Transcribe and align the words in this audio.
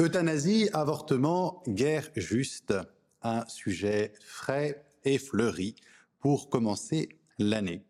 Euthanasie, 0.00 0.70
avortement, 0.74 1.60
guerre 1.66 2.08
juste, 2.14 2.72
un 3.22 3.44
sujet 3.48 4.12
frais 4.20 4.84
et 5.04 5.18
fleuri 5.18 5.74
pour 6.20 6.50
commencer 6.50 7.08
l'année. 7.40 7.84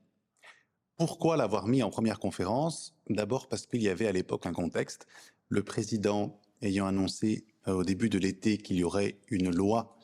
Pourquoi 0.96 1.36
l'avoir 1.36 1.66
mis 1.66 1.82
en 1.82 1.90
première 1.90 2.18
conférence? 2.18 2.96
D'abord 3.10 3.46
parce 3.46 3.66
qu'il 3.66 3.82
y 3.82 3.90
avait 3.90 4.06
à 4.06 4.12
l'époque 4.12 4.46
un 4.46 4.54
contexte, 4.54 5.06
le 5.50 5.62
président 5.62 6.40
ayant 6.62 6.86
annoncé 6.86 7.44
euh, 7.66 7.75
au 7.75 7.84
début 7.84 8.09
de 8.09 8.18
l'été 8.18 8.56
qu'il 8.56 8.79
y 8.79 8.84
aurait 8.84 9.20
une 9.29 9.54
loi 9.54 9.95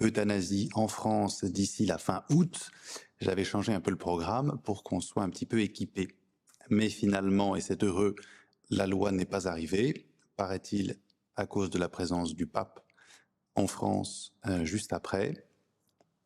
euthanasie 0.00 0.68
en 0.74 0.88
France 0.88 1.44
d'ici 1.44 1.86
la 1.86 1.98
fin 1.98 2.24
août, 2.30 2.72
j'avais 3.20 3.44
changé 3.44 3.72
un 3.72 3.80
peu 3.80 3.92
le 3.92 3.96
programme 3.96 4.58
pour 4.64 4.82
qu'on 4.82 5.00
soit 5.00 5.22
un 5.22 5.30
petit 5.30 5.46
peu 5.46 5.60
équipé. 5.60 6.08
Mais 6.70 6.88
finalement, 6.88 7.54
et 7.54 7.60
c'est 7.60 7.84
heureux, 7.84 8.16
la 8.68 8.88
loi 8.88 9.12
n'est 9.12 9.26
pas 9.26 9.46
arrivée, 9.46 10.08
paraît-il, 10.36 10.98
à 11.36 11.46
cause 11.46 11.70
de 11.70 11.78
la 11.78 11.88
présence 11.88 12.34
du 12.34 12.46
pape 12.46 12.84
en 13.54 13.66
France 13.66 14.34
euh, 14.46 14.64
juste 14.64 14.92
après. 14.92 15.46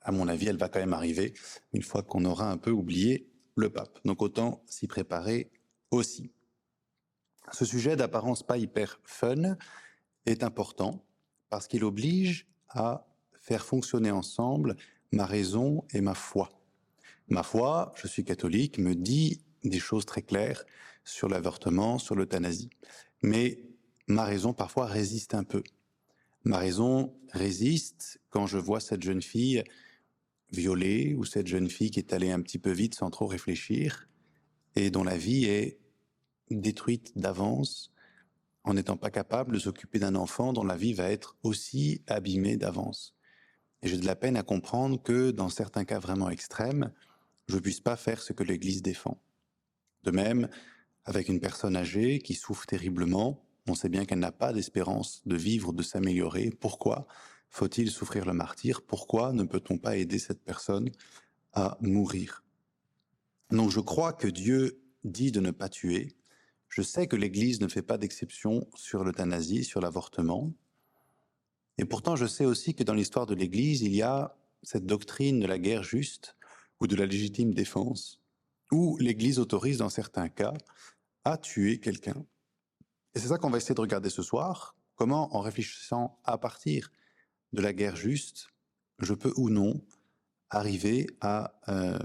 À 0.01 0.13
mon 0.13 0.29
avis, 0.29 0.47
elle 0.47 0.57
va 0.57 0.69
quand 0.69 0.79
même 0.79 0.93
arriver 0.93 1.35
une 1.73 1.83
fois 1.83 2.03
qu'on 2.03 2.25
aura 2.25 2.51
un 2.51 2.59
peu 2.59 2.71
oublié 2.71 3.29
le 3.57 3.71
pape. 3.71 3.99
Donc 4.05 4.23
autant 4.23 4.63
s'y 4.67 4.87
préparer 4.87 5.51
aussi. 5.91 6.31
Ce 7.53 7.65
sujet 7.65 7.97
d'apparence 7.97 8.43
pas 8.43 8.59
hyper 8.59 9.01
fun 9.05 9.57
est 10.27 10.43
important 10.43 11.05
parce 11.49 11.69
qu'il 11.69 11.85
oblige 11.85 12.47
à 12.69 13.07
faire 13.35 13.65
fonctionner 13.65 14.11
ensemble 14.11 14.77
ma 15.13 15.27
raison 15.27 15.85
et 15.93 16.01
ma 16.01 16.15
foi. 16.15 16.51
Ma 17.29 17.43
foi, 17.43 17.93
je 17.97 18.07
suis 18.07 18.25
catholique, 18.25 18.79
me 18.79 18.95
dit 18.95 19.41
des 19.65 19.79
choses 19.79 20.07
très 20.07 20.23
claires 20.23 20.65
sur 21.05 21.29
l'avortement, 21.29 21.99
sur 21.99 22.15
l'euthanasie. 22.15 22.71
Mais 23.23 23.61
ma 24.07 24.25
raison 24.25 24.53
parfois 24.53 24.87
résiste 24.87 25.35
un 25.35 25.45
peu. 25.45 25.63
Ma 26.45 26.59
raison 26.59 27.15
résiste 27.33 28.21
quand 28.31 28.47
je 28.47 28.59
vois 28.59 28.81
cette 28.81 29.03
jeune 29.03 29.23
fille 29.23 29.65
violée 30.53 31.15
ou 31.15 31.25
cette 31.25 31.49
jeune 31.49 31.69
fille 31.69 31.91
qui 31.91 31.99
est 31.99 32.13
allée 32.13 32.31
un 32.31 32.41
petit 32.41 32.59
peu 32.59 32.71
vite 32.71 32.95
sans 32.95 33.11
trop 33.11 33.27
réfléchir 33.27 34.09
et 34.77 34.91
dont 34.91 35.03
la 35.03 35.17
vie 35.17 35.47
est 35.47 35.79
détruite 36.51 37.19
d'avance 37.19 37.93
en 38.63 38.75
n'étant 38.75 38.97
pas 38.97 39.11
capable 39.11 39.55
de 39.55 39.59
s'occuper 39.59 39.99
d'un 39.99 40.15
enfant 40.15 40.53
dont 40.53 40.65
la 40.65 40.77
vie 40.77 40.93
va 40.93 41.11
être 41.11 41.37
aussi 41.43 42.03
abîmée 42.07 42.57
d'avance. 42.57 43.15
Et 43.83 43.89
j'ai 43.89 43.99
de 43.99 44.07
la 44.07 44.17
peine 44.17 44.37
à 44.37 44.43
comprendre 44.43 45.03
que 45.03 45.31
dans 45.31 45.49
certains 45.49 45.85
cas 45.85 45.99
vraiment 45.99 46.31
extrêmes, 46.31 46.93
je 47.49 47.55
ne 47.55 47.61
puisse 47.61 47.81
pas 47.81 47.97
faire 47.97 48.21
ce 48.21 48.33
que 48.33 48.43
l'Église 48.43 48.83
défend. 48.83 49.21
De 50.03 50.11
même, 50.11 50.49
avec 51.05 51.29
une 51.29 51.41
personne 51.41 51.77
âgée 51.77 52.19
qui 52.19 52.35
souffre 52.35 52.67
terriblement, 52.67 53.46
on 53.69 53.75
sait 53.75 53.89
bien 53.89 54.05
qu'elle 54.05 54.19
n'a 54.21 54.33
pas 54.33 54.53
d'espérance 54.53 55.23
de 55.27 55.37
vivre, 55.37 55.73
de 55.73 55.83
s'améliorer. 55.83 56.51
Pourquoi 56.51 57.07
faut-il 57.49 57.91
souffrir 57.91 58.25
le 58.25 58.33
martyr? 58.33 58.83
Pourquoi 58.83 59.33
ne 59.33 59.45
peut-on 59.45 59.79
pas 59.79 59.97
aider 59.97 60.19
cette 60.19 60.43
personne 60.43 60.91
à 61.53 61.77
mourir? 61.81 62.45
Donc 63.51 63.71
je 63.71 63.81
crois 63.81 64.13
que 64.13 64.29
Dieu 64.29 64.83
dit 65.05 65.33
de 65.33 65.41
ne 65.41 65.51
pas 65.51 65.69
tuer. 65.69 66.17
Je 66.69 66.83
sais 66.83 67.07
que 67.07 67.17
l'Église 67.17 67.61
ne 67.61 67.69
fait 67.69 67.83
pas 67.83 67.99
d'exception 67.99 68.67
sur 68.75 69.05
l'euthanasie, 69.05 69.65
sur 69.65 69.81
l'avortement. 69.81 70.53
Et 71.79 71.85
pourtant, 71.85 72.17
je 72.17 72.27
sais 72.27 72.45
aussi 72.45 72.75
que 72.75 72.83
dans 72.83 72.95
l'histoire 72.95 73.27
de 73.27 73.35
l'Église, 73.35 73.83
il 73.83 73.95
y 73.95 74.03
a 74.03 74.37
cette 74.63 74.87
doctrine 74.87 75.41
de 75.41 75.47
la 75.47 75.59
guerre 75.59 75.83
juste 75.83 76.37
ou 76.81 76.87
de 76.87 76.97
la 76.97 77.07
légitime 77.07 77.55
défense, 77.55 78.21
où 78.73 78.97
l'Église 78.99 79.39
autorise 79.39 79.79
dans 79.79 79.89
certains 79.89 80.29
cas 80.29 80.55
à 81.25 81.39
tuer 81.39 81.79
quelqu'un. 81.79 82.27
Et 83.17 83.19
c'est 83.19 83.29
ça 83.29 83.39
qu'on 83.39 83.49
va 83.49 83.57
essayer 83.57 83.75
de 83.75 83.81
regarder 83.81 84.11
ce 84.11 84.23
soir. 84.23 84.77
Comment, 84.95 85.35
en 85.35 85.41
réfléchissant 85.41 86.21
à 86.25 86.37
partir 86.37 86.93
de 87.55 87.63
la 87.63 87.73
guerre 87.73 87.97
juste, 87.97 88.49
je 88.99 89.15
peux 89.15 89.33
ou 89.39 89.49
non 89.49 89.81
arriver 90.51 91.07
à 91.23 91.55
euh, 91.69 91.99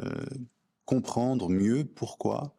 comprendre 0.85 1.49
mieux 1.49 1.83
pourquoi 1.83 2.55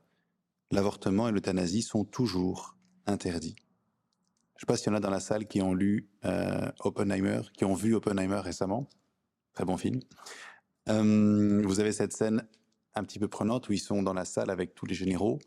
l'avortement 0.71 1.29
et 1.29 1.33
l'euthanasie 1.33 1.81
sont 1.81 2.05
toujours 2.05 2.77
interdits. 3.07 3.57
Je 3.57 4.57
ne 4.57 4.61
sais 4.61 4.67
pas 4.67 4.77
s'il 4.77 4.89
y 4.89 4.91
en 4.91 4.99
a 4.99 5.01
dans 5.01 5.09
la 5.09 5.21
salle 5.21 5.47
qui 5.47 5.63
ont 5.63 5.73
lu 5.73 6.11
euh, 6.27 6.71
Oppenheimer, 6.81 7.41
qui 7.55 7.65
ont 7.65 7.75
vu 7.75 7.95
Oppenheimer 7.95 8.41
récemment. 8.41 8.87
Très 9.55 9.65
bon 9.65 9.79
film. 9.79 10.01
Euh, 10.91 11.63
vous 11.65 11.81
avez 11.81 11.93
cette 11.93 12.13
scène 12.13 12.47
un 12.95 13.03
petit 13.03 13.19
peu 13.19 13.29
prenante 13.29 13.71
où 13.71 13.73
ils 13.73 13.81
sont 13.81 14.03
dans 14.03 14.13
la 14.13 14.27
salle 14.27 14.51
avec 14.51 14.75
tous 14.75 14.85
les 14.85 14.95
généraux. 14.95 15.39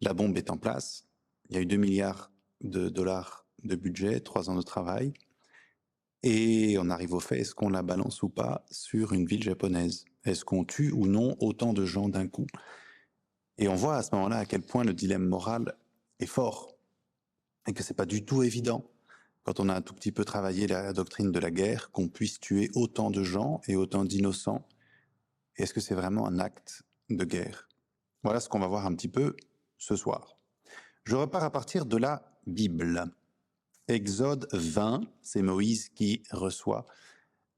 La 0.00 0.14
bombe 0.14 0.36
est 0.36 0.50
en 0.50 0.56
place. 0.56 1.06
Il 1.48 1.54
y 1.54 1.58
a 1.60 1.62
eu 1.62 1.66
2 1.66 1.76
milliards 1.76 2.32
de 2.60 2.88
dollars 2.88 3.46
de 3.62 3.76
budget, 3.76 4.20
3 4.20 4.50
ans 4.50 4.56
de 4.56 4.62
travail. 4.62 5.12
Et 6.22 6.76
on 6.78 6.90
arrive 6.90 7.14
au 7.14 7.20
fait, 7.20 7.40
est-ce 7.40 7.54
qu'on 7.54 7.70
la 7.70 7.82
balance 7.82 8.22
ou 8.22 8.28
pas 8.28 8.64
sur 8.70 9.12
une 9.12 9.24
ville 9.24 9.42
japonaise? 9.42 10.04
Est-ce 10.24 10.44
qu'on 10.44 10.64
tue 10.64 10.90
ou 10.90 11.06
non 11.06 11.36
autant 11.40 11.72
de 11.72 11.86
gens 11.86 12.08
d'un 12.08 12.28
coup? 12.28 12.46
Et 13.56 13.68
on 13.68 13.74
voit 13.74 13.96
à 13.96 14.02
ce 14.02 14.14
moment-là 14.14 14.38
à 14.38 14.44
quel 14.44 14.62
point 14.62 14.84
le 14.84 14.92
dilemme 14.92 15.26
moral 15.26 15.76
est 16.18 16.26
fort 16.26 16.76
et 17.66 17.72
que 17.72 17.82
c'est 17.82 17.94
pas 17.94 18.06
du 18.06 18.24
tout 18.24 18.42
évident 18.42 18.90
quand 19.42 19.60
on 19.60 19.68
a 19.68 19.74
un 19.74 19.82
tout 19.82 19.94
petit 19.94 20.12
peu 20.12 20.24
travaillé 20.24 20.66
la 20.66 20.92
doctrine 20.92 21.32
de 21.32 21.38
la 21.38 21.50
guerre 21.50 21.90
qu'on 21.90 22.08
puisse 22.08 22.40
tuer 22.40 22.70
autant 22.74 23.10
de 23.10 23.22
gens 23.22 23.60
et 23.66 23.76
autant 23.76 24.04
d'innocents. 24.04 24.66
Est-ce 25.56 25.72
que 25.72 25.80
c'est 25.80 25.94
vraiment 25.94 26.26
un 26.26 26.38
acte 26.38 26.82
de 27.08 27.24
guerre? 27.24 27.68
Voilà 28.22 28.40
ce 28.40 28.48
qu'on 28.48 28.60
va 28.60 28.66
voir 28.66 28.86
un 28.86 28.94
petit 28.94 29.08
peu 29.08 29.36
ce 29.78 29.96
soir. 29.96 30.36
Je 31.04 31.16
repars 31.16 31.44
à 31.44 31.50
partir 31.50 31.86
de 31.86 31.96
la 31.96 32.29
Bible. 32.46 33.04
Exode 33.88 34.48
20, 34.52 35.02
c'est 35.20 35.42
Moïse 35.42 35.88
qui 35.90 36.22
reçoit 36.30 36.86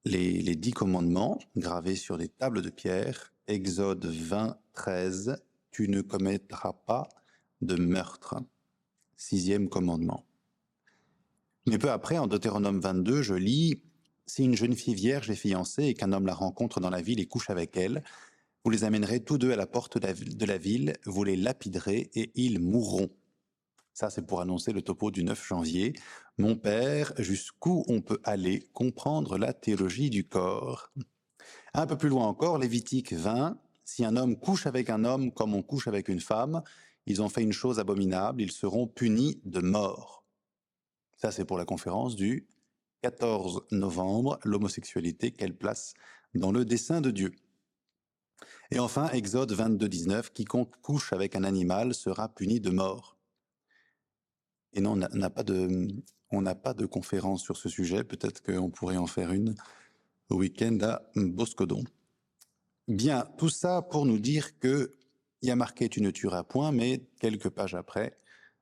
les, 0.04 0.56
dix 0.56 0.72
commandements 0.72 1.38
gravés 1.56 1.94
sur 1.94 2.18
des 2.18 2.28
tables 2.28 2.62
de 2.62 2.70
pierre. 2.70 3.32
Exode 3.46 4.04
20, 4.04 4.58
13, 4.72 5.42
tu 5.70 5.88
ne 5.88 6.00
commettras 6.00 6.72
pas 6.72 7.08
de 7.60 7.76
meurtre. 7.76 8.36
Sixième 9.16 9.68
commandement. 9.68 10.24
Mais 11.66 11.78
peu 11.78 11.90
après, 11.90 12.18
en 12.18 12.26
Deutéronome 12.26 12.80
22, 12.80 13.22
je 13.22 13.34
lis 13.34 13.82
Si 14.26 14.44
une 14.44 14.56
jeune 14.56 14.74
fille 14.74 14.94
vierge 14.94 15.30
est 15.30 15.36
fiancée 15.36 15.84
et 15.84 15.94
qu'un 15.94 16.12
homme 16.12 16.26
la 16.26 16.34
rencontre 16.34 16.80
dans 16.80 16.90
la 16.90 17.02
ville 17.02 17.20
et 17.20 17.26
couche 17.26 17.50
avec 17.50 17.76
elle, 17.76 18.02
vous 18.64 18.70
les 18.70 18.84
amènerez 18.84 19.20
tous 19.20 19.38
deux 19.38 19.52
à 19.52 19.56
la 19.56 19.66
porte 19.66 19.98
de 19.98 20.46
la 20.46 20.58
ville, 20.58 20.94
vous 21.04 21.24
les 21.24 21.36
lapiderez 21.36 22.10
et 22.14 22.32
ils 22.34 22.58
mourront. 22.58 23.10
Ça, 23.94 24.08
c'est 24.08 24.26
pour 24.26 24.40
annoncer 24.40 24.72
le 24.72 24.82
topo 24.82 25.10
du 25.10 25.22
9 25.22 25.46
janvier. 25.46 25.92
Mon 26.38 26.56
père, 26.56 27.12
jusqu'où 27.18 27.84
on 27.88 28.00
peut 28.00 28.20
aller 28.24 28.68
comprendre 28.72 29.36
la 29.36 29.52
théologie 29.52 30.08
du 30.08 30.26
corps. 30.26 30.92
Un 31.74 31.86
peu 31.86 31.96
plus 31.96 32.08
loin 32.08 32.26
encore, 32.26 32.58
Lévitique 32.58 33.12
20. 33.12 33.58
Si 33.84 34.04
un 34.04 34.16
homme 34.16 34.38
couche 34.38 34.66
avec 34.66 34.88
un 34.88 35.04
homme 35.04 35.32
comme 35.32 35.54
on 35.54 35.62
couche 35.62 35.88
avec 35.88 36.08
une 36.08 36.20
femme, 36.20 36.62
ils 37.06 37.20
ont 37.20 37.28
fait 37.28 37.42
une 37.42 37.52
chose 37.52 37.78
abominable, 37.78 38.40
ils 38.40 38.52
seront 38.52 38.86
punis 38.86 39.40
de 39.44 39.60
mort. 39.60 40.24
Ça, 41.16 41.30
c'est 41.30 41.44
pour 41.44 41.58
la 41.58 41.64
conférence 41.64 42.16
du 42.16 42.46
14 43.02 43.66
novembre, 43.72 44.38
l'homosexualité, 44.44 45.32
quelle 45.32 45.56
place 45.56 45.94
dans 46.34 46.52
le 46.52 46.64
dessein 46.64 47.00
de 47.00 47.10
Dieu. 47.10 47.32
Et 48.70 48.78
enfin, 48.78 49.10
Exode 49.10 49.52
22, 49.52 49.88
19, 49.88 50.32
quiconque 50.32 50.74
couche 50.80 51.12
avec 51.12 51.36
un 51.36 51.44
animal 51.44 51.94
sera 51.94 52.28
puni 52.28 52.60
de 52.60 52.70
mort. 52.70 53.11
Et 54.72 54.80
non, 54.80 54.92
on 54.92 55.16
n'a 55.16 55.30
pas 55.30 55.42
de, 55.42 55.88
on 56.30 56.42
n'a 56.42 56.54
pas 56.54 56.74
de 56.74 56.86
conférence 56.86 57.42
sur 57.42 57.56
ce 57.56 57.68
sujet. 57.68 58.04
Peut-être 58.04 58.42
qu'on 58.42 58.70
pourrait 58.70 58.96
en 58.96 59.06
faire 59.06 59.32
une 59.32 59.54
au 60.30 60.36
week-end 60.36 60.78
à 60.82 61.02
Boscodon. 61.14 61.84
Bien, 62.88 63.28
tout 63.38 63.48
ça 63.48 63.82
pour 63.82 64.06
nous 64.06 64.18
dire 64.18 64.58
que 64.58 64.92
il 65.42 65.48
y 65.48 65.50
a 65.50 65.56
marqué 65.56 65.88
tu 65.88 66.00
ne 66.00 66.10
tueras 66.10 66.44
point, 66.44 66.72
mais 66.72 67.04
quelques 67.20 67.50
pages 67.50 67.74
après, 67.74 68.16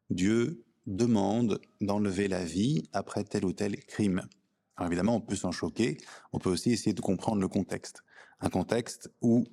Dieu 0.09 0.65
demande 0.87 1.60
d'enlever 1.81 2.26
la 2.26 2.44
vie 2.44 2.85
après 2.93 3.23
tel 3.25 3.44
ou 3.44 3.52
tel 3.52 3.76
crime. 3.85 4.23
Alors 4.76 4.88
évidemment, 4.88 5.17
on 5.17 5.20
peut 5.20 5.37
s'en 5.37 5.52
choquer, 5.52 5.99
on 6.32 6.38
peut 6.38 6.49
aussi 6.49 6.73
essayer 6.73 6.94
de 6.94 7.00
comprendre 7.02 7.40
le 7.40 7.49
contexte. 7.49 8.02
Un 8.40 8.49
contexte 8.49 9.11
où 9.20 9.44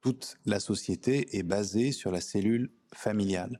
toute 0.00 0.38
la 0.44 0.60
société 0.60 1.36
est 1.36 1.42
basée 1.42 1.90
sur 1.90 2.12
la 2.12 2.20
cellule 2.20 2.70
familiale 2.94 3.58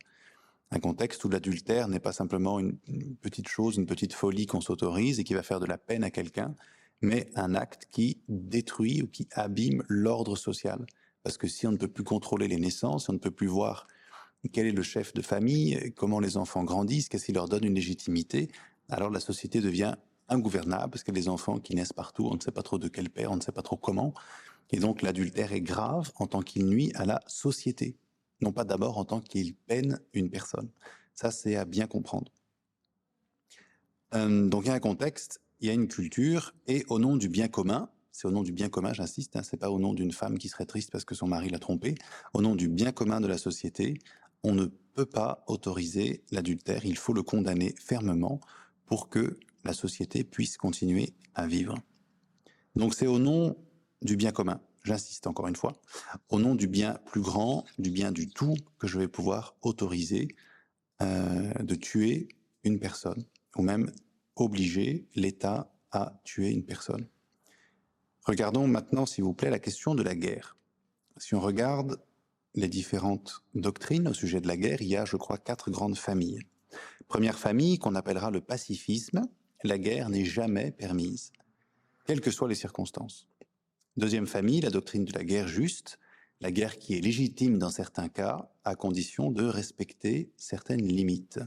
un 0.70 0.80
contexte 0.80 1.24
où 1.24 1.28
l'adultère 1.28 1.88
n'est 1.88 2.00
pas 2.00 2.12
simplement 2.12 2.58
une, 2.58 2.76
petite 3.20 3.48
chose, 3.48 3.76
une 3.76 3.86
petite 3.86 4.12
folie 4.12 4.46
qu'on 4.46 4.60
s'autorise 4.60 5.20
et 5.20 5.24
qui 5.24 5.34
va 5.34 5.42
faire 5.42 5.60
de 5.60 5.66
la 5.66 5.78
peine 5.78 6.04
à 6.04 6.10
quelqu'un, 6.10 6.54
mais 7.00 7.28
un 7.36 7.54
acte 7.54 7.86
qui 7.90 8.20
détruit 8.28 9.02
ou 9.02 9.06
qui 9.06 9.28
abîme 9.32 9.84
l'ordre 9.88 10.36
social. 10.36 10.84
Parce 11.22 11.38
que 11.38 11.46
si 11.46 11.66
on 11.66 11.72
ne 11.72 11.76
peut 11.76 11.88
plus 11.88 12.04
contrôler 12.04 12.48
les 12.48 12.58
naissances, 12.58 13.04
si 13.04 13.10
on 13.10 13.14
ne 13.14 13.18
peut 13.18 13.30
plus 13.30 13.46
voir 13.46 13.86
quel 14.52 14.66
est 14.66 14.72
le 14.72 14.82
chef 14.82 15.12
de 15.12 15.22
famille, 15.22 15.92
comment 15.96 16.20
les 16.20 16.36
enfants 16.36 16.64
grandissent, 16.64 17.08
qu'est-ce 17.08 17.26
qui 17.26 17.32
leur 17.32 17.48
donne 17.48 17.64
une 17.64 17.74
légitimité, 17.74 18.48
alors 18.88 19.10
la 19.10 19.20
société 19.20 19.60
devient 19.60 19.96
ingouvernable, 20.28 20.90
parce 20.90 21.04
que 21.04 21.12
les 21.12 21.28
enfants 21.28 21.58
qui 21.58 21.74
naissent 21.74 21.92
partout, 21.92 22.28
on 22.30 22.34
ne 22.34 22.40
sait 22.40 22.52
pas 22.52 22.62
trop 22.62 22.78
de 22.78 22.88
quel 22.88 23.10
père, 23.10 23.32
on 23.32 23.36
ne 23.36 23.40
sait 23.40 23.52
pas 23.52 23.62
trop 23.62 23.76
comment, 23.76 24.14
et 24.70 24.78
donc 24.78 25.02
l'adultère 25.02 25.52
est 25.52 25.60
grave 25.60 26.10
en 26.16 26.26
tant 26.26 26.42
qu'il 26.42 26.66
nuit 26.66 26.92
à 26.94 27.04
la 27.04 27.20
société 27.26 27.96
non 28.40 28.52
pas 28.52 28.64
d'abord 28.64 28.98
en 28.98 29.04
tant 29.04 29.20
qu'il 29.20 29.54
peine 29.54 30.00
une 30.12 30.30
personne. 30.30 30.68
Ça, 31.14 31.30
c'est 31.30 31.56
à 31.56 31.64
bien 31.64 31.86
comprendre. 31.86 32.30
Euh, 34.14 34.48
donc 34.48 34.64
il 34.64 34.68
y 34.68 34.70
a 34.70 34.74
un 34.74 34.80
contexte, 34.80 35.40
il 35.60 35.66
y 35.66 35.70
a 35.70 35.72
une 35.72 35.88
culture, 35.88 36.54
et 36.66 36.84
au 36.88 36.98
nom 36.98 37.16
du 37.16 37.28
bien 37.28 37.48
commun, 37.48 37.90
c'est 38.12 38.26
au 38.28 38.30
nom 38.30 38.42
du 38.42 38.52
bien 38.52 38.68
commun, 38.68 38.92
j'insiste, 38.92 39.36
hein, 39.36 39.42
c'est 39.42 39.56
pas 39.56 39.70
au 39.70 39.78
nom 39.78 39.92
d'une 39.92 40.12
femme 40.12 40.38
qui 40.38 40.48
serait 40.48 40.64
triste 40.64 40.90
parce 40.90 41.04
que 41.04 41.14
son 41.14 41.26
mari 41.26 41.50
l'a 41.50 41.58
trompée, 41.58 41.96
au 42.32 42.40
nom 42.40 42.54
du 42.54 42.68
bien 42.68 42.92
commun 42.92 43.20
de 43.20 43.26
la 43.26 43.36
société, 43.36 43.98
on 44.42 44.54
ne 44.54 44.66
peut 44.94 45.06
pas 45.06 45.44
autoriser 45.48 46.22
l'adultère, 46.30 46.84
il 46.86 46.96
faut 46.96 47.12
le 47.12 47.22
condamner 47.22 47.74
fermement 47.78 48.40
pour 48.86 49.08
que 49.08 49.38
la 49.64 49.74
société 49.74 50.24
puisse 50.24 50.56
continuer 50.56 51.12
à 51.34 51.46
vivre. 51.46 51.74
Donc 52.74 52.94
c'est 52.94 53.06
au 53.06 53.18
nom 53.18 53.56
du 54.02 54.16
bien 54.16 54.32
commun, 54.32 54.60
j'insiste 54.86 55.26
encore 55.26 55.48
une 55.48 55.56
fois, 55.56 55.80
au 56.30 56.38
nom 56.38 56.54
du 56.54 56.68
bien 56.68 56.98
plus 57.06 57.20
grand, 57.20 57.64
du 57.78 57.90
bien 57.90 58.12
du 58.12 58.28
tout, 58.28 58.54
que 58.78 58.86
je 58.86 58.98
vais 58.98 59.08
pouvoir 59.08 59.56
autoriser 59.62 60.28
euh, 61.02 61.52
de 61.54 61.74
tuer 61.74 62.28
une 62.64 62.78
personne, 62.78 63.24
ou 63.56 63.62
même 63.62 63.90
obliger 64.36 65.08
l'État 65.14 65.72
à 65.90 66.20
tuer 66.24 66.50
une 66.50 66.64
personne. 66.64 67.06
Regardons 68.22 68.66
maintenant, 68.66 69.06
s'il 69.06 69.24
vous 69.24 69.34
plaît, 69.34 69.50
la 69.50 69.58
question 69.58 69.94
de 69.94 70.02
la 70.02 70.14
guerre. 70.14 70.56
Si 71.16 71.34
on 71.34 71.40
regarde 71.40 72.00
les 72.54 72.68
différentes 72.68 73.42
doctrines 73.54 74.08
au 74.08 74.14
sujet 74.14 74.40
de 74.40 74.48
la 74.48 74.56
guerre, 74.56 74.82
il 74.82 74.88
y 74.88 74.96
a, 74.96 75.04
je 75.04 75.16
crois, 75.16 75.38
quatre 75.38 75.70
grandes 75.70 75.96
familles. 75.96 76.40
Première 77.08 77.38
famille 77.38 77.78
qu'on 77.78 77.94
appellera 77.94 78.30
le 78.30 78.40
pacifisme, 78.40 79.22
la 79.62 79.78
guerre 79.78 80.08
n'est 80.08 80.24
jamais 80.24 80.72
permise, 80.72 81.32
quelles 82.04 82.20
que 82.20 82.30
soient 82.30 82.48
les 82.48 82.54
circonstances. 82.54 83.28
Deuxième 83.96 84.26
famille, 84.26 84.60
la 84.60 84.68
doctrine 84.68 85.06
de 85.06 85.12
la 85.14 85.24
guerre 85.24 85.48
juste, 85.48 85.98
la 86.42 86.52
guerre 86.52 86.78
qui 86.78 86.94
est 86.94 87.00
légitime 87.00 87.58
dans 87.58 87.70
certains 87.70 88.10
cas, 88.10 88.50
à 88.62 88.74
condition 88.74 89.30
de 89.30 89.44
respecter 89.44 90.30
certaines 90.36 90.86
limites. 90.86 91.40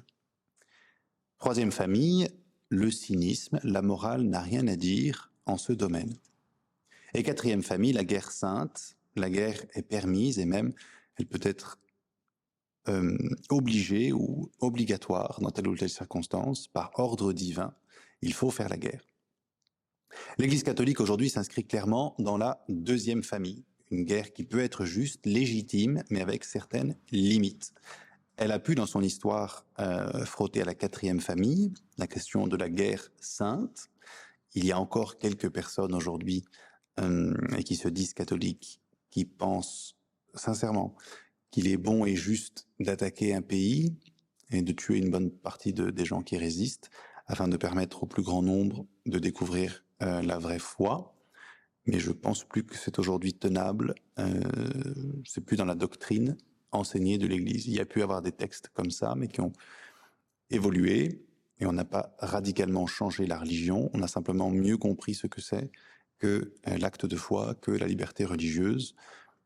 Troisième 1.38 1.72
famille, 1.72 2.28
le 2.70 2.90
cynisme, 2.90 3.60
la 3.64 3.84
morale 3.84 4.24
n'a 4.24 4.42
rien 4.42 4.68
à 4.68 4.76
dire 4.76 5.32
en 5.46 5.58
ce 5.58 5.74
domaine. 5.74 6.16
Et 7.14 7.22
quatrième 7.22 7.62
famille, 7.62 7.94
la 7.94 8.04
guerre 8.04 8.32
sainte, 8.32 8.98
la 9.16 9.30
guerre 9.30 9.64
est 9.74 9.84
permise 9.84 10.40
et 10.40 10.46
même 10.46 10.74
elle 11.18 11.28
peut 11.28 11.40
être 11.44 11.78
euh, 12.88 13.16
obligée 13.50 14.12
ou 14.12 14.50
obligatoire 14.60 15.40
dans 15.42 15.52
telle 15.52 15.68
ou 15.68 15.78
telle 15.78 15.90
circonstance 15.90 16.68
par 16.68 16.92
ordre 16.96 17.32
divin. 17.32 17.76
Il 18.22 18.34
faut 18.34 18.50
faire 18.50 18.70
la 18.70 18.78
guerre. 18.78 19.09
L'Église 20.38 20.64
catholique 20.64 21.00
aujourd'hui 21.00 21.30
s'inscrit 21.30 21.66
clairement 21.66 22.16
dans 22.20 22.38
la 22.38 22.64
deuxième 22.70 23.24
famille, 23.24 23.66
une 23.92 24.04
guerre 24.04 24.34
qui 24.34 24.44
peut 24.44 24.60
être 24.60 24.86
juste, 24.86 25.26
légitime, 25.26 26.04
mais 26.10 26.22
avec 26.22 26.44
certaines 26.44 26.96
limites. 27.12 27.74
Elle 28.38 28.52
a 28.52 28.60
pu, 28.60 28.76
dans 28.76 28.86
son 28.86 29.02
histoire, 29.02 29.66
euh, 29.80 30.24
frotter 30.26 30.62
à 30.62 30.66
la 30.66 30.76
quatrième 30.76 31.20
famille, 31.20 31.74
la 31.98 32.08
question 32.08 32.48
de 32.48 32.56
la 32.56 32.70
guerre 32.70 33.12
sainte. 33.20 33.90
Il 34.56 34.66
y 34.66 34.72
a 34.72 34.80
encore 34.80 35.18
quelques 35.18 35.50
personnes 35.50 35.94
aujourd'hui 35.94 36.46
euh, 37.00 37.34
qui 37.66 37.76
se 37.76 37.90
disent 37.90 38.14
catholiques, 38.14 38.80
qui 39.10 39.26
pensent 39.26 39.98
sincèrement 40.36 40.96
qu'il 41.52 41.68
est 41.68 41.78
bon 41.78 42.06
et 42.06 42.16
juste 42.16 42.68
d'attaquer 42.80 43.34
un 43.34 43.42
pays 43.42 43.96
et 44.52 44.62
de 44.62 44.72
tuer 44.72 44.98
une 44.98 45.10
bonne 45.10 45.32
partie 45.32 45.74
de, 45.74 45.90
des 45.90 46.06
gens 46.06 46.22
qui 46.22 46.38
résistent, 46.38 46.90
afin 47.28 47.48
de 47.48 47.58
permettre 47.58 48.04
au 48.04 48.06
plus 48.08 48.24
grand 48.24 48.42
nombre 48.42 48.88
de 49.06 49.20
découvrir 49.20 49.84
euh, 50.02 50.22
la 50.22 50.38
vraie 50.38 50.60
foi. 50.60 51.16
Mais 51.86 52.00
je 52.00 52.12
pense 52.12 52.44
plus 52.44 52.64
que 52.64 52.76
c'est 52.76 53.00
aujourd'hui 53.00 53.34
tenable. 53.34 53.96
Euh, 54.20 54.42
c'est 55.26 55.42
plus 55.42 55.58
dans 55.58 55.66
la 55.66 55.76
doctrine 55.76 56.38
enseignée 56.72 57.18
de 57.18 57.28
l'Église. 57.28 57.68
Il 57.68 57.74
y 57.74 57.80
a 57.80 57.86
pu 57.86 58.02
avoir 58.02 58.22
des 58.22 58.32
textes 58.32 58.70
comme 58.74 58.92
ça, 58.92 59.16
mais 59.16 59.28
qui 59.28 59.42
ont 59.42 59.54
évolué. 60.50 61.26
Et 61.60 61.66
on 61.66 61.74
n'a 61.74 61.86
pas 61.86 62.16
radicalement 62.20 62.88
changé 62.88 63.26
la 63.26 63.40
religion. 63.40 63.90
On 63.94 64.04
a 64.04 64.08
simplement 64.08 64.50
mieux 64.50 64.78
compris 64.78 65.14
ce 65.14 65.28
que 65.28 65.42
c'est 65.42 65.72
que 66.20 66.54
euh, 66.68 66.78
l'acte 66.78 67.06
de 67.06 67.16
foi, 67.16 67.56
que 67.56 67.72
la 67.72 67.88
liberté 67.88 68.26
religieuse. 68.26 68.96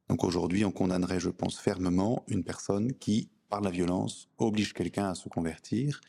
Donc 0.09 0.23
aujourd'hui, 0.23 0.65
on 0.65 0.71
condamnerait, 0.71 1.19
je 1.19 1.29
pense, 1.29 1.59
fermement 1.59 2.23
une 2.27 2.43
personne 2.43 2.93
qui, 2.93 3.29
par 3.49 3.61
la 3.61 3.69
violence, 3.69 4.27
oblige 4.37 4.73
quelqu'un 4.73 5.09
à 5.09 5.15
se 5.15 5.29
convertir 5.29 6.01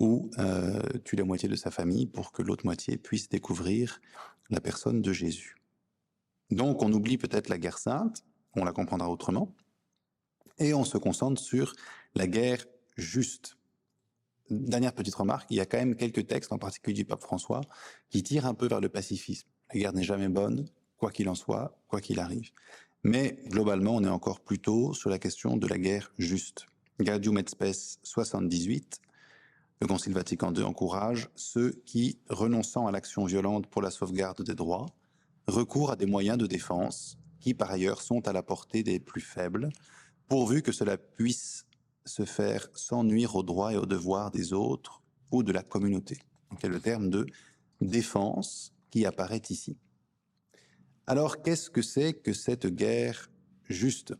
ou 0.00 0.30
euh, 0.38 0.80
tue 1.04 1.14
la 1.14 1.24
moitié 1.24 1.48
de 1.48 1.54
sa 1.54 1.70
famille 1.70 2.06
pour 2.06 2.32
que 2.32 2.42
l'autre 2.42 2.64
moitié 2.64 2.96
puisse 2.96 3.28
découvrir 3.28 4.00
la 4.48 4.60
personne 4.60 5.02
de 5.02 5.12
Jésus. 5.12 5.56
Donc 6.50 6.82
on 6.82 6.92
oublie 6.92 7.18
peut-être 7.18 7.48
la 7.48 7.58
guerre 7.58 7.78
sainte, 7.78 8.24
on 8.56 8.64
la 8.64 8.72
comprendra 8.72 9.08
autrement, 9.08 9.54
et 10.58 10.74
on 10.74 10.84
se 10.84 10.98
concentre 10.98 11.40
sur 11.40 11.74
la 12.14 12.26
guerre 12.26 12.64
juste. 12.96 13.56
Dernière 14.50 14.94
petite 14.94 15.14
remarque, 15.14 15.46
il 15.50 15.58
y 15.58 15.60
a 15.60 15.66
quand 15.66 15.78
même 15.78 15.94
quelques 15.94 16.26
textes, 16.26 16.52
en 16.52 16.58
particulier 16.58 16.94
du 16.94 17.04
pape 17.04 17.20
François, 17.20 17.60
qui 18.08 18.22
tirent 18.24 18.46
un 18.46 18.54
peu 18.54 18.66
vers 18.66 18.80
le 18.80 18.88
pacifisme. 18.88 19.46
La 19.72 19.78
guerre 19.78 19.92
n'est 19.92 20.02
jamais 20.02 20.28
bonne, 20.28 20.66
quoi 20.96 21.12
qu'il 21.12 21.28
en 21.28 21.36
soit, 21.36 21.78
quoi 21.86 22.00
qu'il 22.00 22.18
arrive. 22.18 22.50
Mais 23.04 23.38
globalement, 23.46 23.94
on 23.94 24.02
est 24.02 24.08
encore 24.08 24.40
plutôt 24.40 24.92
sur 24.92 25.08
la 25.08 25.18
question 25.18 25.56
de 25.56 25.66
la 25.68 25.78
guerre 25.78 26.12
juste. 26.18 26.66
Gaudium 26.98 27.38
et 27.38 27.44
Spes 27.46 27.98
78, 28.02 29.00
le 29.80 29.86
Concile 29.86 30.12
Vatican 30.12 30.52
II 30.54 30.62
encourage 30.64 31.30
ceux 31.34 31.70
qui, 31.86 32.18
renonçant 32.28 32.86
à 32.86 32.92
l'action 32.92 33.24
violente 33.24 33.66
pour 33.66 33.80
la 33.80 33.90
sauvegarde 33.90 34.42
des 34.42 34.54
droits, 34.54 34.86
recourent 35.46 35.92
à 35.92 35.96
des 35.96 36.06
moyens 36.06 36.36
de 36.36 36.46
défense 36.46 37.16
qui 37.40 37.54
par 37.54 37.70
ailleurs 37.70 38.02
sont 38.02 38.28
à 38.28 38.32
la 38.32 38.42
portée 38.42 38.82
des 38.82 39.00
plus 39.00 39.22
faibles, 39.22 39.70
pourvu 40.28 40.62
que 40.62 40.72
cela 40.72 40.98
puisse 40.98 41.66
se 42.04 42.24
faire 42.24 42.68
sans 42.74 43.04
nuire 43.04 43.34
aux 43.36 43.42
droits 43.42 43.72
et 43.72 43.76
aux 43.76 43.86
devoirs 43.86 44.30
des 44.30 44.52
autres 44.52 45.02
ou 45.30 45.42
de 45.42 45.52
la 45.52 45.62
communauté. 45.62 46.18
C'est 46.60 46.68
le 46.68 46.80
terme 46.80 47.08
de 47.08 47.26
défense 47.80 48.74
qui 48.90 49.06
apparaît 49.06 49.42
ici? 49.48 49.78
Alors 51.06 51.42
qu'est-ce 51.42 51.70
que 51.70 51.82
c'est 51.82 52.14
que 52.14 52.32
cette 52.32 52.66
guerre 52.66 53.30
juste? 53.64 54.14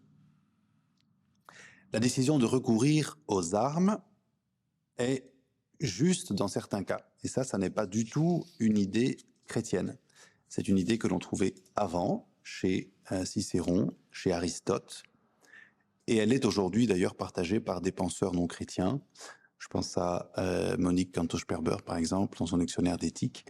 La 1.93 2.01
décision 2.01 2.39
de 2.39 2.47
recourir 2.47 3.19
aux 3.27 3.55
armes 3.55 3.99
est 4.97 5.30
juste 5.81 6.33
dans 6.33 6.49
certains 6.49 6.85
cas. 6.85 7.01
Et 7.25 7.29
ça, 7.29 7.45
ça 7.45 7.59
n'est 7.59 7.71
pas 7.71 7.87
du 7.87 8.05
tout 8.05 8.45
une 8.59 8.79
idée 8.79 9.19
chrétienne. 9.47 9.97
C'est 10.49 10.69
une 10.69 10.79
idée 10.79 10.99
que 10.99 11.09
l'on 11.09 11.19
trouvait 11.19 11.55
avant 11.77 12.29
chez 12.43 12.93
euh, 13.13 13.25
Cicéron, 13.25 13.93
chez 14.11 14.33
Aristote, 14.33 15.05
et 16.11 16.17
elle 16.17 16.33
est 16.33 16.45
aujourd'hui 16.45 16.89
d'ailleurs 16.89 17.15
partagée 17.15 17.61
par 17.61 17.81
des 17.81 17.93
penseurs 17.93 18.33
non 18.33 18.49
chrétiens. 18.49 19.01
Je 19.59 19.69
pense 19.69 19.97
à 19.97 20.33
euh, 20.39 20.77
Monique 20.77 21.15
Canto-Sperber, 21.15 21.77
par 21.87 21.97
exemple, 21.97 22.37
dans 22.39 22.47
son 22.47 22.59
dictionnaire 22.59 22.97
d'éthique. 22.97 23.45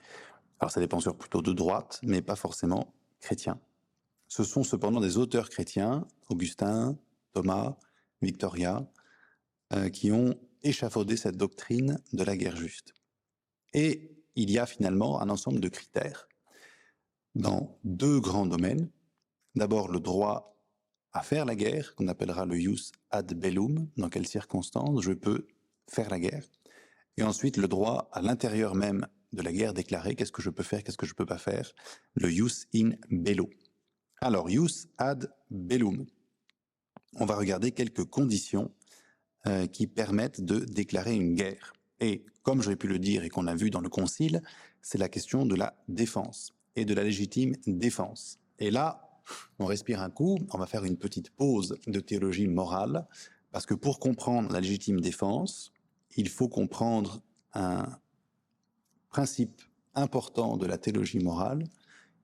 Alors, 0.59 0.71
c'est 0.71 0.81
des 0.81 0.87
penseurs 0.87 1.17
plutôt 1.17 1.41
de 1.41 1.55
droite, 1.55 2.01
mais 2.03 2.21
pas 2.21 2.37
forcément 2.37 2.93
chrétiens. 3.21 3.59
Ce 4.29 4.45
sont 4.45 4.63
cependant 4.63 5.01
des 5.01 5.17
auteurs 5.17 5.49
chrétiens, 5.49 6.07
Augustin, 6.29 6.99
Thomas, 7.33 7.79
Victoria, 8.21 8.87
euh, 9.73 9.89
qui 9.89 10.13
ont 10.13 10.39
échafaudé 10.63 11.17
cette 11.17 11.37
doctrine 11.37 12.01
de 12.13 12.25
la 12.25 12.37
guerre 12.37 12.57
juste. 12.57 12.95
Et 13.73 14.11
il 14.35 14.51
y 14.51 14.59
a 14.59 14.67
finalement 14.67 15.21
un 15.21 15.29
ensemble 15.29 15.61
de 15.61 15.69
critères 15.69 16.29
dans 17.35 17.79
deux 17.85 18.21
grands 18.21 18.47
domaines. 18.47 18.91
D'abord, 19.55 19.89
le 19.89 20.01
droit 20.01 20.57
à 21.13 21.23
faire 21.23 21.45
la 21.45 21.57
guerre, 21.57 21.95
qu'on 21.95 22.09
appellera 22.09 22.47
le 22.47 22.57
jus 22.57 22.93
ad 23.11 23.33
bellum, 23.35 23.89
dans 23.97 24.09
quelles 24.09 24.27
circonstances 24.27 25.03
je 25.03 25.13
peux 25.13 25.47
faire 25.89 26.11
la 26.11 26.21
guerre? 26.21 26.45
Et 27.17 27.23
ensuite, 27.23 27.57
le 27.57 27.69
droit 27.69 28.09
à 28.13 28.23
l'intérieur 28.23 28.75
même 28.75 29.07
de 29.33 29.43
la 29.43 29.53
guerre 29.53 29.75
déclarée, 29.75 30.15
qu'est-ce 30.15 30.33
que 30.33 30.43
je 30.43 30.51
peux 30.51 30.63
faire, 30.63 30.83
qu'est-ce 30.83 30.97
que 30.97 31.07
je 31.07 31.13
ne 31.13 31.17
peux 31.17 31.27
pas 31.27 31.39
faire, 31.39 31.73
le 32.15 32.29
jus 32.29 32.67
in 32.75 32.93
bello. 33.11 33.51
Alors, 34.21 34.49
jus 34.49 34.89
ad 34.99 35.33
bellum. 35.51 36.07
On 37.15 37.25
va 37.25 37.37
regarder 37.37 37.73
quelques 37.73 38.05
conditions 38.05 38.73
euh, 39.47 39.67
qui 39.67 39.87
permettent 39.87 40.43
de 40.43 40.61
déclarer 40.61 41.15
une 41.15 41.35
guerre. 41.35 41.73
Et 42.01 42.25
comme 42.43 42.63
j'aurais 42.63 42.77
pu 42.77 42.89
le 42.89 42.99
dire 42.99 43.25
et 43.25 43.29
qu'on 43.29 43.47
a 43.47 43.55
vu 43.55 43.71
dans 43.71 43.81
le 43.81 43.89
Concile, 43.89 44.43
c'est 44.83 44.99
la 44.99 45.09
question 45.09 45.47
de 45.47 45.55
la 45.55 45.77
défense 45.89 46.53
et 46.77 46.85
de 46.85 46.95
la 46.95 47.05
légitime 47.05 47.55
défense. 47.67 48.39
Et 48.59 48.71
là, 48.71 49.11
on 49.59 49.67
respire 49.67 50.03
un 50.03 50.11
coup, 50.11 50.39
on 50.53 50.59
va 50.59 50.67
faire 50.67 50.85
une 50.85 50.97
petite 50.97 51.31
pause 51.31 51.77
de 51.87 52.01
théologie 52.01 52.49
morale, 52.49 53.07
parce 53.53 53.67
que 53.67 53.75
pour 53.75 53.99
comprendre 53.99 54.53
la 54.53 54.61
légitime 54.61 55.01
défense, 55.01 55.73
il 56.17 56.29
faut 56.29 56.49
comprendre 56.49 57.23
un 57.55 57.87
principe 59.09 59.63
important 59.95 60.57
de 60.57 60.67
la 60.67 60.79
théologie 60.79 61.19
morale, 61.19 61.65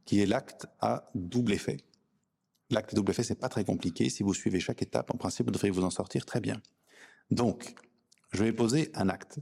qui 0.05 0.21
est 0.21 0.27
l'acte 0.27 0.67
à 0.81 1.11
double 1.15 1.53
effet. 1.53 1.79
L'acte 2.71 2.93
à 2.93 2.97
double 2.97 3.11
effet, 3.11 3.23
c'est 3.23 3.35
pas 3.41 3.49
très 3.49 3.65
compliqué. 3.65 4.09
Si 4.09 4.23
vous 4.23 4.35
suivez 4.35 4.61
chaque 4.61 4.83
étape, 4.83 5.13
en 5.13 5.17
principe, 5.17 5.47
vous 5.47 5.53
devriez 5.53 5.71
vous 5.71 5.85
en 5.85 5.91
sortir 5.91 6.25
très 6.25 6.41
bien. 6.41 6.61
Donc, 7.31 7.75
je 8.33 8.45
vais 8.45 8.53
poser 8.53 8.91
un 8.95 9.09
acte. 9.09 9.39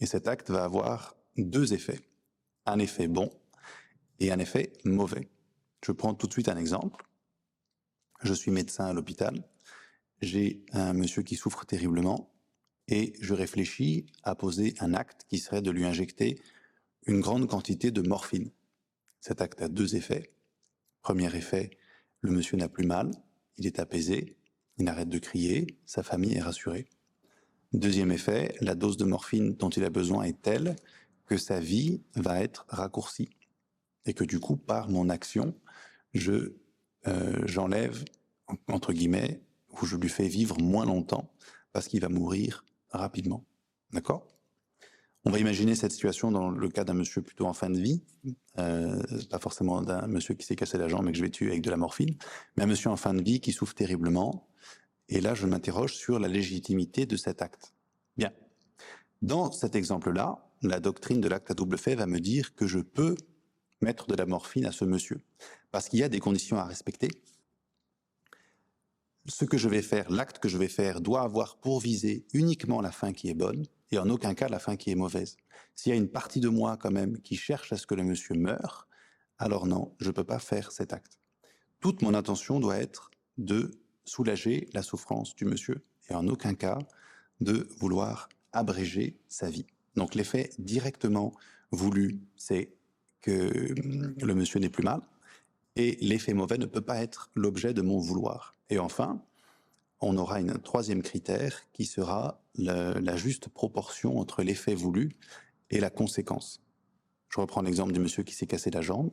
Et 0.00 0.06
cet 0.06 0.28
acte 0.28 0.50
va 0.50 0.64
avoir 0.64 1.16
deux 1.36 1.72
effets. 1.74 2.00
Un 2.66 2.78
effet 2.78 3.08
bon 3.08 3.30
et 4.18 4.32
un 4.32 4.38
effet 4.38 4.72
mauvais. 4.84 5.28
Je 5.84 5.92
prends 5.92 6.14
tout 6.14 6.26
de 6.26 6.32
suite 6.32 6.48
un 6.48 6.56
exemple. 6.56 7.06
Je 8.22 8.34
suis 8.34 8.50
médecin 8.50 8.86
à 8.86 8.92
l'hôpital. 8.92 9.44
J'ai 10.20 10.64
un 10.72 10.92
monsieur 10.92 11.22
qui 11.22 11.36
souffre 11.36 11.64
terriblement 11.66 12.32
et 12.88 13.12
je 13.20 13.34
réfléchis 13.34 14.06
à 14.22 14.34
poser 14.34 14.74
un 14.80 14.94
acte 14.94 15.26
qui 15.28 15.38
serait 15.38 15.62
de 15.62 15.70
lui 15.70 15.84
injecter 15.84 16.40
une 17.06 17.20
grande 17.20 17.48
quantité 17.48 17.90
de 17.90 18.02
morphine. 18.02 18.50
Cet 19.20 19.40
acte 19.40 19.60
a 19.62 19.68
deux 19.68 19.96
effets. 19.96 20.32
Premier 21.02 21.34
effet, 21.36 21.70
le 22.20 22.30
monsieur 22.30 22.56
n'a 22.56 22.68
plus 22.68 22.86
mal, 22.86 23.10
il 23.58 23.66
est 23.66 23.78
apaisé, 23.78 24.36
il 24.78 24.88
arrête 24.88 25.08
de 25.08 25.18
crier, 25.18 25.78
sa 25.84 26.02
famille 26.02 26.34
est 26.34 26.40
rassurée. 26.40 26.88
Deuxième 27.76 28.10
effet, 28.10 28.54
la 28.62 28.74
dose 28.74 28.96
de 28.96 29.04
morphine 29.04 29.54
dont 29.54 29.68
il 29.68 29.84
a 29.84 29.90
besoin 29.90 30.22
est 30.22 30.40
telle 30.40 30.76
que 31.26 31.36
sa 31.36 31.60
vie 31.60 32.00
va 32.14 32.40
être 32.40 32.64
raccourcie 32.68 33.28
et 34.06 34.14
que 34.14 34.24
du 34.24 34.40
coup, 34.40 34.56
par 34.56 34.88
mon 34.88 35.10
action, 35.10 35.54
je 36.14 36.54
euh, 37.06 37.42
j'enlève 37.44 38.02
entre 38.68 38.94
guillemets 38.94 39.42
ou 39.70 39.84
je 39.84 39.96
lui 39.96 40.08
fais 40.08 40.26
vivre 40.26 40.58
moins 40.58 40.86
longtemps 40.86 41.30
parce 41.74 41.86
qu'il 41.88 42.00
va 42.00 42.08
mourir 42.08 42.64
rapidement. 42.88 43.44
D'accord? 43.92 44.26
On 45.26 45.30
va 45.30 45.38
imaginer 45.38 45.74
cette 45.74 45.92
situation 45.92 46.30
dans 46.30 46.48
le 46.48 46.68
cas 46.70 46.84
d'un 46.84 46.94
monsieur 46.94 47.20
plutôt 47.20 47.44
en 47.44 47.52
fin 47.52 47.68
de 47.68 47.78
vie, 47.78 48.02
euh, 48.58 49.02
pas 49.28 49.38
forcément 49.38 49.82
d'un 49.82 50.06
monsieur 50.06 50.34
qui 50.34 50.46
s'est 50.46 50.56
cassé 50.56 50.78
la 50.78 50.88
jambe 50.88 51.08
et 51.08 51.12
que 51.12 51.18
je 51.18 51.22
vais 51.22 51.30
tuer 51.30 51.48
avec 51.48 51.60
de 51.60 51.70
la 51.70 51.76
morphine, 51.76 52.16
mais 52.56 52.62
un 52.62 52.66
monsieur 52.66 52.88
en 52.88 52.96
fin 52.96 53.12
de 53.12 53.22
vie 53.22 53.40
qui 53.40 53.52
souffre 53.52 53.74
terriblement. 53.74 54.48
Et 55.08 55.20
là, 55.20 55.34
je 55.34 55.46
m'interroge 55.46 55.94
sur 55.94 56.18
la 56.18 56.28
légitimité 56.28 57.06
de 57.06 57.16
cet 57.16 57.42
acte. 57.42 57.74
Bien. 58.16 58.32
Dans 59.22 59.52
cet 59.52 59.76
exemple-là, 59.76 60.50
la 60.62 60.80
doctrine 60.80 61.20
de 61.20 61.28
l'acte 61.28 61.50
à 61.50 61.54
double 61.54 61.78
fait 61.78 61.94
va 61.94 62.06
me 62.06 62.18
dire 62.18 62.54
que 62.54 62.66
je 62.66 62.80
peux 62.80 63.16
mettre 63.80 64.06
de 64.06 64.14
la 64.14 64.26
morphine 64.26 64.66
à 64.66 64.72
ce 64.72 64.84
monsieur. 64.84 65.20
Parce 65.70 65.88
qu'il 65.88 66.00
y 66.00 66.02
a 66.02 66.08
des 66.08 66.20
conditions 66.20 66.58
à 66.58 66.64
respecter. 66.64 67.08
Ce 69.28 69.44
que 69.44 69.58
je 69.58 69.68
vais 69.68 69.82
faire, 69.82 70.10
l'acte 70.10 70.38
que 70.38 70.48
je 70.48 70.56
vais 70.56 70.68
faire, 70.68 71.00
doit 71.00 71.22
avoir 71.22 71.58
pour 71.58 71.80
viser 71.80 72.26
uniquement 72.32 72.80
la 72.80 72.92
fin 72.92 73.12
qui 73.12 73.28
est 73.28 73.34
bonne 73.34 73.66
et 73.90 73.98
en 73.98 74.08
aucun 74.08 74.34
cas 74.34 74.48
la 74.48 74.58
fin 74.58 74.76
qui 74.76 74.90
est 74.90 74.94
mauvaise. 74.94 75.36
S'il 75.74 75.90
y 75.90 75.92
a 75.94 75.98
une 75.98 76.08
partie 76.08 76.40
de 76.40 76.48
moi 76.48 76.76
quand 76.76 76.90
même 76.90 77.20
qui 77.20 77.36
cherche 77.36 77.72
à 77.72 77.76
ce 77.76 77.86
que 77.86 77.94
le 77.94 78.04
monsieur 78.04 78.34
meure, 78.34 78.88
alors 79.38 79.66
non, 79.66 79.94
je 80.00 80.06
ne 80.06 80.12
peux 80.12 80.24
pas 80.24 80.38
faire 80.38 80.72
cet 80.72 80.92
acte. 80.92 81.18
Toute 81.80 82.02
mon 82.02 82.14
intention 82.14 82.60
doit 82.60 82.78
être 82.78 83.10
de 83.36 83.70
soulager 84.06 84.68
la 84.72 84.82
souffrance 84.82 85.34
du 85.36 85.44
monsieur 85.44 85.82
et 86.08 86.14
en 86.14 86.26
aucun 86.28 86.54
cas 86.54 86.78
de 87.40 87.68
vouloir 87.78 88.28
abréger 88.52 89.18
sa 89.28 89.50
vie. 89.50 89.66
Donc 89.94 90.14
l'effet 90.14 90.50
directement 90.58 91.34
voulu, 91.70 92.20
c'est 92.36 92.72
que 93.20 93.74
le 94.22 94.34
monsieur 94.34 94.60
n'est 94.60 94.70
plus 94.70 94.84
mal, 94.84 95.00
et 95.74 95.98
l'effet 96.00 96.32
mauvais 96.32 96.58
ne 96.58 96.66
peut 96.66 96.80
pas 96.80 97.02
être 97.02 97.30
l'objet 97.34 97.74
de 97.74 97.82
mon 97.82 97.98
vouloir. 97.98 98.54
Et 98.70 98.78
enfin, 98.78 99.22
on 100.00 100.16
aura 100.16 100.36
un 100.36 100.58
troisième 100.58 101.02
critère 101.02 101.62
qui 101.72 101.84
sera 101.84 102.40
la 102.54 103.16
juste 103.16 103.48
proportion 103.48 104.18
entre 104.18 104.42
l'effet 104.42 104.74
voulu 104.74 105.16
et 105.70 105.80
la 105.80 105.90
conséquence. 105.90 106.62
Je 107.28 107.40
reprends 107.40 107.62
l'exemple 107.62 107.92
du 107.92 108.00
monsieur 108.00 108.22
qui 108.22 108.34
s'est 108.34 108.46
cassé 108.46 108.70
la 108.70 108.80
jambe. 108.80 109.10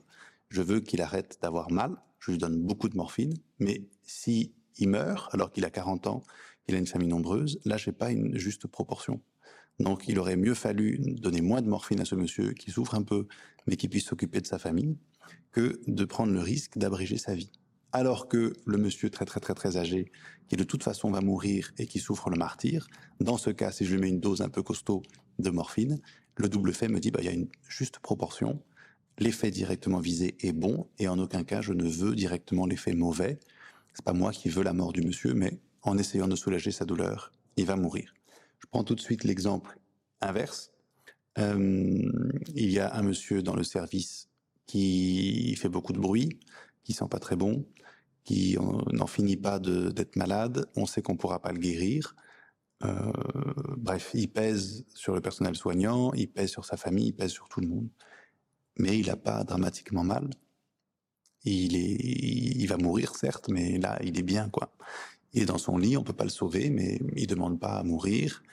Je 0.50 0.62
veux 0.62 0.80
qu'il 0.80 1.02
arrête 1.02 1.40
d'avoir 1.42 1.72
mal, 1.72 1.98
je 2.20 2.32
lui 2.32 2.38
donne 2.38 2.62
beaucoup 2.62 2.88
de 2.88 2.96
morphine, 2.96 3.34
mais 3.60 3.84
si 4.04 4.54
il 4.78 4.90
meurt 4.90 5.34
alors 5.34 5.52
qu'il 5.52 5.66
a 5.66 5.70
40 5.70 6.08
ans, 6.08 6.24
qu'il 6.66 6.76
a 6.76 6.78
une 6.78 6.88
famille 6.88 7.08
nombreuse, 7.08 7.60
là 7.66 7.78
j'ai 7.78 7.92
pas 7.92 8.12
une 8.12 8.38
juste 8.38 8.68
proportion. 8.68 9.22
Donc 9.80 10.08
il 10.08 10.20
aurait 10.20 10.36
mieux 10.36 10.54
fallu 10.54 10.98
donner 11.00 11.42
moins 11.42 11.62
de 11.62 11.68
morphine 11.68 12.00
à 12.00 12.06
ce 12.06 12.16
monsieur 12.16 12.54
qui 12.54 12.72
souffre 12.72 12.96
un 12.96 13.04
peu, 13.04 13.28
mais 13.68 13.76
qui 13.76 13.88
puisse 13.88 14.06
s'occuper 14.06 14.42
de 14.42 14.48
sa 14.48 14.60
famille, 14.60 14.98
que 15.52 15.82
de 15.88 16.06
prendre 16.06 16.32
le 16.32 16.42
risque 16.42 16.78
d'abréger 16.78 17.18
sa 17.18 17.34
vie. 17.34 17.52
Alors 17.92 18.28
que 18.28 18.54
le 18.66 18.78
monsieur 18.78 19.10
très 19.10 19.26
très 19.26 19.40
très 19.40 19.54
très 19.54 19.78
âgé, 19.78 20.12
qui 20.48 20.56
de 20.56 20.64
toute 20.64 20.84
façon 20.84 21.12
va 21.12 21.22
mourir 21.22 21.72
et 21.78 21.86
qui 21.86 22.00
souffre 22.00 22.30
le 22.30 22.38
martyr, 22.38 22.88
dans 23.20 23.38
ce 23.38 23.50
cas, 23.50 23.72
si 23.72 23.86
je 23.86 23.94
lui 23.94 24.02
mets 24.02 24.10
une 24.10 24.20
dose 24.20 24.42
un 24.42 24.50
peu 24.50 24.64
costaud 24.64 25.04
de 25.40 25.50
morphine, 25.50 26.00
le 26.36 26.50
double 26.50 26.74
fait 26.74 26.88
me 26.88 27.00
dit, 27.00 27.12
bah, 27.12 27.20
il 27.22 27.26
y 27.26 27.30
a 27.30 27.34
une 27.34 27.50
juste 27.70 28.00
proportion, 28.00 28.64
l'effet 29.20 29.52
directement 29.52 30.00
visé 30.00 30.36
est 30.40 30.54
bon, 30.54 30.88
et 30.98 31.08
en 31.08 31.20
aucun 31.20 31.44
cas 31.44 31.62
je 31.62 31.74
ne 31.74 31.88
veux 31.88 32.16
directement 32.16 32.66
l'effet 32.66 32.94
mauvais. 32.94 33.40
C'est 33.94 34.06
pas 34.06 34.14
moi 34.14 34.32
qui 34.32 34.50
veux 34.50 34.64
la 34.64 34.74
mort 34.74 34.94
du 34.94 35.02
monsieur, 35.02 35.34
mais 35.34 35.60
en 35.82 35.98
essayant 35.98 36.28
de 36.28 36.36
soulager 36.36 36.72
sa 36.72 36.86
douleur, 36.86 37.32
il 37.58 37.66
va 37.66 37.76
mourir. 37.76 38.14
Je 38.60 38.68
prends 38.68 38.84
tout 38.84 38.96
de 38.96 39.02
suite 39.02 39.24
l'exemple 39.24 39.78
inverse. 40.22 40.72
Euh, 41.38 42.12
il 42.56 42.72
y 42.72 42.80
a 42.80 42.96
un 42.96 43.04
monsieur 43.04 43.44
dans 43.44 43.56
le 43.56 43.64
service 43.64 44.30
qui 44.66 45.56
fait 45.58 45.70
beaucoup 45.70 45.94
de 45.94 46.00
bruit, 46.00 46.40
qui 46.84 46.94
sent 46.94 47.08
pas 47.10 47.20
très 47.20 47.36
bon, 47.36 47.66
qui 48.24 48.58
n'en 48.92 49.08
finit 49.08 49.38
pas 49.38 49.60
d'être 49.60 50.16
malade. 50.16 50.66
On 50.76 50.86
sait 50.86 51.02
qu'on 51.02 51.18
pourra 51.18 51.42
pas 51.42 51.52
le 51.52 51.60
guérir. 51.60 52.16
Euh, 52.84 53.12
bref, 53.78 54.12
il 54.14 54.30
pèse 54.30 54.86
sur 54.94 55.14
le 55.14 55.22
personnel 55.22 55.56
soignant, 55.56 56.14
il 56.14 56.30
pèse 56.30 56.50
sur 56.50 56.66
sa 56.66 56.78
famille, 56.78 57.08
il 57.08 57.14
pèse 57.14 57.32
sur 57.32 57.48
tout 57.50 57.62
le 57.62 57.68
monde. 57.68 57.90
Mais 58.78 58.98
il 58.98 59.08
n'a 59.08 59.16
pas 59.16 59.44
dramatiquement 59.44 60.04
mal. 60.04 60.30
Il, 61.46 61.76
est, 61.76 61.98
il 62.00 62.66
va 62.68 62.78
mourir, 62.78 63.16
certes, 63.16 63.50
mais 63.50 63.78
là, 63.78 64.00
il 64.04 64.18
est 64.18 64.24
bien, 64.24 64.50
quoi. 64.50 64.72
Il 65.34 65.42
est 65.42 65.46
dans 65.46 65.58
son 65.58 65.78
lit, 65.78 65.98
on 65.98 66.04
peut 66.04 66.14
pas 66.14 66.24
le 66.24 66.30
sauver, 66.30 66.70
mais 66.70 67.00
il 67.16 67.28
demande 67.28 67.60
pas 67.60 67.78
à 67.80 67.84
mourir. 67.84 68.44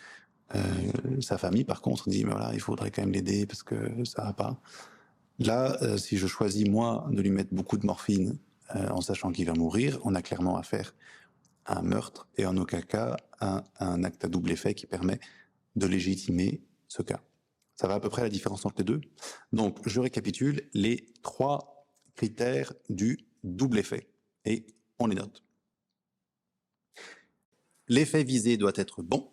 Euh, 0.54 1.20
sa 1.20 1.38
famille, 1.38 1.64
par 1.64 1.82
contre, 1.82 2.08
dit, 2.08 2.24
mais 2.24 2.32
voilà, 2.32 2.52
il 2.54 2.60
faudrait 2.60 2.90
quand 2.90 3.02
même 3.02 3.12
l'aider 3.12 3.46
parce 3.46 3.62
que 3.62 4.04
ça 4.04 4.24
va 4.24 4.32
pas. 4.32 4.60
Là, 5.38 5.78
euh, 5.82 5.96
si 5.96 6.16
je 6.16 6.26
choisis, 6.26 6.68
moi, 6.68 7.06
de 7.10 7.22
lui 7.22 7.30
mettre 7.30 7.54
beaucoup 7.54 7.76
de 7.76 7.86
morphine 7.86 8.38
euh, 8.74 8.88
en 8.88 9.00
sachant 9.00 9.30
qu'il 9.30 9.46
va 9.46 9.54
mourir, 9.54 9.98
on 10.04 10.14
a 10.14 10.22
clairement 10.22 10.56
affaire 10.56 10.94
à 11.66 11.78
un 11.78 11.82
meurtre 11.82 12.28
et 12.36 12.46
en 12.46 12.56
aucun 12.56 12.80
cas 12.80 13.16
à 13.38 13.64
un 13.78 14.02
acte 14.04 14.24
à 14.24 14.28
double 14.28 14.50
effet 14.50 14.74
qui 14.74 14.86
permet 14.86 15.20
de 15.76 15.86
légitimer 15.86 16.62
ce 16.88 17.02
cas. 17.02 17.20
Ça 17.76 17.88
va 17.88 17.94
à 17.94 18.00
peu 18.00 18.10
près 18.10 18.22
la 18.22 18.28
différence 18.28 18.66
entre 18.66 18.76
les 18.78 18.84
deux. 18.84 19.00
Donc, 19.52 19.78
je 19.86 20.00
récapitule 20.00 20.68
les 20.74 21.06
trois 21.22 21.79
critères 22.20 22.74
du 22.90 23.18
double 23.44 23.78
effet 23.78 24.10
et 24.44 24.66
on 24.98 25.06
les 25.06 25.14
note. 25.14 25.42
L'effet 27.88 28.24
visé 28.24 28.58
doit 28.58 28.74
être 28.74 29.02
bon. 29.02 29.32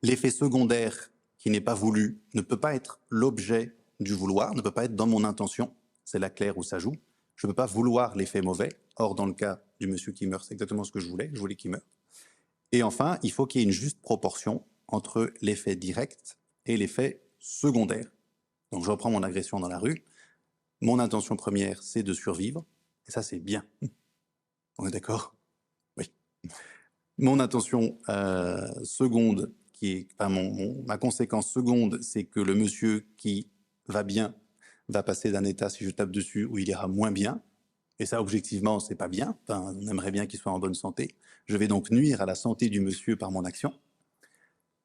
L'effet 0.00 0.30
secondaire 0.30 1.12
qui 1.36 1.50
n'est 1.50 1.60
pas 1.60 1.74
voulu 1.74 2.22
ne 2.32 2.40
peut 2.40 2.58
pas 2.58 2.74
être 2.74 3.02
l'objet 3.10 3.76
du 4.00 4.14
vouloir, 4.14 4.54
ne 4.54 4.62
peut 4.62 4.70
pas 4.70 4.84
être 4.84 4.96
dans 4.96 5.06
mon 5.06 5.24
intention. 5.24 5.76
C'est 6.06 6.18
la 6.18 6.30
claire 6.30 6.56
où 6.56 6.62
ça 6.62 6.78
joue. 6.78 6.94
Je 7.36 7.46
ne 7.46 7.52
peux 7.52 7.56
pas 7.56 7.66
vouloir 7.66 8.16
l'effet 8.16 8.40
mauvais. 8.40 8.70
Or, 8.96 9.14
dans 9.14 9.26
le 9.26 9.34
cas 9.34 9.60
du 9.78 9.88
monsieur 9.88 10.12
qui 10.12 10.26
meurt, 10.26 10.46
c'est 10.46 10.54
exactement 10.54 10.84
ce 10.84 10.90
que 10.90 11.00
je 11.00 11.08
voulais. 11.08 11.28
Je 11.34 11.38
voulais 11.38 11.54
qu'il 11.54 11.70
meure. 11.70 11.86
Et 12.72 12.82
enfin, 12.82 13.18
il 13.22 13.30
faut 13.30 13.44
qu'il 13.44 13.60
y 13.60 13.64
ait 13.64 13.66
une 13.66 13.72
juste 13.72 14.00
proportion 14.00 14.64
entre 14.86 15.34
l'effet 15.42 15.76
direct 15.76 16.38
et 16.64 16.78
l'effet 16.78 17.20
secondaire. 17.38 18.10
Donc, 18.72 18.84
je 18.84 18.90
reprends 18.90 19.10
mon 19.10 19.22
agression 19.22 19.60
dans 19.60 19.68
la 19.68 19.78
rue. 19.78 20.02
Mon 20.80 20.98
intention 20.98 21.36
première, 21.36 21.82
c'est 21.82 22.02
de 22.02 22.12
survivre. 22.12 22.64
Et 23.08 23.10
ça, 23.10 23.22
c'est 23.22 23.40
bien. 23.40 23.64
On 24.78 24.86
est 24.86 24.92
d'accord? 24.92 25.34
Oui. 25.96 26.10
Mon 27.18 27.40
intention 27.40 27.98
euh, 28.08 28.68
seconde, 28.84 29.52
qui 29.72 29.92
est, 29.92 30.08
ma 30.86 30.98
conséquence 30.98 31.50
seconde, 31.50 32.00
c'est 32.02 32.24
que 32.24 32.40
le 32.40 32.54
monsieur 32.54 33.06
qui 33.16 33.48
va 33.86 34.02
bien 34.02 34.34
va 34.88 35.02
passer 35.02 35.30
d'un 35.30 35.44
état, 35.44 35.68
si 35.68 35.84
je 35.84 35.90
tape 35.90 36.10
dessus, 36.10 36.44
où 36.44 36.58
il 36.58 36.68
ira 36.68 36.88
moins 36.88 37.10
bien. 37.10 37.42
Et 37.98 38.06
ça, 38.06 38.20
objectivement, 38.20 38.78
c'est 38.78 38.94
pas 38.94 39.08
bien. 39.08 39.36
On 39.48 39.86
aimerait 39.88 40.12
bien 40.12 40.26
qu'il 40.26 40.38
soit 40.38 40.52
en 40.52 40.58
bonne 40.58 40.74
santé. 40.74 41.16
Je 41.46 41.56
vais 41.56 41.68
donc 41.68 41.90
nuire 41.90 42.20
à 42.20 42.26
la 42.26 42.34
santé 42.34 42.68
du 42.68 42.80
monsieur 42.80 43.16
par 43.16 43.32
mon 43.32 43.44
action. 43.44 43.72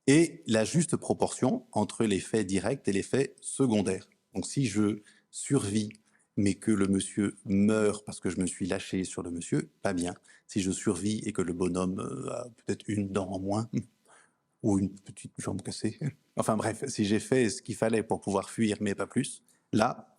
Et 0.07 0.43
la 0.47 0.65
juste 0.65 0.97
proportion 0.97 1.65
entre 1.71 2.05
l'effet 2.05 2.43
direct 2.43 2.87
et 2.87 2.93
l'effet 2.93 3.35
secondaire. 3.41 4.09
Donc, 4.33 4.45
si 4.47 4.65
je 4.65 5.01
survis 5.33 5.89
mais 6.37 6.55
que 6.55 6.71
le 6.71 6.87
monsieur 6.87 7.35
meurt 7.45 8.05
parce 8.05 8.19
que 8.19 8.29
je 8.29 8.39
me 8.39 8.45
suis 8.45 8.65
lâché 8.65 9.03
sur 9.03 9.21
le 9.23 9.31
monsieur, 9.31 9.69
pas 9.81 9.93
bien. 9.93 10.15
Si 10.47 10.61
je 10.61 10.71
survis 10.71 11.21
et 11.25 11.33
que 11.33 11.41
le 11.41 11.53
bonhomme 11.53 11.99
euh, 11.99 12.31
a 12.31 12.49
peut-être 12.49 12.83
une 12.87 13.09
dent 13.09 13.29
en 13.29 13.39
moins, 13.39 13.69
ou 14.63 14.79
une 14.79 14.89
petite 14.89 15.33
jambe 15.37 15.61
cassée, 15.61 15.99
enfin 16.37 16.55
bref, 16.55 16.83
si 16.87 17.05
j'ai 17.05 17.19
fait 17.19 17.49
ce 17.49 17.61
qu'il 17.61 17.75
fallait 17.75 18.03
pour 18.03 18.21
pouvoir 18.21 18.49
fuir, 18.49 18.77
mais 18.81 18.95
pas 18.95 19.07
plus, 19.07 19.43
là, 19.71 20.17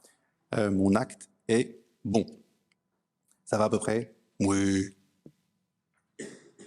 euh, 0.54 0.70
mon 0.70 0.94
acte 0.94 1.28
est 1.48 1.80
bon. 2.04 2.26
Ça 3.44 3.58
va 3.58 3.64
à 3.64 3.70
peu 3.70 3.78
près? 3.78 4.14
Oui. 4.40 4.94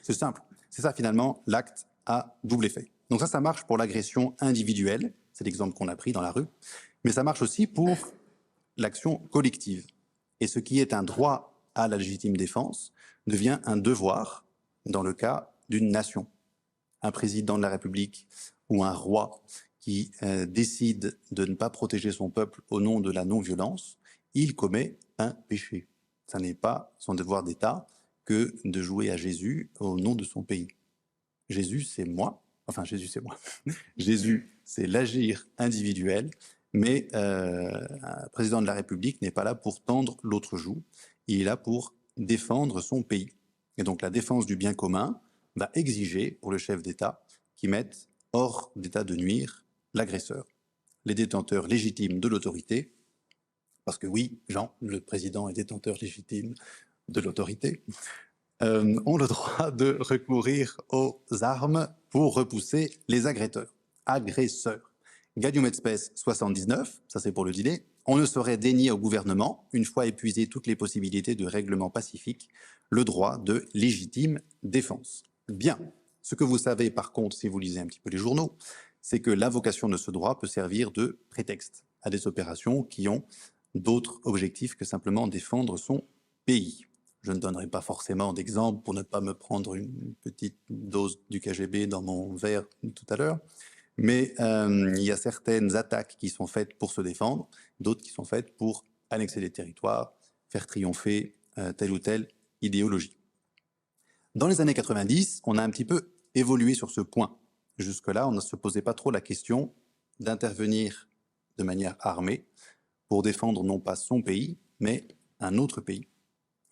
C'est 0.02 0.14
simple. 0.14 0.42
C'est 0.70 0.82
ça 0.82 0.94
finalement 0.94 1.44
l'acte 1.48 1.88
à 2.06 2.38
double 2.44 2.66
effet. 2.66 2.92
Donc 3.10 3.20
ça, 3.20 3.28
ça 3.28 3.42
marche 3.42 3.66
pour 3.66 3.78
l'agression 3.78 4.36
individuelle, 4.40 5.14
c'est 5.32 5.44
l'exemple 5.44 5.74
qu'on 5.74 5.88
a 5.88 5.96
pris 5.96 6.12
dans 6.12 6.22
la 6.22 6.32
rue, 6.32 6.46
mais 7.04 7.12
ça 7.12 7.24
marche 7.24 7.42
aussi 7.42 7.68
pour 7.68 7.98
l'action 8.78 9.18
collective. 9.18 9.88
Et 10.40 10.48
ce 10.48 10.60
qui 10.60 10.80
est 10.80 10.94
un 10.94 11.04
droit 11.04 11.62
à 11.76 11.88
la 11.88 11.98
légitime 11.98 12.38
défense 12.38 12.94
devient 13.26 13.60
un 13.66 13.78
devoir 13.78 14.46
dans 14.86 15.04
le 15.04 15.14
cas 15.14 15.52
d'une 15.70 15.90
nation. 15.90 16.28
Un 17.02 17.12
président 17.12 17.58
de 17.58 17.64
la 17.64 17.70
République 17.70 18.28
ou 18.70 18.84
un 18.84 18.94
roi 18.94 19.42
qui 19.80 20.12
euh, 20.24 20.46
décide 20.46 21.18
de 21.32 21.46
ne 21.46 21.56
pas 21.56 21.70
protéger 21.70 22.12
son 22.12 22.30
peuple 22.30 22.62
au 22.70 22.82
nom 22.82 23.00
de 23.00 23.12
la 23.12 23.26
non-violence, 23.26 23.98
il 24.34 24.56
commet 24.56 24.98
un 25.18 25.32
péché. 25.32 25.88
Ce 26.28 26.38
n'est 26.38 26.54
pas 26.54 26.94
son 27.00 27.16
devoir 27.16 27.44
d'État 27.44 27.88
que 28.26 28.54
de 28.66 28.82
jouer 28.82 29.10
à 29.10 29.18
Jésus 29.18 29.72
au 29.80 29.98
nom 29.98 30.16
de 30.16 30.26
son 30.26 30.44
pays. 30.44 30.68
Jésus, 31.50 31.84
c'est 31.84 32.04
moi. 32.04 32.44
Enfin, 32.68 32.84
Jésus, 32.84 33.08
c'est 33.08 33.22
moi. 33.22 33.40
Jésus, 33.98 34.52
c'est 34.66 34.88
l'agir 34.88 35.48
individuel 35.58 36.30
Mais 36.78 37.08
euh, 37.16 37.88
un 38.04 38.28
président 38.28 38.62
de 38.62 38.68
la 38.68 38.76
République 38.76 39.20
n'est 39.24 39.32
pas 39.32 39.44
là 39.44 39.56
pour 39.56 39.82
tendre 39.82 40.16
l'autre 40.22 40.58
joue, 40.58 40.84
il 41.28 41.42
est 41.42 41.44
là 41.44 41.58
pour 41.58 41.96
défendre 42.18 42.82
son 42.82 43.02
pays. 43.02 43.30
Et 43.80 43.84
donc 43.84 44.04
la 44.04 44.12
défense 44.12 44.46
du 44.46 44.56
bien 44.56 44.76
commun 44.76 45.20
va 45.56 45.72
exiger 45.74 46.30
pour 46.30 46.52
le 46.52 46.60
chef 46.60 46.84
d'État 46.84 47.24
qu'il 47.56 47.72
mette 47.72 48.10
hors 48.32 48.72
d'état 48.76 49.04
de 49.04 49.16
nuire 49.16 49.66
l'agresseur. 49.96 50.46
Les 51.06 51.16
détenteurs 51.16 51.68
légitimes 51.68 52.20
de 52.20 52.28
l'autorité, 52.28 52.94
parce 53.84 53.98
que 53.98 54.06
oui, 54.06 54.40
Jean, 54.48 54.72
le 54.82 55.00
président 55.00 55.50
est 55.50 55.54
détenteur 55.54 55.98
légitime 56.00 56.54
de 57.10 57.22
l'autorité, 57.22 57.84
euh, 58.62 59.00
ont 59.08 59.18
le 59.18 59.26
droit 59.26 59.72
de 59.72 59.98
recourir 60.00 60.80
aux 60.90 61.20
armes 61.42 61.88
pour 62.12 62.36
repousser 62.36 62.92
les 63.08 63.26
agresseurs. 63.26 63.74
agresseurs. 64.06 64.87
Gadium 65.38 65.72
Spes 65.72 66.12
79, 66.16 67.00
ça 67.08 67.20
c'est 67.20 67.32
pour 67.32 67.46
le 67.46 67.52
dîner, 67.52 67.84
on 68.08 68.18
ne 68.18 68.26
saurait 68.26 68.58
dénier 68.58 68.90
au 68.90 68.98
gouvernement, 68.98 69.68
une 69.72 69.86
fois 69.86 70.08
épuisé 70.08 70.48
toutes 70.48 70.66
les 70.66 70.76
possibilités 70.76 71.36
de 71.36 71.46
règlement 71.46 71.92
pacifique, 71.92 72.50
le 72.90 73.06
droit 73.06 73.38
de 73.38 73.64
légitime 73.76 74.40
défense. 74.64 75.22
Bien. 75.48 75.78
Ce 76.24 76.34
que 76.34 76.44
vous 76.44 76.58
savez 76.58 76.90
par 76.90 77.12
contre, 77.12 77.38
si 77.38 77.48
vous 77.50 77.60
lisez 77.60 77.80
un 77.80 77.86
petit 77.86 78.00
peu 78.00 78.10
les 78.10 78.18
journaux, 78.18 78.58
c'est 79.00 79.20
que 79.20 79.30
l'invocation 79.30 79.88
de 79.90 79.98
ce 79.98 80.10
droit 80.10 80.40
peut 80.40 80.48
servir 80.48 80.90
de 80.90 81.20
prétexte 81.30 81.84
à 82.02 82.10
des 82.10 82.26
opérations 82.26 82.82
qui 82.82 83.08
ont 83.08 83.24
d'autres 83.76 84.20
objectifs 84.24 84.74
que 84.74 84.86
simplement 84.86 85.28
défendre 85.28 85.78
son 85.78 86.04
pays. 86.46 86.88
Je 87.22 87.32
ne 87.32 87.38
donnerai 87.38 87.68
pas 87.68 87.82
forcément 87.82 88.34
d'exemple 88.34 88.82
pour 88.82 88.96
ne 88.96 89.04
pas 89.04 89.22
me 89.22 89.36
prendre 89.36 89.76
une 89.76 90.16
petite 90.24 90.58
dose 90.72 91.20
du 91.30 91.40
KGB 91.40 91.86
dans 91.86 92.02
mon 92.02 92.34
verre 92.34 92.66
tout 92.96 93.06
à 93.10 93.18
l'heure, 93.18 93.40
mais 93.98 94.34
euh, 94.40 94.94
il 94.96 95.04
y 95.04 95.12
a 95.12 95.18
certaines 95.18 95.76
attaques 95.76 96.18
qui 96.20 96.30
sont 96.30 96.48
faites 96.48 96.78
pour 96.78 96.92
se 96.92 97.02
défendre, 97.02 97.50
d'autres 97.80 98.04
qui 98.04 98.12
sont 98.12 98.26
faites 98.26 98.56
pour 98.56 98.86
annexer 99.10 99.42
des 99.42 99.50
territoires, 99.50 100.14
faire 100.50 100.68
triompher 100.68 101.36
euh, 101.58 101.74
telle 101.74 101.92
ou 101.92 102.00
telle 102.00 102.28
idéologie. 102.62 103.18
Dans 104.36 104.48
les 104.48 104.62
années 104.62 104.76
90, 104.76 105.42
on 105.46 105.58
a 105.58 105.64
un 105.64 105.70
petit 105.70 105.86
peu 105.86 106.14
évolué 106.36 106.76
sur 106.76 106.92
ce 106.92 107.02
point. 107.02 107.38
Jusque-là, 107.78 108.28
on 108.28 108.32
ne 108.32 108.40
se 108.40 108.56
posait 108.56 108.84
pas 108.84 108.94
trop 108.94 109.10
la 109.10 109.22
question 109.22 109.74
d'intervenir 110.20 111.10
de 111.58 111.64
manière 111.64 111.96
armée 112.00 112.46
pour 113.08 113.24
défendre 113.24 113.64
non 113.64 113.80
pas 113.80 113.96
son 113.96 114.22
pays, 114.22 114.60
mais 114.80 115.08
un 115.40 115.58
autre 115.58 115.82
pays. 115.82 116.08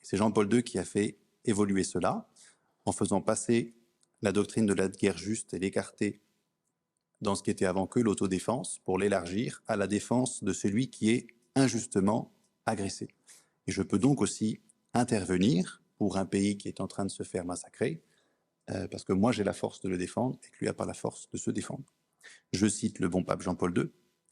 C'est 0.02 0.18
Jean-Paul 0.18 0.54
II 0.54 0.64
qui 0.64 0.78
a 0.78 0.86
fait 0.86 1.18
évoluer 1.44 1.84
cela 1.84 2.28
en 2.86 2.92
faisant 2.92 3.22
passer 3.22 3.76
la 4.22 4.32
doctrine 4.32 4.66
de 4.66 4.74
la 4.74 4.88
guerre 4.88 5.18
juste 5.18 5.54
et 5.54 5.60
l'écarter 5.60 6.22
dans 7.26 7.36
ce 7.36 7.44
qui 7.44 7.52
était 7.52 7.66
avant 7.66 7.88
que 7.88 8.00
l'autodéfense 8.00 8.80
pour 8.86 8.98
l'élargir 8.98 9.64
à 9.68 9.76
la 9.76 9.88
défense 9.88 10.44
de 10.44 10.54
celui 10.54 10.90
qui 10.90 11.10
est 11.10 11.28
injustement 11.56 12.32
agressé. 12.66 13.10
Et 13.68 13.72
je 13.72 13.82
peux 13.82 14.00
donc 14.00 14.22
aussi 14.22 14.60
intervenir 14.94 15.82
pour 15.98 16.18
un 16.18 16.26
pays 16.26 16.58
qui 16.58 16.68
est 16.68 16.82
en 16.82 16.88
train 16.88 17.06
de 17.06 17.12
se 17.12 17.24
faire 17.24 17.46
massacrer, 17.46 18.02
euh, 18.70 18.88
parce 18.88 19.04
que 19.04 19.14
moi 19.14 19.32
j'ai 19.32 19.44
la 19.44 19.54
force 19.54 19.82
de 19.82 19.90
le 19.90 19.98
défendre 19.98 20.38
et 20.44 20.50
que 20.50 20.58
lui 20.60 20.68
n'a 20.68 20.74
pas 20.74 20.86
la 20.86 20.94
force 20.94 21.30
de 21.32 21.38
se 21.38 21.52
défendre. 21.52 21.86
Je 22.54 22.68
cite 22.68 23.00
le 23.00 23.10
bon 23.10 23.24
pape 23.24 23.42
Jean-Paul 23.42 23.78
II, 23.78 23.90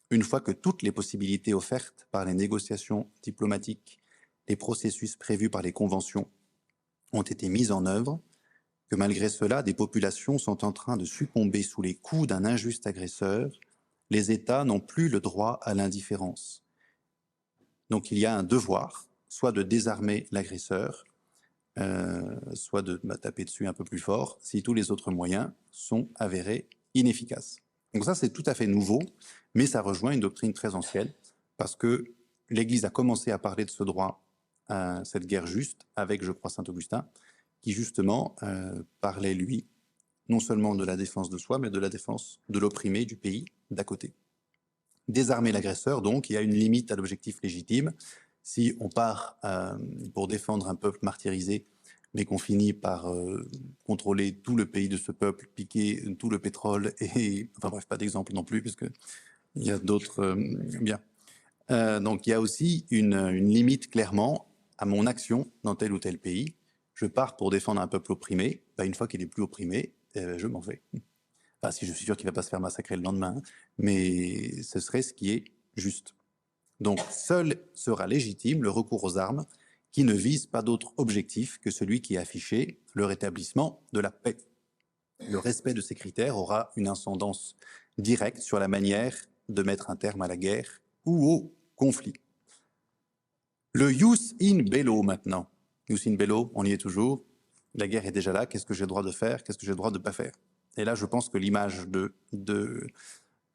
une 0.09 0.23
fois 0.23 0.41
que 0.41 0.51
toutes 0.51 0.81
les 0.81 0.91
possibilités 0.91 1.53
offertes 1.53 2.07
par 2.11 2.25
les 2.25 2.33
négociations 2.33 3.09
diplomatiques 3.21 3.99
les 4.47 4.55
processus 4.55 5.15
prévus 5.15 5.49
par 5.49 5.61
les 5.61 5.71
conventions 5.71 6.29
ont 7.13 7.21
été 7.21 7.49
mis 7.49 7.71
en 7.71 7.85
œuvre, 7.85 8.19
que 8.93 8.97
malgré 8.99 9.27
cela, 9.27 9.63
des 9.63 9.73
populations 9.73 10.37
sont 10.37 10.63
en 10.63 10.71
train 10.71 10.97
de 10.97 11.05
succomber 11.05 11.63
sous 11.63 11.81
les 11.81 11.95
coups 11.95 12.27
d'un 12.27 12.45
injuste 12.45 12.85
agresseur, 12.85 13.49
les 14.11 14.31
États 14.31 14.65
n'ont 14.65 14.79
plus 14.79 15.09
le 15.09 15.19
droit 15.19 15.57
à 15.63 15.73
l'indifférence. 15.73 16.63
Donc 17.89 18.11
il 18.11 18.19
y 18.19 18.27
a 18.27 18.37
un 18.37 18.43
devoir, 18.43 19.07
soit 19.29 19.51
de 19.51 19.63
désarmer 19.63 20.27
l'agresseur, 20.29 21.05
euh, 21.79 22.39
soit 22.53 22.83
de 22.83 23.01
bah, 23.03 23.17
taper 23.17 23.45
dessus 23.45 23.65
un 23.65 23.73
peu 23.73 23.83
plus 23.83 23.97
fort, 23.97 24.37
si 24.43 24.61
tous 24.61 24.75
les 24.75 24.91
autres 24.91 25.09
moyens 25.09 25.49
sont 25.71 26.07
avérés 26.13 26.69
inefficaces. 26.93 27.55
Donc 27.95 28.05
ça, 28.05 28.13
c'est 28.13 28.29
tout 28.29 28.43
à 28.45 28.53
fait 28.53 28.67
nouveau, 28.67 29.01
mais 29.55 29.65
ça 29.65 29.81
rejoint 29.81 30.11
une 30.11 30.19
doctrine 30.19 30.53
très 30.53 30.75
ancienne, 30.75 31.11
parce 31.57 31.75
que 31.75 32.13
l'Église 32.51 32.85
a 32.85 32.91
commencé 32.91 33.31
à 33.31 33.39
parler 33.39 33.65
de 33.65 33.71
ce 33.71 33.81
droit 33.81 34.23
cette 35.03 35.25
guerre 35.25 35.47
juste 35.47 35.87
avec, 35.95 36.23
je 36.23 36.31
crois, 36.31 36.51
Saint 36.51 36.63
Augustin, 36.67 37.07
qui 37.63 37.71
justement 37.71 38.35
euh, 38.43 38.83
parlait, 39.01 39.33
lui, 39.33 39.65
non 40.29 40.39
seulement 40.39 40.75
de 40.75 40.85
la 40.85 40.95
défense 40.95 41.29
de 41.29 41.37
soi, 41.37 41.57
mais 41.57 41.71
de 41.71 41.79
la 41.79 41.89
défense 41.89 42.39
de 42.49 42.59
l'opprimé 42.59 43.05
du 43.05 43.15
pays 43.15 43.45
d'à 43.71 43.83
côté. 43.83 44.13
Désarmer 45.07 45.51
l'agresseur, 45.51 46.01
donc, 46.01 46.29
il 46.29 46.33
y 46.33 46.37
a 46.37 46.41
une 46.41 46.53
limite 46.53 46.91
à 46.91 46.95
l'objectif 46.95 47.41
légitime. 47.41 47.93
Si 48.43 48.75
on 48.79 48.89
part 48.89 49.37
euh, 49.43 49.77
pour 50.13 50.27
défendre 50.27 50.67
un 50.67 50.75
peuple 50.75 50.99
martyrisé, 51.01 51.65
mais 52.13 52.25
qu'on 52.25 52.37
finit 52.37 52.73
par 52.73 53.11
euh, 53.11 53.49
contrôler 53.85 54.33
tout 54.33 54.55
le 54.55 54.65
pays 54.65 54.89
de 54.89 54.97
ce 54.97 55.11
peuple, 55.11 55.47
piquer 55.55 56.03
tout 56.19 56.29
le 56.29 56.39
pétrole, 56.39 56.93
et, 56.99 57.49
enfin 57.57 57.69
bref, 57.69 57.85
pas 57.85 57.97
d'exemple 57.97 58.33
non 58.33 58.43
plus, 58.43 58.61
puisque 58.61 58.85
il 59.55 59.63
y 59.63 59.71
a 59.71 59.79
d'autres... 59.79 60.35
bien. 60.81 60.99
donc 62.01 62.25
il 62.25 62.31
y 62.31 62.33
a 62.33 62.41
aussi 62.41 62.85
une, 62.89 63.13
une 63.13 63.49
limite 63.49 63.89
clairement 63.89 64.47
à 64.77 64.85
mon 64.85 65.05
action 65.05 65.47
dans 65.63 65.75
tel 65.75 65.93
ou 65.93 65.99
tel 65.99 66.17
pays. 66.17 66.55
Je 67.03 67.07
pars 67.09 67.35
pour 67.35 67.51
défendre 67.51 67.81
un 67.81 67.87
peuple 67.89 68.13
opprimé. 68.13 68.63
Bah, 68.77 68.85
une 68.85 68.93
fois 68.93 69.09
qu'il 69.09 69.21
est 69.21 69.27
plus 69.27 69.43
opprimé, 69.43 69.93
euh, 70.15 70.37
je 70.37 70.47
m'en 70.47 70.61
vais. 70.61 70.81
Si 71.69 71.85
je 71.85 71.91
suis 71.91 72.05
sûr 72.05 72.15
qu'il 72.15 72.25
ne 72.25 72.31
va 72.31 72.35
pas 72.35 72.41
se 72.41 72.49
faire 72.49 72.61
massacrer 72.61 72.95
le 72.95 73.01
lendemain, 73.01 73.41
mais 73.77 74.61
ce 74.63 74.79
serait 74.79 75.01
ce 75.01 75.13
qui 75.13 75.31
est 75.31 75.43
juste. 75.75 76.15
Donc, 76.79 77.01
seul 77.11 77.61
sera 77.73 78.07
légitime 78.07 78.63
le 78.63 78.69
recours 78.69 79.03
aux 79.03 79.17
armes 79.17 79.45
qui 79.91 80.05
ne 80.05 80.13
vise 80.13 80.45
pas 80.45 80.61
d'autre 80.61 80.93
objectif 80.95 81.57
que 81.59 81.71
celui 81.71 82.01
qui 82.01 82.15
est 82.15 82.19
affiché, 82.19 82.79
le 82.93 83.05
rétablissement 83.05 83.83
de 83.91 83.99
la 83.99 84.11
paix. 84.11 84.37
Le 85.29 85.39
respect 85.39 85.73
de 85.73 85.81
ces 85.81 85.95
critères 85.95 86.37
aura 86.37 86.71
une 86.77 86.87
incendance 86.87 87.57
directe 87.97 88.39
sur 88.39 88.59
la 88.59 88.69
manière 88.69 89.15
de 89.49 89.61
mettre 89.61 89.89
un 89.89 89.97
terme 89.97 90.21
à 90.21 90.27
la 90.29 90.37
guerre 90.37 90.81
ou 91.03 91.29
au 91.29 91.53
conflit. 91.75 92.13
Le 93.73 93.89
Jus 93.89 94.35
in 94.41 94.63
bello 94.63 95.01
maintenant. 95.01 95.49
Jus 95.89 95.99
in 96.07 96.13
bello, 96.13 96.51
on 96.55 96.65
y 96.65 96.71
est 96.71 96.77
toujours. 96.77 97.23
La 97.75 97.87
guerre 97.87 98.05
est 98.05 98.11
déjà 98.11 98.31
là. 98.31 98.45
Qu'est-ce 98.45 98.65
que 98.65 98.73
j'ai 98.73 98.83
le 98.83 98.87
droit 98.87 99.03
de 99.03 99.11
faire? 99.11 99.43
Qu'est-ce 99.43 99.57
que 99.57 99.65
j'ai 99.65 99.71
le 99.71 99.77
droit 99.77 99.91
de 99.91 99.97
ne 99.97 100.03
pas 100.03 100.11
faire? 100.13 100.31
Et 100.77 100.85
là, 100.85 100.95
je 100.95 101.05
pense 101.05 101.29
que 101.29 101.37
l'image 101.37 101.87
de, 101.87 102.13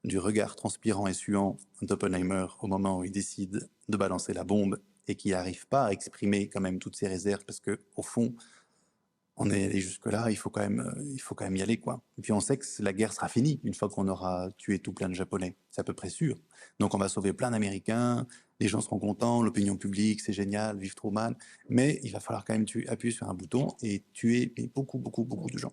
du 0.04 0.18
regard 0.18 0.56
transpirant 0.56 1.06
et 1.06 1.14
suant 1.14 1.56
d'Oppenheimer 1.82 2.46
au 2.60 2.66
moment 2.66 2.98
où 2.98 3.04
il 3.04 3.10
décide 3.10 3.68
de 3.88 3.96
balancer 3.96 4.32
la 4.32 4.44
bombe 4.44 4.80
et 5.06 5.14
qui 5.14 5.30
n'arrive 5.30 5.66
pas 5.68 5.86
à 5.86 5.92
exprimer 5.92 6.48
quand 6.48 6.60
même 6.60 6.78
toutes 6.78 6.96
ses 6.96 7.08
réserves 7.08 7.44
parce 7.44 7.60
que 7.60 7.78
au 7.96 8.02
fond, 8.02 8.34
on 9.38 9.50
est 9.50 9.64
allé 9.64 9.80
jusque-là, 9.80 10.30
il 10.30 10.36
faut 10.36 10.50
quand 10.50 10.60
même, 10.60 10.80
euh, 10.80 11.02
il 11.12 11.20
faut 11.20 11.34
quand 11.34 11.44
même 11.44 11.56
y 11.56 11.62
aller, 11.62 11.78
quoi. 11.78 12.02
Et 12.18 12.22
puis 12.22 12.32
on 12.32 12.40
sait 12.40 12.56
que 12.56 12.66
la 12.80 12.92
guerre 12.92 13.12
sera 13.12 13.28
finie 13.28 13.60
une 13.64 13.74
fois 13.74 13.88
qu'on 13.88 14.08
aura 14.08 14.50
tué 14.58 14.80
tout 14.80 14.92
plein 14.92 15.08
de 15.08 15.14
Japonais. 15.14 15.56
C'est 15.70 15.80
à 15.80 15.84
peu 15.84 15.94
près 15.94 16.10
sûr. 16.10 16.36
Donc 16.80 16.94
on 16.94 16.98
va 16.98 17.08
sauver 17.08 17.32
plein 17.32 17.50
d'Américains, 17.50 18.26
les 18.60 18.68
gens 18.68 18.80
seront 18.80 18.98
contents, 18.98 19.42
l'opinion 19.42 19.76
publique, 19.76 20.20
c'est 20.20 20.32
génial, 20.32 20.78
vive 20.78 20.94
mal. 21.12 21.36
Mais 21.68 22.00
il 22.02 22.10
va 22.10 22.20
falloir 22.20 22.44
quand 22.44 22.54
même 22.54 22.66
appuyer 22.88 23.14
sur 23.14 23.28
un 23.28 23.34
bouton 23.34 23.68
et 23.82 24.04
tuer 24.12 24.52
beaucoup, 24.74 24.98
beaucoup, 24.98 25.24
beaucoup 25.24 25.50
de 25.50 25.58
gens. 25.58 25.72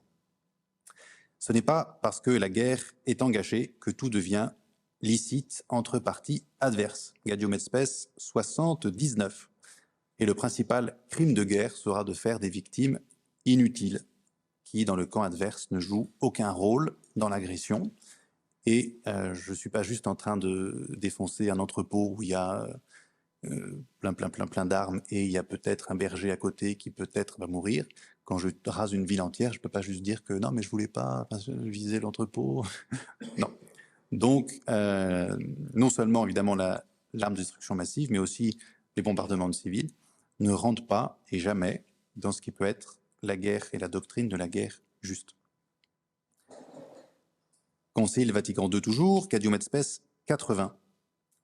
Ce 1.39 1.51
n'est 1.51 1.63
pas 1.63 1.99
parce 2.01 2.21
que 2.21 2.31
la 2.31 2.49
guerre 2.49 2.83
est 3.05 3.21
engagée 3.21 3.75
que 3.79 3.91
tout 3.91 4.09
devient 4.09 4.51
licite 5.01 5.63
entre 5.69 5.99
parties 5.99 6.45
adverses. 6.59 7.13
Gadium 7.25 7.53
et 7.53 7.59
Spes 7.59 8.09
79. 8.17 9.49
Et 10.19 10.25
le 10.25 10.33
principal 10.33 10.97
crime 11.09 11.33
de 11.33 11.43
guerre 11.43 11.73
sera 11.73 12.03
de 12.03 12.13
faire 12.13 12.39
des 12.39 12.49
victimes 12.49 12.99
inutile, 13.45 14.01
qui, 14.63 14.85
dans 14.85 14.95
le 14.95 15.05
camp 15.05 15.21
adverse, 15.21 15.69
ne 15.71 15.79
joue 15.79 16.11
aucun 16.19 16.51
rôle 16.51 16.97
dans 17.15 17.29
l'agression. 17.29 17.91
Et 18.65 18.99
euh, 19.07 19.33
je 19.33 19.51
ne 19.51 19.55
suis 19.55 19.69
pas 19.69 19.83
juste 19.83 20.07
en 20.07 20.15
train 20.15 20.37
de 20.37 20.87
défoncer 20.97 21.49
un 21.49 21.59
entrepôt 21.59 22.15
où 22.15 22.23
il 22.23 22.29
y 22.29 22.33
a 22.33 22.67
euh, 23.45 23.83
plein, 23.99 24.13
plein, 24.13 24.29
plein, 24.29 24.47
plein 24.47 24.65
d'armes 24.65 25.01
et 25.09 25.23
il 25.23 25.31
y 25.31 25.37
a 25.37 25.43
peut-être 25.43 25.91
un 25.91 25.95
berger 25.95 26.31
à 26.31 26.37
côté 26.37 26.75
qui 26.75 26.89
peut-être 26.89 27.39
va 27.39 27.47
mourir. 27.47 27.85
Quand 28.23 28.39
je 28.39 28.49
rase 28.65 28.93
une 28.93 29.05
ville 29.05 29.21
entière, 29.21 29.53
je 29.53 29.59
ne 29.59 29.61
peux 29.61 29.69
pas 29.69 29.81
juste 29.81 30.01
dire 30.01 30.23
que 30.23 30.33
non, 30.33 30.49
mais 30.51 30.63
je 30.63 30.69
voulais 30.69 30.87
pas 30.87 31.27
viser 31.47 31.99
l'entrepôt. 31.99 32.65
non. 33.37 33.51
Donc, 34.11 34.51
euh, 34.69 35.37
non 35.73 35.89
seulement 35.89 36.25
évidemment 36.25 36.55
l'arme 36.55 37.33
de 37.33 37.39
destruction 37.39 37.75
massive, 37.75 38.11
mais 38.11 38.17
aussi 38.17 38.57
les 38.97 39.03
bombardements 39.03 39.49
de 39.49 39.53
civils 39.53 39.91
ne 40.39 40.51
rentrent 40.51 40.87
pas 40.87 41.19
et 41.31 41.39
jamais 41.39 41.83
dans 42.15 42.31
ce 42.31 42.41
qui 42.41 42.51
peut 42.51 42.65
être 42.65 42.99
la 43.25 43.37
guerre 43.37 43.67
et 43.73 43.77
la 43.77 43.87
doctrine 43.87 44.29
de 44.29 44.37
la 44.37 44.47
guerre 44.47 44.81
juste. 45.01 45.35
Concile 47.93 48.31
Vatican 48.31 48.69
II 48.69 48.81
toujours, 48.81 49.29
Cadium 49.29 49.55
et 49.55 49.61
Spes 49.61 50.01
80. 50.25 50.77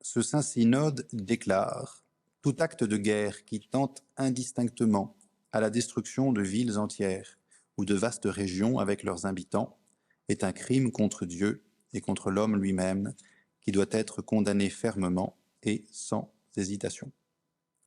Ce 0.01 0.21
Saint 0.21 0.41
Synode 0.41 1.07
déclare 1.13 2.03
Tout 2.41 2.55
acte 2.59 2.83
de 2.83 2.97
guerre 2.97 3.45
qui 3.45 3.59
tente 3.59 4.03
indistinctement 4.17 5.15
à 5.51 5.61
la 5.61 5.69
destruction 5.69 6.33
de 6.33 6.41
villes 6.41 6.77
entières 6.77 7.37
ou 7.77 7.85
de 7.85 7.93
vastes 7.93 8.25
régions 8.25 8.79
avec 8.79 9.03
leurs 9.03 9.25
habitants 9.25 9.77
est 10.27 10.43
un 10.43 10.51
crime 10.51 10.91
contre 10.91 11.25
Dieu 11.25 11.63
et 11.93 12.01
contre 12.01 12.31
l'homme 12.31 12.57
lui-même 12.57 13.13
qui 13.61 13.71
doit 13.71 13.85
être 13.91 14.21
condamné 14.21 14.69
fermement 14.69 15.37
et 15.63 15.85
sans 15.91 16.33
hésitation. 16.57 17.11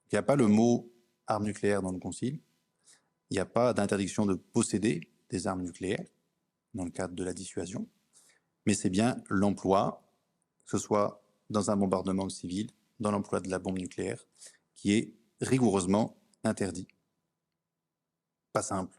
Il 0.07 0.15
n'y 0.15 0.19
a 0.19 0.23
pas 0.23 0.37
le 0.37 0.47
mot 0.47 0.91
arme 1.27 1.45
nucléaire 1.45 1.83
dans 1.83 1.93
le 1.93 1.99
Concile, 1.99 2.41
il 3.35 3.39
n'y 3.39 3.41
a 3.41 3.47
pas 3.47 3.75
d'interdiction 3.75 4.27
de 4.27 4.35
posséder 4.35 5.11
des 5.29 5.49
armes 5.49 5.63
nucléaires 5.63 6.07
dans 6.73 6.85
le 6.85 6.93
cadre 6.93 7.17
de 7.17 7.25
la 7.25 7.33
dissuasion, 7.33 7.89
mais 8.65 8.75
c'est 8.75 8.91
bien 8.91 9.25
l'emploi, 9.29 10.09
que 10.65 10.71
ce 10.71 10.79
soit 10.79 11.21
dans 11.51 11.69
un 11.69 11.77
bombardement 11.77 12.29
civil, 12.29 12.71
dans 13.01 13.11
l'emploi 13.11 13.41
de 13.41 13.51
la 13.51 13.59
bombe 13.59 13.81
nucléaire, 13.81 14.25
qui 14.77 14.93
est 14.93 15.15
rigoureusement 15.41 16.17
interdit. 16.45 16.87
Pas 18.53 18.63
simple. 18.63 18.97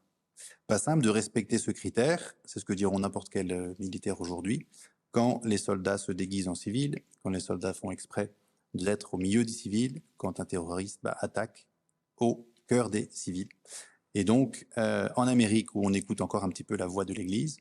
Pas 0.67 0.79
simple 0.79 1.01
de 1.01 1.09
respecter 1.09 1.57
ce 1.57 1.71
critère, 1.71 2.35
c'est 2.43 2.59
ce 2.59 2.65
que 2.65 2.73
diront 2.73 2.99
n'importe 2.99 3.29
quel 3.29 3.53
euh, 3.53 3.73
militaire 3.79 4.19
aujourd'hui, 4.19 4.67
quand 5.11 5.39
les 5.45 5.57
soldats 5.57 5.97
se 5.97 6.11
déguisent 6.11 6.49
en 6.49 6.55
civil, 6.55 7.01
quand 7.23 7.29
les 7.29 7.39
soldats 7.39 7.73
font 7.73 7.89
exprès 7.89 8.33
d'être 8.73 9.13
au 9.13 9.17
milieu 9.17 9.45
des 9.45 9.53
civils, 9.53 10.01
quand 10.17 10.41
un 10.41 10.45
terroriste 10.45 10.99
bah, 11.03 11.15
attaque 11.21 11.69
au 12.17 12.45
cœur 12.67 12.89
des 12.89 13.07
civils. 13.11 13.47
Et 14.15 14.23
donc, 14.23 14.65
euh, 14.77 15.09
en 15.17 15.27
Amérique, 15.27 15.75
où 15.75 15.81
on 15.85 15.93
écoute 15.93 16.21
encore 16.21 16.45
un 16.45 16.49
petit 16.49 16.63
peu 16.63 16.77
la 16.77 16.87
voix 16.87 17.03
de 17.03 17.13
l'Église, 17.13 17.57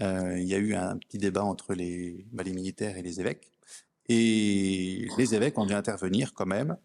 euh, 0.00 0.38
il 0.38 0.48
y 0.48 0.54
a 0.54 0.58
eu 0.58 0.74
un 0.74 0.96
petit 0.96 1.18
débat 1.18 1.44
entre 1.44 1.74
les, 1.74 2.26
bah, 2.32 2.42
les 2.42 2.54
militaires 2.54 2.96
et 2.96 3.02
les 3.02 3.20
évêques. 3.20 3.52
Et 4.08 5.06
les 5.18 5.34
évêques 5.34 5.58
ont 5.58 5.66
dû 5.66 5.74
intervenir 5.74 6.32
quand 6.32 6.46
même 6.46 6.78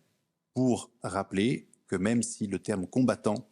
pour 0.54 0.91
rappeler 1.04 1.70
que 1.88 1.96
même 1.96 2.22
si 2.22 2.48
le 2.48 2.60
terme 2.60 2.86
combattant 2.86 3.48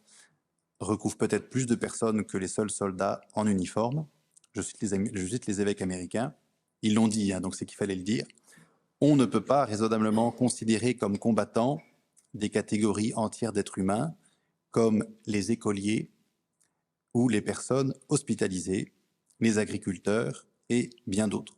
recouvre 0.78 1.16
peut-être 1.16 1.48
plus 1.48 1.66
de 1.66 1.74
personnes 1.74 2.26
que 2.26 2.36
les 2.36 2.48
seuls 2.48 2.70
soldats 2.70 3.22
en 3.32 3.46
uniforme, 3.46 4.06
je 4.52 4.60
cite 4.60 4.82
les, 4.82 5.10
je 5.14 5.26
cite 5.26 5.46
les 5.46 5.62
évêques 5.62 5.80
américains, 5.80 6.34
ils 6.82 6.92
l'ont 6.92 7.08
dit, 7.08 7.32
hein, 7.32 7.40
donc 7.40 7.56
c'est 7.56 7.64
qu'il 7.64 7.78
fallait 7.78 7.94
le 7.94 8.02
dire, 8.02 8.26
on 9.00 9.16
ne 9.16 9.24
peut 9.24 9.44
pas 9.44 9.64
raisonnablement 9.64 10.30
considérer 10.32 10.94
comme 10.94 11.18
combattants 11.18 11.80
des 12.34 12.50
catégories 12.50 13.14
entières 13.14 13.54
d'êtres 13.54 13.78
humains 13.78 14.14
comme 14.76 15.06
les 15.24 15.52
écoliers 15.52 16.10
ou 17.14 17.30
les 17.30 17.40
personnes 17.40 17.94
hospitalisées, 18.10 18.92
les 19.40 19.56
agriculteurs 19.56 20.46
et 20.68 20.90
bien 21.06 21.28
d'autres. 21.28 21.56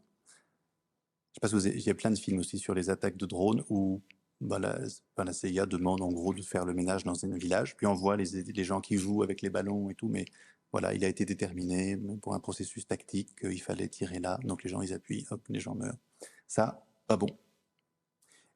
Je 1.42 1.68
il 1.68 1.80
y 1.80 1.90
a 1.90 1.94
plein 1.96 2.12
de 2.12 2.18
films 2.18 2.38
aussi 2.38 2.60
sur 2.60 2.74
les 2.74 2.90
attaques 2.90 3.16
de 3.16 3.26
drones 3.26 3.64
où 3.70 4.00
bah, 4.40 4.60
la, 4.60 5.32
CIA 5.32 5.66
demande 5.66 6.00
en 6.00 6.12
gros 6.12 6.32
de 6.32 6.42
faire 6.42 6.64
le 6.64 6.74
ménage 6.74 7.02
dans 7.02 7.24
un 7.24 7.36
village, 7.36 7.76
puis 7.76 7.88
on 7.88 7.94
voit 7.94 8.16
les, 8.16 8.40
les, 8.44 8.64
gens 8.64 8.80
qui 8.80 8.98
jouent 8.98 9.24
avec 9.24 9.42
les 9.42 9.50
ballons 9.50 9.90
et 9.90 9.96
tout, 9.96 10.08
mais 10.08 10.24
voilà, 10.70 10.94
il 10.94 11.04
a 11.04 11.08
été 11.08 11.24
déterminé 11.24 11.96
pour 12.22 12.34
un 12.34 12.40
processus 12.40 12.86
tactique 12.86 13.34
qu'il 13.40 13.60
fallait 13.60 13.88
tirer 13.88 14.20
là, 14.20 14.38
donc 14.44 14.62
les 14.62 14.70
gens 14.70 14.80
ils 14.80 14.92
appuient, 14.92 15.26
hop, 15.32 15.44
les 15.48 15.58
gens 15.58 15.74
meurent. 15.74 15.98
Ça, 16.46 16.86
pas 17.08 17.16
bon. 17.16 17.36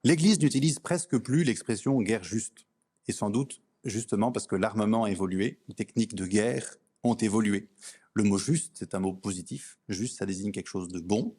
L'Église 0.04 0.38
n'utilise 0.38 0.78
presque 0.78 1.18
plus 1.18 1.42
l'expression 1.42 2.00
guerre 2.00 2.22
juste, 2.22 2.68
et 3.08 3.12
sans 3.12 3.28
doute 3.30 3.60
justement 3.84 4.32
parce 4.32 4.46
que 4.46 4.56
l'armement 4.56 5.04
a 5.04 5.10
évolué, 5.10 5.60
les 5.68 5.74
techniques 5.74 6.14
de 6.14 6.26
guerre 6.26 6.76
ont 7.02 7.14
évolué. 7.14 7.68
Le 8.14 8.24
mot 8.24 8.38
juste, 8.38 8.72
c'est 8.74 8.94
un 8.94 9.00
mot 9.00 9.12
positif. 9.12 9.78
Juste, 9.88 10.18
ça 10.18 10.26
désigne 10.26 10.52
quelque 10.52 10.68
chose 10.68 10.88
de 10.88 11.00
bon. 11.00 11.36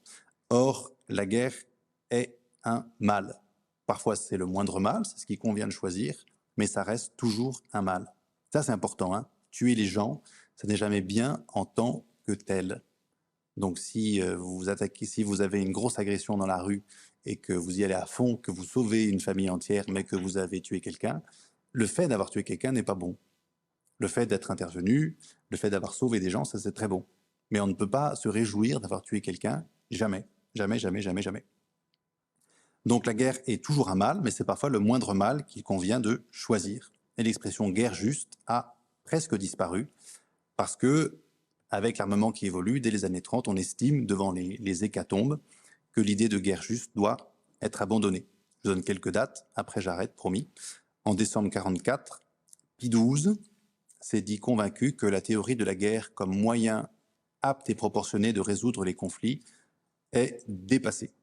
Or, 0.50 0.92
la 1.08 1.26
guerre 1.26 1.54
est 2.10 2.38
un 2.64 2.88
mal. 3.00 3.40
Parfois, 3.86 4.16
c'est 4.16 4.38
le 4.38 4.46
moindre 4.46 4.80
mal, 4.80 5.06
c'est 5.06 5.20
ce 5.20 5.26
qui 5.26 5.38
convient 5.38 5.68
de 5.68 5.72
choisir, 5.72 6.16
mais 6.58 6.68
ça 6.68 6.84
reste 6.84 7.14
toujours 7.18 7.62
un 7.74 7.82
mal. 7.82 8.14
Ça, 8.52 8.64
c'est 8.64 8.72
important. 8.72 9.16
Hein 9.16 9.28
Tuer 9.52 9.76
les 9.76 9.86
gens, 9.86 10.22
ça 10.56 10.68
n'est 10.68 10.78
jamais 10.78 11.02
bien 11.02 11.44
en 11.50 11.66
tant 11.66 12.06
que 12.26 12.32
tel. 12.32 12.82
Donc, 13.58 13.78
si 13.78 14.22
euh, 14.22 14.36
vous 14.38 14.70
attaquez, 14.70 15.06
si 15.06 15.22
vous 15.22 15.42
avez 15.42 15.62
une 15.62 15.72
grosse 15.72 16.00
agression 16.00 16.38
dans 16.38 16.48
la 16.48 16.62
rue 16.62 16.84
et 17.26 17.36
que 17.36 17.54
vous 17.54 17.80
y 17.80 17.84
allez 17.84 17.94
à 17.94 18.06
fond, 18.06 18.36
que 18.36 18.52
vous 18.52 18.64
sauvez 18.64 19.04
une 19.04 19.20
famille 19.20 19.50
entière, 19.50 19.86
mais 19.90 20.04
que 20.04 20.16
vous 20.16 20.38
avez 20.38 20.62
tué 20.62 20.82
quelqu'un, 20.82 21.22
le 21.74 21.88
fait 21.88 22.08
d'avoir 22.08 22.30
tué 22.30 22.44
quelqu'un 22.44 22.72
n'est 22.72 22.84
pas 22.84 22.96
bon. 22.96 23.18
Le 24.00 24.08
fait 24.08 24.26
d'être 24.26 24.52
intervenu, 24.52 25.18
le 25.50 25.58
fait 25.58 25.70
d'avoir 25.70 25.94
sauvé 25.94 26.20
des 26.20 26.30
gens, 26.30 26.46
ça 26.46 26.60
c'est 26.60 26.72
très 26.72 26.88
bon. 26.88 27.06
Mais 27.52 27.60
on 27.60 27.68
ne 27.68 27.74
peut 27.74 27.90
pas 27.90 28.16
se 28.16 28.30
réjouir 28.30 28.80
d'avoir 28.80 29.02
tué 29.02 29.22
quelqu'un, 29.22 29.66
jamais, 29.92 30.26
jamais, 30.56 30.80
jamais, 30.80 31.02
jamais, 31.02 31.22
jamais. 31.22 31.46
Donc 32.86 33.06
la 33.06 33.14
guerre 33.14 33.38
est 33.48 33.64
toujours 33.64 33.90
un 33.90 33.96
mal, 33.96 34.22
mais 34.24 34.32
c'est 34.32 34.44
parfois 34.44 34.70
le 34.70 34.80
moindre 34.80 35.14
mal 35.14 35.46
qu'il 35.46 35.64
convient 35.64 36.00
de 36.00 36.24
choisir. 36.32 36.92
Et 37.18 37.24
l'expression 37.24 37.70
guerre 37.70 37.94
juste 37.94 38.40
a 38.48 38.76
presque 39.04 39.36
disparu, 39.36 39.90
parce 40.56 40.76
que, 40.76 41.20
avec 41.70 41.98
l'armement 41.98 42.32
qui 42.32 42.46
évolue, 42.46 42.80
dès 42.80 42.92
les 42.92 43.06
années 43.06 43.22
30, 43.22 43.48
on 43.48 43.56
estime, 43.56 44.06
devant 44.06 44.32
les, 44.32 44.58
les 44.58 44.84
hécatombes, 44.84 45.40
que 45.92 46.02
l'idée 46.02 46.30
de 46.30 46.40
guerre 46.40 46.62
juste 46.62 46.92
doit 46.96 47.18
être 47.62 47.82
abandonnée. 47.82 48.26
Je 48.64 48.70
donne 48.70 48.84
quelques 48.84 49.12
dates, 49.12 49.48
après 49.56 49.82
j'arrête, 49.82 50.16
promis. 50.16 50.50
En 51.06 51.16
décembre 51.16 51.50
44, 51.50 52.22
Pie 52.78 52.90
XII 52.90 53.38
s'est 54.00 54.22
dit 54.22 54.38
convaincu 54.40 54.96
que 54.96 55.06
la 55.06 55.20
théorie 55.20 55.58
de 55.58 55.66
la 55.66 55.76
guerre 55.76 56.14
comme 56.14 56.34
moyen 56.34 56.90
apte 57.42 57.70
et 57.70 57.76
proportionné 57.76 58.32
de 58.32 58.40
résoudre 58.40 58.86
les 58.86 58.94
conflits 58.94 59.44
est 60.14 60.44
dépassée. 60.48 61.14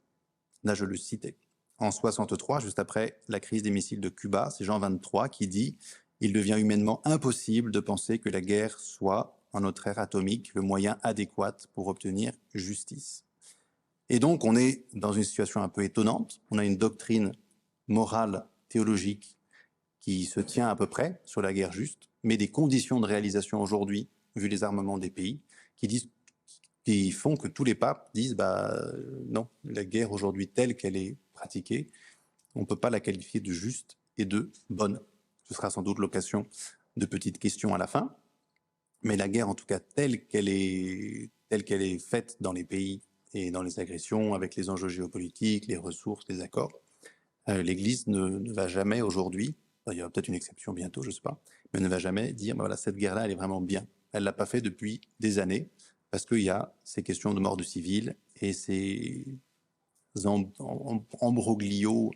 Là, 0.65 0.75
je 0.75 0.85
le 0.85 0.97
citais. 0.97 1.39
En 1.79 1.91
63, 1.91 2.61
juste 2.61 2.79
après 2.79 3.23
la 3.29 3.41
crise 3.41 3.63
des 3.63 3.71
missiles 3.71 4.03
de 4.03 4.11
Cuba, 4.11 4.51
c'est 4.51 4.65
Jean 4.65 4.79
23 4.79 5.31
qui 5.31 5.49
dit 5.49 5.79
«Il 6.21 6.35
devient 6.35 6.59
humainement 6.59 7.01
impossible 7.07 7.71
de 7.71 7.81
penser 7.81 8.19
que 8.19 8.29
la 8.29 8.43
guerre 8.43 8.79
soit, 8.79 9.41
en 9.55 9.61
notre 9.61 9.87
ère 9.87 9.99
atomique, 9.99 10.53
le 10.55 10.61
moyen 10.61 10.99
adéquat 11.03 11.57
pour 11.73 11.87
obtenir 11.87 12.35
justice.» 12.53 13.25
Et 14.11 14.19
donc, 14.19 14.45
on 14.45 14.57
est 14.57 14.85
dans 14.93 15.13
une 15.13 15.25
situation 15.25 15.63
un 15.63 15.71
peu 15.71 15.85
étonnante. 15.85 16.43
On 16.51 16.59
a 16.59 16.67
une 16.67 16.77
doctrine 16.77 17.33
morale, 17.89 18.47
théologique, 18.69 19.39
qui 20.01 20.25
se 20.25 20.41
tient 20.41 20.69
à 20.69 20.77
peu 20.77 20.87
près 20.87 21.21
sur 21.25 21.43
la 21.43 21.53
guerre 21.53 21.73
juste, 21.73 22.09
mais 22.23 22.37
des 22.37 22.49
conditions 22.49 23.01
de 23.01 23.07
réalisation 23.07 23.61
aujourd'hui, 23.61 24.09
vu 24.37 24.49
les 24.49 24.65
armements 24.65 24.99
des 24.99 25.11
pays, 25.11 25.41
qui, 25.77 27.11
font 27.13 27.37
que 27.37 27.49
tous 27.49 27.65
les 27.65 27.75
papes 27.75 28.11
disent 28.15 28.35
bah 28.35 28.75
non, 29.29 29.49
la 29.65 29.85
guerre 29.85 30.13
aujourd'hui 30.13 30.49
telle 30.49 30.77
qu'elle 30.77 30.97
est 30.97 31.17
pratiquée, 31.35 31.89
on 32.55 32.61
ne 32.61 32.67
peut 32.67 32.77
pas 32.77 32.91
la 32.91 33.01
qualifier 33.01 33.41
de 33.41 33.53
juste 33.53 33.97
et 34.19 34.25
de 34.25 34.51
bonne. 34.71 35.01
Ce 35.45 35.55
sera 35.55 35.71
sans 35.71 35.83
doute 35.83 35.99
l'occasion 35.99 36.47
de 36.97 37.07
petites 37.07 37.39
questions 37.39 37.75
à 37.75 37.79
la 37.79 37.87
fin, 37.87 38.17
mais 39.03 39.17
la 39.17 39.29
guerre 39.29 39.49
en 39.49 39.55
tout 39.55 39.67
cas 39.67 39.79
telle 39.79 40.27
qu'elle 40.27 40.49
est, 40.49 41.31
telle 41.49 41.65
qu'elle 41.65 41.83
est 41.83 41.99
faite 41.99 42.37
dans 42.41 42.53
les 42.53 42.65
pays 42.65 43.01
et 43.35 43.51
dans 43.51 43.63
les 43.63 43.79
agressions, 43.79 44.35
avec 44.35 44.57
les 44.57 44.69
enjeux 44.69 44.89
géopolitiques, 44.89 45.67
les 45.67 45.77
ressources, 45.77 46.25
les 46.29 46.41
accords, 46.41 46.73
euh, 47.49 47.63
l'Église 47.63 48.07
ne 48.09 48.53
va 48.53 48.67
jamais 48.67 49.03
aujourd'hui 49.03 49.55
il 49.89 49.95
y 49.95 50.03
aura 50.03 50.11
peut-être 50.11 50.29
une 50.29 50.35
exception 50.35 50.73
bientôt, 50.73 51.03
je 51.03 51.09
ne 51.09 51.13
sais 51.13 51.21
pas, 51.21 51.41
mais 51.73 51.81
ne 51.81 51.89
va 51.89 51.99
jamais 51.99 52.33
dire, 52.33 52.55
bah 52.55 52.63
voilà, 52.63 52.77
cette 52.77 52.97
guerre-là, 52.97 53.25
elle 53.25 53.33
est 53.33 53.37
vraiment 53.37 53.61
bien. 53.61 53.87
Elle 54.13 54.21
ne 54.21 54.27
l'a 54.27 54.33
pas 54.33 54.47
fait 54.47 54.61
depuis 54.61 55.01
des 55.21 55.39
années, 55.39 55.71
parce 56.11 56.27
qu'il 56.27 56.43
y 56.43 56.51
a 56.51 56.75
ces 56.85 57.03
questions 57.03 57.35
de 57.35 57.41
mort 57.41 57.57
de 57.57 57.63
civils 57.63 58.17
et 58.41 58.53
ces 58.53 59.39
embroglios 60.25 62.11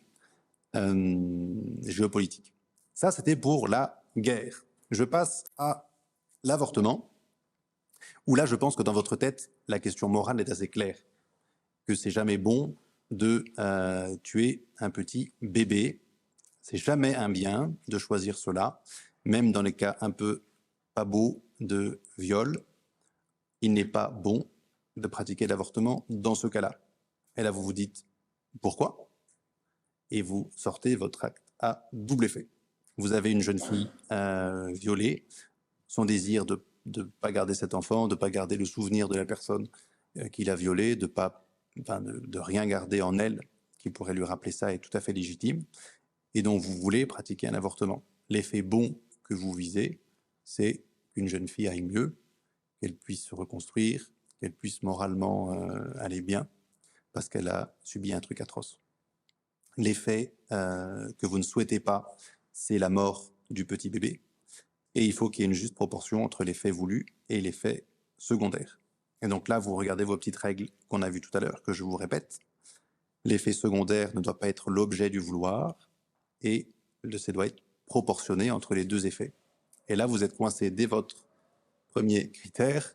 euh, 0.75 1.55
géopolitiques. 1.83 2.53
Ça, 2.93 3.11
c'était 3.11 3.37
pour 3.37 3.69
la 3.69 4.03
guerre. 4.17 4.67
Je 4.91 5.05
passe 5.05 5.45
à 5.59 5.89
l'avortement, 6.43 7.11
où 8.27 8.35
là, 8.35 8.47
je 8.47 8.57
pense 8.57 8.77
que 8.77 8.83
dans 8.83 8.93
votre 8.93 9.17
tête, 9.17 9.51
la 9.69 9.79
question 9.79 10.09
morale 10.09 10.41
est 10.41 10.51
assez 10.51 10.69
claire, 10.69 10.99
que 11.87 11.95
c'est 11.95 12.11
jamais 12.11 12.39
bon 12.39 12.77
de 13.11 13.45
euh, 13.59 14.17
tuer 14.23 14.67
un 14.79 14.91
petit 14.91 15.33
bébé 15.41 16.01
c'est 16.65 16.79
jamais 16.79 17.15
un 17.15 17.29
bien 17.29 17.77
de 17.89 17.99
choisir 17.99 18.39
cela, 18.39 18.81
même 19.27 19.53
dans 19.53 19.61
les 19.61 19.75
cas 19.75 19.99
un 20.01 20.11
peu 20.11 20.43
pas 20.95 21.05
beaux 21.05 21.45
de 21.61 22.01
viol. 22.17 22.59
Il 23.61 23.75
n'est 23.75 23.85
pas 23.85 24.09
bon 24.09 24.49
de 24.97 25.07
pratiquer 25.07 25.47
l'avortement 25.47 26.07
dans 26.09 26.35
ce 26.35 26.47
cas-là. 26.47 26.81
Et 27.37 27.43
là, 27.43 27.51
vous 27.51 27.63
vous 27.63 27.75
dites 27.75 28.07
pourquoi? 28.63 29.11
Et 30.11 30.23
vous 30.23 30.51
sortez 30.57 30.97
votre 30.97 31.27
acte 31.27 31.53
à 31.61 31.87
double 31.93 32.25
effet. 32.25 32.49
Vous 32.97 33.13
avez 33.13 33.31
une 33.31 33.43
jeune 33.43 33.59
fille 33.59 33.91
euh, 34.11 34.73
violée, 34.73 35.27
son 35.87 36.07
désir 36.07 36.47
de 36.47 36.65
ne 36.87 37.03
pas 37.03 37.31
garder 37.31 37.53
cet 37.53 37.75
enfant, 37.75 38.09
de 38.09 38.15
ne 38.15 38.19
pas 38.19 38.31
garder 38.31 38.57
le 38.57 38.65
souvenir 38.65 39.09
de 39.09 39.17
la 39.17 39.27
personne 39.27 39.69
euh, 40.17 40.29
qui 40.29 40.45
l'a 40.45 40.57
violée, 40.57 40.97
de, 40.97 41.07
pas, 41.07 41.47
de 41.77 42.39
rien 42.39 42.65
garder 42.67 43.03
en 43.03 43.19
elle 43.19 43.39
qui 43.85 43.91
pourrait 43.91 44.15
lui 44.15 44.25
rappeler 44.25 44.51
ça 44.51 44.73
est 44.73 44.79
tout 44.79 44.97
à 44.97 45.01
fait 45.03 45.13
légitime 45.13 45.63
et 46.35 46.43
dont 46.43 46.59
vous 46.59 46.75
voulez 46.75 47.07
pratiquer 47.07 47.47
un 47.47 47.55
avortement. 47.55 48.05
L'effet 48.29 48.63
bon 48.63 48.99
que 49.23 49.35
vous 49.35 49.53
visez, 49.53 50.01
c'est 50.45 50.85
qu'une 51.13 51.29
jeune 51.29 51.49
fille 51.49 51.69
aille 51.69 51.83
mieux, 51.83 52.17
qu'elle 52.81 52.97
puisse 52.97 53.25
se 53.25 53.35
reconstruire, 53.35 54.11
qu'elle 54.41 54.53
puisse 54.53 54.83
moralement 54.83 55.55
euh, 55.55 55.93
aller 55.99 56.21
bien, 56.21 56.49
parce 57.13 57.29
qu'elle 57.29 57.49
a 57.49 57.77
subi 57.83 58.13
un 58.13 58.21
truc 58.21 58.41
atroce. 58.41 58.81
L'effet 59.77 60.35
euh, 60.53 61.11
que 61.19 61.27
vous 61.27 61.39
ne 61.39 61.43
souhaitez 61.43 61.81
pas, 61.81 62.05
c'est 62.53 62.79
la 62.79 62.91
mort 62.91 63.33
du 63.51 63.65
petit 63.65 63.89
bébé, 63.89 64.21
et 64.95 65.05
il 65.05 65.13
faut 65.13 65.31
qu'il 65.31 65.43
y 65.43 65.45
ait 65.45 65.49
une 65.49 65.55
juste 65.55 65.75
proportion 65.75 66.25
entre 66.25 66.45
l'effet 66.45 66.71
voulu 66.71 67.07
et 67.29 67.41
l'effet 67.41 67.87
secondaire. 68.19 68.81
Et 69.23 69.29
donc 69.29 69.49
là, 69.49 69.59
vous 69.59 69.75
regardez 69.75 70.05
vos 70.05 70.17
petites 70.17 70.37
règles 70.37 70.69
qu'on 70.89 71.03
a 71.03 71.11
vues 71.11 71.21
tout 71.21 71.37
à 71.37 71.41
l'heure, 71.41 71.63
que 71.63 71.73
je 71.73 71.83
vous 71.83 71.97
répète. 71.97 72.39
L'effet 73.25 73.53
secondaire 73.53 74.15
ne 74.15 74.21
doit 74.21 74.39
pas 74.39 74.49
être 74.49 74.71
l'objet 74.71 75.09
du 75.09 75.19
vouloir 75.19 75.79
et 76.45 76.69
ça 77.19 77.33
doit 77.33 77.47
être 77.47 77.63
proportionné 77.87 78.51
entre 78.51 78.75
les 78.75 78.85
deux 78.85 79.07
effets. 79.07 79.33
Et 79.89 79.97
là, 79.97 80.07
vous 80.07 80.23
êtes 80.23 80.37
coincé 80.37 80.71
dès 80.71 80.87
votre 80.87 81.27
premier 81.91 82.31
critère, 82.31 82.95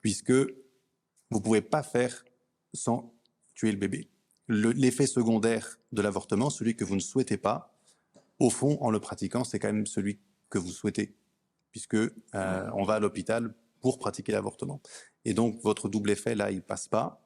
puisque 0.00 0.32
vous 0.32 1.38
ne 1.38 1.40
pouvez 1.40 1.62
pas 1.62 1.82
faire 1.82 2.24
sans 2.74 3.14
tuer 3.54 3.70
le 3.70 3.78
bébé. 3.78 4.08
L'effet 4.48 5.06
secondaire 5.06 5.78
de 5.92 6.02
l'avortement, 6.02 6.50
celui 6.50 6.74
que 6.74 6.84
vous 6.84 6.94
ne 6.94 7.00
souhaitez 7.00 7.36
pas, 7.36 7.74
au 8.38 8.50
fond, 8.50 8.78
en 8.80 8.90
le 8.90 9.00
pratiquant, 9.00 9.44
c'est 9.44 9.58
quand 9.58 9.72
même 9.72 9.86
celui 9.86 10.18
que 10.48 10.58
vous 10.58 10.70
souhaitez, 10.70 11.14
puisque 11.70 11.94
euh, 11.94 12.10
on 12.74 12.84
va 12.84 12.94
à 12.94 13.00
l'hôpital 13.00 13.54
pour 13.80 13.98
pratiquer 13.98 14.32
l'avortement. 14.32 14.80
Et 15.24 15.34
donc, 15.34 15.60
votre 15.62 15.88
double 15.88 16.10
effet, 16.10 16.34
là, 16.34 16.50
il 16.50 16.62
passe 16.62 16.88
pas. 16.88 17.22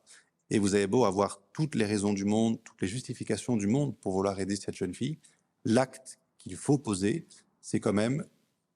Et 0.51 0.59
vous 0.59 0.75
avez 0.75 0.87
beau 0.87 1.05
avoir 1.05 1.41
toutes 1.53 1.75
les 1.75 1.85
raisons 1.85 2.13
du 2.13 2.25
monde, 2.25 2.63
toutes 2.65 2.81
les 2.83 2.89
justifications 2.89 3.57
du 3.57 3.67
monde 3.67 3.97
pour 3.99 4.13
vouloir 4.13 4.39
aider 4.41 4.57
cette 4.57 4.75
jeune 4.75 4.95
fille, 4.95 5.19
l'acte 5.65 6.19
qu'il 6.39 6.57
faut 6.57 6.79
poser, 6.79 7.27
c'est 7.61 7.81
quand 7.81 7.93
même 7.93 8.27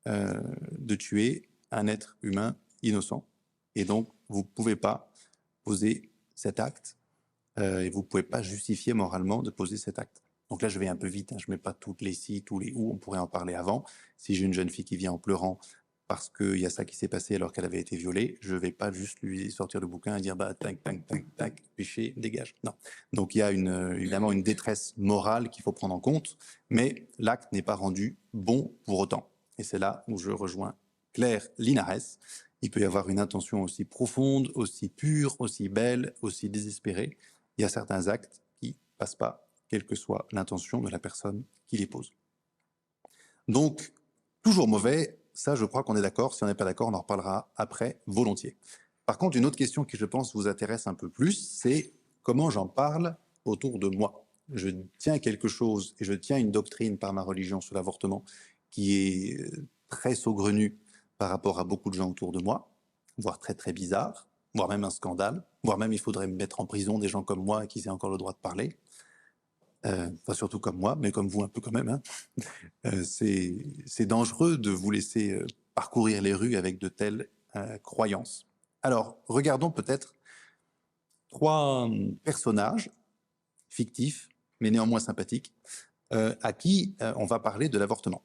euh, 0.06 0.40
de 0.78 0.94
tuer 0.94 1.48
un 1.70 1.86
être 1.86 2.16
humain 2.22 2.56
innocent. 2.82 3.26
Et 3.74 3.84
donc, 3.84 4.08
vous 4.28 4.38
ne 4.38 4.44
pouvez 4.44 4.76
pas 4.76 5.10
poser 5.64 6.10
cet 6.34 6.60
acte 6.60 6.96
euh, 7.58 7.80
et 7.80 7.90
vous 7.90 8.00
ne 8.00 8.06
pouvez 8.06 8.22
pas 8.22 8.42
justifier 8.42 8.92
moralement 8.92 9.42
de 9.42 9.50
poser 9.50 9.76
cet 9.76 9.98
acte. 9.98 10.22
Donc 10.50 10.62
là, 10.62 10.68
je 10.68 10.78
vais 10.78 10.86
un 10.86 10.96
peu 10.96 11.08
vite, 11.08 11.32
hein, 11.32 11.36
je 11.38 11.46
ne 11.48 11.54
mets 11.54 11.58
pas 11.58 11.72
toutes 11.72 12.02
les 12.02 12.14
si, 12.14 12.42
tous 12.42 12.58
les 12.58 12.72
où, 12.72 12.92
on 12.92 12.96
pourrait 12.96 13.18
en 13.18 13.26
parler 13.26 13.54
avant. 13.54 13.84
Si 14.16 14.34
j'ai 14.34 14.44
une 14.44 14.52
jeune 14.52 14.70
fille 14.70 14.84
qui 14.84 14.96
vient 14.96 15.12
en 15.12 15.18
pleurant 15.18 15.58
parce 16.08 16.28
qu'il 16.28 16.58
y 16.58 16.66
a 16.66 16.70
ça 16.70 16.84
qui 16.84 16.96
s'est 16.96 17.08
passé 17.08 17.34
alors 17.34 17.52
qu'elle 17.52 17.64
avait 17.64 17.80
été 17.80 17.96
violée, 17.96 18.38
je 18.40 18.54
ne 18.54 18.60
vais 18.60 18.72
pas 18.72 18.92
juste 18.92 19.18
lui 19.22 19.50
sortir 19.50 19.80
le 19.80 19.86
bouquin 19.86 20.16
et 20.16 20.20
dire 20.20 20.36
bah 20.36 20.54
tac 20.54 20.82
tac 20.82 21.06
tac 21.06 21.36
tac 21.36 21.62
péché 21.74 22.14
dégage. 22.16 22.54
Non. 22.64 22.74
Donc 23.12 23.34
il 23.34 23.38
y 23.38 23.42
a 23.42 23.50
une, 23.50 23.94
évidemment 23.96 24.32
une 24.32 24.42
détresse 24.42 24.94
morale 24.96 25.50
qu'il 25.50 25.62
faut 25.62 25.72
prendre 25.72 25.94
en 25.94 26.00
compte, 26.00 26.38
mais 26.70 27.08
l'acte 27.18 27.52
n'est 27.52 27.62
pas 27.62 27.74
rendu 27.74 28.16
bon 28.32 28.74
pour 28.84 28.98
autant. 28.98 29.28
Et 29.58 29.62
c'est 29.62 29.78
là 29.78 30.04
où 30.08 30.18
je 30.18 30.30
rejoins 30.30 30.76
Claire 31.12 31.48
Linares. 31.58 32.18
Il 32.62 32.70
peut 32.70 32.80
y 32.80 32.84
avoir 32.84 33.08
une 33.08 33.18
intention 33.18 33.62
aussi 33.62 33.84
profonde, 33.84 34.50
aussi 34.54 34.88
pure, 34.88 35.36
aussi 35.40 35.68
belle, 35.68 36.14
aussi 36.22 36.48
désespérée. 36.48 37.16
Il 37.58 37.62
y 37.62 37.64
a 37.64 37.68
certains 37.68 38.08
actes 38.08 38.40
qui 38.60 38.76
passent 38.98 39.16
pas, 39.16 39.48
quelle 39.68 39.84
que 39.84 39.94
soit 39.94 40.26
l'intention 40.32 40.80
de 40.80 40.90
la 40.90 40.98
personne 40.98 41.44
qui 41.68 41.76
les 41.76 41.86
pose. 41.86 42.12
Donc 43.48 43.92
toujours 44.42 44.68
mauvais 44.68 45.18
ça, 45.36 45.54
je 45.54 45.64
crois 45.64 45.82
qu'on 45.82 45.96
est 45.96 46.02
d'accord. 46.02 46.34
Si 46.34 46.42
on 46.42 46.46
n'est 46.46 46.54
pas 46.54 46.64
d'accord, 46.64 46.88
on 46.88 46.94
en 46.94 47.00
reparlera 47.00 47.50
après, 47.56 47.98
volontiers. 48.06 48.56
Par 49.04 49.18
contre, 49.18 49.36
une 49.36 49.44
autre 49.44 49.56
question 49.56 49.84
qui, 49.84 49.96
je 49.96 50.06
pense, 50.06 50.34
vous 50.34 50.48
intéresse 50.48 50.86
un 50.86 50.94
peu 50.94 51.08
plus, 51.08 51.32
c'est 51.32 51.92
comment 52.22 52.50
j'en 52.50 52.66
parle 52.66 53.16
autour 53.44 53.78
de 53.78 53.88
moi. 53.88 54.24
Je 54.52 54.70
tiens 54.98 55.18
quelque 55.18 55.46
chose 55.46 55.94
et 56.00 56.04
je 56.04 56.12
tiens 56.12 56.38
une 56.38 56.50
doctrine 56.50 56.98
par 56.98 57.12
ma 57.12 57.22
religion 57.22 57.60
sur 57.60 57.74
l'avortement 57.74 58.24
qui 58.70 58.94
est 58.96 59.40
euh, 59.40 59.66
très 59.88 60.14
saugrenue 60.14 60.78
par 61.18 61.30
rapport 61.30 61.60
à 61.60 61.64
beaucoup 61.64 61.90
de 61.90 61.94
gens 61.94 62.10
autour 62.10 62.32
de 62.32 62.42
moi, 62.42 62.68
voire 63.18 63.38
très 63.38 63.54
très 63.54 63.72
bizarre, 63.72 64.28
voire 64.54 64.68
même 64.68 64.84
un 64.84 64.90
scandale, 64.90 65.44
voire 65.62 65.78
même 65.78 65.92
il 65.92 65.98
faudrait 65.98 66.26
me 66.26 66.34
mettre 66.34 66.60
en 66.60 66.66
prison 66.66 66.98
des 66.98 67.08
gens 67.08 67.22
comme 67.22 67.44
moi 67.44 67.66
qui 67.66 67.80
aient 67.80 67.88
encore 67.88 68.10
le 68.10 68.18
droit 68.18 68.32
de 68.32 68.38
parler. 68.38 68.76
Euh, 69.86 70.10
surtout 70.32 70.58
comme 70.58 70.78
moi, 70.78 70.96
mais 70.96 71.12
comme 71.12 71.28
vous 71.28 71.42
un 71.42 71.48
peu 71.48 71.60
quand 71.60 71.72
même. 71.72 71.88
Hein. 71.88 72.02
Euh, 72.86 73.04
c'est 73.04 74.06
dangereux 74.06 74.58
de 74.58 74.70
vous 74.70 74.90
laisser 74.90 75.32
euh, 75.32 75.46
parcourir 75.74 76.22
les 76.22 76.34
rues 76.34 76.56
avec 76.56 76.78
de 76.78 76.88
telles 76.88 77.28
croyances. 77.82 78.46
Alors, 78.82 79.18
regardons 79.28 79.70
peut-être 79.70 80.14
trois 81.30 81.84
hum, 81.84 82.16
personnages 82.18 82.90
fictifs, 83.70 84.28
mais 84.60 84.70
néanmoins 84.70 85.00
sympathiques, 85.00 85.54
à 86.10 86.52
qui 86.52 86.94
on 87.00 87.24
va 87.24 87.40
parler 87.40 87.68
de 87.68 87.78
l'avortement. 87.78 88.22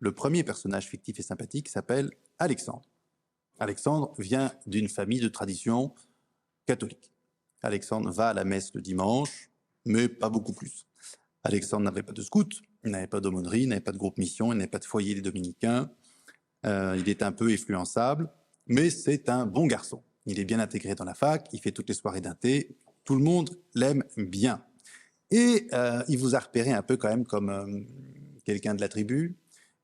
Le 0.00 0.12
premier 0.12 0.42
personnage 0.42 0.88
fictif 0.88 1.20
et 1.20 1.22
sympathique 1.22 1.68
s'appelle 1.68 2.10
Alexandre. 2.38 2.90
Alexandre 3.60 4.12
vient 4.18 4.52
d'une 4.66 4.88
famille 4.88 5.20
de 5.20 5.28
tradition 5.28 5.94
catholique. 6.66 7.12
Alexandre 7.62 8.10
va 8.10 8.30
à 8.30 8.34
la 8.34 8.44
messe 8.44 8.74
le 8.74 8.82
dimanche, 8.82 9.50
mais 9.86 10.08
pas 10.08 10.28
beaucoup 10.28 10.52
plus. 10.52 10.86
Alexandre 11.44 11.84
n'avait 11.84 12.02
pas 12.02 12.12
de 12.12 12.22
scout, 12.22 12.62
il 12.84 12.90
n'avait 12.90 13.06
pas 13.06 13.20
d'aumônerie, 13.20 13.62
il 13.62 13.68
n'avait 13.68 13.82
pas 13.82 13.92
de 13.92 13.98
groupe 13.98 14.16
mission, 14.16 14.52
il 14.52 14.56
n'avait 14.56 14.70
pas 14.70 14.78
de 14.78 14.84
foyer 14.84 15.14
des 15.14 15.20
dominicains. 15.20 15.90
Euh, 16.64 16.96
il 16.98 17.08
est 17.10 17.22
un 17.22 17.32
peu 17.32 17.50
influençable, 17.50 18.30
mais 18.66 18.88
c'est 18.88 19.28
un 19.28 19.44
bon 19.44 19.66
garçon. 19.66 20.02
Il 20.24 20.40
est 20.40 20.46
bien 20.46 20.58
intégré 20.58 20.94
dans 20.94 21.04
la 21.04 21.12
fac, 21.12 21.46
il 21.52 21.60
fait 21.60 21.70
toutes 21.70 21.88
les 21.88 21.94
soirées 21.94 22.22
d'un 22.22 22.34
thé, 22.34 22.78
tout 23.04 23.14
le 23.14 23.22
monde 23.22 23.50
l'aime 23.74 24.02
bien. 24.16 24.64
Et 25.30 25.66
euh, 25.74 26.02
il 26.08 26.16
vous 26.16 26.34
a 26.34 26.38
repéré 26.38 26.72
un 26.72 26.82
peu 26.82 26.96
quand 26.96 27.08
même 27.08 27.26
comme 27.26 27.50
euh, 27.50 27.80
quelqu'un 28.46 28.74
de 28.74 28.80
la 28.80 28.88
tribu, 28.88 29.36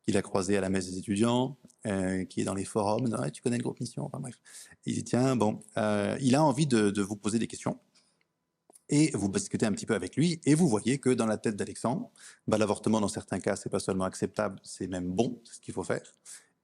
qu'il 0.07 0.17
a 0.17 0.23
croisé 0.23 0.57
à 0.57 0.63
la 0.63 0.71
messe 0.71 0.91
des 0.91 0.97
étudiants, 0.99 1.59
qui 2.29 2.43
est 2.43 2.45
dans 2.45 2.55
les 2.55 2.67
forums, 2.67 3.09
tu 3.33 3.41
connais 3.41 3.57
le 3.57 3.63
groupe 3.63 3.81
mission, 3.81 4.05
enfin 4.05 4.21
bref. 4.21 4.35
Il 4.85 4.95
dit, 4.95 5.05
tiens, 5.05 5.35
bon, 5.35 5.61
il 6.21 6.35
a 6.35 6.45
envie 6.45 6.67
de, 6.67 6.91
de 6.91 7.03
vous 7.03 7.17
poser 7.17 7.39
des 7.39 7.47
questions 7.47 7.79
et 8.91 9.11
vous 9.15 9.29
discutez 9.29 9.65
un 9.65 9.73
petit 9.73 9.87
peu 9.87 9.95
avec 9.95 10.17
lui, 10.17 10.41
et 10.45 10.55
vous 10.55 10.69
voyez 10.69 10.99
que 10.99 11.11
dans 11.11 11.27
la 11.27 11.39
tête 11.39 11.57
d'Alexandre, 11.57 12.11
bah, 12.47 12.59
l'avortement 12.59 13.01
dans 13.01 13.09
certains 13.09 13.39
cas, 13.39 13.57
c'est 13.57 13.71
pas 13.71 13.79
seulement 13.79 14.05
acceptable, 14.05 14.61
c'est 14.63 14.89
même 14.89 15.11
bon, 15.11 15.41
c'est 15.45 15.55
ce 15.55 15.61
qu'il 15.61 15.73
faut 15.73 15.85
faire, 15.85 16.13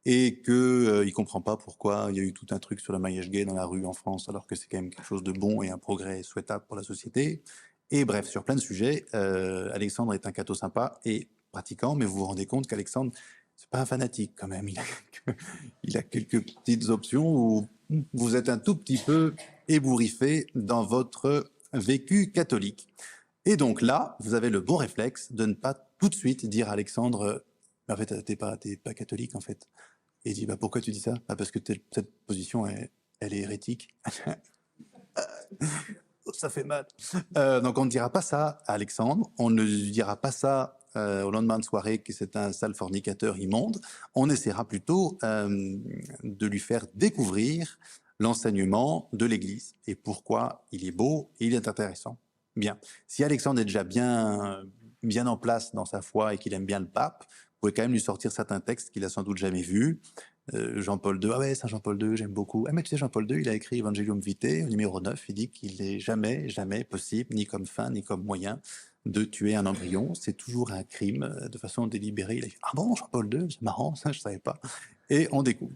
et 0.05 0.43
qu'il 0.43 0.53
euh, 0.53 1.05
ne 1.05 1.11
comprend 1.11 1.41
pas 1.41 1.57
pourquoi 1.57 2.09
il 2.11 2.17
y 2.17 2.21
a 2.21 2.23
eu 2.23 2.33
tout 2.33 2.47
un 2.51 2.59
truc 2.59 2.81
sur 2.81 2.93
le 2.93 2.99
mariage 2.99 3.31
gay 3.31 3.45
dans 3.45 3.55
la 3.55 3.65
rue 3.65 3.87
en 3.87 3.93
France, 3.93 4.29
alors 4.29 4.47
que 4.47 4.57
c'est 4.57 4.67
quand 4.69 4.79
même 4.79 4.91
quelque 4.91 5.07
chose 5.07 5.23
de 5.23 5.33
bon 5.33 5.63
et 5.63 5.71
un 5.71 5.79
progrès 5.79 6.23
souhaitable 6.23 6.65
pour 6.67 6.77
la 6.77 6.83
société. 6.83 7.43
Et 7.91 8.05
bref, 8.05 8.27
sur 8.27 8.45
plein 8.45 8.57
de 8.57 8.61
sujets, 8.61 9.07
euh, 9.15 9.71
Alexandre 9.73 10.13
est 10.13 10.27
un 10.27 10.33
cateau 10.33 10.55
sympa 10.55 10.99
et 11.05 11.29
pratiquant, 11.53 11.95
mais 11.95 12.05
vous 12.05 12.17
vous 12.17 12.27
rendez 12.27 12.47
compte 12.47 12.67
qu'Alexandre, 12.67 13.13
c'est 13.57 13.71
pas 13.71 13.81
un 13.81 13.87
fanatique 13.87 14.33
quand 14.37 14.49
même. 14.49 14.69
Il 15.85 15.97
a 15.97 16.03
quelques 16.03 16.45
petites 16.45 16.89
options 16.89 17.27
où 17.27 17.67
vous 18.13 18.37
êtes 18.37 18.49
un 18.49 18.59
tout 18.59 18.77
petit 18.77 18.99
peu 18.99 19.35
ébouriffé 19.69 20.47
dans 20.55 20.85
votre 20.85 21.51
vécu 21.79 22.33
catholique. 22.33 22.87
Et 23.45 23.57
donc 23.57 23.83
là, 23.83 24.17
vous 24.21 24.35
avez 24.35 24.51
le 24.51 24.61
bon 24.61 24.77
réflexe 24.77 25.33
de 25.33 25.47
ne 25.47 25.55
pas 25.55 25.75
tout 25.99 26.09
de 26.09 26.15
suite 26.15 26.47
dire 26.47 26.69
à 26.69 26.73
Alexandre, 26.73 27.45
en 27.89 27.97
fait, 27.97 28.25
t'es 28.25 28.37
pas, 28.37 28.59
pas 28.83 28.95
catholique 28.95 29.35
en 29.35 29.41
fait. 29.41 29.69
Et 30.25 30.31
il 30.31 30.35
dit, 30.35 30.47
bah, 30.47 30.57
pourquoi 30.57 30.81
tu 30.81 30.91
dis 30.91 31.01
ça? 31.01 31.15
Bah, 31.29 31.37
Parce 31.37 31.51
que 31.53 31.61
cette 31.93 32.11
position, 32.27 32.67
elle, 32.67 32.91
elle 33.21 33.35
est 33.35 33.41
hérétique. 33.41 33.95
ça 36.35 36.51
fait 36.51 36.65
mal. 36.65 36.87
Euh, 37.37 37.61
donc 37.61 37.79
on 37.79 37.85
ne 37.85 37.91
dira 37.91 38.11
pas 38.11 38.23
ça 38.23 38.59
à 38.67 38.75
Alexandre, 38.75 39.31
on 39.39 39.51
ne 39.51 39.65
dira 39.65 40.17
pas 40.17 40.33
ça 40.33 40.79
euh, 40.97 41.23
au 41.23 41.31
lendemain 41.31 41.59
de 41.59 41.65
soirée 41.65 41.99
que 41.99 42.13
c'est 42.13 42.37
un 42.37 42.53
sale 42.53 42.75
fornicateur 42.75 43.39
immonde. 43.39 43.81
On 44.15 44.29
essaiera 44.31 44.67
plutôt 44.67 45.19
euh, 45.23 45.77
de 46.23 46.47
lui 46.47 46.61
faire 46.61 46.87
découvrir 46.95 47.79
l'enseignement 48.19 49.09
de 49.13 49.27
l'Église 49.27 49.75
et 49.87 49.95
pourquoi 49.95 50.65
il 50.73 50.87
est 50.87 50.93
beau 50.93 51.31
et 51.41 51.47
il 51.47 51.55
est 51.55 51.69
intéressant. 51.69 52.19
Bien. 52.57 52.79
Si 53.07 53.23
Alexandre 53.23 53.61
est 53.61 53.65
déjà 53.65 53.85
bien, 53.85 54.63
bien 55.03 55.27
en 55.27 55.37
place 55.37 55.75
dans 55.75 55.85
sa 55.85 56.01
foi 56.01 56.35
et 56.35 56.39
qu'il 56.39 56.55
aime 56.55 56.65
bien 56.65 56.81
le 56.81 56.89
pape, 56.89 57.25
vous 57.29 57.61
pouvez 57.61 57.73
quand 57.73 57.83
même 57.83 57.93
lui 57.93 58.01
sortir 58.01 58.33
certains 58.33 58.61
textes 58.61 58.91
qu'il 58.91 59.05
a 59.05 59.09
sans 59.09 59.23
doute 59.23 59.39
jamais 59.39 59.63
vus. 59.63 60.01
Euh, 60.55 60.81
Jean-Paul 60.81 61.23
II, 61.23 61.31
ah 61.35 61.39
ouais, 61.39 61.55
Saint 61.55 61.69
Jean-Paul 61.69 62.01
II, 62.01 62.17
j'aime 62.17 62.33
beaucoup. 62.33 62.67
Ah 62.69 62.73
mais 62.73 62.83
tu 62.83 62.91
sais, 62.91 62.97
Jean-Paul 62.97 63.31
II, 63.31 63.41
il 63.41 63.49
a 63.49 63.55
écrit 63.55 63.81
Evangelium 63.81 64.21
Vitae, 64.21 64.65
au 64.65 64.69
numéro 64.69 65.01
9, 65.01 65.25
il 65.29 65.35
dit 65.35 65.49
qu'il 65.49 65.83
n'est 65.83 65.99
jamais, 65.99 66.49
jamais 66.49 66.85
possible, 66.85 67.35
ni 67.35 67.47
comme 67.47 67.67
fin, 67.67 67.91
ni 67.91 68.03
comme 68.03 68.23
moyen, 68.23 68.61
de 69.07 69.25
tuer 69.25 69.57
un 69.57 69.67
embryon. 69.67 70.15
C'est 70.15 70.37
toujours 70.37 70.71
un 70.73 70.85
crime, 70.85 71.25
euh, 71.25 71.49
de 71.49 71.59
façon 71.59 71.87
délibérée. 71.87 72.37
Il 72.37 72.45
a 72.45 72.49
dit, 72.49 72.57
ah 72.63 72.71
bon, 72.75 72.95
Jean-Paul 72.95 73.29
II, 73.33 73.47
c'est 73.51 73.63
marrant, 73.63 73.95
ça, 73.97 74.13
je 74.13 74.21
savais 74.21 74.39
pas. 74.39 74.61
Et 75.11 75.29
on 75.33 75.43
découvre. 75.43 75.75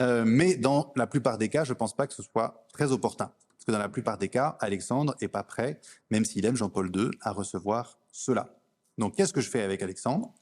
Euh, 0.00 0.24
mais 0.26 0.56
dans 0.56 0.92
la 0.96 1.06
plupart 1.06 1.38
des 1.38 1.48
cas, 1.48 1.64
je 1.64 1.72
ne 1.72 1.78
pense 1.78 1.94
pas 1.94 2.06
que 2.06 2.14
ce 2.14 2.22
soit 2.22 2.66
très 2.72 2.92
opportun. 2.92 3.26
Parce 3.26 3.64
que 3.66 3.72
dans 3.72 3.78
la 3.78 3.88
plupart 3.88 4.18
des 4.18 4.28
cas, 4.28 4.56
Alexandre 4.60 5.14
n'est 5.20 5.28
pas 5.28 5.42
prêt, 5.42 5.80
même 6.10 6.24
s'il 6.24 6.44
aime 6.44 6.56
Jean-Paul 6.56 6.90
II, 6.94 7.10
à 7.20 7.32
recevoir 7.32 7.98
cela. 8.10 8.56
Donc 8.98 9.16
qu'est-ce 9.16 9.32
que 9.32 9.40
je 9.40 9.50
fais 9.50 9.62
avec 9.62 9.82
Alexandre? 9.82 10.32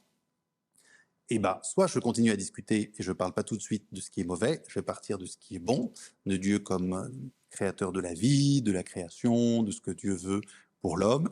Eh 1.29 1.39
bien, 1.39 1.57
soit 1.63 1.87
je 1.87 1.99
continue 1.99 2.31
à 2.31 2.35
discuter 2.35 2.91
et 2.97 3.03
je 3.03 3.11
ne 3.11 3.13
parle 3.15 3.33
pas 3.33 3.43
tout 3.43 3.55
de 3.55 3.61
suite 3.61 3.87
de 3.91 4.01
ce 4.01 4.11
qui 4.11 4.21
est 4.21 4.25
mauvais, 4.25 4.61
je 4.67 4.75
vais 4.75 4.83
partir 4.83 5.17
de 5.17 5.25
ce 5.25 5.37
qui 5.37 5.55
est 5.55 5.59
bon, 5.59 5.93
de 6.25 6.35
Dieu 6.35 6.59
comme 6.59 7.09
créateur 7.49 7.91
de 7.91 8.01
la 8.01 8.13
vie, 8.13 8.61
de 8.61 8.71
la 8.71 8.83
création, 8.83 9.63
de 9.63 9.71
ce 9.71 9.79
que 9.79 9.91
Dieu 9.91 10.15
veut 10.15 10.41
pour 10.81 10.97
l'homme. 10.97 11.29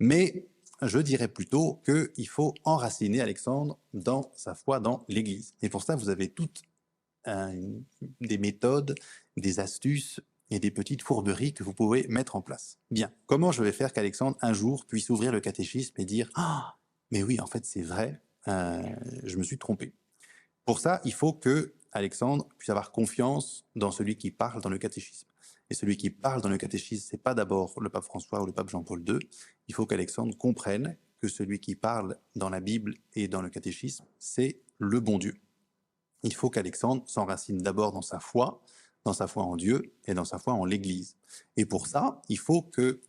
Mais 0.00 0.48
je 0.82 0.98
dirais 0.98 1.28
plutôt 1.28 1.82
qu'il 1.84 2.28
faut 2.28 2.54
enraciner 2.64 3.20
Alexandre 3.20 3.78
dans 3.94 4.30
sa 4.36 4.54
foi 4.54 4.80
dans 4.80 5.04
l'Église. 5.08 5.54
Et 5.62 5.68
pour 5.68 5.82
ça, 5.82 5.96
vous 5.96 6.08
avez 6.08 6.28
des 8.20 8.38
méthodes, 8.38 8.94
des 9.36 9.60
astuces 9.60 10.20
et 10.50 10.60
des 10.60 10.70
petites 10.70 11.02
fourberies 11.02 11.52
que 11.52 11.64
vous 11.64 11.74
pouvez 11.74 12.06
mettre 12.08 12.36
en 12.36 12.42
place. 12.42 12.78
Bien, 12.90 13.12
comment 13.26 13.52
je 13.52 13.62
vais 13.62 13.72
faire 13.72 13.92
qu'Alexandre, 13.92 14.36
un 14.42 14.52
jour, 14.52 14.86
puisse 14.86 15.10
ouvrir 15.10 15.32
le 15.32 15.40
catéchisme 15.40 15.94
et 15.98 16.04
dire 16.04 16.30
«Ah, 16.34 16.76
mais 17.10 17.22
oui, 17.22 17.40
en 17.40 17.46
fait, 17.46 17.64
c'est 17.64 17.82
vrai, 17.82 18.20
euh, 18.48 18.82
je 19.24 19.36
me 19.36 19.42
suis 19.42 19.58
trompé». 19.58 19.92
Pour 20.64 20.78
ça, 20.80 21.00
il 21.04 21.12
faut 21.12 21.32
que 21.32 21.74
Alexandre 21.92 22.48
puisse 22.58 22.70
avoir 22.70 22.92
confiance 22.92 23.64
dans 23.74 23.90
celui 23.90 24.16
qui 24.16 24.30
parle 24.30 24.60
dans 24.60 24.68
le 24.68 24.78
catéchisme. 24.78 25.26
Et 25.70 25.74
celui 25.74 25.96
qui 25.96 26.10
parle 26.10 26.42
dans 26.42 26.48
le 26.48 26.58
catéchisme, 26.58 27.06
c'est 27.08 27.22
pas 27.22 27.34
d'abord 27.34 27.80
le 27.80 27.88
pape 27.88 28.04
François 28.04 28.42
ou 28.42 28.46
le 28.46 28.52
pape 28.52 28.68
Jean-Paul 28.68 29.02
II. 29.08 29.18
Il 29.68 29.74
faut 29.74 29.86
qu'Alexandre 29.86 30.36
comprenne 30.36 30.96
que 31.20 31.28
celui 31.28 31.58
qui 31.58 31.74
parle 31.74 32.18
dans 32.36 32.50
la 32.50 32.60
Bible 32.60 32.94
et 33.14 33.26
dans 33.26 33.42
le 33.42 33.48
catéchisme, 33.48 34.04
c'est 34.18 34.60
le 34.78 35.00
bon 35.00 35.18
Dieu. 35.18 35.34
Il 36.22 36.34
faut 36.34 36.50
qu'Alexandre 36.50 37.02
s'enracine 37.06 37.58
d'abord 37.58 37.92
dans 37.92 38.02
sa 38.02 38.20
foi, 38.20 38.62
dans 39.04 39.12
sa 39.12 39.26
foi 39.26 39.44
en 39.44 39.56
Dieu 39.56 39.94
et 40.06 40.14
dans 40.14 40.24
sa 40.24 40.38
foi 40.38 40.54
en 40.54 40.64
l'Église. 40.64 41.16
Et 41.56 41.66
pour 41.66 41.86
ça, 41.86 42.20
il 42.28 42.38
faut 42.38 42.62
que 42.62 43.00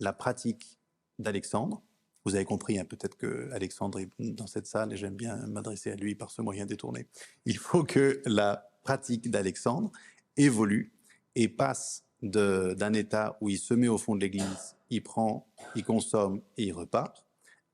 la 0.00 0.12
pratique 0.12 0.80
d'Alexandre, 1.18 1.82
vous 2.24 2.34
avez 2.34 2.44
compris 2.44 2.78
hein, 2.78 2.84
peut-être 2.84 3.16
que 3.16 3.50
Alexandre 3.52 4.00
est 4.00 4.10
dans 4.18 4.46
cette 4.46 4.66
salle 4.66 4.92
et 4.92 4.96
j'aime 4.96 5.14
bien 5.14 5.36
m'adresser 5.46 5.90
à 5.90 5.96
lui 5.96 6.14
par 6.14 6.30
ce 6.30 6.42
moyen 6.42 6.66
détourné. 6.66 7.06
Il 7.44 7.58
faut 7.58 7.84
que 7.84 8.22
la 8.24 8.70
pratique 8.82 9.30
d'Alexandre 9.30 9.92
évolue 10.36 10.92
et 11.34 11.48
passe 11.48 12.04
d'un 12.22 12.92
état 12.94 13.36
où 13.40 13.50
il 13.50 13.58
se 13.58 13.74
met 13.74 13.88
au 13.88 13.98
fond 13.98 14.14
de 14.14 14.20
l'église, 14.20 14.76
il 14.88 15.02
prend, 15.02 15.46
il 15.74 15.84
consomme 15.84 16.40
et 16.56 16.64
il 16.64 16.72
repart, 16.72 17.24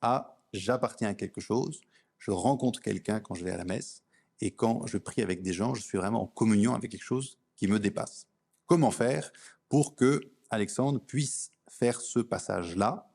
à 0.00 0.38
j'appartiens 0.52 1.10
à 1.10 1.14
quelque 1.14 1.40
chose, 1.40 1.80
je 2.18 2.32
rencontre 2.32 2.80
quelqu'un 2.80 3.20
quand 3.20 3.34
je 3.34 3.44
vais 3.44 3.52
à 3.52 3.56
la 3.56 3.64
messe, 3.64 4.02
et 4.40 4.50
quand 4.50 4.86
je 4.86 4.98
prie 4.98 5.22
avec 5.22 5.42
des 5.42 5.52
gens, 5.52 5.74
je 5.74 5.82
suis 5.82 5.98
vraiment 5.98 6.22
en 6.22 6.26
communion 6.26 6.74
avec 6.74 6.90
quelque 6.90 7.04
chose 7.04 7.38
qui 7.56 7.68
me 7.68 7.78
dépasse. 7.78 8.26
Comment 8.66 8.90
faire 8.90 9.32
pour 9.68 9.94
que 9.94 10.20
Alexandre 10.50 11.00
puisse 11.00 11.52
faire 11.68 12.00
ce 12.00 12.20
passage-là? 12.20 13.06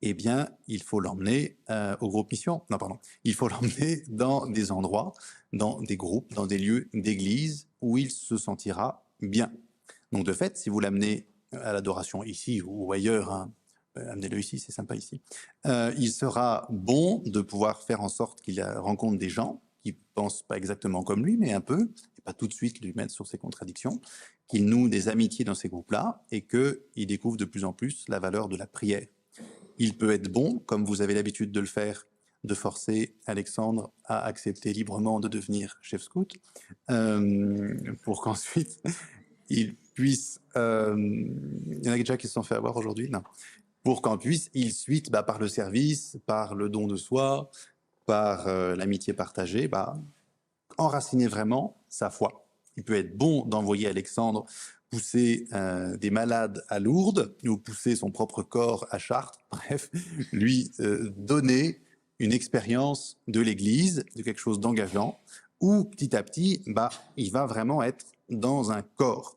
Eh 0.00 0.14
bien, 0.14 0.48
il 0.68 0.82
faut 0.82 1.00
l'emmener 1.00 1.58
euh, 1.70 1.96
au 2.00 2.08
groupe 2.08 2.30
mission. 2.30 2.62
Non, 2.70 2.78
pardon. 2.78 2.98
Il 3.24 3.34
faut 3.34 3.48
l'emmener 3.48 4.04
dans 4.08 4.46
des 4.46 4.70
endroits, 4.70 5.12
dans 5.52 5.80
des 5.82 5.96
groupes, 5.96 6.32
dans 6.34 6.46
des 6.46 6.58
lieux 6.58 6.88
d'église 6.94 7.68
où 7.80 7.98
il 7.98 8.10
se 8.10 8.36
sentira 8.36 9.04
bien. 9.20 9.52
Donc 10.12 10.24
de 10.24 10.32
fait, 10.32 10.56
si 10.56 10.70
vous 10.70 10.80
l'amenez 10.80 11.26
à 11.52 11.72
l'adoration 11.72 12.22
ici 12.22 12.62
ou 12.62 12.92
ailleurs, 12.92 13.32
hein, 13.32 13.52
euh, 13.96 14.12
amenez-le 14.12 14.38
ici, 14.38 14.58
c'est 14.58 14.72
sympa 14.72 14.94
ici, 14.94 15.20
euh, 15.66 15.92
il 15.98 16.12
sera 16.12 16.66
bon 16.70 17.22
de 17.26 17.40
pouvoir 17.40 17.82
faire 17.82 18.00
en 18.00 18.08
sorte 18.08 18.40
qu'il 18.40 18.62
rencontre 18.62 19.18
des 19.18 19.28
gens 19.28 19.62
qui 19.88 19.98
pensent 20.14 20.42
pas 20.42 20.56
exactement 20.56 21.02
comme 21.02 21.24
lui, 21.24 21.36
mais 21.36 21.52
un 21.52 21.60
peu, 21.60 21.90
et 22.18 22.22
pas 22.22 22.34
tout 22.34 22.46
de 22.46 22.52
suite 22.52 22.80
lui 22.80 22.92
mettre 22.94 23.12
sur 23.12 23.26
ses 23.26 23.38
contradictions, 23.38 24.00
qu'il 24.48 24.66
noue 24.66 24.88
des 24.88 25.08
amitiés 25.08 25.44
dans 25.44 25.54
ces 25.54 25.68
groupes-là 25.68 26.24
et 26.30 26.42
qu'il 26.46 27.06
découvre 27.06 27.36
de 27.36 27.44
plus 27.44 27.64
en 27.64 27.72
plus 27.72 28.04
la 28.08 28.18
valeur 28.18 28.48
de 28.48 28.56
la 28.56 28.66
prière. 28.66 29.06
Il 29.78 29.96
peut 29.96 30.10
être 30.10 30.30
bon, 30.30 30.58
comme 30.58 30.84
vous 30.84 31.00
avez 31.00 31.14
l'habitude 31.14 31.52
de 31.52 31.60
le 31.60 31.66
faire, 31.66 32.06
de 32.44 32.54
forcer 32.54 33.14
Alexandre 33.26 33.92
à 34.04 34.24
accepter 34.24 34.72
librement 34.72 35.20
de 35.20 35.28
devenir 35.28 35.78
chef 35.80 36.02
scout, 36.02 36.36
euh, 36.90 37.74
pour 38.02 38.20
qu'ensuite 38.20 38.82
il 39.48 39.76
puisse... 39.94 40.40
Euh, 40.56 40.96
il 40.98 41.84
y 41.84 41.88
en 41.88 41.92
a 41.92 41.96
déjà 41.96 42.16
qui 42.16 42.26
se 42.26 42.34
sont 42.34 42.42
fait 42.42 42.56
avoir 42.56 42.76
aujourd'hui? 42.76 43.08
Non. 43.08 43.22
Pour 43.82 44.02
qu'en 44.02 44.18
puisse, 44.18 44.50
il 44.52 44.72
suite, 44.72 45.10
bah, 45.10 45.22
par 45.22 45.38
le 45.38 45.48
service, 45.48 46.18
par 46.26 46.54
le 46.54 46.68
don 46.68 46.86
de 46.86 46.96
soi, 46.96 47.50
par 48.08 48.48
euh, 48.48 48.74
l'amitié 48.74 49.12
partagée, 49.12 49.68
bah, 49.68 49.98
enraciner 50.78 51.26
vraiment 51.26 51.76
sa 51.90 52.08
foi. 52.08 52.46
Il 52.78 52.84
peut 52.84 52.96
être 52.96 53.18
bon 53.18 53.44
d'envoyer 53.44 53.86
Alexandre 53.86 54.46
pousser 54.90 55.46
euh, 55.52 55.98
des 55.98 56.08
malades 56.08 56.64
à 56.70 56.78
Lourdes 56.78 57.36
ou 57.44 57.58
pousser 57.58 57.96
son 57.96 58.10
propre 58.10 58.42
corps 58.42 58.86
à 58.90 58.98
Chartres, 58.98 59.38
bref, 59.50 59.90
lui 60.32 60.72
donner 61.18 61.82
une 62.18 62.32
expérience 62.32 63.18
de 63.28 63.40
l'Église, 63.40 64.06
de 64.16 64.22
quelque 64.22 64.40
chose 64.40 64.58
d'engageant, 64.58 65.20
où 65.60 65.84
petit 65.84 66.16
à 66.16 66.22
petit, 66.22 66.62
bah, 66.66 66.88
il 67.18 67.30
va 67.30 67.44
vraiment 67.44 67.82
être 67.82 68.06
dans 68.30 68.72
un 68.72 68.80
corps. 68.80 69.36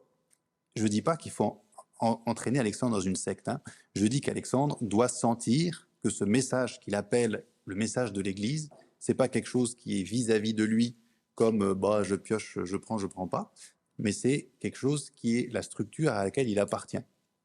Je 0.78 0.84
ne 0.84 0.88
dis 0.88 1.02
pas 1.02 1.18
qu'il 1.18 1.34
faut 1.34 1.62
entraîner 2.00 2.60
Alexandre 2.60 2.96
dans 2.96 3.02
une 3.02 3.18
secte. 3.18 3.50
Hein. 3.50 3.60
Je 3.96 4.06
dis 4.08 4.22
qu'Alexandre 4.22 4.78
doit 4.80 5.10
sentir 5.10 5.90
que 6.02 6.10
ce 6.10 6.24
message 6.24 6.80
qu'il 6.80 6.96
appelle 6.96 7.44
le 7.65 7.76
message 7.76 8.13
de 8.13 8.21
l'Église, 8.21 8.69
c'est 9.00 9.13
pas 9.13 9.28
quelque 9.28 9.47
chose 9.47 9.76
qui 9.76 10.00
est 10.00 10.04
vis-à-vis 10.04 10.54
de 10.54 10.63
lui, 10.63 10.95
comme 11.36 11.63
euh, 11.63 11.76
bah, 11.76 12.04
je 12.04 12.15
pioche, 12.15 12.60
je 12.63 12.78
prends, 12.78 12.97
je 12.97 13.08
prends 13.08 13.28
pas, 13.28 13.52
mais 13.97 14.12
c'est 14.12 14.50
quelque 14.60 14.78
chose 14.78 15.10
qui 15.12 15.38
est 15.38 15.54
la 15.54 15.62
structure 15.62 16.12
à 16.12 16.24
laquelle 16.24 16.50
il 16.50 16.60
appartient. 16.60 17.00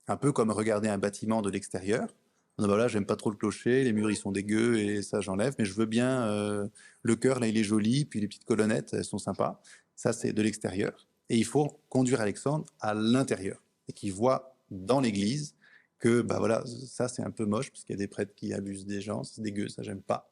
Un 0.09 0.17
peu 0.17 0.33
comme 0.33 0.51
regarder 0.51 0.89
un 0.89 0.99
bâtiment 0.99 1.43
de 1.43 1.51
l'extérieur. 1.51 2.15
Non, 2.59 2.69
bah 2.69 2.77
là, 2.77 2.89
j'aime 2.89 3.05
pas 3.05 3.17
trop 3.17 3.31
le 3.31 3.37
clocher, 3.37 3.85
les 3.85 3.93
murs 3.93 4.11
ils 4.11 4.17
sont 4.17 4.33
dégueux 4.33 4.79
et 4.79 5.03
ça 5.03 5.21
j'enlève, 5.21 5.55
mais 5.59 5.65
je 5.65 5.75
veux 5.75 5.85
bien 5.85 6.27
euh, 6.29 6.69
le 7.03 7.17
cœur 7.17 7.39
là 7.39 7.49
il 7.49 7.59
est 7.59 7.65
joli, 7.65 8.07
puis 8.07 8.21
les 8.21 8.29
petites 8.29 8.45
colonnettes 8.45 8.95
elles 8.95 9.05
sont 9.05 9.19
sympas. 9.19 9.61
Ça 9.95 10.13
c'est 10.13 10.33
de 10.33 10.43
l'extérieur. 10.43 11.07
Et 11.29 11.37
il 11.37 11.45
faut 11.45 11.81
conduire 11.89 12.21
Alexandre 12.21 12.65
à 12.81 12.95
l'intérieur 12.95 13.63
et 13.89 13.93
qu'il 13.93 14.13
voit 14.13 14.57
dans 14.71 15.01
l'église 15.01 15.56
que 15.99 16.21
bah 16.23 16.39
voilà, 16.39 16.63
ça 16.87 17.09
c'est 17.09 17.23
un 17.23 17.31
peu 17.31 17.47
moche 17.47 17.71
parce 17.71 17.85
qu'il 17.85 17.95
y 17.95 17.99
a 17.99 17.99
des 17.99 18.09
prêtres 18.09 18.35
qui 18.35 18.53
abusent 18.53 18.87
des 18.87 19.01
gens, 19.01 19.25
c'est 19.25 19.41
dégueu, 19.41 19.69
ça 19.69 19.83
j'aime 19.83 20.03
pas. 20.03 20.31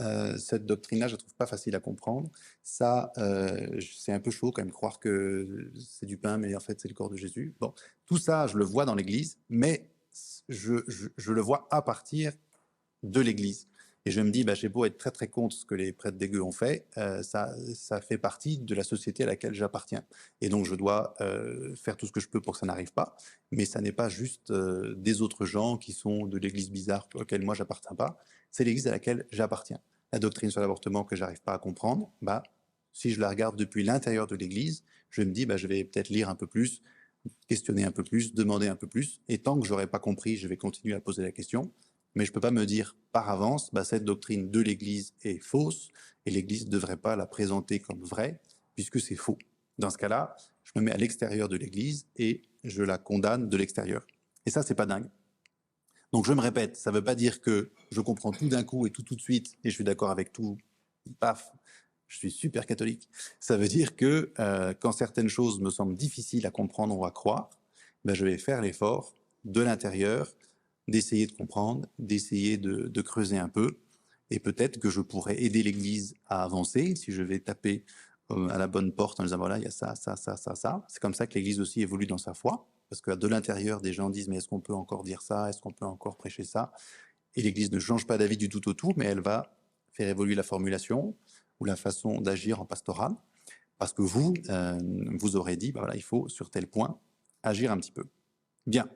Euh, 0.00 0.36
cette 0.38 0.66
doctrine-là, 0.66 1.06
je 1.06 1.12
la 1.12 1.18
trouve 1.18 1.34
pas 1.36 1.46
facile 1.46 1.76
à 1.76 1.80
comprendre. 1.80 2.28
Ça, 2.64 3.12
euh, 3.18 3.80
c'est 3.80 4.12
un 4.12 4.18
peu 4.18 4.32
chaud 4.32 4.50
quand 4.50 4.62
même 4.62 4.72
croire 4.72 4.98
que 4.98 5.70
c'est 5.78 6.06
du 6.06 6.16
pain, 6.16 6.36
mais 6.36 6.54
en 6.56 6.60
fait 6.60 6.80
c'est 6.80 6.88
le 6.88 6.94
corps 6.94 7.10
de 7.10 7.16
Jésus. 7.16 7.54
Bon, 7.60 7.72
tout 8.06 8.18
ça, 8.18 8.46
je 8.46 8.56
le 8.56 8.64
vois 8.64 8.84
dans 8.86 8.94
l'Église, 8.94 9.38
mais 9.48 9.88
je, 10.48 10.82
je, 10.88 11.08
je, 11.16 11.32
le 11.32 11.40
vois 11.40 11.68
à 11.70 11.82
partir 11.82 12.32
de 13.02 13.20
l'Église. 13.20 13.68
Et 14.06 14.10
je 14.10 14.20
me 14.20 14.30
dis, 14.30 14.44
bah, 14.44 14.54
j'ai 14.54 14.68
beau 14.68 14.84
être 14.84 14.98
très 14.98 15.10
très 15.10 15.28
contre 15.28 15.56
ce 15.56 15.64
que 15.64 15.74
les 15.74 15.92
prêtres 15.92 16.18
dégueux 16.18 16.42
ont 16.42 16.52
fait, 16.52 16.86
euh, 16.98 17.22
ça, 17.22 17.54
fait 18.02 18.18
partie 18.18 18.58
de 18.58 18.74
la 18.74 18.84
société 18.84 19.22
à 19.22 19.26
laquelle 19.26 19.54
j'appartiens. 19.54 20.04
Et 20.42 20.50
donc 20.50 20.66
je 20.66 20.74
dois 20.74 21.14
euh, 21.22 21.74
faire 21.74 21.96
tout 21.96 22.06
ce 22.06 22.12
que 22.12 22.20
je 22.20 22.28
peux 22.28 22.40
pour 22.40 22.52
que 22.52 22.58
ça 22.58 22.66
n'arrive 22.66 22.92
pas. 22.92 23.16
Mais 23.50 23.64
ça 23.64 23.80
n'est 23.80 23.92
pas 23.92 24.10
juste 24.10 24.50
euh, 24.50 24.94
des 24.96 25.22
autres 25.22 25.46
gens 25.46 25.78
qui 25.78 25.92
sont 25.92 26.26
de 26.26 26.36
l'église 26.36 26.70
bizarre 26.70 27.08
auquel 27.14 27.42
moi 27.42 27.54
j'appartiens 27.54 27.96
pas. 27.96 28.18
C'est 28.50 28.64
l'église 28.64 28.86
à 28.86 28.90
laquelle 28.90 29.26
j'appartiens. 29.30 29.80
La 30.12 30.18
doctrine 30.18 30.50
sur 30.50 30.60
l'avortement 30.60 31.04
que 31.04 31.16
j'arrive 31.16 31.40
pas 31.42 31.54
à 31.54 31.58
comprendre, 31.58 32.12
bah, 32.20 32.42
si 32.92 33.10
je 33.10 33.20
la 33.20 33.30
regarde 33.30 33.56
depuis 33.56 33.84
l'intérieur 33.84 34.26
de 34.26 34.36
l'église, 34.36 34.84
je 35.08 35.22
me 35.22 35.32
dis, 35.32 35.46
bah, 35.46 35.56
je 35.56 35.66
vais 35.66 35.82
peut-être 35.82 36.10
lire 36.10 36.28
un 36.28 36.34
peu 36.34 36.46
plus, 36.46 36.82
questionner 37.48 37.84
un 37.84 37.90
peu 37.90 38.04
plus, 38.04 38.34
demander 38.34 38.68
un 38.68 38.76
peu 38.76 38.86
plus. 38.86 39.22
Et 39.28 39.38
tant 39.38 39.58
que 39.58 39.66
j'aurai 39.66 39.86
pas 39.86 39.98
compris, 39.98 40.36
je 40.36 40.46
vais 40.46 40.58
continuer 40.58 40.94
à 40.94 41.00
poser 41.00 41.22
la 41.22 41.32
question 41.32 41.72
mais 42.14 42.24
je 42.24 42.30
ne 42.30 42.34
peux 42.34 42.40
pas 42.40 42.50
me 42.50 42.66
dire 42.66 42.96
par 43.12 43.28
avance, 43.30 43.72
bah, 43.72 43.84
cette 43.84 44.04
doctrine 44.04 44.50
de 44.50 44.60
l'Église 44.60 45.14
est 45.22 45.38
fausse 45.38 45.88
et 46.26 46.30
l'Église 46.30 46.66
ne 46.66 46.70
devrait 46.70 46.96
pas 46.96 47.16
la 47.16 47.26
présenter 47.26 47.78
comme 47.78 48.02
vraie, 48.02 48.40
puisque 48.74 49.00
c'est 49.00 49.16
faux. 49.16 49.38
Dans 49.78 49.90
ce 49.90 49.98
cas-là, 49.98 50.36
je 50.62 50.72
me 50.76 50.82
mets 50.82 50.92
à 50.92 50.96
l'extérieur 50.96 51.48
de 51.48 51.56
l'Église 51.56 52.06
et 52.16 52.42
je 52.62 52.82
la 52.82 52.98
condamne 52.98 53.48
de 53.48 53.56
l'extérieur. 53.56 54.06
Et 54.46 54.50
ça, 54.50 54.62
c'est 54.62 54.74
pas 54.74 54.86
dingue. 54.86 55.08
Donc 56.12 56.26
je 56.26 56.32
me 56.32 56.40
répète, 56.40 56.76
ça 56.76 56.90
ne 56.90 56.96
veut 56.96 57.04
pas 57.04 57.16
dire 57.16 57.40
que 57.40 57.72
je 57.90 58.00
comprends 58.00 58.30
tout 58.30 58.48
d'un 58.48 58.62
coup 58.62 58.86
et 58.86 58.90
tout 58.90 59.02
tout 59.02 59.16
de 59.16 59.20
suite 59.20 59.56
et 59.64 59.70
je 59.70 59.74
suis 59.74 59.82
d'accord 59.82 60.10
avec 60.10 60.32
tout, 60.32 60.56
paf, 61.18 61.50
je 62.06 62.18
suis 62.18 62.30
super 62.30 62.66
catholique. 62.66 63.08
Ça 63.40 63.56
veut 63.56 63.66
dire 63.66 63.96
que 63.96 64.32
euh, 64.38 64.74
quand 64.74 64.92
certaines 64.92 65.28
choses 65.28 65.58
me 65.58 65.70
semblent 65.70 65.96
difficiles 65.96 66.46
à 66.46 66.52
comprendre 66.52 66.96
ou 66.96 67.04
à 67.04 67.10
croire, 67.10 67.50
ben, 68.04 68.14
je 68.14 68.24
vais 68.24 68.38
faire 68.38 68.60
l'effort 68.60 69.16
de 69.44 69.60
l'intérieur 69.60 70.32
d'essayer 70.88 71.26
de 71.26 71.32
comprendre, 71.32 71.88
d'essayer 71.98 72.56
de, 72.58 73.02
creuser 73.02 73.38
un 73.38 73.48
peu. 73.48 73.78
Et 74.30 74.40
peut-être 74.40 74.78
que 74.78 74.90
je 74.90 75.00
pourrais 75.00 75.42
aider 75.42 75.62
l'Église 75.62 76.14
à 76.26 76.42
avancer 76.42 76.94
si 76.96 77.12
je 77.12 77.22
vais 77.22 77.40
taper 77.40 77.84
euh, 78.32 78.48
à 78.48 78.58
la 78.58 78.66
bonne 78.66 78.92
porte 78.92 79.20
en 79.20 79.24
disant 79.24 79.36
voilà, 79.36 79.58
il 79.58 79.64
y 79.64 79.66
a 79.66 79.70
ça, 79.70 79.94
ça, 79.94 80.16
ça, 80.16 80.36
ça, 80.36 80.54
ça. 80.54 80.84
C'est 80.88 81.00
comme 81.00 81.14
ça 81.14 81.26
que 81.26 81.34
l'Église 81.34 81.60
aussi 81.60 81.82
évolue 81.82 82.06
dans 82.06 82.18
sa 82.18 82.34
foi. 82.34 82.68
Parce 82.88 83.00
que 83.00 83.10
de 83.10 83.26
l'intérieur, 83.26 83.80
des 83.80 83.92
gens 83.92 84.10
disent 84.10 84.28
mais 84.28 84.36
est-ce 84.36 84.48
qu'on 84.48 84.60
peut 84.60 84.74
encore 84.74 85.04
dire 85.04 85.22
ça? 85.22 85.48
Est-ce 85.48 85.60
qu'on 85.60 85.72
peut 85.72 85.86
encore 85.86 86.16
prêcher 86.16 86.44
ça? 86.44 86.72
Et 87.34 87.42
l'Église 87.42 87.70
ne 87.70 87.78
change 87.78 88.06
pas 88.06 88.18
d'avis 88.18 88.36
du 88.36 88.48
tout 88.48 88.68
au 88.68 88.74
tout, 88.74 88.92
mais 88.96 89.06
elle 89.06 89.20
va 89.20 89.54
faire 89.92 90.08
évoluer 90.08 90.34
la 90.34 90.42
formulation 90.42 91.16
ou 91.60 91.64
la 91.64 91.76
façon 91.76 92.20
d'agir 92.20 92.60
en 92.60 92.66
pastoral. 92.66 93.12
Parce 93.78 93.92
que 93.92 94.02
vous, 94.02 94.34
euh, 94.48 94.78
vous 95.18 95.36
aurez 95.36 95.56
dit, 95.56 95.72
bah 95.72 95.80
voilà, 95.80 95.96
il 95.96 96.02
faut 96.02 96.28
sur 96.28 96.50
tel 96.50 96.66
point 96.66 96.98
agir 97.42 97.72
un 97.72 97.78
petit 97.78 97.92
peu. 97.92 98.04
Bien. 98.66 98.88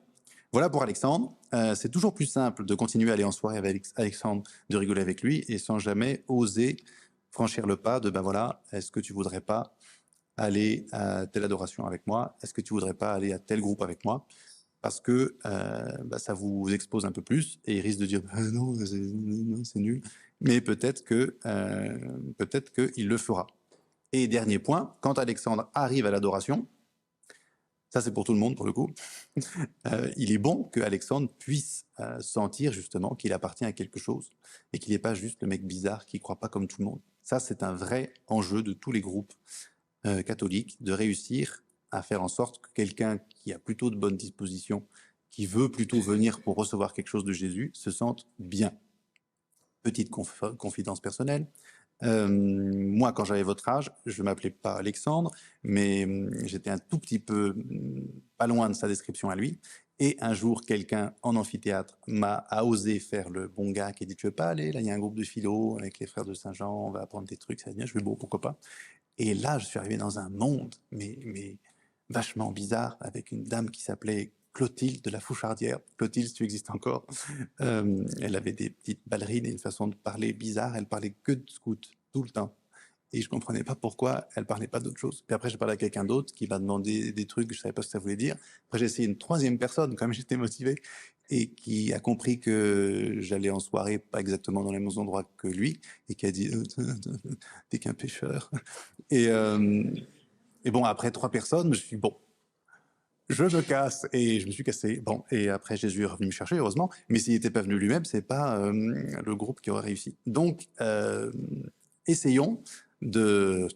Voilà 0.51 0.69
pour 0.69 0.81
Alexandre. 0.81 1.37
Euh, 1.53 1.75
c'est 1.75 1.89
toujours 1.89 2.15
plus 2.15 2.25
simple 2.25 2.65
de 2.65 2.73
continuer 2.73 3.11
à 3.11 3.13
aller 3.13 3.23
en 3.23 3.31
soirée 3.31 3.59
avec 3.59 3.85
Alexandre, 3.95 4.41
de 4.69 4.77
rigoler 4.77 5.01
avec 5.01 5.21
lui 5.21 5.45
et 5.47 5.59
sans 5.59 5.77
jamais 5.77 6.23
oser 6.27 6.77
franchir 7.29 7.67
le 7.67 7.77
pas 7.77 7.99
de 7.99 8.09
ben 8.09 8.21
voilà, 8.21 8.63
est-ce 8.71 8.91
que 8.91 8.99
tu 8.99 9.13
voudrais 9.13 9.41
pas 9.41 9.75
aller 10.37 10.87
à 10.91 11.27
telle 11.27 11.43
adoration 11.43 11.85
avec 11.85 12.07
moi? 12.07 12.35
Est-ce 12.41 12.53
que 12.53 12.61
tu 12.61 12.73
voudrais 12.73 12.95
pas 12.95 13.13
aller 13.13 13.31
à 13.31 13.37
tel 13.37 13.61
groupe 13.61 13.83
avec 13.83 14.03
moi? 14.03 14.25
Parce 14.81 14.99
que 14.99 15.37
euh, 15.45 15.97
ben 16.05 16.17
ça 16.17 16.33
vous 16.33 16.67
expose 16.73 17.05
un 17.05 17.11
peu 17.11 17.21
plus 17.21 17.59
et 17.65 17.77
il 17.77 17.81
risque 17.81 17.99
de 17.99 18.07
dire 18.07 18.21
ben 18.23 18.51
non, 18.51 18.73
c'est 18.83 19.79
nul. 19.79 20.01
Mais 20.41 20.61
peut-être 20.61 21.03
que 21.03 21.37
euh, 21.45 21.97
peut-être 22.39 22.71
qu'il 22.71 23.07
le 23.07 23.17
fera. 23.17 23.45
Et 24.13 24.27
dernier 24.27 24.57
point, 24.57 24.95
quand 25.01 25.19
Alexandre 25.19 25.69
arrive 25.75 26.07
à 26.07 26.11
l'adoration, 26.11 26.67
ça 27.89 28.01
c'est 28.01 28.13
pour 28.13 28.23
tout 28.23 28.33
le 28.33 28.39
monde 28.39 28.55
pour 28.55 28.65
le 28.65 28.73
coup, 28.73 28.89
euh, 29.87 30.11
il 30.17 30.31
est 30.31 30.37
bon 30.37 30.63
que 30.63 30.79
Alexandre 30.79 31.29
puisse 31.37 31.85
euh, 31.99 32.19
sentir 32.19 32.71
justement 32.71 33.15
qu'il 33.15 33.33
appartient 33.33 33.65
à 33.65 33.73
quelque 33.73 33.99
chose 33.99 34.29
et 34.73 34.79
qu'il 34.79 34.93
n'est 34.93 34.99
pas 34.99 35.13
juste 35.13 35.41
le 35.41 35.47
mec 35.47 35.65
bizarre 35.65 36.05
qui 36.05 36.19
croit 36.19 36.39
pas 36.39 36.49
comme 36.49 36.67
tout 36.67 36.77
le 36.79 36.85
monde. 36.85 37.01
Ça 37.23 37.39
c'est 37.39 37.63
un 37.63 37.73
vrai 37.73 38.13
enjeu 38.27 38.63
de 38.63 38.73
tous 38.73 38.91
les 38.91 39.01
groupes 39.01 39.33
euh, 40.05 40.21
catholiques 40.21 40.77
de 40.81 40.91
réussir 40.91 41.63
à 41.91 42.03
faire 42.03 42.21
en 42.21 42.27
sorte 42.27 42.59
que 42.61 42.69
quelqu'un 42.73 43.17
qui 43.17 43.51
a 43.51 43.59
plutôt 43.59 43.89
de 43.89 43.95
bonnes 43.95 44.17
dispositions, 44.17 44.85
qui 45.31 45.45
veut 45.45 45.69
plutôt 45.69 45.99
venir 45.99 46.41
pour 46.41 46.55
recevoir 46.55 46.93
quelque 46.93 47.07
chose 47.07 47.25
de 47.25 47.33
Jésus, 47.33 47.71
se 47.73 47.91
sente 47.91 48.27
bien. 48.37 48.71
Petite 49.81 50.09
confidence 50.09 50.99
personnelle. 50.99 51.47
Euh, 52.03 52.27
moi, 52.29 53.11
quand 53.13 53.25
j'avais 53.25 53.43
votre 53.43 53.67
âge, 53.67 53.91
je 54.05 54.23
m'appelais 54.23 54.51
pas 54.51 54.75
Alexandre, 54.75 55.31
mais 55.63 56.05
hum, 56.05 56.31
j'étais 56.45 56.69
un 56.69 56.77
tout 56.77 56.99
petit 56.99 57.19
peu 57.19 57.51
hum, 57.51 58.07
pas 58.37 58.47
loin 58.47 58.69
de 58.69 58.73
sa 58.73 58.87
description 58.87 59.29
à 59.29 59.35
lui. 59.35 59.59
Et 59.99 60.15
un 60.21 60.33
jour, 60.33 60.61
quelqu'un 60.61 61.13
en 61.23 61.35
amphithéâtre 61.35 61.99
m'a 62.07 62.35
a 62.49 62.63
osé 62.63 62.99
faire 62.99 63.29
le 63.29 63.49
bon 63.49 63.71
gars 63.71 63.91
qui 63.91 64.05
dit 64.05 64.15
tu 64.15 64.27
veux 64.27 64.31
pas 64.31 64.47
aller? 64.49 64.71
Là 64.71 64.79
il 64.79 64.85
y 64.85 64.91
a 64.91 64.93
un 64.93 64.99
groupe 64.99 65.15
de 65.15 65.23
philo 65.23 65.77
avec 65.77 65.99
les 65.99 66.07
frères 66.07 66.25
de 66.25 66.33
Saint 66.33 66.53
Jean, 66.53 66.73
on 66.87 66.91
va 66.91 67.01
apprendre 67.01 67.27
des 67.27 67.37
trucs, 67.37 67.59
ça 67.59 67.69
va 67.71 67.75
bien. 67.75 67.85
Je 67.85 67.93
vais 67.93 68.01
bon 68.01 68.15
pourquoi 68.15 68.39
pas? 68.39 68.57
Et 69.17 69.33
là, 69.33 69.59
je 69.59 69.65
suis 69.65 69.77
arrivé 69.79 69.97
dans 69.97 70.19
un 70.19 70.29
monde 70.29 70.75
mais 70.91 71.57
vachement 72.09 72.51
bizarre 72.51 72.97
avec 73.01 73.31
une 73.31 73.43
dame 73.43 73.69
qui 73.69 73.81
s'appelait 73.81 74.31
Clotilde 74.53 75.01
de 75.01 75.09
la 75.09 75.19
Fouchardière. 75.19 75.79
Clotilde, 75.97 76.27
si 76.27 76.33
tu 76.33 76.43
existes 76.43 76.69
encore, 76.69 77.05
euh, 77.61 78.05
elle 78.21 78.35
avait 78.35 78.51
des 78.51 78.69
petites 78.69 79.01
ballerines 79.07 79.45
et 79.45 79.51
une 79.51 79.59
façon 79.59 79.87
de 79.87 79.95
parler 79.95 80.33
bizarre. 80.33 80.75
Elle 80.75 80.85
parlait 80.85 81.13
que 81.23 81.33
de 81.33 81.49
scout 81.49 81.91
tout 82.13 82.23
le 82.23 82.29
temps. 82.29 82.55
Et 83.11 83.21
je 83.21 83.29
comprenais 83.29 83.63
pas 83.63 83.75
pourquoi 83.75 84.27
elle 84.35 84.45
parlait 84.45 84.67
pas 84.67 84.79
d'autre 84.79 84.99
chose. 84.99 85.23
Puis 85.25 85.33
après, 85.33 85.49
j'ai 85.49 85.57
parlé 85.57 85.73
à 85.73 85.77
quelqu'un 85.77 86.05
d'autre 86.05 86.33
qui 86.33 86.47
m'a 86.47 86.59
demandé 86.59 87.11
des 87.11 87.25
trucs, 87.25 87.51
je 87.51 87.59
savais 87.59 87.73
pas 87.73 87.81
ce 87.81 87.87
que 87.87 87.91
ça 87.93 87.99
voulait 87.99 88.15
dire. 88.15 88.35
Après, 88.67 88.77
j'ai 88.79 88.85
essayé 88.85 89.07
une 89.07 89.17
troisième 89.17 89.57
personne, 89.57 89.95
comme 89.95 90.13
j'étais 90.13 90.37
motivé, 90.37 90.75
et 91.31 91.47
qui 91.47 91.93
a 91.93 91.99
compris 91.99 92.39
que 92.39 93.17
j'allais 93.19 93.49
en 93.49 93.59
soirée, 93.59 93.97
pas 93.97 94.19
exactement 94.19 94.63
dans 94.63 94.71
les 94.71 94.79
mêmes 94.79 94.97
endroits 94.97 95.29
que 95.37 95.47
lui, 95.47 95.79
et 96.07 96.15
qui 96.15 96.25
a 96.27 96.31
dit 96.31 96.51
t'es 97.69 97.79
qu'un 97.79 97.93
pêcheur. 97.93 98.51
Et, 99.09 99.27
euh, 99.29 99.83
et 100.63 100.71
bon, 100.71 100.83
après 100.83 101.09
trois 101.11 101.31
personnes, 101.31 101.73
je 101.73 101.79
suis 101.79 101.97
bon, 101.97 102.15
je 103.29 103.43
me 103.43 103.61
casse 103.61 104.07
et 104.11 104.39
je 104.39 104.47
me 104.47 104.51
suis 104.51 104.63
cassé. 104.63 105.01
Bon, 105.01 105.23
et 105.31 105.49
après 105.49 105.77
Jésus 105.77 106.03
est 106.03 106.07
revenu 106.07 106.27
me 106.27 106.31
chercher, 106.31 106.57
heureusement. 106.57 106.89
Mais 107.09 107.19
s'il 107.19 107.33
n'était 107.33 107.51
pas 107.51 107.61
venu 107.61 107.77
lui-même, 107.77 108.05
c'est 108.05 108.21
pas 108.21 108.59
euh, 108.59 108.71
le 108.71 109.35
groupe 109.35 109.61
qui 109.61 109.69
aurait 109.69 109.85
réussi. 109.85 110.17
Donc, 110.25 110.67
euh, 110.81 111.31
essayons 112.07 112.61
de, 113.01 113.67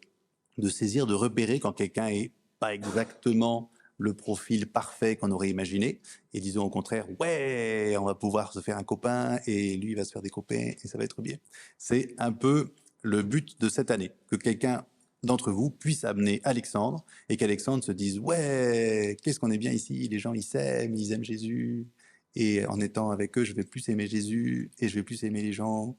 saisir, 0.69 1.05
de 1.05 1.13
repérer 1.13 1.59
quand 1.59 1.73
quelqu'un 1.73 2.07
est 2.07 2.31
pas 2.59 2.73
exactement 2.73 3.69
le 3.99 4.13
profil 4.13 4.67
parfait 4.67 5.15
qu'on 5.15 5.31
aurait 5.31 5.49
imaginé, 5.49 6.01
et 6.33 6.41
disons 6.41 6.63
au 6.63 6.69
contraire, 6.69 7.05
ouais, 7.19 7.95
on 7.97 8.05
va 8.05 8.15
pouvoir 8.15 8.51
se 8.51 8.59
faire 8.59 8.77
un 8.77 8.83
copain, 8.83 9.39
et 9.45 9.77
lui 9.77 9.91
il 9.91 9.95
va 9.95 10.03
se 10.03 10.11
faire 10.11 10.23
des 10.23 10.31
copains, 10.31 10.71
et 10.83 10.87
ça 10.87 10.97
va 10.97 11.03
être 11.03 11.21
bien. 11.21 11.37
C'est 11.77 12.15
un 12.17 12.31
peu 12.31 12.73
le 13.03 13.21
but 13.21 13.61
de 13.61 13.69
cette 13.69 13.91
année, 13.91 14.11
que 14.29 14.35
quelqu'un 14.35 14.85
d'entre 15.23 15.51
vous 15.51 15.69
puisse 15.69 16.03
amener 16.03 16.41
Alexandre 16.43 17.03
et 17.29 17.37
qu'Alexandre 17.37 17.83
se 17.83 17.91
dise 17.91 18.19
ouais 18.19 19.17
qu'est-ce 19.21 19.39
qu'on 19.39 19.51
est 19.51 19.57
bien 19.57 19.71
ici 19.71 20.07
les 20.07 20.19
gens 20.19 20.33
ils 20.33 20.43
s'aiment 20.43 20.95
ils 20.95 21.11
aiment 21.13 21.23
Jésus. 21.23 21.87
Et 22.35 22.65
en 22.65 22.79
étant 22.79 23.11
avec 23.11 23.37
eux 23.37 23.43
je 23.43 23.53
vais 23.53 23.63
plus 23.63 23.87
aimer 23.89 24.07
Jésus 24.07 24.71
et 24.79 24.87
je 24.87 24.95
vais 24.95 25.03
plus 25.03 25.23
aimer 25.23 25.41
les 25.41 25.53
gens. 25.53 25.95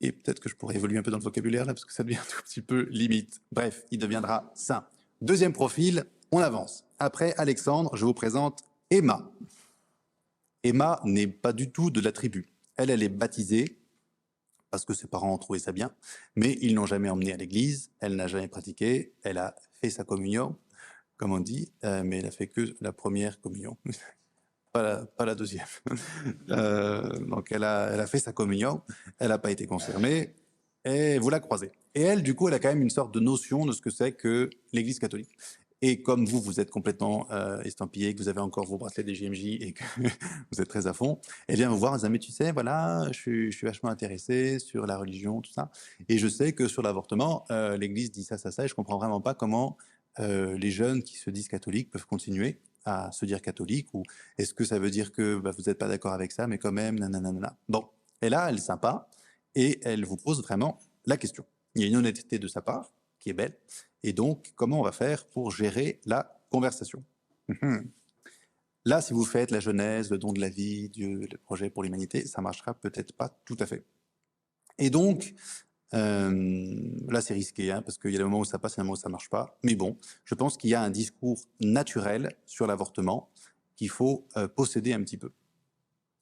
Et 0.00 0.12
peut-être 0.12 0.40
que 0.40 0.48
je 0.48 0.54
pourrais 0.54 0.76
évoluer 0.76 0.98
un 0.98 1.02
peu 1.02 1.10
dans 1.10 1.18
le 1.18 1.24
vocabulaire 1.24 1.64
là 1.64 1.74
parce 1.74 1.84
que 1.84 1.92
ça 1.92 2.02
devient 2.04 2.16
un 2.16 2.24
tout 2.30 2.42
petit 2.42 2.62
peu 2.62 2.88
limite. 2.90 3.40
Bref 3.52 3.84
il 3.90 3.98
deviendra 3.98 4.50
saint. 4.54 4.86
Deuxième 5.20 5.52
profil 5.52 6.04
on 6.32 6.38
avance. 6.38 6.84
Après 6.98 7.34
Alexandre 7.36 7.94
je 7.96 8.04
vous 8.04 8.14
présente 8.14 8.62
Emma. 8.90 9.30
Emma 10.62 11.00
n'est 11.04 11.26
pas 11.26 11.52
du 11.52 11.70
tout 11.70 11.90
de 11.90 12.00
la 12.00 12.12
tribu. 12.12 12.46
Elle 12.76 12.90
elle 12.90 13.02
est 13.02 13.08
baptisée 13.08 13.78
parce 14.70 14.84
que 14.84 14.94
ses 14.94 15.06
parents 15.06 15.32
ont 15.32 15.38
trouvé 15.38 15.58
ça 15.58 15.72
bien, 15.72 15.92
mais 16.34 16.56
ils 16.60 16.74
l'ont 16.74 16.86
jamais 16.86 17.08
emmenée 17.08 17.32
à 17.32 17.36
l'église, 17.36 17.90
elle 18.00 18.16
n'a 18.16 18.26
jamais 18.26 18.48
pratiqué, 18.48 19.12
elle 19.22 19.38
a 19.38 19.54
fait 19.80 19.90
sa 19.90 20.04
communion, 20.04 20.56
comme 21.16 21.32
on 21.32 21.40
dit, 21.40 21.72
euh, 21.84 22.02
mais 22.04 22.18
elle 22.18 22.26
a 22.26 22.30
fait 22.30 22.48
que 22.48 22.76
la 22.80 22.92
première 22.92 23.40
communion, 23.40 23.76
pas, 24.72 25.06
la, 25.20 25.34
deuxième. 25.34 25.66
Euh, 26.50 27.18
donc 27.20 27.50
elle 27.50 27.64
a, 27.64 27.90
elle 27.92 28.00
a 28.00 28.06
fait 28.06 28.18
sa 28.18 28.32
communion, 28.32 28.82
elle 29.18 29.28
n'a 29.28 29.38
pas 29.38 29.50
été 29.50 29.66
concernée, 29.66 30.34
et 30.84 31.18
vous 31.18 31.30
la 31.30 31.40
croisez. 31.40 31.72
Et 31.94 32.02
elle, 32.02 32.22
du 32.22 32.34
coup, 32.34 32.46
elle 32.48 32.54
a 32.54 32.58
quand 32.58 32.68
même 32.68 32.82
une 32.82 32.90
sorte 32.90 33.12
de 33.12 33.20
notion 33.20 33.66
de 33.66 33.72
ce 33.72 33.80
que 33.80 33.90
c'est 33.90 34.12
que 34.12 34.48
l'Église 34.72 34.98
catholique. 34.98 35.30
Et 35.82 36.02
comme 36.02 36.24
vous, 36.24 36.40
vous 36.40 36.58
êtes 36.58 36.70
complètement 36.70 37.30
euh, 37.30 37.60
estampillé, 37.62 38.14
que 38.14 38.18
vous 38.18 38.28
avez 38.28 38.40
encore 38.40 38.66
vos 38.66 38.78
bracelets 38.78 39.04
des 39.04 39.14
JMJ 39.14 39.44
et 39.60 39.72
que 39.72 39.84
vous 40.50 40.60
êtes 40.60 40.68
très 40.68 40.86
à 40.86 40.94
fond, 40.94 41.20
elle 41.48 41.56
vient 41.56 41.68
vous 41.68 41.78
voir, 41.78 41.94
elle 41.94 42.00
dit, 42.00 42.08
mais 42.08 42.18
tu 42.18 42.32
sais, 42.32 42.52
voilà, 42.52 43.06
je 43.12 43.18
suis, 43.18 43.50
vachement 43.62 43.90
intéressé 43.90 44.58
sur 44.58 44.86
la 44.86 44.96
religion, 44.96 45.40
tout 45.40 45.52
ça. 45.52 45.70
Et 46.08 46.18
je 46.18 46.28
sais 46.28 46.52
que 46.52 46.66
sur 46.68 46.82
l'avortement, 46.82 47.44
euh, 47.50 47.76
l'Église 47.76 48.10
dit 48.10 48.24
ça, 48.24 48.38
ça, 48.38 48.50
ça, 48.50 48.64
et 48.64 48.68
je 48.68 48.74
comprends 48.74 48.96
vraiment 48.96 49.20
pas 49.20 49.34
comment 49.34 49.76
euh, 50.18 50.56
les 50.56 50.70
jeunes 50.70 51.02
qui 51.02 51.16
se 51.16 51.28
disent 51.28 51.48
catholiques 51.48 51.90
peuvent 51.90 52.06
continuer 52.06 52.60
à 52.86 53.10
se 53.12 53.26
dire 53.26 53.42
catholiques, 53.42 53.92
ou 53.92 54.04
est-ce 54.38 54.54
que 54.54 54.64
ça 54.64 54.78
veut 54.78 54.90
dire 54.90 55.12
que 55.12 55.36
bah, 55.36 55.50
vous 55.50 55.64
n'êtes 55.64 55.78
pas 55.78 55.88
d'accord 55.88 56.12
avec 56.12 56.32
ça, 56.32 56.46
mais 56.46 56.56
quand 56.56 56.72
même, 56.72 56.98
nanana. 56.98 57.56
Bon, 57.68 57.84
et 58.22 58.28
là, 58.28 58.48
elle 58.48 58.56
est 58.56 58.58
sympa, 58.58 59.08
et 59.54 59.80
elle 59.82 60.04
vous 60.04 60.16
pose 60.16 60.40
vraiment 60.42 60.78
la 61.04 61.16
question. 61.16 61.44
Il 61.74 61.82
y 61.82 61.84
a 61.84 61.88
une 61.88 61.96
honnêteté 61.96 62.38
de 62.38 62.48
sa 62.48 62.62
part, 62.62 62.92
qui 63.18 63.30
est 63.30 63.34
belle, 63.34 63.58
et 64.06 64.12
donc, 64.12 64.52
comment 64.54 64.78
on 64.78 64.84
va 64.84 64.92
faire 64.92 65.26
pour 65.26 65.50
gérer 65.50 66.00
la 66.06 66.40
conversation? 66.48 67.04
Mhm. 67.48 67.90
Là, 68.84 69.00
si 69.00 69.12
vous 69.12 69.24
faites 69.24 69.50
la 69.50 69.58
Genèse, 69.58 70.10
le 70.10 70.18
don 70.18 70.32
de 70.32 70.40
la 70.40 70.48
vie, 70.48 70.88
Dieu, 70.88 71.26
le 71.28 71.38
projet 71.38 71.70
pour 71.70 71.82
l'humanité, 71.82 72.24
ça 72.24 72.40
marchera 72.40 72.72
peut-être 72.72 73.12
pas 73.14 73.36
tout 73.44 73.56
à 73.58 73.66
fait. 73.66 73.84
Et 74.78 74.90
donc, 74.90 75.34
euh, 75.94 76.88
là, 77.08 77.20
c'est 77.20 77.34
risqué, 77.34 77.72
hein, 77.72 77.82
parce 77.82 77.98
qu'il 77.98 78.12
y 78.12 78.14
a 78.14 78.18
des 78.18 78.24
moments 78.24 78.38
où 78.38 78.44
ça 78.44 78.60
passe 78.60 78.74
et 78.74 78.76
des 78.76 78.82
moments 78.82 78.92
où 78.92 78.96
ça 78.96 79.08
marche 79.08 79.28
pas. 79.28 79.58
Mais 79.64 79.74
bon, 79.74 79.98
je 80.24 80.36
pense 80.36 80.56
qu'il 80.56 80.70
y 80.70 80.74
a 80.74 80.82
un 80.82 80.90
discours 80.90 81.40
naturel 81.58 82.36
sur 82.44 82.68
l'avortement 82.68 83.32
qu'il 83.74 83.90
faut 83.90 84.28
euh, 84.36 84.46
posséder 84.46 84.92
un 84.92 85.02
petit 85.02 85.16
peu. 85.16 85.32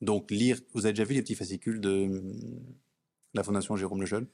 Donc, 0.01 0.31
lire, 0.31 0.59
vous 0.73 0.87
avez 0.87 0.95
déjà 0.95 1.05
vu 1.05 1.13
les 1.13 1.23
petits 1.23 1.35
fascicules 1.35 1.83
de 1.83 2.05
hum, 2.05 2.65
la 3.35 3.43
Fondation 3.43 3.77
Jérôme 3.77 4.01
Lejeune 4.01 4.27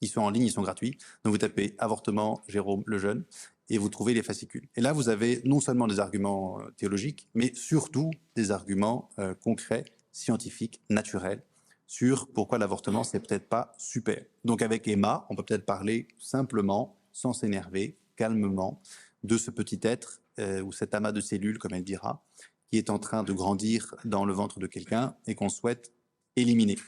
ils 0.00 0.08
sont 0.08 0.20
en 0.20 0.30
ligne, 0.30 0.44
ils 0.44 0.52
sont 0.52 0.62
gratuits. 0.62 0.98
Donc 1.24 1.32
vous 1.32 1.38
tapez 1.38 1.74
avortement 1.78 2.42
Jérôme 2.48 2.82
Lejeune 2.86 3.24
et 3.68 3.78
vous 3.78 3.88
trouvez 3.88 4.14
les 4.14 4.22
fascicules. 4.22 4.68
Et 4.76 4.80
là, 4.80 4.92
vous 4.92 5.08
avez 5.08 5.42
non 5.44 5.60
seulement 5.60 5.86
des 5.86 6.00
arguments 6.00 6.60
euh, 6.60 6.70
théologiques, 6.76 7.28
mais 7.34 7.52
surtout 7.54 8.10
des 8.34 8.50
arguments 8.50 9.08
euh, 9.18 9.34
concrets, 9.34 9.84
scientifiques, 10.12 10.82
naturels 10.90 11.42
sur 11.86 12.28
pourquoi 12.28 12.58
l'avortement 12.58 13.02
c'est 13.02 13.18
peut-être 13.18 13.48
pas 13.48 13.72
super. 13.76 14.24
Donc 14.44 14.62
avec 14.62 14.86
Emma, 14.86 15.26
on 15.28 15.34
peut 15.34 15.42
peut-être 15.42 15.66
parler 15.66 16.06
simplement, 16.18 16.96
sans 17.12 17.32
s'énerver, 17.32 17.98
calmement, 18.14 18.80
de 19.24 19.36
ce 19.36 19.50
petit 19.50 19.80
être 19.82 20.20
euh, 20.38 20.62
ou 20.62 20.72
cet 20.72 20.94
amas 20.94 21.12
de 21.12 21.20
cellules, 21.20 21.58
comme 21.58 21.74
elle 21.74 21.84
dira, 21.84 22.24
qui 22.70 22.78
est 22.78 22.90
en 22.90 22.98
train 22.98 23.24
de 23.24 23.32
grandir 23.32 23.94
dans 24.04 24.24
le 24.24 24.32
ventre 24.32 24.60
de 24.60 24.68
quelqu'un 24.68 25.16
et 25.26 25.34
qu'on 25.34 25.48
souhaite 25.48 25.92
éliminer. 26.36 26.78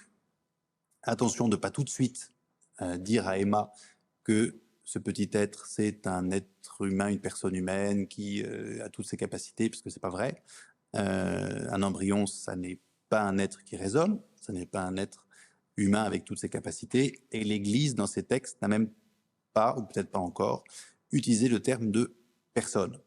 Attention 1.03 1.49
de 1.49 1.57
pas 1.57 1.71
tout 1.71 1.83
de 1.83 1.91
suite 1.91 2.33
dire 2.99 3.29
à 3.29 3.39
Emma 3.39 3.71
que 4.25 4.63
ce 4.85 4.99
petit 4.99 5.31
être, 5.33 5.67
c'est 5.67 6.07
un 6.07 6.31
être 6.31 6.83
humain, 6.83 7.09
une 7.09 7.21
personne 7.21 7.55
humaine 7.55 8.07
qui 8.09 8.43
euh, 8.43 8.85
a 8.85 8.89
toutes 8.89 9.07
ses 9.07 9.17
capacités, 9.17 9.71
puisque 9.71 9.91
c'est 9.91 10.01
pas 10.01 10.11
vrai. 10.11 10.43
Euh, 10.97 11.67
un 11.71 11.83
embryon, 11.83 12.27
ça 12.27 12.57
n'est 12.57 12.81
pas 13.09 13.23
un 13.23 13.39
être 13.39 13.65
qui 13.65 13.77
raisonne, 13.77 14.21
ça 14.41 14.53
n'est 14.53 14.67
pas 14.67 14.83
un 14.83 14.97
être 14.97 15.27
humain 15.77 16.03
avec 16.03 16.25
toutes 16.25 16.39
ses 16.39 16.49
capacités. 16.49 17.21
Et 17.31 17.45
l'Église, 17.45 17.95
dans 17.95 18.07
ses 18.07 18.23
textes, 18.23 18.61
n'a 18.61 18.69
même 18.69 18.91
pas, 19.53 19.77
ou 19.79 19.83
peut-être 19.83 20.11
pas 20.11 20.19
encore, 20.19 20.65
utilisé 21.11 21.49
le 21.49 21.61
terme 21.61 21.91
de 21.91 22.15
personne. 22.55 22.99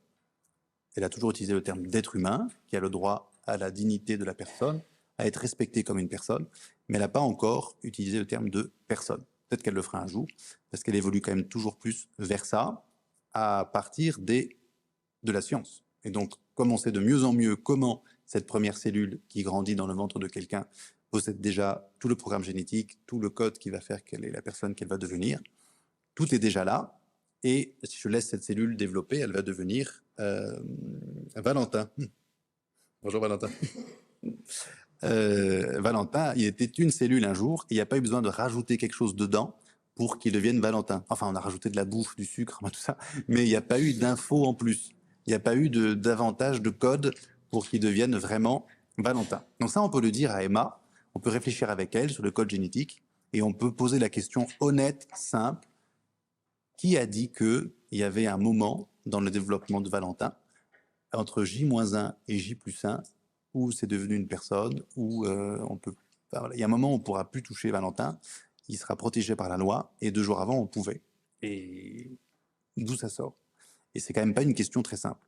Elle 0.95 1.03
a 1.03 1.09
toujours 1.09 1.31
utilisé 1.31 1.53
le 1.53 1.61
terme 1.61 1.85
d'être 1.87 2.15
humain, 2.15 2.47
qui 2.67 2.75
a 2.75 2.79
le 2.79 2.89
droit 2.89 3.31
à 3.45 3.57
la 3.57 3.69
dignité 3.69 4.17
de 4.17 4.23
la 4.23 4.33
personne, 4.33 4.81
à 5.17 5.27
être 5.27 5.37
respecté 5.37 5.83
comme 5.83 5.99
une 5.99 6.09
personne, 6.09 6.45
mais 6.87 6.95
elle 6.95 7.01
n'a 7.01 7.09
pas 7.09 7.19
encore 7.19 7.75
utilisé 7.83 8.17
le 8.17 8.25
terme 8.25 8.49
de 8.49 8.71
personne. 8.87 9.23
Peut-être 9.47 9.63
qu'elle 9.63 9.73
le 9.73 9.81
fera 9.81 10.01
un 10.01 10.07
jour, 10.07 10.27
parce 10.71 10.83
qu'elle 10.83 10.95
évolue 10.95 11.21
quand 11.21 11.35
même 11.35 11.47
toujours 11.47 11.77
plus 11.77 12.09
vers 12.17 12.45
ça, 12.45 12.85
à 13.33 13.69
partir 13.71 14.19
des, 14.19 14.57
de 15.23 15.31
la 15.31 15.41
science. 15.41 15.83
Et 16.03 16.09
donc, 16.09 16.33
comme 16.55 16.71
on 16.71 16.77
sait 16.77 16.91
de 16.91 16.99
mieux 16.99 17.23
en 17.23 17.33
mieux 17.33 17.55
comment 17.55 18.03
cette 18.25 18.47
première 18.47 18.77
cellule 18.77 19.19
qui 19.27 19.43
grandit 19.43 19.75
dans 19.75 19.87
le 19.87 19.93
ventre 19.93 20.19
de 20.19 20.27
quelqu'un 20.27 20.65
possède 21.11 21.39
déjà 21.39 21.89
tout 21.99 22.07
le 22.07 22.15
programme 22.15 22.43
génétique, 22.43 22.99
tout 23.05 23.19
le 23.19 23.29
code 23.29 23.57
qui 23.57 23.69
va 23.69 23.81
faire 23.81 24.03
quelle 24.03 24.25
est 24.25 24.31
la 24.31 24.41
personne 24.41 24.73
qu'elle 24.75 24.87
va 24.87 24.97
devenir, 24.97 25.39
tout 26.15 26.33
est 26.33 26.39
déjà 26.39 26.63
là. 26.65 26.99
Et 27.43 27.75
si 27.83 27.97
je 27.97 28.09
laisse 28.09 28.29
cette 28.29 28.43
cellule 28.43 28.75
développer, 28.75 29.17
elle 29.17 29.31
va 29.31 29.41
devenir 29.41 30.03
euh, 30.19 30.59
Valentin. 31.35 31.89
Bonjour 33.03 33.21
Valentin. 33.21 33.49
Euh, 35.03 35.79
Valentin, 35.81 36.33
il 36.35 36.45
était 36.45 36.65
une 36.65 36.91
cellule 36.91 37.25
un 37.25 37.33
jour, 37.33 37.65
il 37.69 37.75
n'y 37.75 37.81
a 37.81 37.85
pas 37.85 37.97
eu 37.97 38.01
besoin 38.01 38.21
de 38.21 38.29
rajouter 38.29 38.77
quelque 38.77 38.93
chose 38.93 39.15
dedans 39.15 39.55
pour 39.95 40.19
qu'il 40.19 40.31
devienne 40.31 40.59
Valentin. 40.59 41.03
Enfin, 41.09 41.27
on 41.29 41.35
a 41.35 41.39
rajouté 41.39 41.69
de 41.69 41.75
la 41.75 41.85
bouffe, 41.85 42.15
du 42.15 42.25
sucre, 42.25 42.59
tout 42.71 42.79
ça, 42.79 42.97
mais 43.27 43.43
il 43.43 43.49
n'y 43.49 43.55
a 43.55 43.61
pas 43.61 43.79
eu 43.79 43.93
d'infos 43.93 44.45
en 44.45 44.53
plus. 44.53 44.91
Il 45.25 45.31
n'y 45.31 45.35
a 45.35 45.39
pas 45.39 45.55
eu 45.55 45.69
de, 45.69 45.93
davantage 45.93 46.61
de 46.61 46.69
code 46.69 47.13
pour 47.51 47.67
qu'il 47.67 47.79
devienne 47.79 48.15
vraiment 48.15 48.65
Valentin. 48.97 49.43
Donc 49.59 49.69
ça, 49.69 49.81
on 49.81 49.89
peut 49.89 50.01
le 50.01 50.11
dire 50.11 50.31
à 50.31 50.43
Emma, 50.43 50.81
on 51.13 51.19
peut 51.19 51.29
réfléchir 51.29 51.69
avec 51.69 51.95
elle 51.95 52.09
sur 52.09 52.23
le 52.23 52.31
code 52.31 52.49
génétique, 52.49 53.01
et 53.33 53.41
on 53.41 53.53
peut 53.53 53.73
poser 53.73 53.99
la 53.99 54.09
question 54.09 54.47
honnête, 54.59 55.07
simple, 55.13 55.67
qui 56.77 56.97
a 56.97 57.05
dit 57.05 57.31
qu'il 57.31 57.71
y 57.91 58.03
avait 58.03 58.27
un 58.27 58.37
moment 58.37 58.89
dans 59.05 59.19
le 59.19 59.31
développement 59.31 59.81
de 59.81 59.89
Valentin 59.89 60.35
entre 61.13 61.43
J-1 61.43 62.13
et 62.27 62.37
J 62.37 62.55
plus 62.55 62.83
1 62.83 63.01
ou 63.55 63.71
c'est 63.71 63.87
devenu 63.87 64.15
une 64.15 64.27
personne, 64.27 64.83
ou 64.97 65.25
euh, 65.25 65.65
on 65.69 65.77
peut. 65.77 65.95
Enfin. 66.31 66.49
Il 66.53 66.59
y 66.59 66.63
a 66.63 66.65
un 66.65 66.69
moment, 66.69 66.91
où 66.91 66.95
on 66.95 66.97
ne 66.99 67.03
pourra 67.03 67.31
plus 67.31 67.41
toucher 67.41 67.71
Valentin. 67.71 68.19
Il 68.67 68.77
sera 68.77 68.95
protégé 68.97 69.35
par 69.35 69.47
la 69.47 69.57
loi. 69.57 69.93
Et 70.01 70.11
deux 70.11 70.23
jours 70.23 70.41
avant, 70.41 70.59
on 70.59 70.67
pouvait. 70.67 71.01
Et 71.41 72.11
d'où 72.75 72.95
ça 72.95 73.07
sort? 73.07 73.37
Et 73.95 73.99
c'est 73.99 74.11
quand 74.11 74.19
même 74.19 74.33
pas 74.33 74.43
une 74.43 74.53
question 74.53 74.83
très 74.83 74.97
simple. 74.97 75.21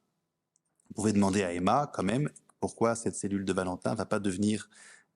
Vous 0.89 0.95
pouvez 0.95 1.13
demander 1.13 1.43
à 1.43 1.53
Emma, 1.53 1.89
quand 1.93 2.03
même, 2.03 2.29
pourquoi 2.59 2.95
cette 2.95 3.15
cellule 3.15 3.45
de 3.45 3.53
Valentin 3.53 3.95
va 3.95 4.05
pas 4.05 4.19
devenir 4.19 4.69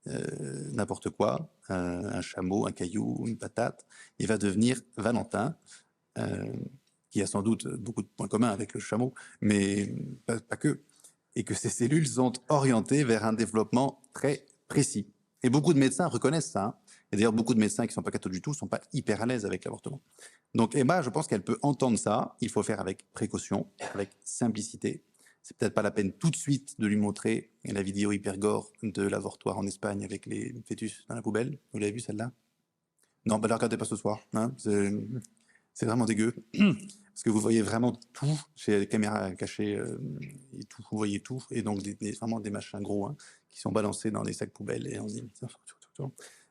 euh, 0.07 0.72
n'importe 0.72 1.09
quoi, 1.09 1.53
euh, 1.70 2.09
un 2.12 2.22
chameau, 2.22 2.66
un 2.66 2.72
caillou, 2.72 3.26
une 3.28 3.38
patate. 3.38 3.86
Il 4.20 4.28
va 4.28 4.38
devenir 4.38 4.82
Valentin. 4.97 5.55
Qui 7.09 7.22
a 7.22 7.28
sans 7.28 7.41
doute 7.41 7.68
beaucoup 7.68 8.01
de 8.01 8.07
points 8.07 8.30
communs 8.30 8.51
avec 8.51 8.74
le 8.74 8.80
chameau, 8.80 9.14
mais 9.41 9.93
pas 10.26 10.39
que 10.39 10.82
et 11.36 11.43
que 11.43 11.53
ces 11.53 11.69
cellules 11.69 12.07
sont 12.07 12.34
orientées 12.49 13.03
vers 13.03 13.25
un 13.25 13.34
développement 13.34 14.01
très 14.13 14.45
précis. 14.67 15.07
Et 15.43 15.49
beaucoup 15.49 15.73
de 15.73 15.79
médecins 15.79 16.07
reconnaissent 16.07 16.51
ça. 16.51 16.65
Hein. 16.65 16.75
Et 17.11 17.15
d'ailleurs, 17.17 17.34
beaucoup 17.34 17.53
de 17.53 17.59
médecins 17.59 17.84
qui 17.84 17.91
ne 17.91 17.95
sont 17.95 18.03
pas 18.03 18.11
cathos 18.11 18.29
du 18.29 18.41
tout 18.41 18.51
ne 18.51 18.55
sont 18.55 18.67
pas 18.67 18.82
hyper 18.93 19.21
à 19.21 19.25
l'aise 19.25 19.45
avec 19.45 19.65
l'avortement. 19.65 20.01
Donc 20.53 20.75
Emma, 20.75 21.01
je 21.01 21.09
pense 21.09 21.27
qu'elle 21.27 21.43
peut 21.43 21.57
entendre 21.61 21.97
ça. 21.97 22.36
Il 22.41 22.49
faut 22.49 22.63
faire 22.63 22.79
avec 22.79 23.11
précaution, 23.13 23.67
avec 23.93 24.09
simplicité. 24.23 25.03
C'est 25.41 25.57
peut-être 25.57 25.73
pas 25.73 25.82
la 25.82 25.91
peine 25.91 26.13
tout 26.13 26.29
de 26.29 26.36
suite 26.36 26.79
de 26.79 26.86
lui 26.86 26.97
montrer 26.97 27.51
la 27.65 27.82
vidéo 27.82 28.11
hyper 28.11 28.38
gore 28.38 28.71
de 28.84 29.01
l'avortoir 29.01 29.57
en 29.57 29.65
Espagne 29.65 30.03
avec 30.03 30.27
les 30.27 30.53
fœtus 30.67 31.05
dans 31.09 31.15
la 31.15 31.21
poubelle. 31.21 31.57
Vous 31.73 31.79
l'avez 31.79 31.93
vu 31.93 31.99
celle-là? 31.99 32.32
Non, 33.25 33.38
bah, 33.38 33.47
ne 33.47 33.49
la 33.49 33.55
regardez 33.55 33.77
pas 33.77 33.86
ce 33.86 33.95
soir. 33.95 34.19
Hein. 34.34 34.53
C'est 35.74 35.86
vraiment 35.86 36.05
dégueu. 36.05 36.34
Parce 36.53 37.24
que 37.24 37.30
vous 37.30 37.39
voyez 37.39 37.61
vraiment 37.61 37.91
tout 38.13 38.39
chez 38.55 38.80
les 38.80 38.88
caméras 38.88 39.32
cachées 39.32 39.76
euh, 39.76 39.99
et 40.57 40.63
tout, 40.63 40.82
vous 40.91 40.97
voyez 40.97 41.19
tout. 41.19 41.43
Et 41.51 41.61
donc, 41.61 41.84
des, 41.84 42.11
vraiment 42.13 42.39
des 42.39 42.49
machins 42.49 42.82
gros 42.82 43.05
hein, 43.05 43.15
qui 43.51 43.59
sont 43.59 43.72
balancés 43.72 44.11
dans 44.11 44.24
des 44.24 44.34
sacs 44.34 44.51
poubelles. 44.51 44.88
Et 44.88 44.99
on 44.99 45.05
dit... 45.05 45.24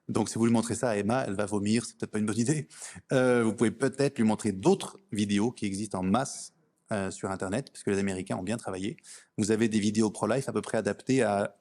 Donc, 0.09 0.29
si 0.29 0.37
vous 0.37 0.47
lui 0.47 0.53
montrez 0.53 0.75
ça 0.75 0.91
à 0.91 0.97
Emma, 0.97 1.25
elle 1.27 1.35
va 1.35 1.47
vomir, 1.47 1.85
c'est 1.85 1.97
peut-être 1.97 2.11
pas 2.11 2.19
une 2.19 2.27
bonne 2.27 2.39
idée. 2.39 2.69
Euh, 3.13 3.45
vous 3.45 3.55
pouvez 3.55 3.71
peut-être 3.71 4.19
lui 4.19 4.25
montrer 4.25 4.53
d'autres 4.53 4.99
vidéos 5.13 5.53
qui 5.53 5.67
existent 5.67 6.01
en 6.01 6.03
masse 6.03 6.53
euh, 6.93 7.11
sur 7.11 7.31
Internet, 7.31 7.71
parce 7.73 7.85
que 7.85 7.91
les 7.91 7.99
Américains 7.99 8.37
ont 8.37 8.43
bien 8.43 8.57
travaillé. 8.57 8.97
Vous 9.39 9.53
avez 9.53 9.69
des 9.69 9.79
vidéos 9.79 10.11
pro-life 10.11 10.49
à 10.49 10.53
peu 10.53 10.63
près 10.63 10.79
adaptées 10.79 11.23
à 11.23 11.57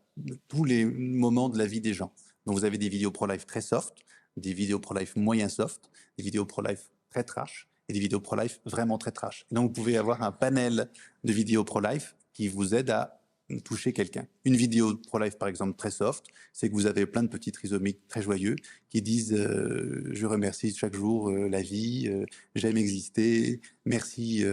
tous 0.47 0.65
les 0.65 0.85
moments 0.85 1.49
de 1.49 1.57
la 1.57 1.65
vie 1.65 1.81
des 1.81 1.93
gens. 1.93 2.11
Donc, 2.45 2.57
vous 2.57 2.65
avez 2.65 2.77
des 2.77 2.89
vidéos 2.89 3.11
pro-life 3.11 3.45
très 3.45 3.61
soft, 3.61 3.93
des 4.35 4.53
vidéos 4.53 4.79
pro-life 4.79 5.15
moyen 5.15 5.47
soft, 5.47 5.89
des 6.17 6.23
vidéos 6.23 6.45
pro-life 6.45 6.89
très 7.09 7.23
trash 7.23 7.67
et 7.87 7.93
des 7.93 7.99
vidéos 7.99 8.19
pro-life 8.19 8.59
vraiment 8.65 8.97
très 8.97 9.11
trash. 9.11 9.45
donc, 9.51 9.69
vous 9.69 9.73
pouvez 9.73 9.97
avoir 9.97 10.21
un 10.23 10.31
panel 10.31 10.89
de 11.23 11.33
vidéos 11.33 11.63
pro-life 11.63 12.15
qui 12.33 12.47
vous 12.47 12.75
aide 12.75 12.89
à 12.91 13.19
toucher 13.57 13.93
quelqu'un. 13.93 14.27
Une 14.45 14.55
vidéo 14.55 14.95
pro-life, 14.95 15.37
par 15.37 15.47
exemple, 15.47 15.75
très 15.75 15.89
soft, 15.89 16.25
c'est 16.53 16.69
que 16.69 16.73
vous 16.73 16.85
avez 16.85 17.05
plein 17.05 17.23
de 17.23 17.27
petits 17.27 17.51
trisomiques 17.51 18.07
très 18.07 18.21
joyeux 18.21 18.55
qui 18.89 19.01
disent 19.01 19.33
euh, 19.33 20.07
Je 20.11 20.25
remercie 20.27 20.73
chaque 20.75 20.93
jour 20.93 21.29
euh, 21.29 21.49
la 21.49 21.61
vie, 21.61 22.07
euh, 22.07 22.25
j'aime 22.55 22.77
exister, 22.77 23.61
merci 23.85 24.45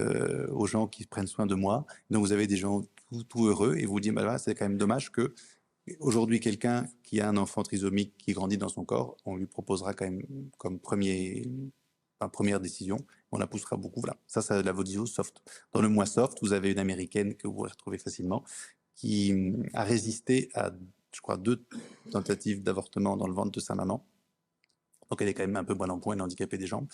aux 0.50 0.66
gens 0.66 0.86
qui 0.86 1.04
prennent 1.04 1.26
soin 1.26 1.46
de 1.46 1.54
moi. 1.54 1.86
Donc 2.10 2.24
vous 2.24 2.32
avez 2.32 2.46
des 2.46 2.56
gens 2.56 2.82
tout, 3.28 3.46
heureux 3.46 3.76
et 3.76 3.84
vous 3.84 4.00
dites 4.00 4.14
bah, 4.14 4.38
C'est 4.38 4.54
quand 4.54 4.64
même 4.64 4.78
dommage 4.78 5.12
que 5.12 5.34
aujourd'hui, 6.00 6.40
quelqu'un 6.40 6.86
qui 7.02 7.20
a 7.20 7.28
un 7.28 7.36
enfant 7.36 7.62
trisomique 7.62 8.14
qui 8.18 8.32
grandit 8.32 8.58
dans 8.58 8.68
son 8.68 8.84
corps, 8.84 9.16
on 9.24 9.36
lui 9.36 9.46
proposera 9.46 9.92
quand 9.92 10.06
même 10.06 10.22
comme 10.58 10.78
premier 10.78 11.46
première 12.32 12.60
décision, 12.60 12.98
on 13.32 13.38
la 13.38 13.46
poussera 13.46 13.76
beaucoup. 13.76 14.00
Voilà, 14.00 14.16
ça, 14.26 14.42
c'est 14.42 14.62
la 14.62 14.72
vidéo 14.72 15.06
soft. 15.06 15.42
Dans 15.72 15.82
le 15.82 15.88
moins 15.88 16.06
soft, 16.06 16.38
vous 16.42 16.52
avez 16.52 16.72
une 16.72 16.78
américaine 16.78 17.34
que 17.34 17.46
vous 17.46 17.54
pourrez 17.54 17.70
retrouver 17.70 17.98
facilement, 17.98 18.44
qui 18.94 19.54
a 19.74 19.84
résisté 19.84 20.48
à, 20.54 20.72
je 21.12 21.20
crois, 21.20 21.36
deux 21.36 21.64
tentatives 22.10 22.62
d'avortement 22.62 23.16
dans 23.16 23.26
le 23.26 23.34
ventre 23.34 23.52
de 23.52 23.60
sa 23.60 23.74
maman. 23.74 24.06
Donc 25.10 25.22
elle 25.22 25.28
est 25.28 25.34
quand 25.34 25.46
même 25.46 25.56
un 25.56 25.64
peu 25.64 25.74
bonne 25.74 25.90
en 25.90 26.00
point, 26.00 26.14
elle 26.14 26.20
est 26.20 26.24
handicapée 26.24 26.58
des 26.58 26.66
jambes, 26.66 26.88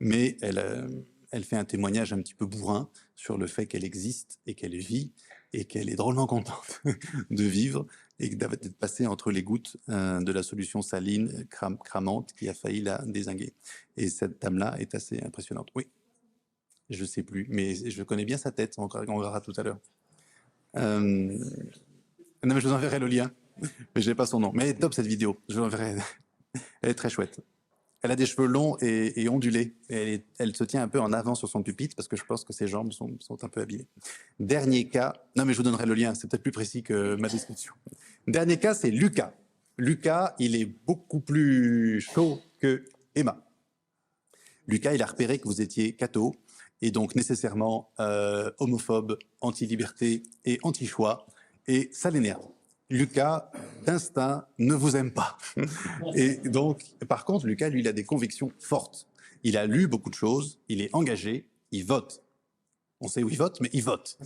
mais 0.00 0.36
elle, 0.40 0.58
euh, 0.58 0.88
elle 1.30 1.44
fait 1.44 1.56
un 1.56 1.64
témoignage 1.64 2.12
un 2.12 2.18
petit 2.22 2.34
peu 2.34 2.46
bourrin 2.46 2.88
sur 3.14 3.36
le 3.36 3.46
fait 3.46 3.66
qu'elle 3.66 3.84
existe 3.84 4.40
et 4.46 4.54
qu'elle 4.54 4.76
vit 4.76 5.12
et 5.52 5.64
qu'elle 5.64 5.88
est 5.90 5.96
drôlement 5.96 6.26
contente 6.26 6.82
de 7.30 7.44
vivre 7.44 7.86
et 8.20 8.28
d'être 8.28 8.76
passée 8.76 9.06
entre 9.06 9.30
les 9.30 9.42
gouttes 9.42 9.76
euh, 9.88 10.20
de 10.20 10.32
la 10.32 10.42
solution 10.42 10.82
saline 10.82 11.46
cramante 11.48 12.32
qui 12.34 12.48
a 12.48 12.54
failli 12.54 12.82
la 12.82 13.02
désinguer. 13.06 13.54
Et 13.96 14.08
cette 14.08 14.42
dame-là 14.42 14.76
est 14.78 14.94
assez 14.94 15.20
impressionnante. 15.20 15.68
Oui, 15.74 15.88
je 16.90 17.04
sais 17.04 17.22
plus, 17.22 17.46
mais 17.48 17.74
je 17.74 18.02
connais 18.02 18.24
bien 18.24 18.36
sa 18.36 18.50
tête, 18.50 18.74
on, 18.78 18.88
verra 19.20 19.40
tout 19.40 19.52
à 19.56 19.62
l'heure. 19.62 19.78
Euh, 20.76 21.00
non, 22.44 22.54
mais 22.54 22.60
je 22.60 22.68
vous 22.68 22.74
enverrai 22.74 22.98
le 22.98 23.06
lien, 23.06 23.30
mais 23.94 24.02
je 24.02 24.10
n'ai 24.10 24.14
pas 24.14 24.26
son 24.26 24.40
nom. 24.40 24.52
Mais 24.52 24.74
top 24.74 24.94
cette 24.94 25.06
vidéo, 25.06 25.38
je 25.48 25.54
vous 25.54 25.60
l'enverrai. 25.60 25.96
Elle 26.82 26.90
est 26.90 26.94
très 26.94 27.10
chouette. 27.10 27.40
Elle 28.02 28.12
a 28.12 28.16
des 28.16 28.26
cheveux 28.26 28.46
longs 28.46 28.76
et, 28.80 29.28
ondulés. 29.28 29.74
Et 29.90 30.22
elle, 30.38 30.54
se 30.54 30.64
tient 30.64 30.82
un 30.82 30.88
peu 30.88 31.00
en 31.00 31.12
avant 31.12 31.34
sur 31.34 31.48
son 31.48 31.62
pupitre 31.62 31.96
parce 31.96 32.06
que 32.06 32.16
je 32.16 32.24
pense 32.24 32.44
que 32.44 32.52
ses 32.52 32.68
jambes 32.68 32.92
sont, 32.92 33.18
un 33.42 33.48
peu 33.48 33.60
abîmées. 33.60 33.88
Dernier 34.38 34.88
cas, 34.88 35.14
non 35.36 35.44
mais 35.44 35.52
je 35.52 35.58
vous 35.58 35.64
donnerai 35.64 35.86
le 35.86 35.94
lien, 35.94 36.14
c'est 36.14 36.28
peut-être 36.30 36.42
plus 36.42 36.52
précis 36.52 36.82
que 36.82 37.16
ma 37.16 37.28
description. 37.28 37.74
Dernier 38.26 38.58
cas, 38.58 38.74
c'est 38.74 38.90
Lucas. 38.90 39.32
Lucas, 39.78 40.34
il 40.38 40.54
est 40.54 40.66
beaucoup 40.66 41.20
plus 41.20 42.00
chaud 42.00 42.40
que 42.60 42.84
Emma. 43.14 43.44
Lucas, 44.66 44.94
il 44.94 45.02
a 45.02 45.06
repéré 45.06 45.38
que 45.38 45.44
vous 45.44 45.60
étiez 45.60 45.94
catho 45.94 46.36
et 46.82 46.90
donc 46.90 47.16
nécessairement 47.16 47.90
euh, 47.98 48.50
homophobe, 48.58 49.18
anti-liberté 49.40 50.22
et 50.44 50.58
anti-choix. 50.62 51.26
Et 51.66 51.88
ça 51.92 52.10
l'énerve. 52.10 52.46
Lucas, 52.90 53.50
d'instinct, 53.84 54.46
ne 54.58 54.74
vous 54.74 54.96
aime 54.96 55.10
pas. 55.10 55.36
Et 56.14 56.36
donc, 56.36 56.84
par 57.06 57.24
contre, 57.24 57.46
Lucas, 57.46 57.68
lui, 57.68 57.80
il 57.80 57.88
a 57.88 57.92
des 57.92 58.04
convictions 58.04 58.50
fortes. 58.58 59.06
Il 59.44 59.56
a 59.56 59.66
lu 59.66 59.86
beaucoup 59.86 60.10
de 60.10 60.14
choses, 60.14 60.58
il 60.68 60.80
est 60.80 60.90
engagé, 60.94 61.46
il 61.70 61.84
vote. 61.84 62.22
On 63.00 63.08
sait 63.08 63.22
où 63.22 63.28
il 63.28 63.36
vote, 63.36 63.60
mais 63.60 63.70
il 63.72 63.82
vote. 63.82 64.18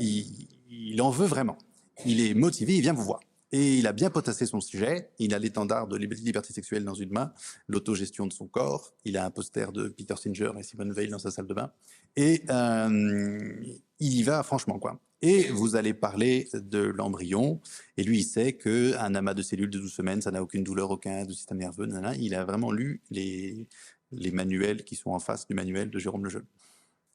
Il, 0.00 1.00
en 1.00 1.10
veut 1.10 1.26
vraiment. 1.26 1.58
Il 2.04 2.20
est 2.20 2.34
motivé, 2.34 2.74
il 2.74 2.80
vient 2.80 2.92
vous 2.92 3.04
voir. 3.04 3.20
Et 3.52 3.78
il 3.78 3.86
a 3.86 3.92
bien 3.92 4.10
potassé 4.10 4.46
son 4.46 4.60
sujet. 4.60 5.10
Il 5.20 5.32
a 5.32 5.38
l'étendard 5.38 5.86
de 5.86 5.96
liberté 5.96 6.52
sexuelle 6.52 6.84
dans 6.84 6.94
une 6.94 7.10
main, 7.10 7.32
l'autogestion 7.68 8.26
de 8.26 8.32
son 8.32 8.48
corps. 8.48 8.94
Il 9.04 9.16
a 9.16 9.24
un 9.24 9.30
poster 9.30 9.70
de 9.70 9.88
Peter 9.88 10.16
Singer 10.16 10.50
et 10.58 10.64
Simone 10.64 10.92
Veil 10.92 11.08
dans 11.08 11.20
sa 11.20 11.30
salle 11.30 11.46
de 11.46 11.54
bain. 11.54 11.70
Et 12.16 12.42
euh, 12.48 13.62
il 14.00 14.14
y 14.14 14.22
va 14.24 14.42
franchement, 14.42 14.80
quoi. 14.80 14.98
Et 15.26 15.48
vous 15.48 15.74
allez 15.74 15.94
parler 15.94 16.50
de 16.52 16.80
l'embryon. 16.80 17.58
Et 17.96 18.04
lui, 18.04 18.18
il 18.18 18.24
sait 18.24 18.52
qu'un 18.52 19.14
amas 19.14 19.32
de 19.32 19.40
cellules 19.40 19.70
de 19.70 19.78
12 19.78 19.90
semaines, 19.90 20.20
ça 20.20 20.30
n'a 20.30 20.42
aucune 20.42 20.62
douleur, 20.62 20.90
aucun 20.90 21.26
système 21.26 21.56
nerveux. 21.56 21.88
Il 22.18 22.34
a 22.34 22.44
vraiment 22.44 22.70
lu 22.70 23.00
les, 23.10 23.66
les 24.12 24.30
manuels 24.32 24.84
qui 24.84 24.96
sont 24.96 25.12
en 25.12 25.18
face 25.18 25.46
du 25.46 25.54
manuel 25.54 25.88
de 25.88 25.98
Jérôme 25.98 26.26
Lejeune. 26.26 26.44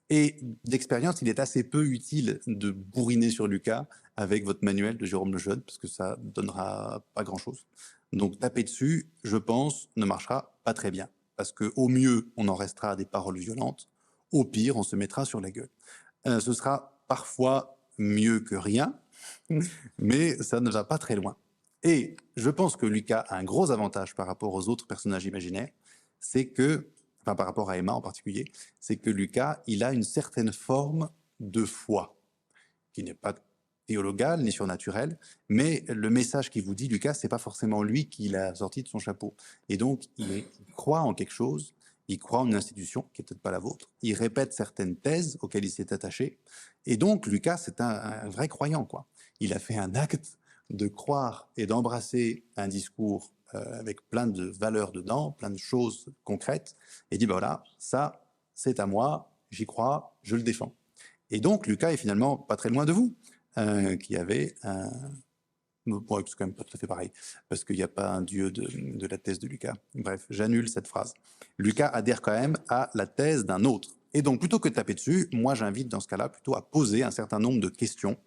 Et 0.09 0.37
d'expérience, 0.65 1.21
il 1.21 1.29
est 1.29 1.39
assez 1.39 1.63
peu 1.63 1.85
utile 1.85 2.39
de 2.47 2.71
bourriner 2.71 3.29
sur 3.29 3.45
Lucas 3.45 3.85
avec 4.17 4.43
votre 4.43 4.65
manuel 4.65 4.97
de 4.97 5.05
Jérôme 5.05 5.31
Lejeune, 5.31 5.61
parce 5.61 5.77
que 5.77 5.87
ça 5.87 6.17
donnera 6.19 7.05
pas 7.13 7.23
grand-chose. 7.23 7.67
Donc 8.11 8.39
taper 8.39 8.63
dessus, 8.63 9.05
je 9.23 9.37
pense, 9.37 9.87
ne 9.97 10.05
marchera 10.05 10.59
pas 10.63 10.73
très 10.73 10.89
bien. 10.89 11.09
Parce 11.35 11.51
que 11.51 11.71
au 11.75 11.87
mieux, 11.87 12.31
on 12.37 12.47
en 12.47 12.55
restera 12.55 12.89
à 12.89 12.95
des 12.95 13.05
paroles 13.05 13.37
violentes. 13.37 13.87
Au 14.31 14.45
pire, 14.45 14.77
on 14.77 14.83
se 14.83 14.95
mettra 14.95 15.25
sur 15.25 15.41
la 15.41 15.51
gueule. 15.51 15.69
Euh, 16.25 16.39
ce 16.39 16.53
sera 16.53 16.99
parfois 17.07 17.78
mieux 17.99 18.39
que 18.39 18.55
rien, 18.55 18.99
mais 19.99 20.35
ça 20.41 20.59
ne 20.59 20.71
va 20.71 20.83
pas 20.83 20.97
très 20.97 21.15
loin. 21.15 21.37
Et 21.83 22.17
je 22.35 22.49
pense 22.49 22.75
que 22.75 22.85
Lucas 22.85 23.25
a 23.27 23.37
un 23.37 23.43
gros 23.43 23.69
avantage 23.71 24.15
par 24.15 24.25
rapport 24.25 24.53
aux 24.53 24.67
autres 24.67 24.87
personnages 24.87 25.25
imaginaires, 25.25 25.69
c'est 26.19 26.47
que, 26.47 26.89
enfin 27.21 27.35
par 27.35 27.45
rapport 27.45 27.69
à 27.69 27.77
Emma 27.77 27.93
en 27.93 28.01
particulier, 28.01 28.45
c'est 28.79 28.97
que 28.97 29.09
Lucas, 29.09 29.61
il 29.67 29.83
a 29.83 29.93
une 29.93 30.03
certaine 30.03 30.51
forme 30.51 31.09
de 31.39 31.63
foi, 31.65 32.17
qui 32.91 33.03
n'est 33.03 33.13
pas 33.13 33.35
théologale 33.85 34.41
ni 34.43 34.51
surnaturelle, 34.51 35.17
mais 35.47 35.83
le 35.87 36.09
message 36.09 36.49
qu'il 36.49 36.63
vous 36.63 36.75
dit, 36.75 36.87
Lucas, 36.87 37.15
c'est 37.15 37.27
pas 37.27 37.37
forcément 37.37 37.81
lui 37.81 38.07
qui 38.07 38.29
l'a 38.29 38.53
sorti 38.53 38.83
de 38.83 38.87
son 38.87 38.99
chapeau. 38.99 39.33
Et 39.67 39.77
donc, 39.77 40.03
il 40.17 40.43
croit 40.75 40.99
en 40.99 41.13
quelque 41.13 41.33
chose, 41.33 41.73
il 42.09 42.19
croit 42.19 42.39
en 42.39 42.47
une 42.47 42.55
institution 42.55 43.03
qui 43.13 43.21
n'est 43.21 43.25
peut-être 43.25 43.41
pas 43.41 43.51
la 43.51 43.59
vôtre, 43.59 43.91
il 44.01 44.13
répète 44.13 44.51
certaines 44.51 44.97
thèses 44.97 45.37
auxquelles 45.41 45.63
il 45.63 45.69
s'est 45.69 45.93
attaché, 45.93 46.39
et 46.85 46.97
donc 46.97 47.27
Lucas, 47.27 47.57
c'est 47.57 47.79
un, 47.81 48.27
vrai 48.29 48.47
croyant. 48.47 48.83
quoi. 48.83 49.07
Il 49.39 49.53
a 49.53 49.59
fait 49.59 49.77
un 49.77 49.95
acte 49.95 50.37
de 50.69 50.87
croire 50.87 51.49
et 51.55 51.65
d'embrasser 51.65 52.43
un 52.57 52.67
discours 52.67 53.31
euh, 53.53 53.79
avec 53.79 54.01
plein 54.09 54.27
de 54.27 54.45
valeurs 54.45 54.91
dedans, 54.91 55.31
plein 55.31 55.49
de 55.49 55.57
choses 55.57 56.07
concrètes, 56.23 56.75
et 57.11 57.17
dit, 57.17 57.27
ben 57.27 57.33
voilà, 57.33 57.63
ça, 57.77 58.25
c'est 58.55 58.79
à 58.79 58.87
moi, 58.87 59.31
j'y 59.51 59.65
crois, 59.65 60.17
je 60.23 60.35
le 60.35 60.43
défends. 60.43 60.75
Et 61.31 61.39
donc 61.39 61.67
Lucas 61.67 61.91
est 61.91 61.97
finalement 61.97 62.37
pas 62.37 62.55
très 62.55 62.69
loin 62.69 62.85
de 62.85 62.91
vous, 62.91 63.15
euh, 63.57 63.97
qui 63.97 64.17
avait 64.17 64.55
un 64.63 64.89
Bon, 65.85 66.23
c'est 66.25 66.35
quand 66.35 66.45
même 66.45 66.53
pas 66.53 66.63
tout 66.63 66.77
à 66.77 66.79
fait 66.79 66.87
pareil, 66.87 67.11
parce 67.47 67.63
qu'il 67.63 67.75
n'y 67.75 67.83
a 67.83 67.87
pas 67.87 68.09
un 68.11 68.21
dieu 68.21 68.51
de, 68.51 68.67
de 68.97 69.07
la 69.07 69.17
thèse 69.17 69.39
de 69.39 69.47
Lucas. 69.47 69.73
Bref, 69.95 70.25
j'annule 70.29 70.69
cette 70.69 70.87
phrase. 70.87 71.13
Lucas 71.57 71.87
adhère 71.87 72.21
quand 72.21 72.39
même 72.39 72.57
à 72.67 72.89
la 72.93 73.07
thèse 73.07 73.45
d'un 73.45 73.63
autre. 73.65 73.89
Et 74.13 74.21
donc, 74.21 74.39
plutôt 74.39 74.59
que 74.59 74.69
de 74.69 74.73
taper 74.73 74.93
dessus, 74.93 75.27
moi, 75.31 75.55
j'invite 75.55 75.87
dans 75.87 75.99
ce 75.99 76.07
cas-là 76.07 76.29
plutôt 76.29 76.55
à 76.55 76.69
poser 76.69 77.03
un 77.03 77.11
certain 77.11 77.39
nombre 77.39 77.59
de 77.59 77.69
questions 77.69 78.17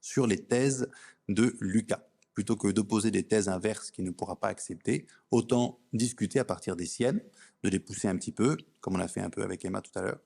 sur 0.00 0.26
les 0.26 0.38
thèses 0.38 0.88
de 1.28 1.56
Lucas. 1.60 2.02
Plutôt 2.34 2.56
que 2.56 2.68
de 2.68 2.82
poser 2.82 3.10
des 3.10 3.22
thèses 3.22 3.48
inverses 3.48 3.90
qu'il 3.90 4.04
ne 4.04 4.10
pourra 4.10 4.38
pas 4.38 4.48
accepter, 4.48 5.06
autant 5.30 5.80
discuter 5.92 6.38
à 6.38 6.44
partir 6.44 6.76
des 6.76 6.86
siennes, 6.86 7.20
de 7.62 7.68
les 7.70 7.78
pousser 7.78 8.08
un 8.08 8.16
petit 8.16 8.32
peu, 8.32 8.56
comme 8.80 8.94
on 8.94 8.98
l'a 8.98 9.08
fait 9.08 9.22
un 9.22 9.30
peu 9.30 9.42
avec 9.42 9.64
Emma 9.64 9.80
tout 9.80 9.96
à 9.98 10.02
l'heure, 10.02 10.20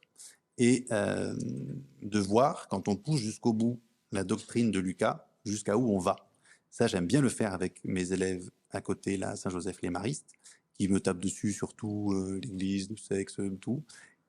et 0.59 0.87
euh, 0.91 1.35
de 2.03 2.19
voir, 2.19 2.69
quand 2.69 2.89
on 2.89 2.97
pousse 2.97 3.21
jusqu'au 3.21 3.53
bout 3.53 3.81
la 4.13 4.25
doctrine 4.25 4.71
de 4.71 4.81
Lucas, 4.81 5.29
jusqu'à 5.45 5.77
où 5.77 5.95
on 5.95 5.99
va. 5.99 6.17
Ça, 6.71 6.87
j'aime 6.87 7.07
bien 7.07 7.21
le 7.21 7.29
faire 7.29 7.53
avec 7.53 7.81
mes 7.85 8.13
élèves 8.13 8.51
à 8.71 8.81
côté, 8.81 9.17
là, 9.17 9.37
Saint-Joseph 9.37 9.83
les 9.83 9.91
Maristes, 9.91 10.33
qui 10.75 10.89
me 10.89 11.01
tapent 11.01 11.21
dessus 11.21 11.53
sur 11.53 11.75
tout, 11.75 12.13
euh, 12.13 12.41
l'Église, 12.43 12.89
le 12.91 12.97
sexe, 12.97 13.37
tout. 13.61 13.83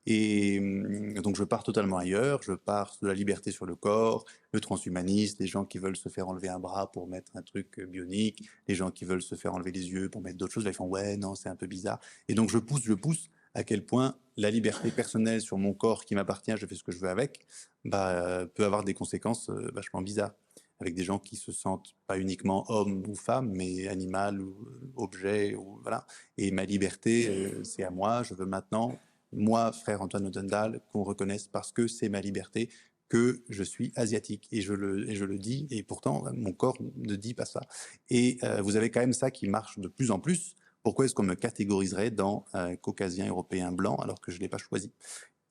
Et 0.08 0.58
hum, 0.60 1.14
donc 1.22 1.36
je 1.36 1.44
pars 1.44 1.64
totalement 1.64 1.98
ailleurs, 1.98 2.42
je 2.42 2.54
pars 2.54 2.98
de 3.02 3.08
la 3.08 3.14
liberté 3.14 3.52
sur 3.52 3.66
le 3.66 3.76
corps, 3.76 4.26
le 4.52 4.60
transhumanisme, 4.60 5.38
les 5.40 5.48
gens 5.48 5.64
qui 5.66 5.78
veulent 5.78 5.96
se 5.96 6.10
faire 6.10 6.28
enlever 6.28 6.50
un 6.50 6.60
bras 6.60 6.92
pour 6.92 7.08
mettre 7.08 7.32
un 7.36 7.44
truc 7.44 7.80
euh, 7.80 7.86
bionique, 7.86 8.50
les 8.68 8.76
gens 8.76 8.90
qui 8.90 9.06
veulent 9.06 9.22
se 9.22 9.36
faire 9.36 9.54
enlever 9.54 9.72
les 9.72 9.90
yeux 9.92 10.10
pour 10.10 10.22
mettre 10.22 10.38
d'autres 10.38 10.54
choses, 10.54 10.64
là 10.64 10.72
ils 10.72 10.76
font 10.76 10.88
ouais 10.88 11.18
non 11.18 11.36
c'est 11.36 11.50
un 11.50 11.56
peu 11.56 11.68
bizarre. 11.68 12.00
Et 12.28 12.34
donc 12.34 12.50
je 12.50 12.58
pousse, 12.58 12.82
je 12.84 12.94
pousse 12.94 13.30
à 13.54 13.64
quel 13.64 13.86
point 13.86 14.16
la 14.38 14.50
liberté 14.50 14.90
personnelle 14.92 15.42
sur 15.42 15.58
mon 15.58 15.74
corps 15.74 16.06
qui 16.06 16.16
m'appartient, 16.16 16.54
je 16.58 16.66
fais 16.66 16.76
ce 16.76 16.84
que 16.84 16.92
je 16.92 16.98
veux 16.98 17.10
avec, 17.10 17.46
bah, 17.86 18.48
peut 18.56 18.66
avoir 18.66 18.84
des 18.84 18.94
conséquences 18.96 19.50
euh, 19.50 19.70
vachement 19.74 20.02
bizarres 20.02 20.34
avec 20.82 20.96
des 20.96 21.04
gens 21.04 21.20
qui 21.20 21.36
se 21.36 21.52
sentent 21.52 21.96
pas 22.08 22.20
uniquement 22.20 22.66
homme 22.70 23.04
ou 23.08 23.16
femme, 23.16 23.52
mais 23.52 23.88
animal 23.88 24.42
ou 24.42 24.50
euh, 24.68 24.92
objet, 24.98 25.56
ou, 25.56 25.80
voilà. 25.82 26.06
Et 26.38 26.52
ma 26.52 26.66
liberté, 26.66 27.54
c'est 27.64 27.84
à 27.84 27.92
moi, 27.92 28.24
je 28.24 28.34
veux 28.34 28.46
maintenant 28.46 29.00
moi, 29.34 29.72
frère 29.72 30.02
Antoine 30.02 30.28
Odendal, 30.28 30.82
qu'on 30.92 31.04
reconnaisse 31.04 31.48
parce 31.48 31.72
que 31.72 31.88
c'est 31.88 32.10
ma 32.10 32.22
liberté 32.22 32.70
que 33.10 33.44
je 33.50 33.64
suis 33.64 33.92
asiatique. 33.96 34.48
Et 34.52 34.62
je 34.62 34.74
le, 34.74 35.10
et 35.10 35.16
je 35.16 35.26
le 35.26 35.38
dis, 35.38 35.68
et 35.70 35.84
pourtant, 35.84 36.24
mon 36.34 36.54
corps 36.54 36.78
ne 36.96 37.16
dit 37.16 37.34
pas 37.34 37.46
ça. 37.46 37.62
Et 38.10 38.38
euh, 38.44 38.62
vous 38.62 38.76
avez 38.76 38.90
quand 38.90 39.02
même 39.02 39.14
ça 39.14 39.32
qui 39.32 39.48
marche 39.48 39.80
de 39.80 39.88
plus 39.88 40.12
en 40.12 40.20
plus. 40.20 40.56
Pourquoi 40.84 41.06
est-ce 41.06 41.14
qu'on 41.14 41.24
me 41.24 41.36
catégoriserait 41.36 42.10
dans 42.10 42.46
euh, 42.56 42.76
caucasien 42.76 43.28
européen 43.28 43.72
blanc 43.72 43.96
alors 43.98 44.20
que 44.20 44.32
je 44.32 44.38
ne 44.38 44.42
l'ai 44.42 44.50
pas 44.50 44.58
choisi? 44.58 44.92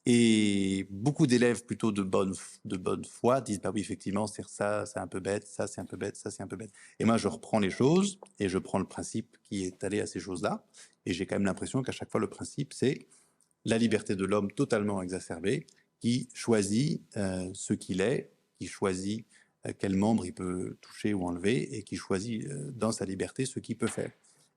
Et 0.06 0.86
beaucoup 0.90 1.26
d'élèves 1.26 1.64
plutôt 1.64 1.92
de 1.92 2.02
bonne, 2.02 2.34
de 2.64 2.76
bonne 2.76 3.04
foi 3.04 3.40
disent 3.40 3.60
bah 3.60 3.70
oui 3.72 3.82
effectivement 3.82 4.26
c'est 4.26 4.46
ça 4.48 4.86
c'est 4.86 4.98
un 4.98 5.06
peu 5.06 5.20
bête 5.20 5.46
ça 5.46 5.66
c'est 5.66 5.80
un 5.80 5.84
peu 5.84 5.98
bête 5.98 6.16
ça 6.16 6.30
c'est 6.30 6.42
un 6.42 6.46
peu 6.46 6.56
bête 6.56 6.72
et 6.98 7.04
moi 7.04 7.18
je 7.18 7.28
reprends 7.28 7.58
les 7.58 7.68
choses 7.68 8.18
et 8.38 8.48
je 8.48 8.56
prends 8.56 8.78
le 8.78 8.86
principe 8.86 9.36
qui 9.42 9.64
est 9.64 9.84
allé 9.84 10.00
à 10.00 10.06
ces 10.06 10.18
choses 10.18 10.40
là 10.40 10.64
et 11.04 11.12
j'ai 11.12 11.26
quand 11.26 11.34
même 11.34 11.44
l'impression 11.44 11.82
qu'à 11.82 11.92
chaque 11.92 12.10
fois 12.10 12.20
le 12.20 12.30
principe 12.30 12.72
c'est 12.72 13.08
la 13.64 13.78
liberté 13.78 14.16
de 14.16 14.24
l'homme 14.24 14.50
totalement 14.50 15.02
exacerbée, 15.02 15.66
qui 16.00 16.28
choisit 16.34 17.02
euh, 17.16 17.50
ce 17.52 17.74
qu'il 17.74 18.00
est, 18.00 18.32
qui 18.58 18.66
choisit 18.66 19.26
euh, 19.66 19.72
quel 19.78 19.96
membre 19.96 20.24
il 20.24 20.32
peut 20.32 20.76
toucher 20.80 21.12
ou 21.14 21.26
enlever, 21.26 21.76
et 21.76 21.82
qui 21.82 21.96
choisit 21.96 22.46
euh, 22.46 22.70
dans 22.72 22.92
sa 22.92 23.04
liberté 23.04 23.44
ce 23.44 23.60
qu'il 23.60 23.76
peut 23.76 23.86
faire. 23.86 24.10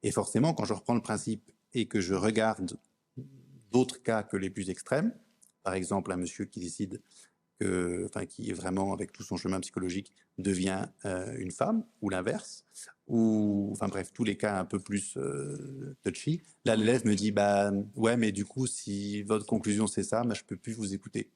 Et 0.04 0.12
forcément, 0.12 0.54
quand 0.54 0.66
je 0.66 0.74
reprends 0.74 0.96
le 0.96 1.02
principe 1.02 1.52
et 1.74 1.88
que 1.88 2.00
je 2.00 2.14
regarde 2.14 2.78
d'autres 3.72 4.02
cas 4.02 4.24
que 4.24 4.38
les 4.38 4.50
plus 4.50 4.70
extrêmes, 4.70 5.14
par 5.64 5.74
exemple 5.74 6.12
un 6.12 6.18
monsieur 6.18 6.46
qui 6.46 6.60
décide 6.60 7.02
que, 7.60 8.06
enfin, 8.06 8.26
qui 8.26 8.50
est 8.50 8.54
vraiment 8.54 8.94
avec 8.94 9.12
tout 9.12 9.24
son 9.24 9.38
chemin 9.38 9.60
psychologique 9.60 10.12
devient 10.38 10.88
une 11.38 11.52
femme 11.52 11.86
ou 12.02 12.10
l'inverse, 12.10 12.66
ou 13.08 13.70
enfin 13.72 13.88
bref 13.88 14.12
tous 14.14 14.24
les 14.24 14.38
cas 14.38 14.60
un 14.60 14.66
peu 14.66 14.80
plus 14.80 15.18
euh, 15.18 15.96
touchy. 16.04 16.42
Là 16.66 16.76
l'élève 16.76 17.06
me 17.06 17.16
dit 17.16 17.32
bah 17.32 17.72
ouais 17.96 18.18
mais 18.18 18.32
du 18.32 18.46
coup 18.46 18.66
si 18.68 19.24
votre 19.24 19.46
conclusion 19.46 19.88
c'est 19.88 20.04
ça, 20.04 20.24
bah, 20.24 20.34
je 20.34 20.44
peux 20.44 20.56
plus 20.56 20.74
vous 20.74 20.94
écouter. 20.94 21.30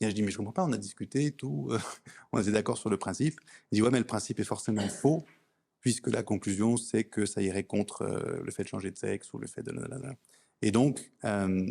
Et 0.00 0.08
je 0.08 0.14
dis 0.14 0.22
mais 0.22 0.30
je 0.30 0.38
comprends 0.38 0.52
pas, 0.52 0.64
on 0.64 0.72
a 0.72 0.78
discuté 0.78 1.32
tout, 1.32 1.70
on 2.32 2.40
était 2.40 2.52
d'accord 2.52 2.78
sur 2.78 2.90
le 2.90 2.96
principe. 2.96 3.40
Il 3.70 3.76
dit 3.76 3.82
ouais 3.82 3.90
mais 3.90 3.98
le 3.98 4.06
principe 4.06 4.40
est 4.40 4.44
forcément 4.44 4.88
faux 4.88 5.24
puisque 5.80 6.08
la 6.08 6.22
conclusion 6.22 6.76
c'est 6.76 7.04
que 7.04 7.26
ça 7.26 7.42
irait 7.42 7.64
contre 7.64 8.02
euh, 8.02 8.40
le 8.42 8.50
fait 8.50 8.62
de 8.62 8.68
changer 8.68 8.90
de 8.90 8.96
sexe 8.96 9.32
ou 9.32 9.38
le 9.38 9.46
fait 9.46 9.62
de 9.62 9.72
et 10.64 10.70
donc 10.70 11.12
euh, 11.24 11.66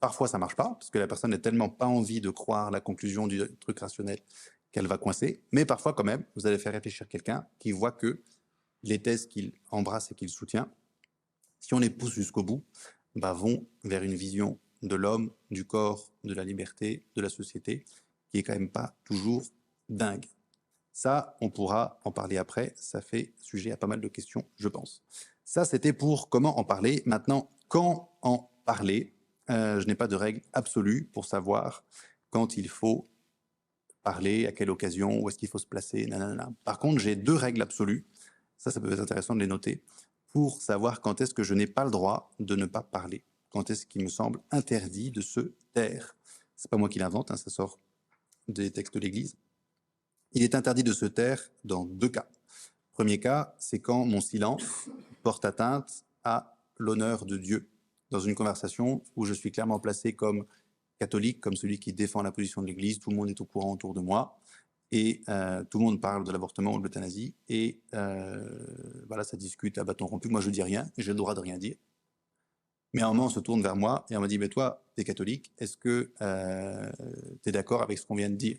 parfois 0.00 0.28
ça 0.28 0.38
marche 0.38 0.56
pas 0.56 0.70
parce 0.70 0.90
que 0.90 0.98
la 0.98 1.06
personne 1.06 1.30
n'a 1.30 1.38
tellement 1.38 1.68
pas 1.68 1.86
envie 1.86 2.20
de 2.20 2.30
croire 2.30 2.70
la 2.70 2.80
conclusion 2.80 3.26
du 3.26 3.40
truc 3.58 3.78
rationnel 3.78 4.18
qu'elle 4.72 4.86
va 4.86 4.98
coincer, 4.98 5.42
mais 5.52 5.64
parfois 5.64 5.92
quand 5.92 6.04
même, 6.04 6.24
vous 6.34 6.46
allez 6.46 6.58
faire 6.58 6.72
réfléchir 6.72 7.08
quelqu'un 7.08 7.46
qui 7.58 7.72
voit 7.72 7.92
que 7.92 8.22
les 8.82 9.00
thèses 9.00 9.26
qu'il 9.26 9.52
embrasse 9.70 10.12
et 10.12 10.14
qu'il 10.14 10.28
soutient, 10.28 10.70
si 11.60 11.74
on 11.74 11.78
les 11.78 11.90
pousse 11.90 12.12
jusqu'au 12.12 12.42
bout, 12.42 12.64
bah, 13.14 13.32
vont 13.32 13.66
vers 13.84 14.02
une 14.02 14.14
vision 14.14 14.58
de 14.82 14.94
l'homme, 14.94 15.32
du 15.50 15.64
corps, 15.64 16.12
de 16.24 16.34
la 16.34 16.44
liberté, 16.44 17.04
de 17.14 17.22
la 17.22 17.30
société, 17.30 17.84
qui 18.28 18.38
est 18.38 18.42
quand 18.42 18.52
même 18.52 18.70
pas 18.70 18.96
toujours 19.04 19.42
dingue. 19.88 20.26
Ça, 20.92 21.36
on 21.40 21.50
pourra 21.50 22.00
en 22.04 22.12
parler 22.12 22.36
après, 22.36 22.72
ça 22.76 23.00
fait 23.00 23.32
sujet 23.40 23.72
à 23.72 23.76
pas 23.76 23.86
mal 23.86 24.00
de 24.00 24.08
questions, 24.08 24.44
je 24.56 24.68
pense. 24.68 25.02
Ça, 25.44 25.64
c'était 25.64 25.92
pour 25.92 26.28
comment 26.28 26.58
en 26.58 26.64
parler. 26.64 27.02
Maintenant, 27.06 27.50
quand 27.68 28.16
en 28.22 28.50
parler? 28.64 29.15
Euh, 29.50 29.80
Je 29.80 29.86
n'ai 29.86 29.94
pas 29.94 30.08
de 30.08 30.16
règle 30.16 30.42
absolue 30.52 31.04
pour 31.12 31.24
savoir 31.24 31.84
quand 32.30 32.56
il 32.56 32.68
faut 32.68 33.08
parler, 34.02 34.46
à 34.46 34.52
quelle 34.52 34.70
occasion, 34.70 35.20
où 35.20 35.28
est-ce 35.28 35.38
qu'il 35.38 35.48
faut 35.48 35.58
se 35.58 35.66
placer, 35.66 36.06
nanana. 36.06 36.52
Par 36.64 36.78
contre, 36.78 37.00
j'ai 37.00 37.16
deux 37.16 37.34
règles 37.34 37.60
absolues, 37.60 38.06
ça, 38.56 38.70
ça 38.70 38.80
peut 38.80 38.92
être 38.92 39.00
intéressant 39.00 39.34
de 39.34 39.40
les 39.40 39.48
noter, 39.48 39.82
pour 40.32 40.60
savoir 40.60 41.00
quand 41.00 41.20
est-ce 41.20 41.34
que 41.34 41.42
je 41.42 41.54
n'ai 41.54 41.66
pas 41.66 41.84
le 41.84 41.90
droit 41.90 42.30
de 42.38 42.54
ne 42.54 42.66
pas 42.66 42.82
parler, 42.82 43.24
quand 43.50 43.68
est-ce 43.70 43.84
qu'il 43.84 44.04
me 44.04 44.08
semble 44.08 44.38
interdit 44.52 45.10
de 45.10 45.20
se 45.20 45.54
taire. 45.72 46.14
C'est 46.54 46.70
pas 46.70 46.76
moi 46.76 46.88
qui 46.88 47.00
l'invente, 47.00 47.30
hein, 47.30 47.36
ça 47.36 47.50
sort 47.50 47.80
des 48.46 48.70
textes 48.70 48.94
de 48.94 49.00
l'Église. 49.00 49.34
Il 50.32 50.42
est 50.42 50.54
interdit 50.54 50.84
de 50.84 50.92
se 50.92 51.06
taire 51.06 51.50
dans 51.64 51.84
deux 51.84 52.08
cas. 52.08 52.28
Premier 52.92 53.18
cas, 53.18 53.54
c'est 53.58 53.80
quand 53.80 54.04
mon 54.04 54.20
silence 54.20 54.88
porte 55.22 55.44
atteinte 55.44 56.04
à 56.22 56.56
l'honneur 56.78 57.26
de 57.26 57.36
Dieu 57.36 57.68
dans 58.10 58.20
une 58.20 58.34
conversation 58.34 59.02
où 59.16 59.24
je 59.24 59.34
suis 59.34 59.50
clairement 59.50 59.80
placé 59.80 60.14
comme 60.14 60.46
catholique, 60.98 61.40
comme 61.40 61.56
celui 61.56 61.78
qui 61.78 61.92
défend 61.92 62.22
la 62.22 62.32
position 62.32 62.62
de 62.62 62.66
l'Église, 62.66 62.98
tout 62.98 63.10
le 63.10 63.16
monde 63.16 63.28
est 63.28 63.40
au 63.40 63.44
courant 63.44 63.72
autour 63.72 63.94
de 63.94 64.00
moi, 64.00 64.38
et 64.92 65.22
euh, 65.28 65.64
tout 65.64 65.78
le 65.78 65.84
monde 65.84 66.00
parle 66.00 66.24
de 66.24 66.32
l'avortement 66.32 66.74
ou 66.74 66.78
de 66.78 66.84
l'euthanasie, 66.84 67.34
et 67.48 67.80
euh, 67.94 69.04
voilà, 69.08 69.24
ça 69.24 69.36
discute 69.36 69.78
à 69.78 69.84
bâton 69.84 70.06
rompu. 70.06 70.28
Moi, 70.28 70.40
je 70.40 70.50
dis 70.50 70.62
rien, 70.62 70.86
j'ai 70.96 71.12
le 71.12 71.16
droit 71.16 71.34
de 71.34 71.40
rien 71.40 71.58
dire. 71.58 71.76
Mais 72.92 73.02
un 73.02 73.08
moment, 73.08 73.26
on 73.26 73.30
se 73.30 73.40
tourne 73.40 73.62
vers 73.62 73.76
moi 73.76 74.06
et 74.10 74.16
on 74.16 74.20
me 74.20 74.28
dit, 74.28 74.38
mais 74.38 74.48
toi, 74.48 74.84
tu 74.94 75.02
es 75.02 75.04
catholique, 75.04 75.52
est-ce 75.58 75.76
que 75.76 76.12
euh, 76.22 76.90
tu 77.42 77.48
es 77.48 77.52
d'accord 77.52 77.82
avec 77.82 77.98
ce 77.98 78.06
qu'on 78.06 78.14
vient 78.14 78.30
de 78.30 78.36
dire? 78.36 78.58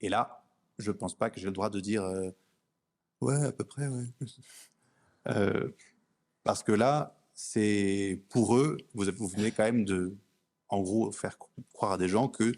Et 0.00 0.08
là, 0.08 0.44
je 0.78 0.90
ne 0.90 0.96
pense 0.96 1.16
pas 1.16 1.30
que 1.30 1.40
j'ai 1.40 1.46
le 1.46 1.52
droit 1.52 1.70
de 1.70 1.80
dire, 1.80 2.04
ouais, 3.20 3.44
à 3.44 3.52
peu 3.52 3.64
près, 3.64 3.88
ouais. 3.88 4.06
parce 6.44 6.62
que 6.62 6.72
là, 6.72 7.19
c'est 7.42 8.22
pour 8.28 8.56
eux, 8.56 8.76
vous, 8.94 9.28
venez 9.28 9.50
quand 9.50 9.64
même 9.64 9.84
de 9.86 10.14
en 10.68 10.82
gros, 10.82 11.10
faire 11.10 11.38
croire 11.72 11.92
à 11.92 11.98
des 11.98 12.06
gens 12.06 12.28
que 12.28 12.52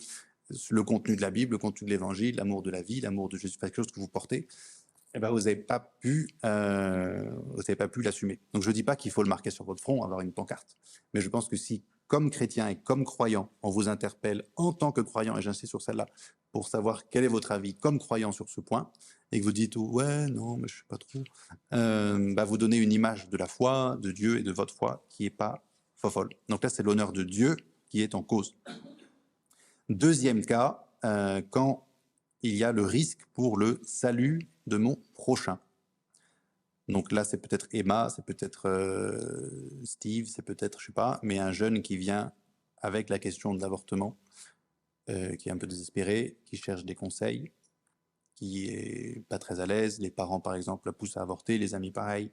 le 0.71 0.83
contenu 0.83 1.17
de 1.17 1.23
la 1.23 1.31
Bible, 1.31 1.53
le 1.53 1.59
contenu 1.59 1.87
de 1.87 1.91
l'Évangile, 1.91 2.37
l'amour 2.37 2.63
de 2.63 2.71
la 2.71 2.83
vie, 2.83 3.01
l'amour 3.01 3.29
de 3.29 3.39
Jésus, 3.39 3.57
quelque 3.59 3.77
chose 3.77 3.91
que 3.91 4.01
vous 4.01 4.09
portez, 4.09 4.49
eh 5.15 5.19
ben, 5.19 5.31
vous 5.31 5.39
n'avez 5.39 5.57
pas 5.57 5.95
pu, 6.01 6.29
euh, 6.45 7.31
vous 7.47 7.59
n'avez 7.59 7.77
pas 7.77 7.89
pu 7.89 8.03
l'assumer. 8.03 8.41
Donc, 8.53 8.63
je 8.65 8.69
ne 8.69 8.75
dis 8.75 8.83
pas 8.83 8.97
qu'il 8.97 9.13
faut 9.13 9.23
le 9.23 9.29
marquer 9.29 9.51
sur 9.51 9.65
votre 9.65 9.81
front, 9.81 10.03
avoir 10.03 10.21
une 10.21 10.33
pancarte, 10.33 10.77
mais 11.15 11.21
je 11.21 11.29
pense 11.29 11.49
que 11.49 11.57
si, 11.57 11.85
comme 12.13 12.31
chrétien 12.31 12.69
et 12.69 12.77
comme 12.77 13.05
croyant, 13.07 13.51
on 13.63 13.71
vous 13.71 13.89
interpelle 13.89 14.45
en 14.57 14.75
tant 14.75 14.93
que 14.93 15.01
croyant, 15.01 15.35
et 15.39 15.41
j'insiste 15.41 15.71
sur 15.71 15.81
celle-là, 15.81 16.05
pour 16.51 16.69
savoir 16.69 17.09
quel 17.09 17.25
est 17.25 17.29
votre 17.29 17.53
avis 17.53 17.75
comme 17.75 17.99
croyant 17.99 18.33
sur 18.33 18.51
ce 18.51 18.61
point, 18.61 18.91
et 19.33 19.41
que 19.41 19.45
vous 19.45 19.53
dites 19.53 19.77
ouais 19.77 20.27
non 20.27 20.59
mais 20.59 20.69
je 20.69 20.77
sais 20.77 20.85
pas 20.87 20.99
trop, 20.99 21.25
euh, 21.73 22.35
bah, 22.35 22.45
vous 22.45 22.59
donnez 22.59 22.77
une 22.77 22.93
image 22.93 23.31
de 23.31 23.39
la 23.39 23.47
foi, 23.47 23.97
de 23.99 24.13
Dieu 24.13 24.39
et 24.39 24.43
de 24.43 24.53
votre 24.53 24.75
foi 24.75 25.07
qui 25.09 25.25
est 25.25 25.31
pas 25.31 25.65
folle. 26.11 26.29
Donc 26.51 26.63
là, 26.63 26.69
c'est 26.69 26.83
l'honneur 26.83 27.15
de 27.15 27.23
Dieu 27.23 27.57
qui 27.89 28.03
est 28.03 28.15
en 28.15 28.23
cause. 28.23 28.59
Deuxième 29.89 30.45
cas, 30.45 30.85
euh, 31.07 31.41
quand 31.49 31.87
il 32.43 32.55
y 32.57 32.63
a 32.63 32.73
le 32.73 32.83
risque 32.83 33.25
pour 33.33 33.57
le 33.57 33.81
salut 33.85 34.51
de 34.67 34.77
mon 34.77 34.99
prochain. 35.15 35.59
Donc 36.89 37.13
là, 37.13 37.25
c'est 37.25 37.39
peut-être 37.39 37.69
Emma, 37.73 38.09
c'est 38.15 38.25
peut-être 38.25 38.69
euh, 38.69 39.71
Steve, 39.85 40.27
c'est 40.27 40.43
peut-être, 40.43 40.81
je 40.81 40.87
sais 40.87 40.93
pas, 40.93 41.21
mais 41.23 41.39
un 41.39 41.53
jeune 41.53 41.83
qui 41.83 41.97
vient 41.97 42.33
avec 42.79 43.09
la 43.09 43.19
question 43.19 43.55
de 43.55 43.61
l'avortement, 43.61 44.19
euh, 45.09 45.37
qui 45.37 45.49
est 45.49 45.53
un 45.53 45.59
peu 45.59 45.67
désespéré, 45.67 46.39
qui 46.45 46.57
cherche 46.57 46.85
des 46.85 46.95
conseils, 46.95 47.53
qui 48.35 48.67
est 48.67 49.25
pas 49.29 49.39
très 49.39 49.61
à 49.61 49.67
l'aise. 49.67 50.01
Les 50.01 50.11
parents, 50.11 50.41
par 50.41 50.55
exemple, 50.55 50.89
la 50.89 50.93
poussent 50.93 51.17
à 51.17 51.23
avorter, 51.23 51.59
les 51.59 51.75
amis, 51.75 51.93
pareil. 51.93 52.33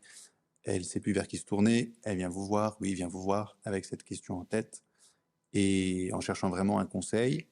Elle 0.63 0.83
sait 0.83 0.99
plus 0.99 1.13
vers 1.13 1.27
qui 1.27 1.37
se 1.37 1.45
tourner. 1.45 1.93
Elle 2.03 2.17
vient 2.17 2.29
vous 2.29 2.45
voir, 2.45 2.77
oui, 2.81 2.93
vient 2.95 3.07
vous 3.07 3.21
voir 3.21 3.57
avec 3.63 3.85
cette 3.85 4.03
question 4.03 4.39
en 4.39 4.45
tête 4.45 4.83
et 5.53 6.09
en 6.13 6.21
cherchant 6.21 6.49
vraiment 6.49 6.79
un 6.79 6.85
conseil. 6.85 7.47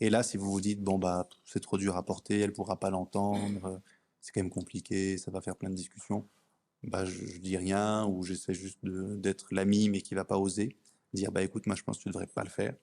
Et 0.00 0.10
là, 0.10 0.22
si 0.22 0.36
vous 0.36 0.50
vous 0.50 0.60
dites, 0.60 0.80
bon, 0.80 0.98
bah, 0.98 1.28
c'est 1.44 1.60
trop 1.60 1.76
dur 1.76 1.96
à 1.96 2.06
porter, 2.06 2.38
elle 2.38 2.52
pourra 2.52 2.78
pas 2.78 2.90
l'entendre, 2.90 3.82
c'est 4.20 4.32
quand 4.32 4.42
même 4.42 4.50
compliqué, 4.50 5.18
ça 5.18 5.30
va 5.30 5.40
faire 5.40 5.56
plein 5.56 5.70
de 5.70 5.74
discussions, 5.74 6.28
bah, 6.82 7.04
je, 7.04 7.26
je 7.26 7.38
dis 7.38 7.56
rien 7.56 8.06
ou 8.06 8.22
j'essaie 8.22 8.54
juste 8.54 8.78
d'être 8.84 9.52
l'ami 9.52 9.88
mais 9.88 10.00
qui 10.00 10.14
va 10.14 10.24
pas 10.24 10.38
oser 10.38 10.76
dire, 11.12 11.32
bah, 11.32 11.42
écoute, 11.42 11.66
moi, 11.66 11.76
je 11.76 11.82
pense 11.82 11.98
que 11.98 12.02
tu 12.04 12.08
devrais 12.08 12.26
pas 12.26 12.44
le 12.44 12.50
faire. 12.50 12.74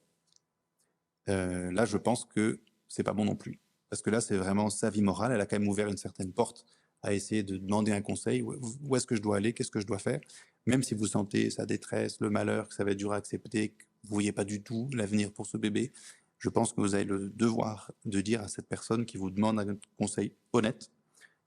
Euh, 1.28 1.70
là, 1.72 1.84
je 1.84 1.96
pense 1.96 2.24
que 2.24 2.60
c'est 2.88 3.02
pas 3.02 3.12
bon 3.12 3.24
non 3.24 3.36
plus. 3.36 3.60
Parce 3.90 4.02
que 4.02 4.10
là, 4.10 4.20
c'est 4.20 4.36
vraiment 4.36 4.70
sa 4.70 4.90
vie 4.90 5.02
morale. 5.02 5.32
Elle 5.32 5.40
a 5.40 5.46
quand 5.46 5.58
même 5.58 5.68
ouvert 5.68 5.88
une 5.88 5.96
certaine 5.96 6.32
porte 6.32 6.64
à 7.02 7.12
essayer 7.12 7.42
de 7.42 7.56
demander 7.56 7.92
un 7.92 8.02
conseil. 8.02 8.42
Où 8.42 8.96
est-ce 8.96 9.06
que 9.06 9.16
je 9.16 9.22
dois 9.22 9.36
aller? 9.36 9.52
Qu'est-ce 9.52 9.70
que 9.70 9.80
je 9.80 9.86
dois 9.86 9.98
faire? 9.98 10.20
Même 10.66 10.82
si 10.82 10.94
vous 10.94 11.06
sentez 11.06 11.50
sa 11.50 11.66
détresse, 11.66 12.20
le 12.20 12.30
malheur, 12.30 12.68
que 12.68 12.74
ça 12.74 12.84
va 12.84 12.92
être 12.92 12.98
dur 12.98 13.12
à 13.12 13.16
accepter, 13.16 13.70
que 13.70 13.84
vous 14.04 14.14
voyez 14.14 14.32
pas 14.32 14.44
du 14.44 14.62
tout 14.62 14.88
l'avenir 14.92 15.32
pour 15.32 15.46
ce 15.46 15.56
bébé, 15.56 15.92
je 16.38 16.48
pense 16.48 16.72
que 16.72 16.80
vous 16.80 16.94
avez 16.94 17.04
le 17.04 17.30
devoir 17.30 17.92
de 18.04 18.20
dire 18.20 18.42
à 18.42 18.48
cette 18.48 18.66
personne 18.66 19.06
qui 19.06 19.16
vous 19.16 19.30
demande 19.30 19.58
un 19.60 19.76
conseil 19.98 20.32
honnête 20.52 20.90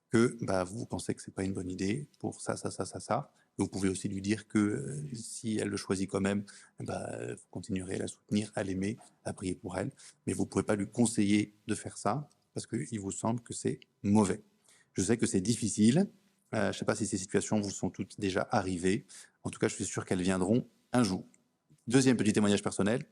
que 0.09 0.37
bah, 0.41 0.63
vous 0.63 0.85
pensez 0.85 1.13
que 1.13 1.21
c'est 1.21 1.33
pas 1.33 1.43
une 1.43 1.53
bonne 1.53 1.69
idée 1.69 2.07
pour 2.19 2.41
ça, 2.41 2.57
ça, 2.57 2.71
ça, 2.71 2.85
ça, 2.85 2.99
ça. 2.99 3.31
Vous 3.57 3.67
pouvez 3.67 3.89
aussi 3.89 4.07
lui 4.07 4.21
dire 4.21 4.47
que 4.47 4.57
euh, 4.57 5.09
si 5.13 5.57
elle 5.57 5.67
le 5.67 5.77
choisit 5.77 6.09
quand 6.09 6.21
même, 6.21 6.45
bah, 6.79 7.09
vous 7.33 7.47
continuerez 7.51 7.95
à 7.95 7.99
la 7.99 8.07
soutenir, 8.07 8.51
à 8.55 8.63
l'aimer, 8.63 8.97
à 9.25 9.33
prier 9.33 9.55
pour 9.55 9.77
elle. 9.77 9.91
Mais 10.25 10.33
vous 10.33 10.43
ne 10.43 10.47
pouvez 10.47 10.63
pas 10.63 10.75
lui 10.75 10.87
conseiller 10.87 11.53
de 11.67 11.75
faire 11.75 11.97
ça 11.97 12.29
parce 12.53 12.65
qu'il 12.67 12.99
vous 12.99 13.11
semble 13.11 13.41
que 13.41 13.53
c'est 13.53 13.79
mauvais. 14.03 14.41
Je 14.93 15.01
sais 15.03 15.17
que 15.17 15.25
c'est 15.25 15.41
difficile. 15.41 16.09
Euh, 16.55 16.63
je 16.63 16.67
ne 16.67 16.71
sais 16.73 16.85
pas 16.85 16.95
si 16.95 17.05
ces 17.05 17.17
situations 17.17 17.59
vous 17.59 17.69
sont 17.69 17.89
toutes 17.89 18.19
déjà 18.19 18.47
arrivées. 18.51 19.05
En 19.43 19.49
tout 19.49 19.59
cas, 19.59 19.67
je 19.67 19.75
suis 19.75 19.85
sûr 19.85 20.05
qu'elles 20.05 20.21
viendront 20.21 20.67
un 20.93 21.03
jour. 21.03 21.25
Deuxième 21.87 22.17
petit 22.17 22.33
témoignage 22.33 22.63
personnel. 22.63 23.05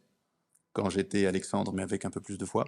Quand 0.73 0.89
j'étais 0.89 1.25
Alexandre, 1.25 1.73
mais 1.73 1.83
avec 1.83 2.05
un 2.05 2.09
peu 2.09 2.21
plus 2.21 2.37
de 2.37 2.45
foi, 2.45 2.65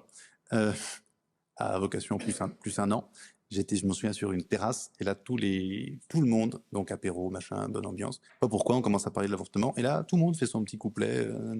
euh, 0.53 0.73
à 1.55 1.79
vocation 1.79 2.17
plus 2.17 2.39
un, 2.41 2.49
plus 2.49 2.79
un 2.79 2.91
an, 2.91 3.09
J'étais, 3.49 3.75
je 3.75 3.85
me 3.85 3.93
souviens, 3.93 4.13
sur 4.13 4.31
une 4.31 4.43
terrasse, 4.43 4.91
et 4.99 5.03
là, 5.03 5.15
tout 5.15 5.37
le 5.37 6.25
monde, 6.25 6.61
donc 6.71 6.91
apéro, 6.91 7.29
machin, 7.29 7.67
bonne 7.69 7.85
ambiance. 7.85 8.21
Pas 8.39 8.47
pourquoi, 8.47 8.75
on 8.75 8.81
commence 8.81 9.07
à 9.07 9.11
parler 9.11 9.27
de 9.27 9.31
l'avortement, 9.31 9.73
et 9.75 9.81
là, 9.81 10.03
tout 10.03 10.15
le 10.15 10.21
monde 10.21 10.35
fait 10.35 10.45
son 10.45 10.63
petit 10.63 10.77
couplet, 10.77 11.25
euh, 11.27 11.55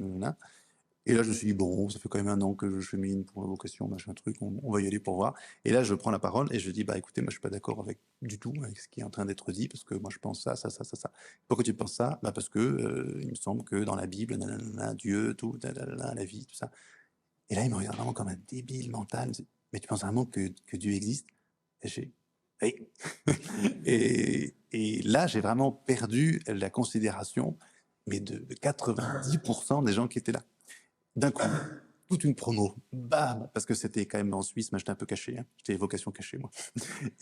et 1.10 1.14
là, 1.14 1.24
je 1.24 1.30
me 1.30 1.34
suis 1.34 1.48
dit, 1.48 1.54
bon, 1.54 1.90
ça 1.90 1.98
fait 1.98 2.08
quand 2.08 2.20
même 2.20 2.28
un 2.28 2.40
an 2.42 2.54
que 2.54 2.70
je 2.70 2.80
chemine 2.82 3.26
pour 3.26 3.42
la 3.42 3.48
vocation, 3.48 3.88
machin 3.88 4.14
truc, 4.14 4.36
on, 4.42 4.72
va 4.72 4.80
y 4.80 4.86
aller 4.86 5.00
pour 5.00 5.16
voir. 5.16 5.34
Et 5.66 5.72
là, 5.72 5.84
je 5.84 5.96
prends 5.96 6.12
la 6.12 6.20
parole 6.20 6.54
et 6.54 6.60
je 6.60 6.70
dis, 6.70 6.84
bah 6.84 7.00
écoutez, 7.00 7.22
moi, 7.22 7.30
je 7.30 7.36
suis 7.36 7.42
pas 7.42 7.50
d'accord 7.50 7.84
du 8.22 8.38
tout 8.38 8.54
avec 8.62 8.80
ce 8.80 8.88
qui 8.88 9.00
est 9.00 9.04
en 9.04 9.10
train 9.10 9.26
d'être 9.26 9.52
dit, 9.52 9.68
parce 9.68 9.84
que 9.84 9.96
moi, 9.96 10.12
je 10.14 10.20
pense 10.20 10.44
ça, 10.44 10.56
ça, 10.56 10.70
ça, 10.70 10.84
ça, 10.84 10.96
ça. 10.96 11.12
Pourquoi 11.48 11.64
tu 11.64 11.74
penses 11.74 11.96
ça? 11.96 12.20
Bah 12.22 12.32
Parce 12.32 12.48
que 12.48 12.60
euh, 12.60 13.20
il 13.24 13.30
me 13.30 13.36
semble 13.36 13.64
que 13.64 13.84
dans 13.84 13.96
la 13.96 14.06
Bible, 14.06 14.36
nanana, 14.36 14.94
Dieu, 14.94 15.34
tout, 15.34 15.58
nanana, 15.64 16.14
la 16.14 16.26
vie, 16.26 16.46
tout 16.46 16.54
ça. 16.54 16.70
Et 17.50 17.56
là, 17.56 17.64
il 17.64 17.72
me 17.72 17.76
regarde 17.76 17.96
vraiment 17.96 18.14
comme 18.14 18.28
un 18.28 18.38
débile 18.48 18.92
mental. 18.92 19.32
Mais 19.74 19.80
tu 19.80 19.88
penses 19.88 20.02
vraiment 20.02 20.26
que, 20.26 20.50
que 20.68 20.78
Dieu 20.78 20.94
existe? 20.94 21.26
et, 23.86 24.54
là, 25.04 25.28
j'ai 25.28 25.42
vraiment 25.42 25.72
perdu 25.72 26.42
la 26.48 26.70
considération, 26.70 27.58
mais 28.08 28.20
de, 28.20 28.46
90% 28.56 29.86
des 29.86 29.94
gens 29.94 30.08
qui 30.08 30.18
étaient 30.18 30.32
là. 30.32 30.44
D'un 31.16 31.32
coup, 31.32 31.48
toute 32.10 32.24
une 32.24 32.36
promo, 32.36 32.76
bam, 32.92 33.50
parce 33.54 33.66
que 33.66 33.74
c'était 33.74 34.06
quand 34.06 34.18
même 34.18 34.34
en 34.34 34.42
Suisse, 34.42 34.72
moi 34.72 34.80
j'étais 34.80 34.92
un 34.92 34.96
peu 34.96 35.06
caché, 35.06 35.38
hein. 35.38 35.46
j'étais 35.58 35.76
vocation 35.78 36.12
cachée 36.12 36.38
moi. 36.38 36.50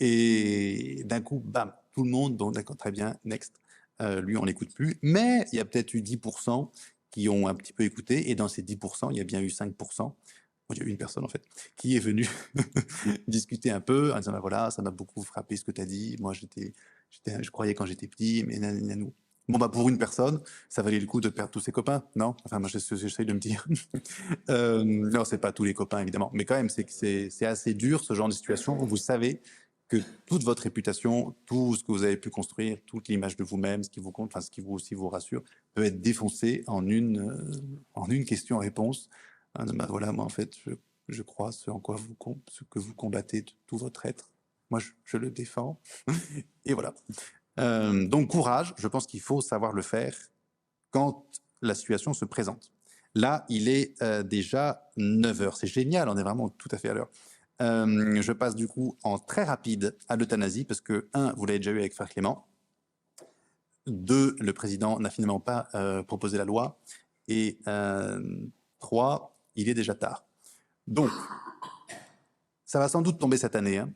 Et 0.00 1.02
d'un 1.04 1.20
coup, 1.20 1.40
bam, 1.44 1.72
tout 1.92 2.04
le 2.04 2.10
monde, 2.10 2.36
bon 2.36 2.50
d'accord, 2.50 2.76
très 2.76 2.90
bien, 2.90 3.16
next. 3.24 3.60
Euh, 4.00 4.20
lui, 4.20 4.36
on 4.36 4.44
n'écoute 4.44 4.72
plus, 4.72 4.98
mais 5.02 5.44
il 5.52 5.56
y 5.56 5.60
a 5.60 5.64
peut-être 5.64 5.92
eu 5.94 6.00
10% 6.00 6.70
qui 7.10 7.28
ont 7.28 7.48
un 7.48 7.54
petit 7.54 7.72
peu 7.72 7.84
écouté, 7.84 8.30
et 8.30 8.34
dans 8.34 8.48
ces 8.48 8.62
10%, 8.62 9.08
il 9.10 9.18
y 9.18 9.20
a 9.20 9.24
bien 9.24 9.40
eu 9.40 9.48
5% 9.48 10.14
il 10.74 10.78
y 10.78 10.82
a 10.82 10.84
une 10.84 10.98
personne 10.98 11.24
en 11.24 11.28
fait, 11.28 11.42
qui 11.76 11.96
est 11.96 12.00
venue 12.00 12.28
discuter 13.28 13.70
un 13.70 13.80
peu 13.80 14.12
en 14.12 14.18
disant 14.18 14.32
bah, 14.32 14.40
voilà, 14.40 14.70
ça 14.70 14.82
m'a 14.82 14.90
beaucoup 14.90 15.22
frappé 15.22 15.56
ce 15.56 15.64
que 15.64 15.70
tu 15.70 15.80
as 15.80 15.86
dit. 15.86 16.16
Moi, 16.20 16.32
j'étais, 16.32 16.72
je 17.10 17.50
croyais 17.50 17.74
quand 17.74 17.86
j'étais 17.86 18.06
petit, 18.06 18.44
mais 18.46 18.58
nous. 18.58 19.12
Bon, 19.48 19.58
bah, 19.58 19.70
pour 19.70 19.88
une 19.88 19.96
personne, 19.96 20.42
ça 20.68 20.82
valait 20.82 21.00
le 21.00 21.06
coup 21.06 21.22
de 21.22 21.30
perdre 21.30 21.50
tous 21.50 21.60
ses 21.60 21.72
copains, 21.72 22.04
non? 22.16 22.34
Enfin, 22.44 22.58
moi, 22.58 22.68
j'essaye 22.68 23.24
de 23.24 23.32
me 23.32 23.38
dire. 23.38 23.66
euh, 24.50 24.84
non, 24.84 25.24
c'est 25.24 25.38
pas 25.38 25.52
tous 25.52 25.64
les 25.64 25.72
copains, 25.72 26.00
évidemment. 26.00 26.30
Mais 26.34 26.44
quand 26.44 26.54
même, 26.54 26.68
c'est 26.68 26.86
c'est 27.30 27.46
assez 27.46 27.72
dur, 27.72 28.04
ce 28.04 28.12
genre 28.12 28.28
de 28.28 28.34
situation 28.34 28.78
où 28.78 28.86
vous 28.86 28.98
savez 28.98 29.40
que 29.88 29.96
toute 30.26 30.44
votre 30.44 30.64
réputation, 30.64 31.34
tout 31.46 31.74
ce 31.74 31.82
que 31.82 31.92
vous 31.92 32.02
avez 32.02 32.18
pu 32.18 32.28
construire, 32.28 32.76
toute 32.84 33.08
l'image 33.08 33.36
de 33.36 33.44
vous-même, 33.44 33.82
ce 33.82 33.88
qui 33.88 34.00
vous 34.00 34.12
compte, 34.12 34.32
enfin, 34.32 34.42
ce 34.42 34.50
qui 34.50 34.60
vous 34.60 34.74
aussi 34.74 34.94
vous 34.94 35.08
rassure, 35.08 35.42
peut 35.72 35.84
être 35.84 36.02
défoncé 36.02 36.62
en 36.66 36.86
une, 36.86 37.30
euh, 37.30 37.78
en 37.94 38.06
une 38.10 38.26
question-réponse 38.26 39.08
ah, 39.58 39.64
bah, 39.74 39.86
voilà, 39.88 40.12
moi 40.12 40.24
en 40.24 40.28
fait, 40.28 40.54
je, 41.08 41.22
crois 41.22 41.50
ce 41.50 41.68
en 41.70 41.80
quoi 41.80 41.96
vous 41.96 42.16
ce 42.48 42.62
que 42.64 42.78
vous 42.78 42.94
combattez 42.94 43.42
de 43.42 43.50
tout 43.66 43.76
votre 43.76 44.06
être. 44.06 44.30
Moi, 44.70 44.80
je, 45.04 45.16
le 45.16 45.30
défends. 45.30 45.80
Et 46.64 46.74
voilà. 46.74 46.94
Euh, 47.58 48.06
donc 48.06 48.30
courage, 48.30 48.72
je 48.78 48.86
pense 48.86 49.06
qu'il 49.06 49.20
faut 49.20 49.40
savoir 49.40 49.72
le 49.72 49.82
faire 49.82 50.16
quand 50.90 51.26
la 51.60 51.74
situation 51.74 52.14
se 52.14 52.24
présente. 52.24 52.70
Là, 53.16 53.46
il 53.48 53.68
est 53.68 54.00
euh, 54.00 54.22
déjà 54.22 54.88
9 54.96 55.42
heures. 55.42 55.56
C'est 55.56 55.66
génial, 55.66 56.08
on 56.08 56.16
est 56.16 56.22
vraiment 56.22 56.50
tout 56.50 56.68
à 56.70 56.78
fait 56.78 56.90
à 56.90 56.94
l'heure. 56.94 57.10
Euh, 57.60 58.22
je 58.22 58.32
passe 58.32 58.54
du 58.54 58.68
coup 58.68 58.96
en 59.02 59.18
très 59.18 59.42
rapide 59.42 59.96
à 60.08 60.14
l'euthanasie 60.14 60.64
parce 60.64 60.80
que, 60.80 61.08
un, 61.14 61.32
vous 61.32 61.46
l'avez 61.46 61.58
déjà 61.58 61.72
eu 61.72 61.78
avec 61.78 61.94
Frère 61.94 62.10
Clément. 62.10 62.46
Deux, 63.88 64.36
le 64.38 64.52
président 64.52 65.00
n'a 65.00 65.10
finalement 65.10 65.40
pas 65.40 65.66
proposé 66.06 66.38
la 66.38 66.44
loi. 66.44 66.78
Et 67.26 67.58
trois, 68.78 69.37
il 69.58 69.68
est 69.68 69.74
déjà 69.74 69.94
tard. 69.94 70.24
Donc, 70.86 71.10
ça 72.64 72.78
va 72.78 72.88
sans 72.88 73.02
doute 73.02 73.18
tomber 73.18 73.36
cette 73.36 73.56
année. 73.56 73.78
Hein. 73.78 73.92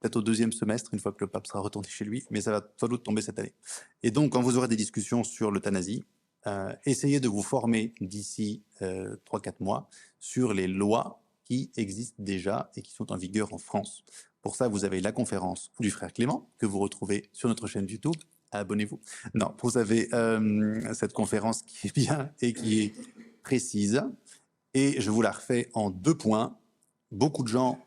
Peut-être 0.00 0.16
au 0.16 0.22
deuxième 0.22 0.52
semestre, 0.52 0.92
une 0.92 1.00
fois 1.00 1.12
que 1.12 1.24
le 1.24 1.28
pape 1.28 1.46
sera 1.46 1.60
retourné 1.60 1.88
chez 1.88 2.04
lui, 2.04 2.24
mais 2.30 2.40
ça 2.40 2.50
va 2.50 2.68
sans 2.76 2.88
doute 2.88 3.02
tomber 3.02 3.22
cette 3.22 3.38
année. 3.38 3.54
Et 4.02 4.10
donc, 4.10 4.32
quand 4.32 4.42
vous 4.42 4.58
aurez 4.58 4.68
des 4.68 4.76
discussions 4.76 5.24
sur 5.24 5.50
l'euthanasie, 5.50 6.04
euh, 6.46 6.74
essayez 6.84 7.20
de 7.20 7.28
vous 7.28 7.42
former 7.42 7.94
d'ici 8.00 8.62
euh, 8.82 9.16
3-4 9.26 9.54
mois 9.60 9.88
sur 10.18 10.52
les 10.52 10.66
lois 10.66 11.22
qui 11.44 11.70
existent 11.76 12.22
déjà 12.22 12.70
et 12.76 12.82
qui 12.82 12.92
sont 12.92 13.12
en 13.12 13.16
vigueur 13.16 13.54
en 13.54 13.58
France. 13.58 14.04
Pour 14.42 14.56
ça, 14.56 14.68
vous 14.68 14.84
avez 14.84 15.00
la 15.00 15.12
conférence 15.12 15.70
du 15.80 15.90
frère 15.90 16.12
Clément, 16.12 16.50
que 16.58 16.66
vous 16.66 16.78
retrouvez 16.78 17.28
sur 17.32 17.48
notre 17.48 17.66
chaîne 17.66 17.86
YouTube. 17.88 18.16
Abonnez-vous. 18.52 19.00
Non, 19.34 19.54
vous 19.62 19.78
avez 19.78 20.12
euh, 20.14 20.92
cette 20.94 21.12
conférence 21.12 21.62
qui 21.62 21.88
est 21.88 21.94
bien 21.94 22.32
et 22.40 22.52
qui 22.52 22.80
est 22.80 22.94
précise, 23.42 24.02
et 24.74 25.00
je 25.00 25.10
vous 25.10 25.22
la 25.22 25.32
refais 25.32 25.70
en 25.74 25.90
deux 25.90 26.16
points. 26.16 26.56
Beaucoup 27.10 27.42
de 27.42 27.48
gens 27.48 27.78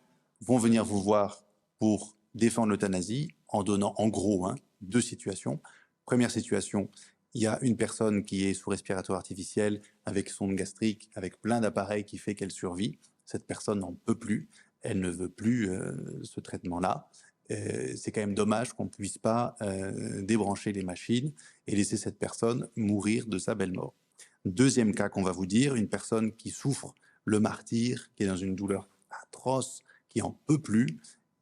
vont 0.41 0.57
venir 0.57 0.83
vous 0.83 1.01
voir 1.01 1.43
pour 1.79 2.17
défendre 2.35 2.69
l'euthanasie 2.69 3.29
en 3.47 3.63
donnant 3.63 3.93
en 3.97 4.07
gros 4.07 4.45
hein, 4.45 4.55
deux 4.81 5.01
situations. 5.01 5.59
Première 6.05 6.31
situation, 6.31 6.89
il 7.33 7.41
y 7.41 7.47
a 7.47 7.59
une 7.61 7.77
personne 7.77 8.23
qui 8.23 8.45
est 8.45 8.53
sous 8.53 8.69
respiratoire 8.69 9.17
artificiel 9.17 9.81
avec 10.05 10.29
sonde 10.29 10.55
gastrique, 10.55 11.09
avec 11.15 11.41
plein 11.41 11.61
d'appareils 11.61 12.03
qui 12.03 12.17
fait 12.17 12.35
qu'elle 12.35 12.51
survit. 12.51 12.99
Cette 13.25 13.47
personne 13.47 13.79
n'en 13.79 13.93
peut 13.93 14.17
plus, 14.17 14.49
elle 14.81 14.99
ne 14.99 15.09
veut 15.09 15.29
plus 15.29 15.69
euh, 15.69 15.93
ce 16.23 16.39
traitement-là. 16.39 17.09
Euh, 17.51 17.93
c'est 17.95 18.11
quand 18.11 18.21
même 18.21 18.35
dommage 18.35 18.73
qu'on 18.73 18.85
ne 18.85 18.89
puisse 18.89 19.17
pas 19.17 19.55
euh, 19.61 20.21
débrancher 20.21 20.71
les 20.71 20.83
machines 20.83 21.33
et 21.67 21.75
laisser 21.75 21.97
cette 21.97 22.19
personne 22.19 22.69
mourir 22.75 23.25
de 23.27 23.37
sa 23.37 23.55
belle 23.55 23.73
mort. 23.73 23.95
Deuxième 24.45 24.93
cas 24.93 25.09
qu'on 25.09 25.23
va 25.23 25.31
vous 25.31 25.45
dire, 25.45 25.75
une 25.75 25.87
personne 25.87 26.33
qui 26.33 26.49
souffre 26.49 26.93
le 27.25 27.39
martyr, 27.39 28.09
qui 28.15 28.23
est 28.23 28.27
dans 28.27 28.35
une 28.35 28.55
douleur 28.55 28.89
atroce, 29.09 29.83
qui 30.09 30.21
en 30.21 30.31
peut 30.45 30.61
plus, 30.61 30.99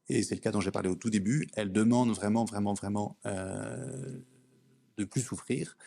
et 0.08 0.24
c'est 0.24 0.36
le 0.36 0.42
cas 0.42 0.52
dont 0.52 0.62
j'ai 0.62 0.72
parlé 0.72 0.90
au 0.90 0.96
tout 0.96 1.10
début, 1.10 1.48
elle 1.56 1.72
demande 1.72 2.12
vraiment, 2.12 2.46
vraiment, 2.46 2.74
vraiment 2.74 3.18
euh, 3.26 4.20
de 4.98 5.06
plus 5.06 5.22
souffrir. 5.22 5.78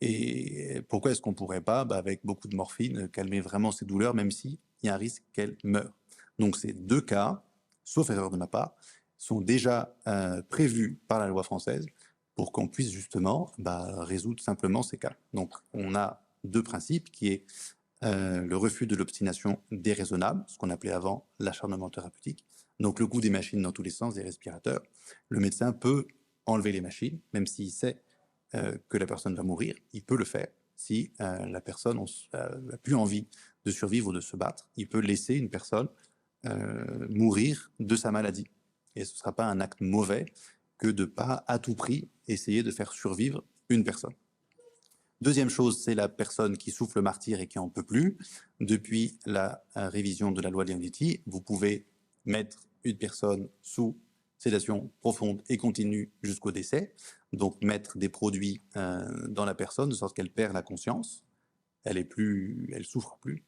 Et 0.00 0.80
pourquoi 0.88 1.10
est-ce 1.10 1.20
qu'on 1.20 1.34
pourrait 1.34 1.60
pas, 1.60 1.84
bah, 1.84 1.96
avec 1.96 2.20
beaucoup 2.24 2.48
de 2.48 2.56
morphine, 2.56 3.08
calmer 3.08 3.40
vraiment 3.40 3.72
ses 3.72 3.84
douleurs, 3.84 4.14
même 4.14 4.30
s'il 4.30 4.58
y 4.82 4.88
a 4.88 4.94
un 4.94 4.98
risque 4.98 5.24
qu'elle 5.32 5.56
meure? 5.64 5.92
Donc 6.38 6.56
ces 6.56 6.72
deux 6.72 7.00
cas, 7.00 7.42
sauf 7.84 8.10
erreur 8.10 8.30
de 8.30 8.36
ma 8.36 8.46
part, 8.46 8.74
sont 9.18 9.40
déjà 9.40 9.96
euh, 10.06 10.42
prévus 10.42 11.00
par 11.08 11.18
la 11.18 11.28
loi 11.28 11.42
française 11.42 11.86
pour 12.34 12.52
qu'on 12.52 12.68
puisse 12.68 12.90
justement 12.90 13.50
bah, 13.58 14.04
résoudre 14.04 14.42
simplement 14.42 14.82
ces 14.82 14.98
cas. 14.98 15.16
Donc 15.32 15.54
on 15.72 15.94
a 15.94 16.23
deux 16.44 16.62
principes, 16.62 17.10
qui 17.10 17.28
est 17.28 17.44
euh, 18.04 18.42
le 18.42 18.56
refus 18.56 18.86
de 18.86 18.96
l'obstination 18.96 19.60
déraisonnable, 19.70 20.44
ce 20.46 20.58
qu'on 20.58 20.70
appelait 20.70 20.92
avant 20.92 21.28
l'acharnement 21.38 21.90
thérapeutique, 21.90 22.44
donc 22.80 23.00
le 23.00 23.06
coût 23.06 23.20
des 23.20 23.30
machines 23.30 23.62
dans 23.62 23.72
tous 23.72 23.82
les 23.82 23.90
sens, 23.90 24.14
des 24.14 24.22
respirateurs. 24.22 24.82
Le 25.28 25.40
médecin 25.40 25.72
peut 25.72 26.06
enlever 26.46 26.72
les 26.72 26.80
machines, 26.80 27.20
même 27.32 27.46
s'il 27.46 27.70
sait 27.70 28.02
euh, 28.54 28.76
que 28.88 28.98
la 28.98 29.06
personne 29.06 29.34
va 29.34 29.42
mourir, 29.42 29.74
il 29.92 30.02
peut 30.02 30.16
le 30.16 30.24
faire. 30.24 30.48
Si 30.76 31.12
euh, 31.20 31.46
la 31.46 31.60
personne 31.60 32.04
n'a 32.32 32.78
plus 32.78 32.94
envie 32.94 33.28
de 33.64 33.70
survivre 33.70 34.08
ou 34.08 34.12
de 34.12 34.20
se 34.20 34.36
battre, 34.36 34.68
il 34.76 34.88
peut 34.88 35.00
laisser 35.00 35.34
une 35.34 35.50
personne 35.50 35.88
mourir 37.08 37.72
de 37.80 37.96
sa 37.96 38.10
maladie. 38.10 38.46
Et 38.96 39.06
ce 39.06 39.14
ne 39.14 39.16
sera 39.16 39.34
pas 39.34 39.46
un 39.46 39.60
acte 39.60 39.80
mauvais 39.80 40.26
que 40.76 40.88
de 40.88 41.06
pas 41.06 41.42
à 41.46 41.58
tout 41.58 41.74
prix 41.74 42.10
essayer 42.28 42.62
de 42.62 42.70
faire 42.70 42.92
survivre 42.92 43.42
une 43.70 43.82
personne. 43.82 44.12
Deuxième 45.20 45.48
chose, 45.48 45.82
c'est 45.82 45.94
la 45.94 46.08
personne 46.08 46.56
qui 46.56 46.70
souffle 46.70 46.98
le 46.98 47.02
martyr 47.02 47.40
et 47.40 47.46
qui 47.46 47.58
en 47.58 47.68
peut 47.68 47.82
plus. 47.82 48.18
Depuis 48.60 49.18
la 49.26 49.64
révision 49.74 50.32
de 50.32 50.42
la 50.42 50.50
loi 50.50 50.64
l'Unity, 50.64 51.22
vous 51.26 51.40
pouvez 51.40 51.86
mettre 52.24 52.58
une 52.84 52.98
personne 52.98 53.48
sous 53.62 53.98
sédation 54.38 54.90
profonde 55.00 55.42
et 55.48 55.56
continue 55.56 56.12
jusqu'au 56.22 56.52
décès. 56.52 56.94
Donc 57.32 57.62
mettre 57.62 57.96
des 57.96 58.08
produits 58.08 58.60
euh, 58.76 59.28
dans 59.28 59.44
la 59.44 59.54
personne 59.54 59.88
de 59.88 59.94
sorte 59.94 60.14
qu'elle 60.14 60.30
perd 60.30 60.52
la 60.52 60.62
conscience, 60.62 61.24
elle 61.84 61.96
est 61.96 62.04
plus, 62.04 62.70
elle 62.74 62.84
souffre 62.84 63.18
plus, 63.20 63.44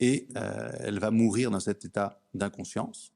et 0.00 0.28
euh, 0.36 0.72
elle 0.80 0.98
va 0.98 1.10
mourir 1.10 1.50
dans 1.50 1.60
cet 1.60 1.84
état 1.84 2.20
d'inconscience 2.34 3.12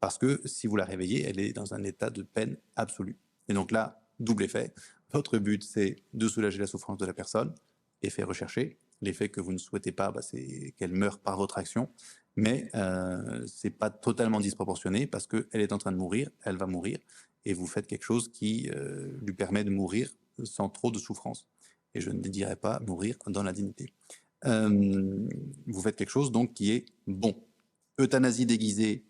parce 0.00 0.18
que 0.18 0.40
si 0.44 0.66
vous 0.66 0.76
la 0.76 0.84
réveillez, 0.84 1.24
elle 1.24 1.40
est 1.40 1.54
dans 1.54 1.72
un 1.72 1.82
état 1.82 2.10
de 2.10 2.22
peine 2.22 2.58
absolue. 2.76 3.16
Et 3.48 3.54
donc 3.54 3.70
là, 3.70 4.02
double 4.20 4.44
effet. 4.44 4.74
Votre 5.14 5.38
but, 5.38 5.62
c'est 5.62 5.96
de 6.12 6.28
soulager 6.28 6.58
la 6.58 6.66
souffrance 6.66 6.98
de 6.98 7.06
la 7.06 7.14
personne, 7.14 7.54
effet 8.02 8.24
recherché. 8.24 8.76
L'effet 9.00 9.28
que 9.28 9.40
vous 9.40 9.52
ne 9.52 9.58
souhaitez 9.58 9.92
pas, 9.92 10.10
bah, 10.10 10.22
c'est 10.22 10.74
qu'elle 10.76 10.92
meure 10.92 11.18
par 11.18 11.36
votre 11.36 11.58
action 11.58 11.88
mais 12.36 12.68
euh, 12.74 13.44
c'est 13.46 13.70
pas 13.70 13.90
totalement 13.90 14.40
disproportionné 14.40 15.06
parce 15.06 15.26
qu'elle 15.26 15.60
est 15.60 15.72
en 15.72 15.78
train 15.78 15.92
de 15.92 15.96
mourir, 15.96 16.30
elle 16.42 16.56
va 16.56 16.66
mourir, 16.66 16.98
et 17.44 17.52
vous 17.52 17.66
faites 17.66 17.86
quelque 17.86 18.04
chose 18.04 18.30
qui 18.32 18.70
euh, 18.74 19.16
lui 19.22 19.34
permet 19.34 19.64
de 19.64 19.70
mourir 19.70 20.10
sans 20.42 20.68
trop 20.68 20.90
de 20.90 20.98
souffrance. 20.98 21.46
Et 21.94 22.00
je 22.00 22.10
ne 22.10 22.20
dirais 22.20 22.56
pas 22.56 22.80
mourir 22.80 23.16
dans 23.26 23.42
la 23.42 23.52
dignité. 23.52 23.92
Euh, 24.46 25.28
vous 25.66 25.80
faites 25.80 25.96
quelque 25.96 26.10
chose 26.10 26.32
donc 26.32 26.54
qui 26.54 26.72
est 26.72 26.86
bon. 27.06 27.34
Euthanasie 28.00 28.46
déguisée, 28.46 29.04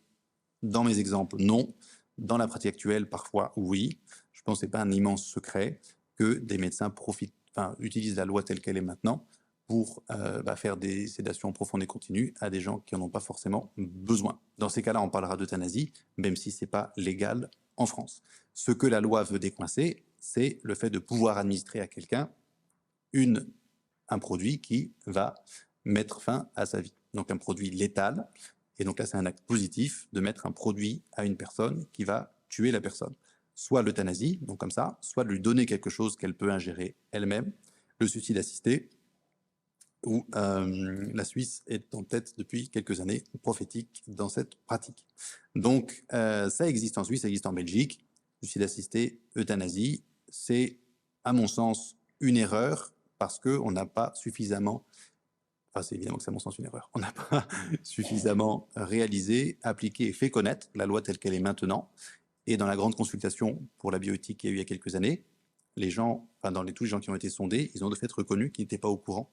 dans 0.62 0.84
mes 0.84 0.98
exemples, 0.98 1.36
non. 1.38 1.72
Dans 2.18 2.36
la 2.36 2.46
pratique 2.46 2.68
actuelle, 2.68 3.08
parfois, 3.08 3.52
oui. 3.56 3.98
Je 4.32 4.42
pense 4.42 4.58
que 4.58 4.60
ce 4.60 4.66
n'est 4.66 4.70
pas 4.70 4.80
un 4.80 4.90
immense 4.90 5.24
secret 5.24 5.80
que 6.16 6.34
des 6.34 6.58
médecins 6.58 6.90
profitent, 6.90 7.34
enfin, 7.54 7.74
utilisent 7.78 8.16
la 8.16 8.24
loi 8.24 8.42
telle 8.42 8.60
qu'elle 8.60 8.76
est 8.76 8.82
maintenant 8.82 9.26
pour 9.66 10.02
euh, 10.10 10.42
bah, 10.42 10.56
faire 10.56 10.76
des 10.76 11.06
sédations 11.06 11.52
profondes 11.52 11.82
et 11.82 11.86
continues 11.86 12.34
à 12.40 12.50
des 12.50 12.60
gens 12.60 12.80
qui 12.80 12.94
n'en 12.94 13.02
ont 13.02 13.08
pas 13.08 13.20
forcément 13.20 13.72
besoin. 13.76 14.38
Dans 14.58 14.68
ces 14.68 14.82
cas-là, 14.82 15.00
on 15.00 15.08
parlera 15.08 15.36
d'euthanasie, 15.36 15.92
même 16.16 16.36
si 16.36 16.50
ce 16.50 16.64
n'est 16.64 16.70
pas 16.70 16.92
légal 16.96 17.50
en 17.76 17.86
France. 17.86 18.22
Ce 18.52 18.72
que 18.72 18.86
la 18.86 19.00
loi 19.00 19.22
veut 19.24 19.38
décoincer, 19.38 20.04
c'est 20.20 20.58
le 20.62 20.74
fait 20.74 20.90
de 20.90 20.98
pouvoir 20.98 21.38
administrer 21.38 21.80
à 21.80 21.86
quelqu'un 21.86 22.30
un 24.08 24.18
produit 24.18 24.60
qui 24.60 24.92
va 25.06 25.34
mettre 25.84 26.20
fin 26.20 26.48
à 26.54 26.66
sa 26.66 26.80
vie. 26.80 26.94
Donc 27.14 27.30
un 27.30 27.36
produit 27.36 27.70
létal. 27.70 28.28
Et 28.78 28.84
donc 28.84 28.98
là, 28.98 29.06
c'est 29.06 29.16
un 29.16 29.26
acte 29.26 29.44
positif 29.46 30.08
de 30.12 30.20
mettre 30.20 30.46
un 30.46 30.52
produit 30.52 31.02
à 31.12 31.24
une 31.24 31.36
personne 31.36 31.86
qui 31.92 32.04
va 32.04 32.34
tuer 32.48 32.70
la 32.70 32.80
personne. 32.80 33.14
Soit 33.54 33.82
l'euthanasie, 33.82 34.38
donc 34.42 34.58
comme 34.58 34.70
ça, 34.70 34.98
soit 35.00 35.24
de 35.24 35.30
lui 35.30 35.40
donner 35.40 35.66
quelque 35.66 35.90
chose 35.90 36.16
qu'elle 36.16 36.34
peut 36.34 36.50
ingérer 36.50 36.96
elle-même. 37.12 37.52
Le 38.00 38.08
suicide 38.08 38.38
assisté, 38.38 38.90
où 40.04 40.26
euh, 40.34 41.08
la 41.14 41.24
Suisse 41.24 41.62
est 41.66 41.94
en 41.94 42.04
tête 42.04 42.34
depuis 42.36 42.68
quelques 42.68 43.00
années 43.00 43.24
prophétique 43.42 44.02
dans 44.06 44.28
cette 44.28 44.56
pratique. 44.66 45.06
Donc, 45.54 46.04
euh, 46.12 46.50
ça 46.50 46.68
existe 46.68 46.98
en 46.98 47.04
Suisse, 47.04 47.22
ça 47.22 47.28
existe 47.28 47.46
en 47.46 47.52
Belgique. 47.52 48.04
Suicide 48.42 48.62
assisté, 48.62 49.20
euthanasie, 49.36 50.04
c'est, 50.28 50.78
à 51.24 51.32
mon 51.32 51.46
sens, 51.46 51.96
une 52.20 52.36
erreur 52.36 52.92
parce 53.18 53.38
qu'on 53.38 53.70
n'a 53.70 53.86
pas 53.86 54.12
suffisamment, 54.14 54.84
enfin, 55.74 55.82
c'est 55.82 55.96
évidemment 55.96 56.18
que 56.18 56.24
à 56.28 56.30
mon 56.30 56.38
sens 56.38 56.58
une 56.58 56.66
erreur, 56.66 56.90
on 56.94 57.00
n'a 57.00 57.12
pas 57.12 57.46
suffisamment 57.82 58.68
réalisé, 58.76 59.58
appliqué 59.62 60.08
et 60.08 60.12
fait 60.12 60.30
connaître 60.30 60.68
la 60.74 60.86
loi 60.86 61.02
telle 61.02 61.18
qu'elle 61.18 61.34
est 61.34 61.40
maintenant. 61.40 61.90
Et 62.46 62.56
dans 62.56 62.66
la 62.66 62.76
grande 62.76 62.94
consultation 62.94 63.66
pour 63.78 63.90
la 63.90 63.98
bioéthique 63.98 64.38
qu'il 64.38 64.50
y 64.50 64.52
a 64.52 64.54
eu 64.54 64.56
il 64.56 64.58
y 64.58 64.62
a 64.62 64.66
quelques 64.66 64.94
années, 64.94 65.24
les 65.76 65.90
gens, 65.90 66.28
enfin, 66.40 66.52
dans 66.52 66.62
les, 66.62 66.72
tous 66.72 66.84
les 66.84 66.90
gens 66.90 67.00
qui 67.00 67.10
ont 67.10 67.14
été 67.14 67.28
sondés, 67.28 67.70
ils 67.74 67.84
ont 67.84 67.88
de 67.88 67.96
fait 67.96 68.10
reconnu 68.12 68.52
qu'ils 68.52 68.64
n'étaient 68.64 68.78
pas 68.78 68.88
au 68.88 68.96
courant 68.96 69.30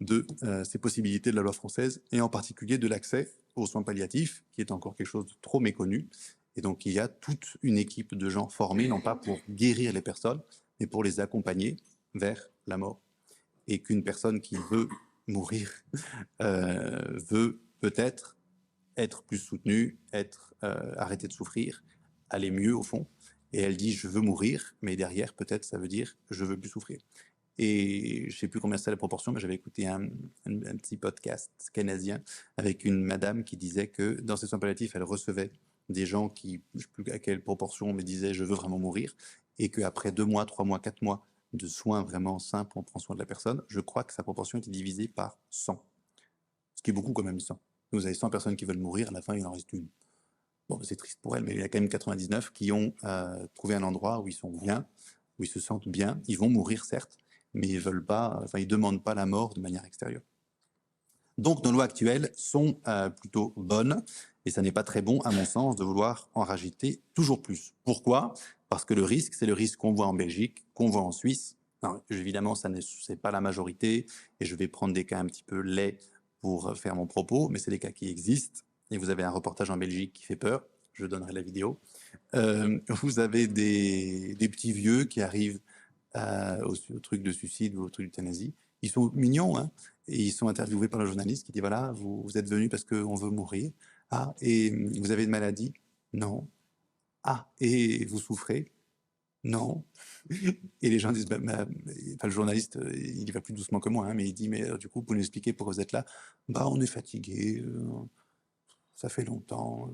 de 0.00 0.26
euh, 0.42 0.64
ces 0.64 0.78
possibilités 0.78 1.30
de 1.30 1.36
la 1.36 1.42
loi 1.42 1.52
française, 1.52 2.02
et 2.10 2.20
en 2.20 2.28
particulier 2.28 2.78
de 2.78 2.88
l'accès 2.88 3.30
aux 3.56 3.66
soins 3.66 3.82
palliatifs, 3.82 4.44
qui 4.52 4.60
est 4.60 4.70
encore 4.70 4.94
quelque 4.94 5.06
chose 5.06 5.26
de 5.26 5.34
trop 5.42 5.60
méconnu. 5.60 6.08
Et 6.56 6.60
donc 6.60 6.86
il 6.86 6.92
y 6.92 6.98
a 6.98 7.08
toute 7.08 7.56
une 7.62 7.76
équipe 7.76 8.14
de 8.14 8.28
gens 8.28 8.48
formés, 8.48 8.88
non 8.88 9.00
pas 9.00 9.14
pour 9.14 9.38
guérir 9.48 9.92
les 9.92 10.00
personnes, 10.00 10.40
mais 10.78 10.86
pour 10.86 11.04
les 11.04 11.20
accompagner 11.20 11.76
vers 12.14 12.48
la 12.66 12.78
mort. 12.78 13.00
Et 13.68 13.80
qu'une 13.80 14.02
personne 14.02 14.40
qui 14.40 14.56
veut 14.70 14.88
mourir 15.30 15.70
euh, 16.42 17.18
veut 17.28 17.60
peut-être 17.80 18.36
être 18.96 19.22
plus 19.22 19.38
soutenue, 19.38 19.98
être 20.12 20.54
euh, 20.62 20.94
arrêter 20.96 21.26
de 21.26 21.32
souffrir, 21.32 21.82
aller 22.28 22.50
mieux 22.50 22.76
au 22.76 22.82
fond. 22.82 23.06
Et 23.52 23.60
elle 23.60 23.76
dit 23.76 23.92
je 23.92 24.08
veux 24.08 24.20
mourir, 24.20 24.74
mais 24.82 24.96
derrière 24.96 25.34
peut-être 25.34 25.64
ça 25.64 25.78
veut 25.78 25.88
dire 25.88 26.16
je 26.30 26.44
veux 26.44 26.58
plus 26.58 26.70
souffrir. 26.70 27.00
Et 27.58 28.30
je 28.30 28.38
sais 28.38 28.48
plus 28.48 28.60
combien 28.60 28.78
c'est 28.78 28.90
la 28.90 28.96
proportion, 28.96 29.32
mais 29.32 29.40
j'avais 29.40 29.54
écouté 29.54 29.86
un, 29.86 30.08
petit 30.78 30.96
podcast 30.96 31.50
canadien 31.74 32.22
avec 32.56 32.84
une 32.86 33.02
madame 33.02 33.44
qui 33.44 33.58
disait 33.58 33.88
que 33.88 34.18
dans 34.22 34.36
ses 34.36 34.46
soins 34.46 34.58
palliatifs, 34.58 34.96
elle 34.96 35.02
recevait 35.02 35.52
des 35.90 36.06
gens 36.06 36.30
qui, 36.30 36.62
je 36.74 36.80
sais 36.80 36.88
plus 36.90 37.12
à 37.12 37.18
quelle 37.18 37.42
proportion, 37.42 37.92
mais 37.92 38.02
disaient 38.02 38.32
je 38.32 38.44
veux 38.44 38.54
vraiment 38.54 38.78
mourir, 38.78 39.14
et 39.58 39.68
qu'après 39.68 40.10
deux 40.10 40.24
mois, 40.24 40.46
trois 40.46 40.64
mois, 40.64 40.78
quatre 40.78 41.02
mois 41.02 41.26
de 41.52 41.66
soins 41.66 42.02
vraiment 42.02 42.38
simples, 42.38 42.72
on 42.76 42.82
prend 42.82 42.98
soin 42.98 43.16
de 43.16 43.20
la 43.20 43.26
personne, 43.26 43.62
je 43.68 43.80
crois 43.80 44.04
que 44.04 44.12
sa 44.12 44.22
proportion 44.22 44.58
était 44.58 44.70
divisée 44.70 45.08
par 45.08 45.38
100. 45.50 45.84
Ce 46.74 46.82
qui 46.82 46.90
est 46.90 46.94
beaucoup 46.94 47.12
quand 47.12 47.24
même 47.24 47.40
100. 47.40 47.60
Vous 47.92 48.06
avez 48.06 48.14
100 48.14 48.30
personnes 48.30 48.56
qui 48.56 48.64
veulent 48.64 48.78
mourir, 48.78 49.08
à 49.08 49.12
la 49.12 49.22
fin 49.22 49.34
il 49.34 49.44
en 49.46 49.52
reste 49.52 49.72
une. 49.72 49.88
Bon, 50.68 50.80
c'est 50.82 50.96
triste 50.96 51.18
pour 51.20 51.36
elle, 51.36 51.42
mais 51.42 51.52
il 51.52 51.58
y 51.58 51.62
a 51.62 51.68
quand 51.68 51.80
même 51.80 51.88
99 51.88 52.52
qui 52.52 52.70
ont 52.70 52.94
euh, 53.04 53.46
trouvé 53.54 53.74
un 53.74 53.82
endroit 53.82 54.20
où 54.20 54.28
ils 54.28 54.34
sont 54.34 54.50
bien, 54.50 54.86
où 55.38 55.42
ils 55.42 55.48
se 55.48 55.58
sentent 55.58 55.88
bien. 55.88 56.22
Ils 56.28 56.38
vont 56.38 56.48
mourir, 56.48 56.84
certes, 56.84 57.18
mais 57.54 57.66
ils 57.66 57.80
veulent 57.80 58.04
pas, 58.04 58.40
enfin, 58.44 58.60
ils 58.60 58.68
demandent 58.68 59.02
pas 59.02 59.14
la 59.14 59.26
mort 59.26 59.52
de 59.54 59.60
manière 59.60 59.84
extérieure. 59.84 60.22
Donc, 61.38 61.64
nos 61.64 61.72
lois 61.72 61.84
actuelles 61.84 62.30
sont 62.34 62.78
euh, 62.86 63.10
plutôt 63.10 63.52
bonnes, 63.56 64.04
et 64.46 64.50
ça 64.50 64.62
n'est 64.62 64.72
pas 64.72 64.84
très 64.84 65.02
bon, 65.02 65.20
à 65.20 65.30
mon 65.30 65.44
sens, 65.44 65.76
de 65.76 65.84
vouloir 65.84 66.28
en 66.34 66.42
rajouter 66.42 67.00
toujours 67.14 67.42
plus. 67.42 67.74
Pourquoi? 67.84 68.34
Parce 68.68 68.84
que 68.84 68.94
le 68.94 69.04
risque, 69.04 69.34
c'est 69.34 69.46
le 69.46 69.52
risque 69.52 69.78
qu'on 69.78 69.92
voit 69.92 70.06
en 70.06 70.14
Belgique, 70.14 70.66
qu'on 70.74 70.88
voit 70.88 71.02
en 71.02 71.12
Suisse. 71.12 71.56
évidemment, 72.10 72.54
ça 72.54 72.68
n'est 72.68 73.16
pas 73.16 73.30
la 73.30 73.40
majorité, 73.40 74.06
et 74.40 74.44
je 74.44 74.54
vais 74.54 74.68
prendre 74.68 74.94
des 74.94 75.04
cas 75.04 75.18
un 75.18 75.26
petit 75.26 75.42
peu 75.42 75.60
laids 75.60 75.98
pour 76.40 76.76
faire 76.78 76.94
mon 76.96 77.06
propos, 77.06 77.48
mais 77.48 77.58
c'est 77.58 77.70
des 77.70 77.78
cas 77.78 77.90
qui 77.90 78.08
existent. 78.08 78.60
Et 78.90 78.96
vous 78.96 79.10
avez 79.10 79.22
un 79.22 79.30
reportage 79.30 79.70
en 79.70 79.76
Belgique 79.76 80.12
qui 80.12 80.24
fait 80.24 80.36
peur, 80.36 80.64
je 80.94 81.06
donnerai 81.06 81.32
la 81.32 81.42
vidéo. 81.42 81.78
Euh, 82.34 82.78
vous 83.02 83.18
avez 83.18 83.46
des, 83.46 84.36
petits 84.50 84.72
vieux 84.72 85.04
qui 85.04 85.20
arrivent 85.20 85.60
euh, 86.16 86.58
au, 86.64 86.98
truc 86.98 87.22
de 87.22 87.32
suicide 87.32 87.76
ou 87.76 87.84
au 87.84 87.90
truc 87.90 88.06
d'euthanasie. 88.06 88.54
Ils 88.82 88.90
sont 88.90 89.10
mignons, 89.14 89.56
hein, 89.58 89.70
et 90.08 90.16
ils 90.16 90.32
sont 90.32 90.48
interviewés 90.48 90.88
par 90.88 91.00
le 91.00 91.06
journaliste 91.06 91.46
qui 91.46 91.52
dit 91.52 91.60
voilà, 91.60 91.92
vous, 91.92 92.22
vous 92.22 92.38
êtes 92.38 92.48
venu 92.48 92.68
parce 92.68 92.84
qu'on 92.84 93.14
veut 93.14 93.30
mourir. 93.30 93.70
Ah, 94.10 94.34
et 94.40 94.70
vous 95.00 95.10
avez 95.10 95.24
une 95.24 95.30
maladie? 95.30 95.72
Non. 96.12 96.48
Ah, 97.24 97.52
et 97.60 98.04
vous 98.06 98.18
souffrez? 98.18 98.72
Non. 99.44 99.84
Et 100.82 100.90
les 100.90 100.98
gens 100.98 101.12
disent, 101.12 101.26
bah, 101.26 101.38
enfin, 101.40 101.66
le 102.24 102.30
journaliste, 102.30 102.78
il 102.92 103.28
y 103.28 103.30
va 103.32 103.40
plus 103.40 103.54
doucement 103.54 103.80
que 103.80 103.88
moi, 103.88 104.06
hein, 104.06 104.14
mais 104.14 104.26
il 104.28 104.34
dit, 104.34 104.48
mais 104.48 104.68
euh, 104.68 104.76
du 104.76 104.88
coup, 104.88 105.02
pour 105.02 105.14
nous 105.14 105.20
expliquer 105.20 105.52
pourquoi 105.52 105.74
vous 105.74 105.80
êtes 105.80 105.92
là? 105.92 106.04
Bah, 106.48 106.68
on 106.68 106.80
est 106.80 106.86
fatigué, 106.86 107.62
euh, 107.64 107.88
ça 108.96 109.08
fait 109.08 109.24
longtemps, 109.24 109.90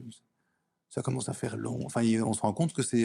ça 0.90 1.02
commence 1.02 1.28
à 1.28 1.32
faire 1.32 1.56
long. 1.56 1.80
Enfin, 1.84 2.02
on 2.22 2.32
se 2.32 2.40
rend 2.40 2.52
compte 2.52 2.72
que 2.72 2.82
c'est 2.82 3.04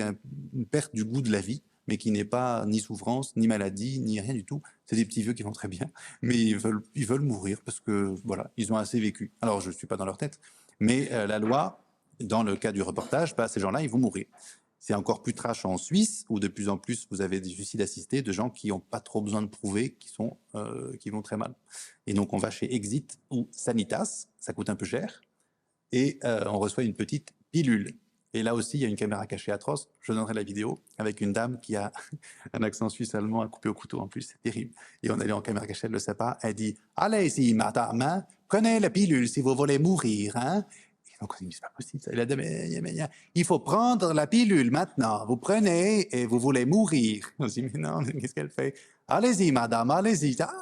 une 0.54 0.66
perte 0.66 0.96
du 0.96 1.06
goût 1.06 1.22
de 1.22 1.32
la 1.32 1.42
vie 1.42 1.64
mais 1.88 1.98
qui 1.98 2.12
n'est 2.12 2.26
pas 2.26 2.66
ni 2.68 2.80
souffrance, 2.80 3.36
ni 3.36 3.48
maladie, 3.48 4.00
ni 4.00 4.20
rien 4.20 4.34
du 4.34 4.46
tout. 4.46 4.62
C'est 4.86 4.96
des 4.96 5.06
petits 5.06 5.24
vieux 5.24 5.34
qui 5.34 5.44
vont 5.44 5.52
très 5.52 5.68
bien, 5.68 5.88
mais 6.22 6.38
ils 6.38 6.58
veulent, 6.58 6.82
ils 6.96 7.06
veulent 7.06 7.22
mourir 7.22 7.62
parce 7.66 7.80
que 7.80 8.16
voilà, 8.24 8.52
ils 8.58 8.72
ont 8.72 8.78
assez 8.78 9.00
vécu. 9.00 9.32
Alors 9.42 9.62
je 9.62 9.70
ne 9.70 9.74
suis 9.74 9.88
pas 9.88 9.98
dans 9.98 10.06
leur 10.06 10.18
tête, 10.18 10.40
mais 10.82 11.12
euh, 11.12 11.28
la 11.28 11.38
loi, 11.38 11.86
dans 12.20 12.42
le 12.42 12.56
cas 12.56 12.72
du 12.72 12.82
reportage, 12.82 13.36
bah, 13.36 13.48
ces 13.48 13.60
gens-là, 13.60 13.84
ils 13.84 13.90
vont 13.90 14.00
mourir. 14.00 14.26
C'est 14.80 14.96
encore 14.96 15.22
plus 15.22 15.36
trash 15.36 15.64
en 15.64 15.78
Suisse, 15.78 16.26
où 16.28 16.40
de 16.40 16.48
plus 16.48 16.70
en 16.70 16.78
plus 16.78 17.08
vous 17.12 17.22
avez 17.22 17.40
des 17.40 17.50
suicides 17.50 17.82
assistés 17.82 18.24
de 18.24 18.32
gens 18.32 18.50
qui 18.50 18.70
n'ont 18.70 18.80
pas 18.80 19.00
trop 19.00 19.22
besoin 19.22 19.44
de 19.44 19.48
prouver, 19.48 19.94
qui, 19.94 20.10
sont, 20.10 20.38
euh, 20.56 20.98
qui 20.98 21.12
vont 21.12 21.22
très 21.22 21.38
mal. 21.38 21.54
Et 22.08 22.16
donc 22.16 22.34
on 22.34 22.40
va 22.40 22.50
chez 22.50 22.74
Exit 22.74 23.20
ou 23.30 23.48
Sanitas, 23.52 24.26
ça 24.40 24.54
coûte 24.54 24.72
un 24.72 24.76
peu 24.76 24.88
cher, 24.88 25.22
et 25.92 26.18
euh, 26.24 26.46
on 26.48 26.58
reçoit 26.58 26.84
une 26.84 26.96
petite 26.96 27.32
pilule 27.52 27.94
et 28.34 28.44
là 28.44 28.56
aussi, 28.56 28.78
il 28.78 28.82
y 28.82 28.86
a 28.86 28.88
une 28.88 28.96
caméra 28.96 29.26
cachée 29.28 29.52
atroce. 29.52 29.90
Je 30.00 30.14
donnerai 30.14 30.34
la 30.34 30.44
vidéo 30.44 30.80
avec 30.98 31.20
une 31.22 31.34
dame 31.34 31.60
qui 31.60 31.76
a 31.76 31.92
un 32.54 32.64
accent 32.64 32.88
suisse-allemand 32.88 33.42
à 33.42 33.48
couper 33.48 33.70
au 33.70 33.74
couteau 33.74 34.00
en 34.00 34.08
plus. 34.08 34.22
C'est 34.22 34.42
terrible. 34.42 34.74
Et 35.04 35.12
on 35.12 35.20
allé 35.20 35.34
en 35.34 35.42
caméra 35.42 35.68
cachée, 35.68 35.82
elle 35.86 35.92
ne 35.92 35.96
le 35.96 36.00
sait 36.00 36.16
pas. 36.16 36.38
Elle 36.42 36.54
dit 36.54 36.78
Allez-y, 36.96 37.54
madame, 37.54 38.02
hein, 38.02 38.26
prenez 38.48 38.80
la 38.80 38.90
pilule 38.90 39.28
si 39.28 39.42
vous 39.42 39.56
voulez 39.56 39.80
mourir. 39.80 40.38
Hein. 40.38 40.66
Donc 41.20 41.36
on 41.42 41.46
dit 41.46 41.52
C'est 41.52 41.62
pas 41.62 41.74
possible. 41.76 42.02
Il, 43.36 43.46
faut 43.46 43.60
prendre 43.60 44.14
la 44.14 44.28
pilule 44.28 44.72
maintenant. 44.72 45.26
Vous 45.26 45.38
prenez 45.38 46.08
et 46.16 46.26
vous 46.26 46.40
voulez 46.40 46.66
mourir. 46.66 47.30
On 47.40 47.48
dit 47.48 47.64
Mais 47.64 47.80
non, 47.80 48.04
qu'est-ce 48.04 48.34
qu'elle 48.34 48.50
fait 48.50 48.76
Allez-y, 49.08 49.52
madame, 49.52 49.92
allez-y. 49.92 50.38
Ah 50.40 50.54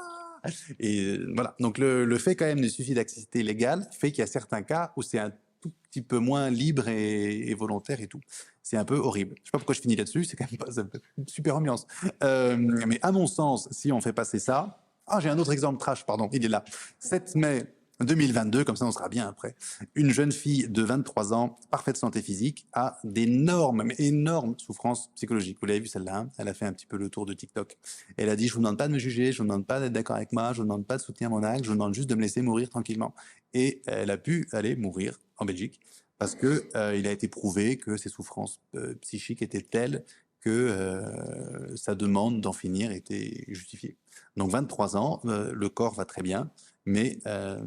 et 0.80 1.02
euh, 1.02 1.32
voilà. 1.36 1.56
Donc 1.60 1.78
le, 1.78 2.18
fait 2.18 2.36
quand 2.36 2.46
même 2.46 2.62
du 2.62 2.70
suicide 2.70 2.96
d'accessité 2.96 3.44
légale 3.44 3.88
fait 3.92 4.12
qu'il 4.12 4.20
y 4.20 4.24
a 4.24 4.28
certains 4.28 4.64
cas 4.64 4.92
où 4.96 5.02
c'est 5.02 5.20
un 5.20 5.32
tout 5.62 5.72
petit 5.90 6.02
peu 6.02 6.20
moins 6.20 6.50
libre 6.50 6.88
et, 6.88 7.54
volontaire 7.54 8.02
et 8.02 8.08
tout. 8.08 8.22
C'est 8.62 8.78
un 8.78 8.86
peu 8.86 8.98
horrible. 8.98 9.36
Je 9.44 9.46
sais 9.46 9.52
pas 9.52 9.58
pourquoi 9.58 9.76
je 9.76 9.82
finis 9.82 9.96
là-dessus, 9.96 10.26
c'est 10.26 10.38
quand 10.38 10.50
même 10.52 10.58
pas 10.60 10.82
une 11.18 11.28
super 11.28 11.56
ambiance. 11.56 11.88
Euh, 12.24 12.58
mais 12.58 13.00
à 13.02 13.12
mon 13.12 13.28
sens, 13.28 13.68
si 13.72 13.92
on 13.92 14.02
fait 14.02 14.14
passer 14.14 14.40
ça, 14.40 14.86
ah 15.08 15.20
j'ai 15.20 15.30
un 15.30 15.40
autre 15.40 15.52
exemple 15.52 15.80
trash, 15.80 16.06
pardon, 16.06 16.30
il 16.32 16.46
est 16.46 16.50
là. 16.50 16.64
7 17.00 17.36
mai 17.36 17.64
2022, 18.04 18.64
comme 18.64 18.76
ça 18.76 18.86
on 18.86 18.92
sera 18.92 19.10
bien 19.10 19.28
après. 19.28 19.56
Une 19.96 20.12
jeune 20.12 20.32
fille 20.32 20.68
de 20.70 20.82
23 20.84 21.34
ans, 21.34 21.58
parfaite 21.70 21.98
santé 21.98 22.22
physique, 22.22 22.68
a 22.74 23.00
d'énormes, 23.04 23.92
énormes 23.98 24.56
souffrances 24.58 25.10
psychologiques. 25.16 25.58
Vous 25.60 25.68
l'avez 25.68 25.82
vu 25.82 25.88
celle-là, 25.88 26.18
hein 26.18 26.30
elle 26.38 26.48
a 26.48 26.54
fait 26.54 26.66
un 26.66 26.74
petit 26.74 26.86
peu 26.86 26.98
le 26.98 27.10
tour 27.10 27.26
de 27.26 27.34
TikTok. 27.34 27.78
Elle 28.18 28.30
a 28.30 28.36
dit, 28.36 28.48
je 28.48 28.54
vous 28.54 28.60
demande 28.60 28.78
pas 28.78 28.88
de 28.88 28.94
me 28.94 29.00
juger, 29.00 29.32
je 29.32 29.38
vous 29.40 29.48
demande 29.48 29.66
pas 29.66 29.80
d'être 29.80 29.94
d'accord 29.94 30.16
avec 30.16 30.32
moi, 30.32 30.54
je 30.54 30.58
vous 30.58 30.64
demande 30.64 30.86
pas 30.86 30.98
de 30.98 31.02
soutenir 31.02 31.30
mon 31.30 31.44
acte, 31.44 31.64
je 31.64 31.70
vous 31.70 31.76
demande 31.76 31.94
juste 31.94 32.10
de 32.10 32.16
me 32.16 32.22
laisser 32.22 32.42
mourir 32.42 32.70
tranquillement. 32.70 33.14
Et 33.54 33.82
elle 33.86 34.12
a 34.12 34.18
pu 34.18 34.48
aller 34.52 34.76
mourir 34.76 35.20
en 35.38 35.46
Belgique 35.46 35.80
parce 36.20 36.36
que 36.36 36.66
euh, 36.76 36.96
il 36.96 37.08
a 37.08 37.12
été 37.12 37.28
prouvé 37.28 37.78
que 37.78 37.98
ses 37.98 38.10
souffrances 38.10 38.60
euh, 38.76 38.94
psychiques 39.02 39.42
étaient 39.42 39.62
telles 39.62 40.04
que 40.42 40.50
euh, 40.50 41.76
sa 41.76 41.96
demande 41.96 42.42
d'en 42.42 42.54
finir 42.54 42.92
était 42.92 43.46
justifiée. 43.48 43.98
Donc 44.38 44.52
23 44.52 44.96
ans, 44.96 45.22
le 45.26 45.70
corps 45.70 45.96
va 45.96 46.06
très 46.06 46.22
bien, 46.22 46.50
mais 46.86 47.20
euh, 47.28 47.64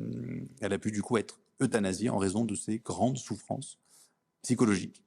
elle 0.61 0.73
a 0.73 0.79
pu 0.79 0.91
du 0.91 1.03
coup 1.03 1.17
être 1.17 1.41
euthanasiée 1.61 2.11
en 2.11 2.19
raison 2.19 2.45
de 2.45 2.55
ses 2.55 2.79
grandes 2.79 3.19
souffrances 3.19 3.79
psychologiques. 4.43 5.05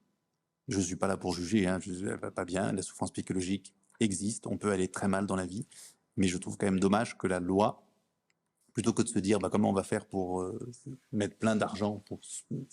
Je 0.68 0.78
ne 0.78 0.84
suis 0.84 0.96
pas 0.96 1.08
là 1.08 1.18
pour 1.18 1.34
juger, 1.34 1.68
hein, 1.68 1.80
ne 1.86 2.16
va 2.16 2.32
pas 2.32 2.46
bien, 2.46 2.72
la 2.72 2.82
souffrance 2.82 3.12
psychologique 3.12 3.74
existe, 4.00 4.48
on 4.48 4.58
peut 4.58 4.72
aller 4.72 4.88
très 4.88 5.08
mal 5.08 5.26
dans 5.26 5.36
la 5.36 5.46
vie, 5.46 5.68
mais 6.18 6.28
je 6.28 6.38
trouve 6.38 6.58
quand 6.58 6.66
même 6.66 6.80
dommage 6.80 7.18
que 7.18 7.28
la 7.28 7.40
loi, 7.40 7.84
plutôt 8.74 8.94
que 8.94 9.02
de 9.02 9.08
se 9.08 9.20
dire 9.20 9.40
bah, 9.40 9.50
comment 9.50 9.70
on 9.70 9.74
va 9.74 9.84
faire 9.84 10.06
pour 10.06 10.42
euh, 10.42 10.72
mettre 11.12 11.38
plein 11.38 11.56
d'argent 11.56 12.04
pour 12.08 12.20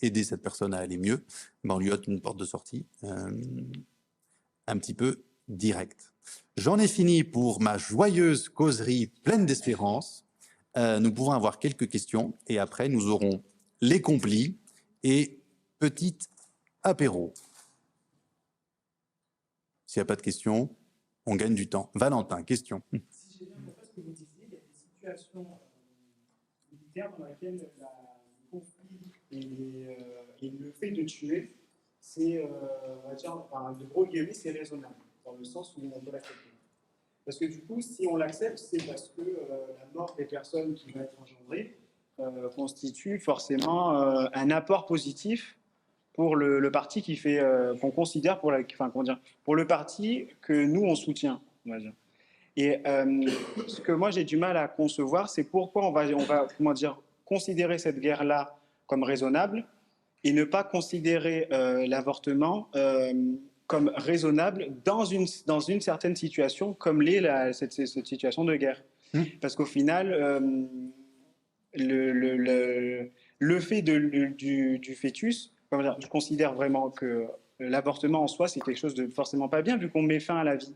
aider 0.00 0.24
cette 0.24 0.42
personne 0.42 0.74
à 0.74 0.78
aller 0.78 0.96
mieux, 0.96 1.24
bah, 1.64 1.74
on 1.74 1.78
lui 1.78 1.90
ôte 1.90 2.06
une 2.06 2.20
porte 2.20 2.38
de 2.38 2.44
sortie 2.44 2.86
euh, 3.04 3.30
un 4.66 4.78
petit 4.78 4.94
peu 4.94 5.22
directe. 5.48 6.12
J'en 6.56 6.78
ai 6.78 6.88
fini 6.88 7.24
pour 7.24 7.60
ma 7.60 7.78
joyeuse 7.78 8.48
causerie 8.48 9.06
pleine 9.06 9.46
d'espérance. 9.46 10.24
Euh, 10.76 11.00
nous 11.00 11.12
pouvons 11.12 11.32
avoir 11.32 11.58
quelques 11.58 11.88
questions 11.88 12.38
et 12.46 12.58
après 12.58 12.88
nous 12.88 13.08
aurons 13.08 13.42
les 13.80 14.00
complis 14.00 14.58
et 15.02 15.42
petit 15.78 16.16
apéro. 16.82 17.34
S'il 19.86 20.00
n'y 20.00 20.02
a 20.02 20.06
pas 20.06 20.16
de 20.16 20.22
questions, 20.22 20.74
on 21.26 21.36
gagne 21.36 21.54
du 21.54 21.68
temps. 21.68 21.90
Valentin, 21.94 22.42
question. 22.42 22.82
Si 23.10 23.38
j'ai 23.38 23.44
bien 23.46 23.56
compris 23.56 23.86
ce 23.86 23.90
que 23.90 24.00
vous 24.00 24.12
disiez, 24.12 24.26
il 24.38 24.54
y 24.54 24.56
a 24.56 24.60
des 24.60 24.72
situations 24.72 25.40
euh, 25.40 26.72
militaires 26.72 27.12
dans 27.18 27.26
lesquelles 27.26 27.58
le 27.58 27.86
conflit 28.50 29.12
et, 29.30 29.86
euh, 29.86 30.22
et, 30.40 30.50
le 30.50 30.72
fait 30.72 30.92
de 30.92 31.02
tuer, 31.02 31.56
c'est, 32.00 32.42
on 32.42 33.08
va 33.08 33.14
dire, 33.14 33.34
enfin, 33.34 33.72
de 33.72 33.84
gros 33.84 34.06
guillemets, 34.06 34.32
c'est 34.32 34.50
raisonnable, 34.50 34.94
dans 35.24 35.34
le 35.34 35.44
sens 35.44 35.76
où 35.76 35.92
on 35.94 36.00
peut 36.00 36.10
l'accepter. 36.10 36.51
Parce 37.24 37.38
que 37.38 37.44
du 37.44 37.62
coup, 37.62 37.80
si 37.80 38.06
on 38.08 38.16
l'accepte, 38.16 38.58
c'est 38.58 38.84
parce 38.86 39.08
que 39.08 39.20
euh, 39.22 39.46
la 39.78 39.86
mort 39.94 40.14
des 40.16 40.24
personnes 40.24 40.74
qui 40.74 40.90
vont 40.90 41.00
être 41.00 41.16
engendrées 41.20 41.78
euh, 42.18 42.48
constitue 42.50 43.18
forcément 43.18 44.00
euh, 44.00 44.26
un 44.34 44.50
apport 44.50 44.86
positif 44.86 45.56
pour 46.14 46.36
le, 46.36 46.70
parti 46.70 47.02
qu'on 47.80 47.90
considère 47.90 48.38
pour, 48.38 48.52
le 48.52 49.66
parti 49.66 50.28
que 50.42 50.52
nous 50.52 50.82
on 50.82 50.94
soutient, 50.94 51.40
va. 51.64 51.76
Et 52.54 52.82
ce 53.66 53.80
que 53.80 53.92
moi 53.92 54.10
j'ai 54.10 54.24
du 54.24 54.36
mal 54.36 54.58
à 54.58 54.68
concevoir, 54.68 55.30
c'est 55.30 55.44
pourquoi 55.44 55.86
on 55.86 55.90
va, 55.90 56.04
on 56.08 56.24
va 56.24 56.48
comment 56.58 56.74
dire, 56.74 57.00
considérer 57.24 57.78
cette 57.78 57.98
guerre-là 57.98 58.58
comme 58.86 59.04
raisonnable 59.04 59.64
et 60.22 60.34
ne 60.34 60.44
pas 60.44 60.64
considérer 60.64 61.48
l'avortement 61.88 62.68
comme 63.66 63.92
raisonnable 63.96 64.68
dans 64.84 65.04
une, 65.04 65.26
dans 65.46 65.60
une 65.60 65.80
certaine 65.80 66.16
situation, 66.16 66.74
comme 66.74 67.02
l'est 67.02 67.52
cette, 67.52 67.72
cette, 67.72 68.06
situation 68.06 68.44
de 68.44 68.54
guerre. 68.56 68.82
Hmm. 69.14 69.22
Parce 69.40 69.56
qu'au 69.56 69.64
final, 69.64 70.12
euh, 70.12 70.40
le, 71.74 72.12
le, 72.12 73.10
le, 73.38 73.60
fait 73.60 73.82
de, 73.82 73.98
du, 74.26 74.78
du, 74.78 74.94
fœtus, 74.94 75.52
je 75.72 76.06
considère 76.08 76.54
vraiment 76.54 76.90
que 76.90 77.26
l'avortement 77.58 78.22
en 78.22 78.26
soi, 78.26 78.48
c'est 78.48 78.60
quelque 78.60 78.78
chose 78.78 78.94
de 78.94 79.06
forcément 79.08 79.48
pas 79.48 79.62
bien, 79.62 79.76
vu 79.76 79.90
qu'on 79.90 80.02
met 80.02 80.20
fin 80.20 80.36
à 80.36 80.44
la 80.44 80.56
vie. 80.56 80.74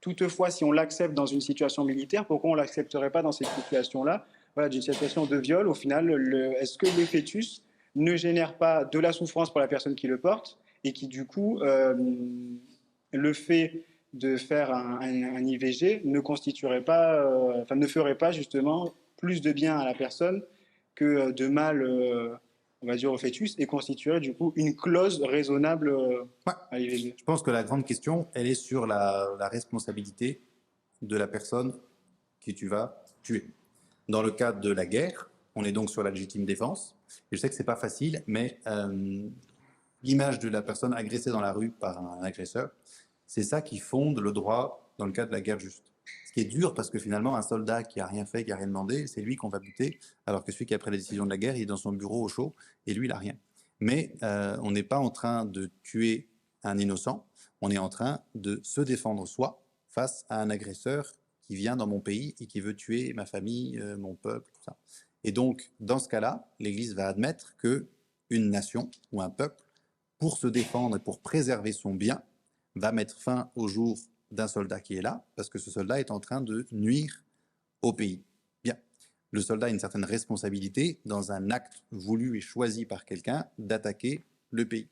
Toutefois, 0.00 0.50
si 0.50 0.64
on 0.64 0.70
l'accepte 0.70 1.14
dans 1.14 1.26
une 1.26 1.40
situation 1.40 1.84
militaire, 1.84 2.24
pourquoi 2.24 2.50
on 2.50 2.54
ne 2.54 2.60
l'accepterait 2.60 3.10
pas 3.10 3.22
dans 3.22 3.32
cette 3.32 3.48
situation-là? 3.48 4.26
Voilà, 4.54 4.68
D'une 4.68 4.82
situation 4.82 5.26
de 5.26 5.36
viol, 5.36 5.68
au 5.68 5.74
final, 5.74 6.10
est-ce 6.60 6.78
que 6.78 6.86
le 6.86 7.04
fœtus 7.04 7.62
ne 7.96 8.16
génère 8.16 8.56
pas 8.56 8.84
de 8.84 8.98
la 8.98 9.12
souffrance 9.12 9.50
pour 9.50 9.60
la 9.60 9.68
personne 9.68 9.94
qui 9.94 10.06
le 10.06 10.18
porte? 10.18 10.58
Et 10.84 10.92
qui 10.92 11.08
du 11.08 11.26
coup, 11.26 11.60
euh, 11.60 11.94
le 13.12 13.32
fait 13.32 13.84
de 14.14 14.36
faire 14.36 14.72
un, 14.72 15.44
IVG 15.44 16.02
ne 16.04 16.20
constituerait 16.20 16.84
pas, 16.84 17.22
euh, 17.22 17.62
enfin 17.62 17.76
ne 17.76 17.86
ferait 17.86 18.16
pas 18.16 18.32
justement 18.32 18.94
plus 19.16 19.40
de 19.40 19.52
bien 19.52 19.78
à 19.78 19.84
la 19.84 19.94
personne 19.94 20.42
que 20.94 21.30
de 21.30 21.46
mal, 21.48 21.82
euh, 21.82 22.34
on 22.80 22.86
va 22.86 22.96
dire 22.96 23.12
au 23.12 23.18
fœtus, 23.18 23.54
et 23.58 23.66
constituerait 23.66 24.20
du 24.20 24.34
coup 24.34 24.52
une 24.56 24.74
clause 24.74 25.22
raisonnable 25.22 25.94
à 26.46 26.78
l'IVG. 26.78 27.14
Je 27.18 27.24
pense 27.24 27.42
que 27.42 27.50
la 27.50 27.62
grande 27.62 27.84
question, 27.84 28.28
elle 28.34 28.46
est 28.46 28.54
sur 28.54 28.86
la, 28.86 29.36
responsabilité 29.50 30.40
de 31.02 31.16
la 31.16 31.28
personne 31.28 31.74
que 32.40 32.50
tu 32.50 32.68
vas 32.68 33.02
tuer. 33.22 33.50
Dans 34.08 34.22
le 34.22 34.30
cadre 34.30 34.60
de 34.60 34.72
la 34.72 34.86
guerre, 34.86 35.30
on 35.54 35.64
est 35.64 35.72
donc 35.72 35.90
sur 35.90 36.02
la 36.02 36.10
légitime 36.10 36.46
défense. 36.46 36.96
je 37.30 37.36
sais 37.36 37.48
que 37.48 37.54
c'est 37.54 37.64
pas 37.64 37.76
facile, 37.76 38.22
mais 38.26 38.58
l'image 40.02 40.38
de 40.38 40.48
la 40.48 40.62
personne 40.62 40.94
agressée 40.94 41.30
dans 41.30 41.40
la 41.40 41.52
rue 41.52 41.70
par 41.70 41.98
un 41.98 42.22
agresseur, 42.22 42.70
c'est 43.26 43.42
ça 43.42 43.62
qui 43.62 43.78
fonde 43.78 44.20
le 44.20 44.32
droit 44.32 44.92
dans 44.98 45.06
le 45.06 45.12
cas 45.12 45.26
de 45.26 45.32
la 45.32 45.40
guerre 45.40 45.58
juste. 45.58 45.92
Ce 46.26 46.32
qui 46.32 46.40
est 46.40 46.44
dur 46.44 46.74
parce 46.74 46.90
que 46.90 46.98
finalement, 46.98 47.36
un 47.36 47.42
soldat 47.42 47.82
qui 47.82 48.00
a 48.00 48.06
rien 48.06 48.24
fait, 48.24 48.44
qui 48.44 48.52
a 48.52 48.56
rien 48.56 48.66
demandé, 48.66 49.06
c'est 49.06 49.20
lui 49.20 49.36
qu'on 49.36 49.48
va 49.48 49.58
buter, 49.58 49.98
alors 50.26 50.44
que 50.44 50.52
celui 50.52 50.66
qui 50.66 50.74
a 50.74 50.78
pris 50.78 50.90
la 50.90 50.96
décision 50.96 51.24
de 51.24 51.30
la 51.30 51.36
guerre, 51.36 51.56
il 51.56 51.62
est 51.62 51.66
dans 51.66 51.76
son 51.76 51.92
bureau 51.92 52.24
au 52.24 52.28
chaud 52.28 52.54
et 52.86 52.94
lui, 52.94 53.06
il 53.06 53.10
n'a 53.10 53.18
rien. 53.18 53.36
Mais 53.80 54.14
euh, 54.22 54.56
on 54.62 54.70
n'est 54.70 54.82
pas 54.82 54.98
en 54.98 55.10
train 55.10 55.44
de 55.44 55.70
tuer 55.82 56.28
un 56.64 56.78
innocent, 56.78 57.26
on 57.60 57.70
est 57.70 57.78
en 57.78 57.88
train 57.88 58.20
de 58.34 58.60
se 58.62 58.80
défendre 58.80 59.26
soi 59.26 59.62
face 59.88 60.24
à 60.28 60.40
un 60.40 60.50
agresseur 60.50 61.12
qui 61.42 61.54
vient 61.54 61.76
dans 61.76 61.86
mon 61.86 62.00
pays 62.00 62.34
et 62.40 62.46
qui 62.46 62.60
veut 62.60 62.74
tuer 62.74 63.12
ma 63.14 63.26
famille, 63.26 63.78
euh, 63.78 63.96
mon 63.96 64.14
peuple, 64.14 64.50
tout 64.52 64.62
ça. 64.62 64.76
Et 65.24 65.32
donc, 65.32 65.70
dans 65.80 65.98
ce 65.98 66.08
cas-là, 66.08 66.48
l'Église 66.58 66.94
va 66.94 67.08
admettre 67.08 67.56
que 67.56 67.88
une 68.30 68.50
nation 68.50 68.90
ou 69.12 69.22
un 69.22 69.30
peuple 69.30 69.64
pour 70.18 70.38
se 70.38 70.46
défendre 70.46 70.96
et 70.96 71.00
pour 71.00 71.20
préserver 71.20 71.72
son 71.72 71.94
bien, 71.94 72.22
va 72.74 72.92
mettre 72.92 73.16
fin 73.18 73.50
au 73.54 73.68
jour 73.68 73.96
d'un 74.30 74.48
soldat 74.48 74.80
qui 74.80 74.96
est 74.96 75.02
là, 75.02 75.24
parce 75.36 75.48
que 75.48 75.58
ce 75.58 75.70
soldat 75.70 76.00
est 76.00 76.10
en 76.10 76.20
train 76.20 76.40
de 76.40 76.66
nuire 76.70 77.24
au 77.82 77.92
pays. 77.92 78.22
Bien. 78.62 78.76
Le 79.30 79.40
soldat 79.40 79.66
a 79.66 79.70
une 79.70 79.78
certaine 79.78 80.04
responsabilité 80.04 81.00
dans 81.04 81.32
un 81.32 81.50
acte 81.50 81.82
voulu 81.90 82.36
et 82.36 82.40
choisi 82.40 82.84
par 82.84 83.04
quelqu'un 83.04 83.46
d'attaquer 83.58 84.24
le 84.50 84.66
pays. 84.66 84.88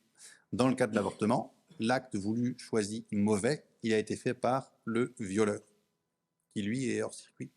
Dans 0.53 0.69
le 0.69 0.75
cas 0.75 0.87
de 0.87 0.95
l'avortement, 0.95 1.55
l'acte 1.79 2.17
voulu, 2.17 2.57
choisi, 2.59 3.05
mauvais, 3.11 3.65
il 3.83 3.93
a 3.93 3.99
été 3.99 4.17
fait 4.17 4.35
par 4.35 4.73
le 4.85 5.15
violeur, 5.19 5.61
qui 6.53 6.63
lui 6.63 6.89
est 6.91 7.03
hors 7.03 7.15
circuit. 7.15 7.51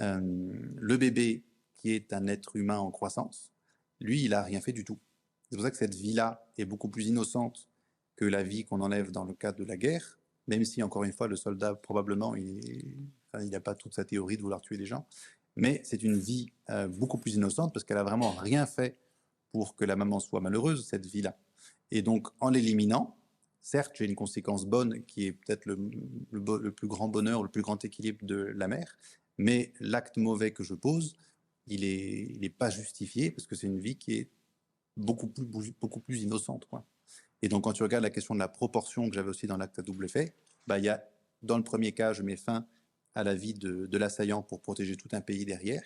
Euh, 0.00 0.20
le 0.22 0.96
bébé, 0.96 1.44
qui 1.74 1.92
est 1.92 2.12
un 2.12 2.26
être 2.26 2.56
humain 2.56 2.78
en 2.78 2.90
croissance, 2.90 3.52
lui, 4.00 4.22
il 4.22 4.30
n'a 4.30 4.42
rien 4.42 4.60
fait 4.60 4.72
du 4.72 4.84
tout. 4.84 4.98
C'est 5.52 5.56
pour 5.56 5.66
ça 5.66 5.70
que 5.70 5.76
cette 5.76 5.94
vie-là 5.94 6.48
est 6.56 6.64
beaucoup 6.64 6.88
plus 6.88 7.08
innocente 7.08 7.68
que 8.16 8.24
la 8.24 8.42
vie 8.42 8.64
qu'on 8.64 8.80
enlève 8.80 9.10
dans 9.10 9.26
le 9.26 9.34
cadre 9.34 9.58
de 9.58 9.64
la 9.64 9.76
guerre, 9.76 10.18
même 10.46 10.64
si, 10.64 10.82
encore 10.82 11.04
une 11.04 11.12
fois, 11.12 11.28
le 11.28 11.36
soldat, 11.36 11.74
probablement, 11.74 12.34
il 12.34 13.10
n'a 13.34 13.60
pas 13.60 13.74
toute 13.74 13.92
sa 13.92 14.06
théorie 14.06 14.38
de 14.38 14.42
vouloir 14.42 14.62
tuer 14.62 14.78
des 14.78 14.86
gens. 14.86 15.06
Mais 15.56 15.82
c'est 15.84 16.02
une 16.02 16.18
vie 16.18 16.50
euh, 16.70 16.88
beaucoup 16.88 17.18
plus 17.18 17.34
innocente 17.34 17.74
parce 17.74 17.84
qu'elle 17.84 17.98
a 17.98 18.02
vraiment 18.02 18.30
rien 18.30 18.64
fait 18.64 18.96
pour 19.52 19.76
que 19.76 19.84
la 19.84 19.94
maman 19.94 20.20
soit 20.20 20.40
malheureuse, 20.40 20.86
cette 20.86 21.04
vie-là. 21.04 21.38
Et 21.90 22.00
donc, 22.00 22.28
en 22.40 22.48
l'éliminant, 22.48 23.18
certes, 23.60 23.92
j'ai 23.94 24.06
une 24.06 24.14
conséquence 24.14 24.64
bonne 24.64 25.04
qui 25.04 25.26
est 25.26 25.32
peut-être 25.32 25.66
le, 25.66 26.70
plus 26.70 26.88
grand 26.88 27.08
bonheur, 27.08 27.42
le 27.42 27.50
plus 27.50 27.60
grand 27.60 27.84
équilibre 27.84 28.24
de 28.24 28.36
la 28.36 28.68
mère, 28.68 28.96
mais 29.36 29.74
l'acte 29.80 30.16
mauvais 30.16 30.52
que 30.52 30.64
je 30.64 30.72
pose, 30.72 31.12
il 31.66 31.82
n'est 32.40 32.48
pas 32.48 32.70
justifié 32.70 33.30
parce 33.30 33.46
que 33.46 33.54
c'est 33.54 33.66
une 33.66 33.80
vie 33.80 33.96
qui 33.96 34.14
est 34.14 34.30
beaucoup 34.96 35.26
plus, 35.26 35.44
beaucoup 35.44 36.02
innocente. 36.08 36.66
Quoi. 36.66 36.84
Et 37.42 37.48
donc, 37.48 37.64
quand 37.64 37.72
tu 37.72 37.82
regardes 37.82 38.04
la 38.04 38.10
question 38.10 38.34
de 38.34 38.38
la 38.38 38.48
proportion 38.48 39.08
que 39.08 39.14
j'avais 39.14 39.30
aussi 39.30 39.46
dans 39.46 39.56
l'acte 39.56 39.78
à 39.78 39.82
double 39.82 40.04
effet, 40.04 40.34
bah, 40.66 40.78
y 40.78 40.88
a, 40.88 41.04
dans 41.42 41.56
le 41.56 41.64
premier 41.64 41.92
cas, 41.92 42.12
je 42.12 42.22
mets 42.22 42.36
fin 42.36 42.66
à 43.14 43.24
la 43.24 43.34
vie 43.34 43.54
de, 43.54 43.86
de 43.86 43.98
l'assaillant 43.98 44.42
pour 44.42 44.60
protéger 44.60 44.96
tout 44.96 45.08
un 45.12 45.20
pays 45.20 45.44
derrière. 45.44 45.82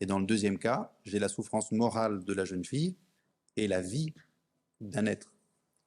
Et 0.00 0.06
dans 0.06 0.18
le 0.18 0.26
deuxième 0.26 0.58
cas, 0.58 0.92
j'ai 1.04 1.18
la 1.18 1.28
souffrance 1.28 1.72
morale 1.72 2.24
de 2.24 2.32
la 2.32 2.44
jeune 2.44 2.64
fille 2.64 2.96
et 3.56 3.68
la 3.68 3.80
vie 3.80 4.12
d'un 4.80 5.06
être. 5.06 5.32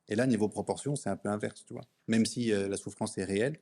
Et 0.07 0.15
là, 0.15 0.27
niveau 0.27 0.47
proportion, 0.47 0.95
c'est 0.95 1.09
un 1.09 1.17
peu 1.17 1.29
inverse, 1.29 1.65
tu 1.65 1.73
vois. 1.73 1.83
Même 2.07 2.25
si 2.25 2.51
euh, 2.51 2.67
la 2.67 2.77
souffrance 2.77 3.17
est 3.17 3.25
réelle, 3.25 3.59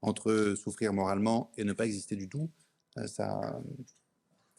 entre 0.00 0.54
souffrir 0.56 0.92
moralement 0.92 1.52
et 1.56 1.64
ne 1.64 1.72
pas 1.72 1.86
exister 1.86 2.16
du 2.16 2.28
tout, 2.28 2.50
euh, 2.98 3.06
ça, 3.06 3.60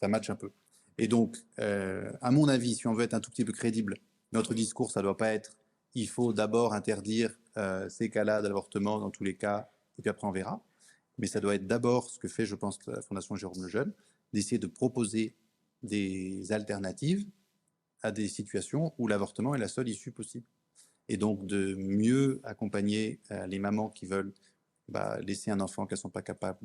ça 0.00 0.08
match 0.08 0.30
un 0.30 0.36
peu. 0.36 0.52
Et 0.98 1.08
donc, 1.08 1.38
euh, 1.58 2.12
à 2.20 2.30
mon 2.30 2.48
avis, 2.48 2.76
si 2.76 2.86
on 2.86 2.94
veut 2.94 3.04
être 3.04 3.14
un 3.14 3.20
tout 3.20 3.30
petit 3.30 3.44
peu 3.44 3.52
crédible 3.52 3.96
Notre 4.32 4.54
discours, 4.54 4.90
ça 4.90 5.00
ne 5.00 5.04
doit 5.04 5.16
pas 5.16 5.32
être 5.32 5.56
il 5.94 6.08
faut 6.08 6.32
d'abord 6.32 6.74
interdire 6.74 7.30
euh, 7.56 7.88
ces 7.88 8.10
cas-là 8.10 8.42
d'avortement 8.42 8.98
dans 8.98 9.10
tous 9.10 9.24
les 9.24 9.36
cas, 9.36 9.70
et 9.98 10.02
puis 10.02 10.10
après 10.10 10.26
on 10.26 10.32
verra. 10.32 10.62
Mais 11.18 11.28
ça 11.28 11.40
doit 11.40 11.54
être 11.54 11.66
d'abord 11.66 12.10
ce 12.10 12.18
que 12.18 12.28
fait, 12.28 12.46
je 12.46 12.56
pense, 12.56 12.78
la 12.86 13.00
Fondation 13.00 13.36
Jérôme 13.36 13.62
Lejeune, 13.62 13.92
d'essayer 14.32 14.58
de 14.58 14.66
proposer 14.66 15.36
des 15.82 16.50
alternatives 16.50 17.24
à 18.02 18.10
des 18.10 18.28
situations 18.28 18.92
où 18.98 19.06
l'avortement 19.06 19.54
est 19.54 19.58
la 19.58 19.68
seule 19.68 19.88
issue 19.88 20.10
possible. 20.10 20.46
Et 21.08 21.16
donc 21.16 21.46
de 21.46 21.74
mieux 21.74 22.40
accompagner 22.42 23.20
euh, 23.30 23.46
les 23.46 23.58
mamans 23.58 23.90
qui 23.90 24.06
veulent 24.06 24.32
bah, 24.88 25.18
laisser 25.20 25.50
un 25.50 25.60
enfant 25.60 25.86
qu'elles 25.86 25.98
ne 25.98 26.02
sont 26.02 26.10
pas 26.10 26.22
capables 26.22 26.58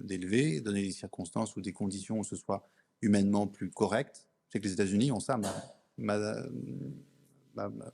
d'élever, 0.00 0.60
donner 0.60 0.82
des 0.82 0.92
circonstances 0.92 1.54
ou 1.56 1.60
des 1.60 1.72
conditions 1.72 2.18
où 2.18 2.24
ce 2.24 2.36
soit 2.36 2.68
humainement 3.02 3.46
plus 3.46 3.70
correct. 3.70 4.26
Sais 4.48 4.60
que 4.60 4.64
les 4.64 4.72
États-Unis 4.72 5.12
ont 5.12 5.20
ça, 5.20 5.38
mais 5.38 5.48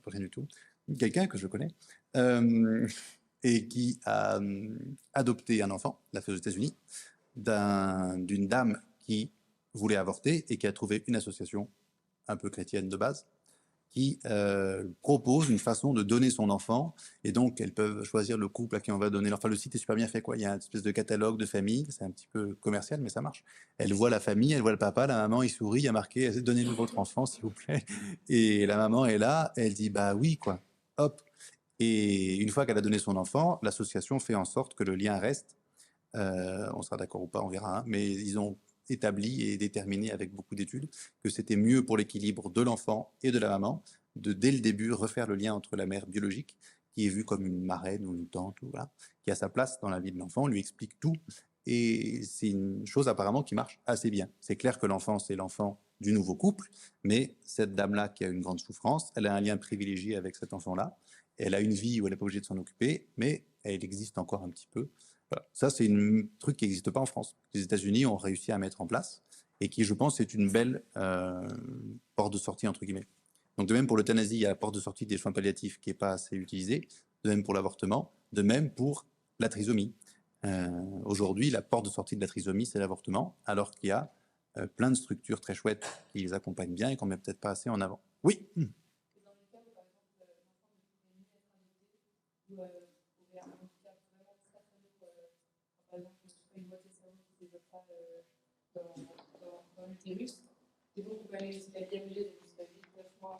rien 0.05 0.19
du 0.19 0.29
tout. 0.29 0.47
Quelqu'un 0.97 1.27
que 1.27 1.37
je 1.37 1.47
connais, 1.47 1.69
euh, 2.15 2.87
et 3.43 3.67
qui 3.67 3.99
a 4.05 4.37
euh, 4.37 4.69
adopté 5.13 5.61
un 5.61 5.71
enfant, 5.71 5.99
l'a 6.13 6.21
fait 6.21 6.31
aux 6.31 6.37
États-Unis, 6.37 6.75
d'une 7.35 8.47
dame 8.47 8.81
qui 9.01 9.31
voulait 9.73 9.95
avorter 9.95 10.45
et 10.49 10.57
qui 10.57 10.65
a 10.65 10.73
trouvé 10.73 11.03
une 11.07 11.15
association 11.15 11.69
un 12.27 12.35
peu 12.35 12.49
chrétienne 12.49 12.89
de 12.89 12.97
base 12.97 13.27
qui 13.91 14.19
euh, 14.25 14.85
propose 15.01 15.49
une 15.49 15.59
façon 15.59 15.93
de 15.93 16.03
donner 16.03 16.29
son 16.29 16.49
enfant. 16.49 16.95
Et 17.23 17.31
donc, 17.31 17.59
elles 17.61 17.73
peuvent 17.73 18.03
choisir 18.03 18.37
le 18.37 18.47
couple 18.47 18.75
à 18.75 18.79
qui 18.79 18.91
on 18.91 18.97
va 18.97 19.09
donner. 19.09 19.31
Enfin, 19.33 19.49
le 19.49 19.55
site 19.55 19.75
est 19.75 19.79
super 19.79 19.95
bien 19.95 20.07
fait, 20.07 20.21
quoi. 20.21 20.37
Il 20.37 20.41
y 20.41 20.45
a 20.45 20.51
une 20.51 20.57
espèce 20.57 20.83
de 20.83 20.91
catalogue 20.91 21.37
de 21.37 21.45
famille. 21.45 21.87
C'est 21.89 22.03
un 22.03 22.11
petit 22.11 22.27
peu 22.31 22.55
commercial, 22.55 23.01
mais 23.01 23.09
ça 23.09 23.21
marche. 23.21 23.43
Elle 23.77 23.93
voit 23.93 24.09
la 24.09 24.19
famille, 24.19 24.53
elle 24.53 24.61
voit 24.61 24.71
le 24.71 24.77
papa, 24.77 25.07
la 25.07 25.15
maman, 25.15 25.43
il 25.43 25.49
sourit, 25.49 25.81
il 25.81 25.85
y 25.85 25.87
a 25.87 25.91
marqué 25.91 26.29
Donnez-nous 26.41 26.75
votre 26.75 26.99
enfant, 26.99 27.25
s'il 27.25 27.41
vous 27.41 27.51
plaît. 27.51 27.83
Et 28.29 28.65
la 28.65 28.77
maman 28.77 29.05
est 29.05 29.17
là, 29.17 29.51
elle 29.55 29.73
dit 29.73 29.89
Bah 29.89 30.15
oui, 30.15 30.37
quoi. 30.37 30.61
Hop. 30.97 31.21
Et 31.79 32.37
une 32.37 32.49
fois 32.49 32.65
qu'elle 32.65 32.77
a 32.77 32.81
donné 32.81 32.99
son 32.99 33.15
enfant, 33.17 33.59
l'association 33.61 34.19
fait 34.19 34.35
en 34.35 34.45
sorte 34.45 34.73
que 34.73 34.83
le 34.83 34.95
lien 34.95 35.17
reste. 35.17 35.55
Euh, 36.15 36.69
on 36.73 36.81
sera 36.81 36.97
d'accord 36.97 37.21
ou 37.21 37.27
pas, 37.27 37.41
on 37.41 37.49
verra. 37.49 37.79
Hein. 37.79 37.83
mais 37.85 38.07
ils 38.07 38.39
ont 38.39 38.57
établi 38.89 39.43
et 39.43 39.57
déterminé 39.57 40.11
avec 40.11 40.33
beaucoup 40.33 40.55
d'études 40.55 40.89
que 41.23 41.29
c'était 41.29 41.55
mieux 41.55 41.85
pour 41.85 41.97
l'équilibre 41.97 42.49
de 42.49 42.61
l'enfant 42.61 43.13
et 43.23 43.31
de 43.31 43.39
la 43.39 43.49
maman 43.49 43.83
de 44.15 44.33
dès 44.33 44.51
le 44.51 44.59
début 44.59 44.91
refaire 44.91 45.27
le 45.27 45.35
lien 45.35 45.53
entre 45.53 45.75
la 45.75 45.85
mère 45.85 46.07
biologique 46.07 46.57
qui 46.91 47.05
est 47.05 47.09
vue 47.09 47.25
comme 47.25 47.45
une 47.45 47.63
marraine 47.63 48.05
ou 48.05 48.13
une 48.13 48.27
tante 48.27 48.57
qui 49.23 49.31
a 49.31 49.35
sa 49.35 49.49
place 49.49 49.79
dans 49.79 49.89
la 49.89 49.99
vie 49.99 50.11
de 50.11 50.17
l'enfant, 50.17 50.47
lui 50.47 50.59
explique 50.59 50.99
tout 50.99 51.15
et 51.65 52.21
c'est 52.23 52.49
une 52.49 52.87
chose 52.87 53.07
apparemment 53.07 53.43
qui 53.43 53.53
marche 53.53 53.79
assez 53.85 54.09
bien. 54.09 54.29
C'est 54.39 54.55
clair 54.55 54.79
que 54.79 54.87
l'enfant 54.87 55.19
c'est 55.19 55.35
l'enfant 55.35 55.79
du 55.99 56.13
nouveau 56.13 56.35
couple, 56.35 56.69
mais 57.03 57.35
cette 57.43 57.75
dame-là 57.75 58.09
qui 58.09 58.23
a 58.23 58.29
une 58.29 58.41
grande 58.41 58.59
souffrance, 58.59 59.11
elle 59.15 59.27
a 59.27 59.35
un 59.35 59.41
lien 59.41 59.57
privilégié 59.57 60.15
avec 60.15 60.35
cet 60.35 60.53
enfant-là. 60.53 60.97
Elle 61.37 61.55
a 61.55 61.59
une 61.59 61.73
vie 61.73 62.01
où 62.01 62.07
elle 62.07 62.13
n'est 62.13 62.17
pas 62.17 62.25
obligée 62.25 62.39
de 62.39 62.45
s'en 62.45 62.57
occuper, 62.57 63.07
mais 63.17 63.45
elle 63.63 63.83
existe 63.83 64.17
encore 64.17 64.43
un 64.43 64.49
petit 64.49 64.67
peu 64.71 64.89
ça, 65.53 65.69
c'est 65.69 65.89
un 65.89 66.21
truc 66.39 66.57
qui 66.57 66.65
n'existe 66.65 66.89
pas 66.91 66.99
en 66.99 67.05
France. 67.05 67.35
Les 67.53 67.61
États-Unis 67.61 68.05
ont 68.05 68.17
réussi 68.17 68.51
à 68.51 68.57
mettre 68.57 68.81
en 68.81 68.87
place 68.87 69.23
et 69.59 69.69
qui, 69.69 69.83
je 69.83 69.93
pense, 69.93 70.19
est 70.19 70.33
une 70.33 70.49
belle 70.49 70.83
euh, 70.95 71.47
porte 72.15 72.33
de 72.33 72.37
sortie, 72.37 72.67
entre 72.67 72.85
guillemets. 72.85 73.07
Donc, 73.57 73.67
de 73.67 73.73
même 73.73 73.87
pour 73.87 73.97
l'euthanasie, 73.97 74.35
il 74.35 74.41
y 74.41 74.45
a 74.45 74.49
la 74.49 74.55
porte 74.55 74.75
de 74.75 74.79
sortie 74.79 75.05
des 75.05 75.17
soins 75.17 75.31
palliatifs 75.31 75.79
qui 75.79 75.89
n'est 75.89 75.95
pas 75.95 76.11
assez 76.11 76.35
utilisée. 76.35 76.87
De 77.23 77.29
même 77.29 77.43
pour 77.43 77.53
l'avortement. 77.53 78.11
De 78.31 78.41
même 78.41 78.69
pour 78.69 79.05
la 79.39 79.49
trisomie. 79.49 79.93
Euh, 80.45 80.69
aujourd'hui, 81.03 81.49
la 81.49 81.61
porte 81.61 81.85
de 81.85 81.89
sortie 81.89 82.15
de 82.15 82.21
la 82.21 82.27
trisomie, 82.27 82.65
c'est 82.65 82.79
l'avortement, 82.79 83.35
alors 83.45 83.71
qu'il 83.71 83.89
y 83.89 83.91
a 83.91 84.13
euh, 84.57 84.67
plein 84.67 84.91
de 84.91 84.95
structures 84.95 85.41
très 85.41 85.53
chouettes 85.53 85.85
qui 86.09 86.19
les 86.19 86.33
accompagnent 86.33 86.73
bien 86.73 86.89
et 86.89 86.95
qu'on 86.95 87.05
ne 87.05 87.11
met 87.11 87.17
peut-être 87.17 87.39
pas 87.39 87.51
assez 87.51 87.69
en 87.69 87.81
avant. 87.81 87.99
Oui 88.23 88.47
l'utérus. 99.87 100.41
Et 100.97 101.01
donc, 101.01 101.19
vous 101.27 101.35
allez 101.35 101.51
jusqu'à 101.51 101.79
jusqu'à 101.79 102.63
9 102.95 103.05
mois, 103.21 103.37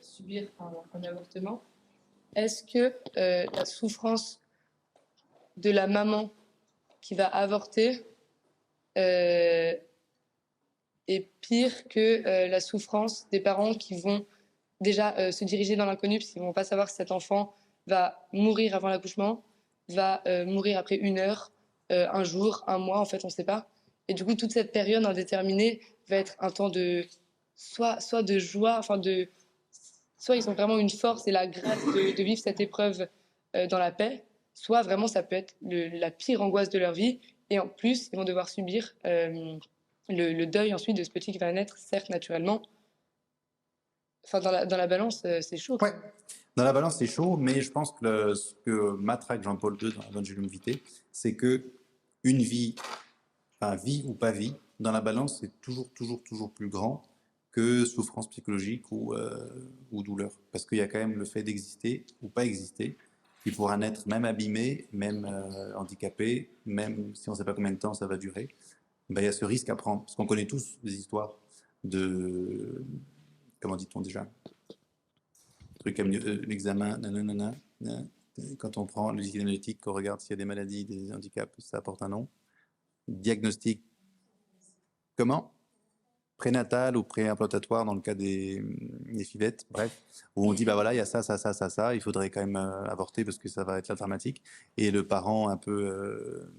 subir 0.00 0.48
un, 0.58 1.02
avortement. 1.04 1.62
Est-ce 2.34 2.62
que 2.64 2.94
euh, 3.16 3.46
la 3.52 3.64
souffrance 3.64 4.40
de 5.56 5.70
la 5.70 5.86
maman 5.86 6.30
qui 7.00 7.14
va 7.14 7.26
avorter 7.26 8.04
euh, 8.96 9.74
est 11.06 11.28
pire 11.40 11.88
que 11.88 12.26
euh, 12.26 12.48
la 12.48 12.60
souffrance 12.60 13.28
des 13.30 13.40
parents 13.40 13.74
qui 13.74 14.00
vont 14.00 14.26
déjà 14.80 15.32
se 15.32 15.44
diriger 15.44 15.74
dans 15.74 15.86
l'inconnu 15.86 16.18
parce 16.18 16.30
qu'ils 16.30 16.42
ne 16.42 16.46
vont 16.46 16.52
pas 16.52 16.64
savoir 16.64 16.88
si 16.88 16.96
cet 16.96 17.10
enfant 17.10 17.52
va 17.88 18.24
mourir 18.32 18.76
avant 18.76 18.88
l'accouchement, 18.88 19.42
va 19.88 20.22
mourir 20.44 20.78
après 20.78 20.94
une 20.94 21.18
heure, 21.18 21.50
un 21.90 22.22
jour, 22.22 22.62
un 22.68 22.78
mois, 22.78 23.00
en 23.00 23.04
fait, 23.04 23.24
on 23.24 23.26
ne 23.26 23.32
sait 23.32 23.42
pas. 23.42 23.68
Et 24.08 24.14
du 24.14 24.24
coup, 24.24 24.34
toute 24.34 24.52
cette 24.52 24.72
période 24.72 25.04
indéterminée 25.04 25.80
va 26.08 26.16
être 26.16 26.34
un 26.40 26.50
temps 26.50 26.70
de 26.70 27.04
soit, 27.54 28.00
soit 28.00 28.22
de 28.22 28.38
joie, 28.38 28.76
enfin 28.78 28.96
de 28.96 29.28
soit 30.16 30.36
ils 30.36 30.48
ont 30.48 30.54
vraiment 30.54 30.78
une 30.78 30.90
force 30.90 31.28
et 31.28 31.30
la 31.30 31.46
grâce 31.46 31.84
de, 31.84 32.22
vivre 32.22 32.40
cette 32.40 32.60
épreuve 32.60 33.06
euh, 33.54 33.66
dans 33.66 33.78
la 33.78 33.92
paix, 33.92 34.24
soit 34.54 34.82
vraiment 34.82 35.06
ça 35.06 35.22
peut 35.22 35.36
être 35.36 35.54
la 35.62 36.10
pire 36.10 36.42
angoisse 36.42 36.70
de 36.70 36.78
leur 36.78 36.92
vie. 36.92 37.20
Et 37.50 37.58
en 37.58 37.68
plus, 37.68 38.10
ils 38.12 38.16
vont 38.16 38.24
devoir 38.24 38.48
subir 38.48 38.94
euh, 39.06 39.56
le, 40.08 40.44
deuil 40.44 40.74
ensuite 40.74 40.96
de 40.96 41.04
ce 41.04 41.10
petit 41.10 41.32
qui 41.32 41.38
va 41.38 41.52
naître, 41.52 41.78
certes 41.78 42.10
naturellement. 42.10 42.62
Enfin, 44.24 44.40
dans 44.40 44.50
la, 44.50 44.86
balance, 44.86 45.22
euh, 45.24 45.40
c'est 45.40 45.56
chaud. 45.56 45.78
Ouais. 45.80 45.94
Dans 46.56 46.64
la 46.64 46.72
balance, 46.72 46.96
c'est 46.98 47.06
chaud, 47.06 47.36
mais 47.36 47.62
je 47.62 47.70
pense 47.70 47.92
que 47.92 48.34
ce 48.34 48.54
que 48.66 48.96
matraque 48.96 49.42
Jean-Paul 49.42 49.78
II 49.80 49.92
dans 49.94 50.02
l'Evangelium 50.02 50.46
Vitae, 50.46 50.80
c'est 51.12 51.34
que 51.34 51.72
une 52.24 52.42
vie 52.42 52.74
enfin, 53.60 53.76
vie 53.76 54.04
ou 54.06 54.14
pas 54.14 54.32
vie, 54.32 54.54
dans 54.80 54.92
la 54.92 55.00
balance, 55.00 55.40
c'est 55.40 55.60
toujours, 55.60 55.90
toujours, 55.90 56.22
toujours 56.22 56.52
plus 56.52 56.68
grand 56.68 57.02
que 57.50 57.84
souffrance 57.84 58.28
psychologique 58.30 58.84
ou, 58.92 59.14
euh, 59.14 59.48
ou 59.90 60.02
douleur. 60.02 60.30
Parce 60.52 60.64
qu'il 60.64 60.78
y 60.78 60.80
a 60.80 60.86
quand 60.86 60.98
même 60.98 61.18
le 61.18 61.24
fait 61.24 61.42
d'exister 61.42 62.04
ou 62.22 62.28
pas 62.28 62.44
exister, 62.44 62.96
qui 63.42 63.50
pourra 63.50 63.76
naître 63.76 64.06
même 64.06 64.24
abîmé, 64.24 64.86
même 64.92 65.24
euh, 65.24 65.74
handicapé, 65.76 66.50
même 66.66 67.14
si 67.14 67.28
on 67.28 67.32
ne 67.32 67.36
sait 67.36 67.44
pas 67.44 67.54
combien 67.54 67.72
de 67.72 67.78
temps 67.78 67.94
ça 67.94 68.06
va 68.06 68.16
durer. 68.16 68.48
Ben, 69.10 69.22
il 69.22 69.24
y 69.24 69.28
a 69.28 69.32
ce 69.32 69.44
risque 69.44 69.68
à 69.70 69.76
prendre. 69.76 70.02
Parce 70.02 70.14
qu'on 70.14 70.26
connaît 70.26 70.46
tous 70.46 70.78
des 70.82 70.94
histoires 70.94 71.34
de. 71.84 72.84
Comment 73.60 73.76
dit-on 73.76 74.00
déjà 74.00 74.30
Truc 75.80 75.98
euh, 76.00 76.42
l'examen, 76.46 76.98
nanana, 76.98 77.54
quand 78.58 78.76
on 78.76 78.86
prend 78.86 79.10
le 79.10 79.20
liquide 79.20 79.40
analytique, 79.40 79.80
qu'on 79.80 79.92
regarde 79.92 80.20
s'il 80.20 80.30
y 80.30 80.34
a 80.34 80.36
des 80.36 80.44
maladies, 80.44 80.84
des 80.84 81.12
handicaps, 81.12 81.52
ça 81.58 81.78
apporte 81.78 82.02
un 82.02 82.08
nom 82.08 82.28
diagnostic 83.08 83.82
comment 85.16 85.52
prénatal 86.38 86.96
ou 86.96 87.02
préimplantatoire 87.02 87.84
dans 87.84 87.94
le 87.94 88.00
cas 88.00 88.14
des, 88.14 88.62
des, 89.12 89.24
fivettes, 89.24 89.66
bref, 89.72 90.02
où 90.36 90.48
on 90.48 90.54
dit 90.54 90.64
bah 90.64 90.74
voilà, 90.74 90.94
il 90.94 90.96
y 90.96 91.00
a 91.00 91.04
ça, 91.04 91.22
ça, 91.22 91.36
ça, 91.36 91.52
ça, 91.52 91.68
ça, 91.68 91.94
il 91.96 92.00
faudrait 92.00 92.30
quand 92.30 92.40
même 92.40 92.56
euh, 92.56 92.84
avorter 92.84 93.24
parce 93.24 93.38
que 93.38 93.48
ça 93.48 93.64
va 93.64 93.76
être 93.78 93.88
la 93.88 93.96
dramatique. 93.96 94.40
Et 94.76 94.92
le 94.92 95.06
parent 95.06 95.48
un 95.48 95.56
peu 95.56 96.52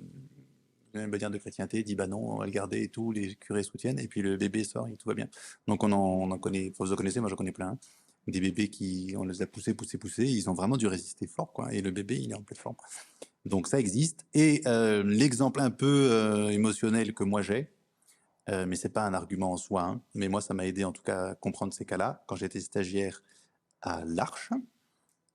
euh, 0.93 1.17
dire 1.17 1.31
de 1.31 1.37
chrétienté 1.37 1.81
dit 1.81 1.95
bah 1.95 2.07
non, 2.07 2.33
on 2.33 2.37
va 2.39 2.45
le 2.45 2.51
garder 2.51 2.83
et 2.83 2.89
tout, 2.89 3.13
les 3.13 3.35
curés 3.35 3.63
soutiennent, 3.63 3.99
et 3.99 4.07
puis 4.09 4.21
le 4.21 4.35
bébé 4.35 4.65
sort 4.65 4.87
et 4.89 4.97
tout 4.97 5.07
va 5.07 5.15
bien. 5.15 5.29
Donc 5.65 5.81
on 5.83 5.91
en, 5.93 5.97
on 5.97 6.29
en 6.29 6.37
connaît, 6.37 6.73
vous 6.77 6.91
en 6.91 6.95
connaissez, 6.97 7.21
moi 7.21 7.29
j'en 7.29 7.37
connais 7.37 7.53
plein, 7.53 7.77
des 8.31 8.39
bébés 8.39 8.69
qui, 8.69 9.13
on 9.17 9.23
les 9.23 9.41
a 9.41 9.47
poussés, 9.47 9.73
poussés, 9.73 9.97
poussés, 9.97 10.25
ils 10.25 10.49
ont 10.49 10.53
vraiment 10.53 10.77
dû 10.77 10.87
résister 10.87 11.27
fort, 11.27 11.53
quoi, 11.53 11.73
et 11.73 11.81
le 11.81 11.91
bébé 11.91 12.17
il 12.19 12.31
est 12.31 12.35
en 12.35 12.41
pleine 12.41 12.57
forme. 12.57 12.75
Donc 13.45 13.67
ça 13.67 13.79
existe. 13.79 14.25
Et 14.33 14.61
euh, 14.67 15.03
l'exemple 15.03 15.61
un 15.61 15.71
peu 15.71 16.09
euh, 16.11 16.49
émotionnel 16.49 17.13
que 17.13 17.23
moi 17.23 17.41
j'ai, 17.41 17.71
euh, 18.49 18.65
mais 18.65 18.75
c'est 18.75 18.89
pas 18.89 19.05
un 19.05 19.13
argument 19.13 19.53
en 19.53 19.57
soi, 19.57 19.83
hein, 19.83 20.01
mais 20.13 20.27
moi 20.27 20.41
ça 20.41 20.53
m'a 20.53 20.65
aidé 20.65 20.83
en 20.83 20.91
tout 20.91 21.03
cas 21.03 21.29
à 21.29 21.35
comprendre 21.35 21.73
ces 21.73 21.85
cas-là. 21.85 22.23
Quand 22.27 22.35
j'étais 22.35 22.59
stagiaire 22.59 23.23
à 23.81 24.03
l'Arche, 24.05 24.51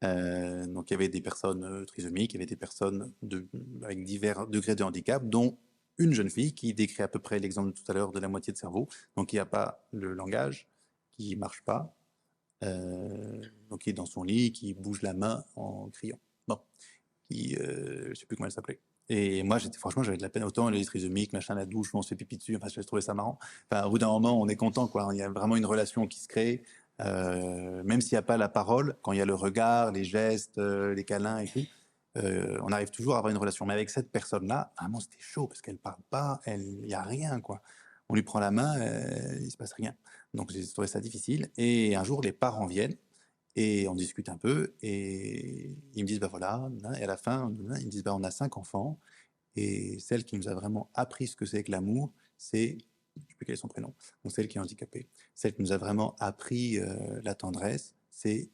donc 0.03 0.91
il 0.91 0.93
y 0.93 0.97
avait 0.97 1.09
des 1.09 1.23
personnes 1.23 1.87
trisomiques, 1.87 2.35
il 2.35 2.37
y 2.37 2.39
avait 2.39 2.47
des 2.47 2.57
personnes 2.57 3.15
de, 3.23 3.49
avec 3.83 4.05
divers 4.05 4.47
degrés 4.49 4.75
de 4.75 4.83
handicap, 4.83 5.27
dont 5.27 5.57
une 5.97 6.13
jeune 6.13 6.29
fille 6.29 6.53
qui 6.53 6.75
décrit 6.75 7.03
à 7.03 7.09
peu 7.09 7.19
près 7.19 7.39
l'exemple 7.39 7.73
de 7.73 7.75
tout 7.75 7.91
à 7.91 7.95
l'heure 7.95 8.13
de 8.13 8.21
la 8.21 8.29
moitié 8.29 8.53
de 8.53 8.59
cerveau, 8.59 8.87
donc 9.17 9.33
il 9.33 9.37
n'y 9.37 9.41
a 9.41 9.47
pas 9.47 9.89
le 9.93 10.13
langage, 10.13 10.69
qui 11.13 11.37
marche 11.37 11.63
pas, 11.63 11.97
donc 13.71 13.81
qui 13.81 13.91
est 13.91 13.95
dans 13.95 14.07
son 14.07 14.23
lit, 14.23 14.53
qui 14.53 14.75
bouge 14.75 15.03
la 15.03 15.15
main 15.15 15.45
en 15.57 15.89
criant. 15.91 16.19
Bon 16.49 16.59
qui, 17.31 17.57
euh, 17.57 18.11
je 18.11 18.15
sais 18.15 18.27
plus 18.27 18.37
comment 18.37 18.47
elle 18.47 18.53
s'appelait. 18.53 18.81
Et 19.09 19.43
moi, 19.43 19.59
j'étais, 19.59 19.79
franchement, 19.79 20.03
j'avais 20.03 20.17
de 20.17 20.23
la 20.23 20.31
peine. 20.31 20.45
Autant 20.45 20.71
les 20.71 20.85
trisomiques, 20.85 21.33
machin, 21.33 21.55
la 21.55 21.67
douche, 21.67 21.95
on 21.95 22.01
se 22.01 22.09
fait 22.09 22.15
pipi 22.15 22.39
dessus. 22.39 22.57
Enfin, 22.57 22.69
je 22.75 22.81
trouvais 22.81 23.03
ça 23.03 23.13
marrant. 23.13 23.39
Enfin, 23.71 23.85
au 23.87 23.91
bout 23.91 23.99
d'un 23.99 24.09
moment, 24.09 24.41
on 24.41 24.49
est 24.49 24.57
content, 24.57 24.89
quoi. 24.89 25.09
Il 25.13 25.19
y 25.19 25.23
a 25.23 25.29
vraiment 25.29 25.57
une 25.57 25.67
relation 25.67 26.07
qui 26.07 26.21
se 26.21 26.29
crée. 26.29 26.63
Euh, 27.03 27.83
même 27.83 28.01
s'il 28.01 28.15
n'y 28.15 28.21
a 28.21 28.23
pas 28.23 28.37
la 28.37 28.49
parole, 28.49 28.97
quand 29.03 29.13
il 29.13 29.19
y 29.19 29.21
a 29.21 29.27
le 29.27 29.35
regard, 29.35 29.93
les 29.93 30.05
gestes, 30.05 30.59
euh, 30.59 30.95
les 30.95 31.05
câlins 31.05 31.39
et 31.39 31.49
tout, 31.49 31.67
on 32.17 32.71
arrive 32.71 32.91
toujours 32.91 33.17
à 33.17 33.19
avoir 33.19 33.33
une 33.33 33.37
relation. 33.37 33.67
Mais 33.67 33.75
avec 33.75 33.91
cette 33.91 34.11
personne-là, 34.11 34.73
vraiment, 34.81 35.01
c'était 35.01 35.17
chaud 35.19 35.49
parce 35.49 35.61
qu'elle 35.61 35.79
parle 35.79 36.01
pas, 36.11 36.41
il 36.47 36.87
n'y 36.87 36.95
a 36.95 37.03
rien, 37.03 37.41
quoi. 37.41 37.61
Lui 38.15 38.23
prend 38.23 38.41
la 38.41 38.51
main, 38.51 38.79
euh, 38.81 39.39
il 39.41 39.51
se 39.51 39.57
passe 39.57 39.73
rien. 39.73 39.95
Donc 40.35 40.51
j'ai 40.53 40.67
trouvé 40.67 40.87
ça 40.87 41.01
difficile. 41.01 41.51
Et 41.57 41.97
un 41.97 42.05
jour, 42.05 42.23
les 42.23 42.33
parents 42.33 42.67
viennent 42.67 42.97
et 43.57 43.87
on 43.89 43.95
discute 43.95 44.29
un 44.29 44.37
peu 44.37 44.75
et 44.83 45.77
ils 45.95 46.03
me 46.03 46.07
disent, 46.07 46.21
bah 46.21 46.29
voilà, 46.29 46.69
et 46.99 47.05
à 47.05 47.07
la 47.07 47.17
fin, 47.17 47.53
ils 47.79 47.87
me 47.87 47.91
disent, 47.91 48.03
bah 48.03 48.15
on 48.15 48.23
a 48.25 48.31
cinq 48.31 48.57
enfants 48.57 48.99
et 49.57 49.99
celle 50.01 50.25
qui 50.25 50.37
nous 50.37 50.49
a 50.49 50.55
vraiment 50.55 50.91
appris 50.95 51.29
ce 51.29 51.37
que 51.37 51.47
c'est 51.47 51.63
que 51.63 51.71
l'amour, 51.71 52.13
c'est, 52.37 52.79
je 53.17 53.21
ne 53.21 53.27
sais 53.39 53.45
quel 53.45 53.55
est 53.55 53.57
son 53.57 53.69
prénom, 53.69 53.95
donc 54.25 54.33
celle 54.33 54.49
qui 54.49 54.59
est 54.59 54.61
handicapée. 54.61 55.09
Celle 55.35 55.55
qui 55.55 55.63
nous 55.63 55.73
a 55.73 55.79
vraiment 55.79 56.17
appris 56.19 56.79
euh, 56.79 57.21
la 57.23 57.35
tendresse, 57.35 57.95
c'est 58.11 58.51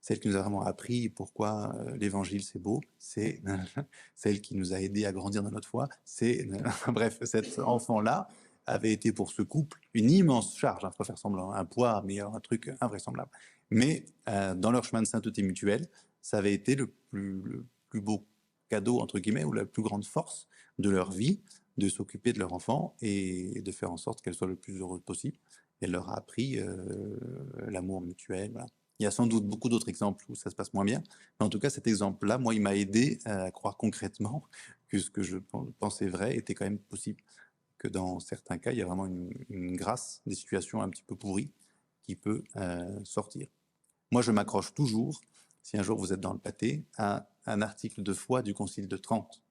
celle 0.00 0.18
qui 0.18 0.28
nous 0.28 0.36
a 0.36 0.40
vraiment 0.40 0.62
appris 0.62 1.08
pourquoi 1.08 1.74
euh, 1.74 1.96
l'évangile 1.96 2.42
c'est 2.42 2.58
beau, 2.58 2.80
c'est 2.98 3.42
celle 4.14 4.40
qui 4.40 4.54
nous 4.56 4.72
a 4.72 4.80
aidé 4.80 5.04
à 5.04 5.12
grandir 5.12 5.42
dans 5.42 5.50
notre 5.50 5.68
foi, 5.68 5.88
c'est 6.04 6.48
bref, 6.88 7.18
cet 7.24 7.58
enfant-là 7.58 8.28
avait 8.66 8.92
été 8.92 9.12
pour 9.12 9.30
ce 9.30 9.42
couple 9.42 9.80
une 9.94 10.10
immense 10.10 10.56
charge, 10.56 10.82
il 10.82 10.86
hein, 10.86 10.92
faut 10.96 11.04
faire 11.04 11.18
semblant, 11.18 11.52
un 11.52 11.64
poids, 11.64 12.02
mais 12.04 12.20
un 12.20 12.40
truc 12.40 12.70
invraisemblable. 12.80 13.30
Mais 13.70 14.04
euh, 14.28 14.54
dans 14.54 14.70
leur 14.70 14.84
chemin 14.84 15.02
de 15.02 15.06
sainteté 15.06 15.42
mutuelle, 15.42 15.86
ça 16.22 16.38
avait 16.38 16.52
été 16.52 16.74
le 16.74 16.88
plus, 17.10 17.40
le 17.42 17.66
plus 17.88 18.00
beau 18.00 18.26
cadeau, 18.68 19.00
entre 19.00 19.18
guillemets, 19.18 19.44
ou 19.44 19.52
la 19.52 19.64
plus 19.64 19.82
grande 19.82 20.04
force 20.04 20.48
de 20.78 20.90
leur 20.90 21.10
vie, 21.10 21.40
de 21.76 21.88
s'occuper 21.88 22.32
de 22.32 22.38
leur 22.38 22.52
enfant 22.52 22.94
et 23.00 23.60
de 23.62 23.72
faire 23.72 23.90
en 23.90 23.96
sorte 23.96 24.20
qu'elle 24.20 24.34
soit 24.34 24.46
le 24.46 24.56
plus 24.56 24.78
heureuse 24.80 25.00
possible. 25.02 25.36
Elle 25.80 25.92
leur 25.92 26.10
a 26.10 26.18
appris 26.18 26.58
euh, 26.58 27.16
l'amour 27.68 28.00
mutuel. 28.00 28.64
Il 28.98 29.04
y 29.04 29.06
a 29.06 29.10
sans 29.10 29.26
doute 29.26 29.46
beaucoup 29.46 29.68
d'autres 29.68 29.88
exemples 29.88 30.24
où 30.28 30.34
ça 30.34 30.50
se 30.50 30.54
passe 30.54 30.74
moins 30.74 30.84
bien, 30.84 31.02
mais 31.38 31.46
en 31.46 31.48
tout 31.48 31.58
cas, 31.58 31.70
cet 31.70 31.86
exemple-là, 31.86 32.36
moi, 32.36 32.54
il 32.54 32.60
m'a 32.60 32.76
aidé 32.76 33.18
à 33.24 33.50
croire 33.50 33.78
concrètement 33.78 34.44
que 34.88 34.98
ce 34.98 35.10
que 35.10 35.22
je 35.22 35.38
pensais 35.78 36.06
vrai 36.06 36.36
était 36.36 36.54
quand 36.54 36.66
même 36.66 36.78
possible. 36.78 37.22
Que 37.80 37.88
dans 37.88 38.20
certains 38.20 38.58
cas, 38.58 38.72
il 38.72 38.78
y 38.78 38.82
a 38.82 38.84
vraiment 38.84 39.06
une, 39.06 39.74
grâce 39.74 40.20
des 40.26 40.34
situations 40.34 40.82
un 40.82 40.90
petit 40.90 41.02
peu 41.02 41.16
pourries 41.16 41.50
qui 42.02 42.14
peut 42.14 42.44
euh, 42.56 43.02
sortir. 43.04 43.48
Moi, 44.10 44.20
je 44.20 44.32
m'accroche 44.32 44.74
toujours, 44.74 45.22
si 45.62 45.78
un 45.78 45.82
jour 45.82 45.98
vous 45.98 46.12
êtes 46.12 46.20
dans 46.20 46.34
le 46.34 46.38
pâté, 46.38 46.84
à 46.98 47.26
un 47.46 47.62
article 47.62 48.02
de 48.02 48.12
foi 48.12 48.42
du 48.42 48.52
Concile 48.52 48.86
de 48.86 48.98
Trente. 48.98 49.42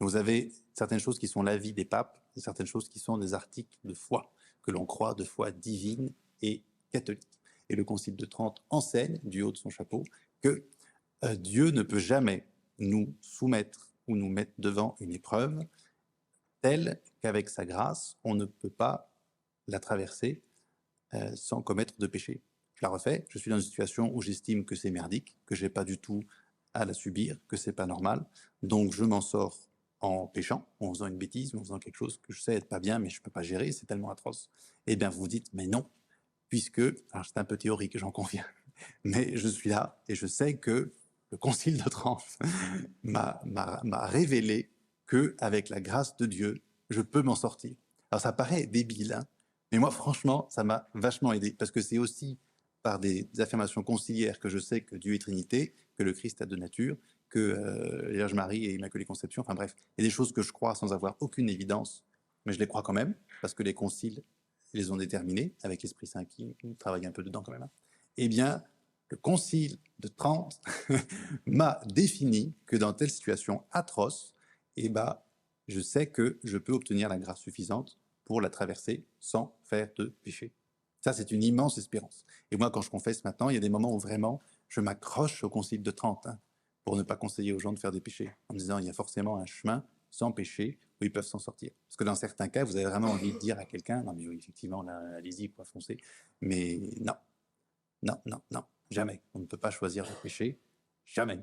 Vous 0.00 0.16
avez 0.16 0.52
certaines 0.74 0.98
choses 0.98 1.18
qui 1.18 1.28
sont 1.28 1.42
l'avis 1.42 1.72
des 1.72 1.86
papes, 1.86 2.22
et 2.36 2.40
certaines 2.40 2.66
choses 2.66 2.90
qui 2.90 2.98
sont 2.98 3.16
des 3.16 3.32
articles 3.32 3.78
de 3.84 3.94
foi, 3.94 4.30
que 4.60 4.70
l'on 4.70 4.84
croit 4.84 5.14
de 5.14 5.24
foi 5.24 5.50
divine 5.50 6.12
et 6.42 6.62
catholique. 6.90 7.40
Et 7.70 7.74
le 7.74 7.84
Concile 7.84 8.16
de 8.16 8.26
Trente 8.26 8.62
enseigne, 8.68 9.18
du 9.24 9.40
haut 9.40 9.52
de 9.52 9.56
son 9.56 9.70
chapeau, 9.70 10.04
que 10.42 10.66
euh, 11.24 11.36
Dieu 11.36 11.70
ne 11.70 11.82
peut 11.82 11.98
jamais 11.98 12.46
nous 12.78 13.14
soumettre 13.22 13.94
ou 14.08 14.14
nous 14.14 14.28
mettre 14.28 14.52
devant 14.58 14.94
une 15.00 15.12
épreuve 15.12 15.58
telle 16.60 17.00
qu'avec 17.26 17.48
sa 17.48 17.66
grâce, 17.66 18.16
on 18.22 18.36
ne 18.36 18.44
peut 18.44 18.70
pas 18.70 19.12
la 19.66 19.80
traverser 19.80 20.44
euh, 21.14 21.34
sans 21.34 21.60
commettre 21.60 21.98
de 21.98 22.06
péché. 22.06 22.40
Je 22.74 22.84
la 22.84 22.88
refais, 22.88 23.26
je 23.30 23.38
suis 23.38 23.50
dans 23.50 23.56
une 23.56 23.62
situation 23.62 24.14
où 24.14 24.22
j'estime 24.22 24.64
que 24.64 24.76
c'est 24.76 24.92
merdique, 24.92 25.36
que 25.44 25.56
j'ai 25.56 25.68
pas 25.68 25.84
du 25.84 25.98
tout 25.98 26.22
à 26.72 26.84
la 26.84 26.92
subir, 26.92 27.36
que 27.48 27.56
c'est 27.56 27.72
pas 27.72 27.86
normal. 27.86 28.24
Donc 28.62 28.92
je 28.92 29.02
m'en 29.02 29.20
sors 29.20 29.58
en 29.98 30.28
péchant, 30.28 30.68
en 30.78 30.94
faisant 30.94 31.08
une 31.08 31.18
bêtise, 31.18 31.52
en 31.56 31.64
faisant 31.64 31.80
quelque 31.80 31.96
chose 31.96 32.20
que 32.22 32.32
je 32.32 32.40
sais 32.40 32.54
être 32.54 32.68
pas 32.68 32.78
bien, 32.78 33.00
mais 33.00 33.10
je 33.10 33.20
peux 33.20 33.30
pas 33.30 33.42
gérer, 33.42 33.72
c'est 33.72 33.86
tellement 33.86 34.10
atroce. 34.10 34.48
Eh 34.86 34.94
bien, 34.94 35.08
vous 35.08 35.20
vous 35.20 35.28
dites, 35.28 35.52
mais 35.52 35.66
non, 35.66 35.90
puisque, 36.48 36.78
alors 37.10 37.26
c'est 37.26 37.38
un 37.38 37.44
peu 37.44 37.56
théorique, 37.56 37.98
j'en 37.98 38.12
conviens, 38.12 38.46
mais 39.04 39.36
je 39.36 39.48
suis 39.48 39.70
là 39.70 40.00
et 40.06 40.14
je 40.14 40.28
sais 40.28 40.58
que 40.58 40.92
le 41.32 41.38
Concile 41.38 41.82
de 41.82 41.88
Trente 41.88 42.22
m'a 43.02 44.06
révélé 44.06 44.70
que, 45.06 45.34
avec 45.38 45.70
la 45.70 45.80
grâce 45.80 46.16
de 46.16 46.26
Dieu, 46.26 46.62
je 46.90 47.00
peux 47.00 47.22
m'en 47.22 47.34
sortir. 47.34 47.76
Alors 48.10 48.20
ça 48.20 48.32
paraît 48.32 48.66
débile, 48.66 49.12
hein, 49.12 49.24
mais 49.72 49.78
moi, 49.78 49.90
franchement, 49.90 50.46
ça 50.50 50.64
m'a 50.64 50.88
vachement 50.94 51.32
aidé 51.32 51.52
parce 51.52 51.70
que 51.70 51.80
c'est 51.80 51.98
aussi 51.98 52.38
par 52.82 53.00
des 53.00 53.28
affirmations 53.38 53.82
conciliaires 53.82 54.38
que 54.38 54.48
je 54.48 54.58
sais 54.58 54.80
que 54.82 54.94
Dieu 54.94 55.14
est 55.14 55.18
Trinité, 55.18 55.74
que 55.98 56.04
le 56.04 56.12
Christ 56.12 56.40
a 56.40 56.46
deux 56.46 56.56
natures, 56.56 56.96
que 57.28 57.38
euh, 57.38 58.12
Vierge 58.12 58.34
Marie 58.34 58.64
et 58.64 58.74
Immaculée 58.74 59.04
Conception, 59.04 59.42
enfin 59.42 59.54
bref, 59.54 59.74
il 59.98 60.02
y 60.02 60.06
a 60.06 60.08
des 60.08 60.14
choses 60.14 60.32
que 60.32 60.42
je 60.42 60.52
crois 60.52 60.74
sans 60.74 60.92
avoir 60.92 61.16
aucune 61.20 61.50
évidence, 61.50 62.04
mais 62.44 62.52
je 62.52 62.58
les 62.60 62.68
crois 62.68 62.82
quand 62.82 62.92
même, 62.92 63.14
parce 63.42 63.54
que 63.54 63.64
les 63.64 63.74
conciles 63.74 64.22
les 64.72 64.90
ont 64.90 64.96
déterminés, 64.96 65.54
avec 65.62 65.82
l'Esprit 65.82 66.06
Saint 66.06 66.24
qui 66.24 66.54
travaille 66.78 67.06
un 67.06 67.12
peu 67.12 67.22
dedans 67.22 67.42
quand 67.42 67.52
même. 67.52 67.62
Hein. 67.62 67.70
Eh 68.18 68.28
bien, 68.28 68.62
le 69.08 69.16
concile 69.16 69.78
de 69.98 70.08
Trente 70.08 70.60
m'a 71.46 71.80
défini 71.86 72.54
que 72.66 72.76
dans 72.76 72.92
telle 72.92 73.10
situation 73.10 73.64
atroce, 73.72 74.34
eh 74.76 74.88
ben, 74.88 75.18
je 75.68 75.80
sais 75.80 76.06
que 76.06 76.38
je 76.44 76.58
peux 76.58 76.72
obtenir 76.72 77.08
la 77.08 77.18
grâce 77.18 77.40
suffisante 77.40 77.98
pour 78.24 78.40
la 78.40 78.50
traverser 78.50 79.04
sans 79.20 79.56
faire 79.62 79.88
de 79.96 80.14
péché. 80.22 80.52
Ça, 81.00 81.12
c'est 81.12 81.30
une 81.30 81.42
immense 81.42 81.78
espérance. 81.78 82.24
Et 82.50 82.56
moi, 82.56 82.70
quand 82.70 82.82
je 82.82 82.90
confesse 82.90 83.24
maintenant, 83.24 83.48
il 83.48 83.54
y 83.54 83.56
a 83.56 83.60
des 83.60 83.68
moments 83.68 83.94
où 83.94 83.98
vraiment 83.98 84.40
je 84.68 84.80
m'accroche 84.80 85.44
au 85.44 85.48
concile 85.48 85.82
de 85.82 85.90
Trente 85.90 86.26
hein, 86.26 86.40
pour 86.84 86.96
ne 86.96 87.02
pas 87.02 87.16
conseiller 87.16 87.52
aux 87.52 87.58
gens 87.58 87.72
de 87.72 87.78
faire 87.78 87.92
des 87.92 88.00
péchés, 88.00 88.32
en 88.48 88.54
me 88.54 88.58
disant 88.58 88.78
il 88.78 88.86
y 88.86 88.90
a 88.90 88.92
forcément 88.92 89.36
un 89.36 89.46
chemin 89.46 89.84
sans 90.10 90.32
péché 90.32 90.78
où 91.00 91.04
ils 91.04 91.12
peuvent 91.12 91.26
s'en 91.26 91.38
sortir. 91.38 91.70
Parce 91.88 91.96
que 91.96 92.04
dans 92.04 92.14
certains 92.14 92.48
cas, 92.48 92.64
vous 92.64 92.76
avez 92.76 92.86
vraiment 92.86 93.08
envie 93.08 93.32
de 93.32 93.38
dire 93.38 93.58
à 93.58 93.64
quelqu'un 93.64 94.02
non, 94.02 94.14
mais 94.14 94.26
oui, 94.26 94.36
effectivement, 94.38 94.84
allez-y, 95.16 95.50
quoi, 95.50 95.64
foncez. 95.64 95.98
Mais 96.40 96.80
non, 97.00 97.14
non, 98.02 98.20
non, 98.24 98.40
non, 98.50 98.64
jamais. 98.90 99.22
On 99.34 99.40
ne 99.40 99.46
peut 99.46 99.56
pas 99.56 99.70
choisir 99.70 100.08
le 100.08 100.14
péché, 100.22 100.58
jamais. 101.04 101.40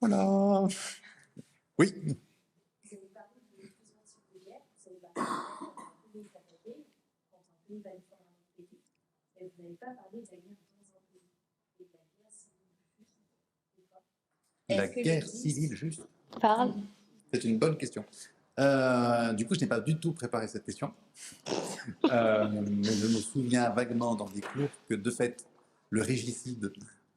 Voilà. 0.00 0.66
Oui. 1.78 1.92
Vous 2.04 2.96
avez 2.96 3.08
parlé 3.08 3.34
de 3.40 3.68
plusieurs 3.68 4.04
types 4.04 4.32
de 4.32 4.38
guerre. 4.44 4.62
Vous 5.18 6.20
avez 6.20 6.28
parlé 6.32 6.52
de 6.54 6.72
pays 6.72 6.84
attaqué, 6.84 6.84
quand 7.30 7.38
un 7.38 7.58
pays 7.66 7.80
va 7.82 7.90
défendre 7.90 8.22
un 8.22 8.38
autre 8.38 8.52
pays. 8.56 8.78
Et 9.40 9.52
vous 9.56 9.62
n'avez 9.62 9.74
pas 9.76 9.94
parlé 9.94 10.20
de 10.20 10.28
la 10.30 10.36
guerre 14.76 14.92
La 14.94 15.02
guerre 15.02 15.26
civile 15.26 15.74
juste 15.74 16.02
Parle. 16.40 16.74
C'est 17.32 17.44
une 17.44 17.58
bonne 17.58 17.76
question. 17.76 18.04
Euh, 18.58 19.32
du 19.32 19.46
coup, 19.46 19.54
je 19.54 19.60
n'ai 19.60 19.66
pas 19.66 19.80
du 19.80 19.98
tout 19.98 20.12
préparé 20.12 20.48
cette 20.48 20.64
question. 20.64 20.92
Euh, 22.12 22.48
mais 22.48 22.92
je 22.92 23.06
me 23.06 23.20
souviens 23.20 23.70
vaguement 23.70 24.14
dans 24.14 24.28
des 24.28 24.40
cours 24.40 24.68
que, 24.88 24.94
de 24.94 25.10
fait, 25.10 25.46
le 25.90 26.02
régicide, 26.02 26.72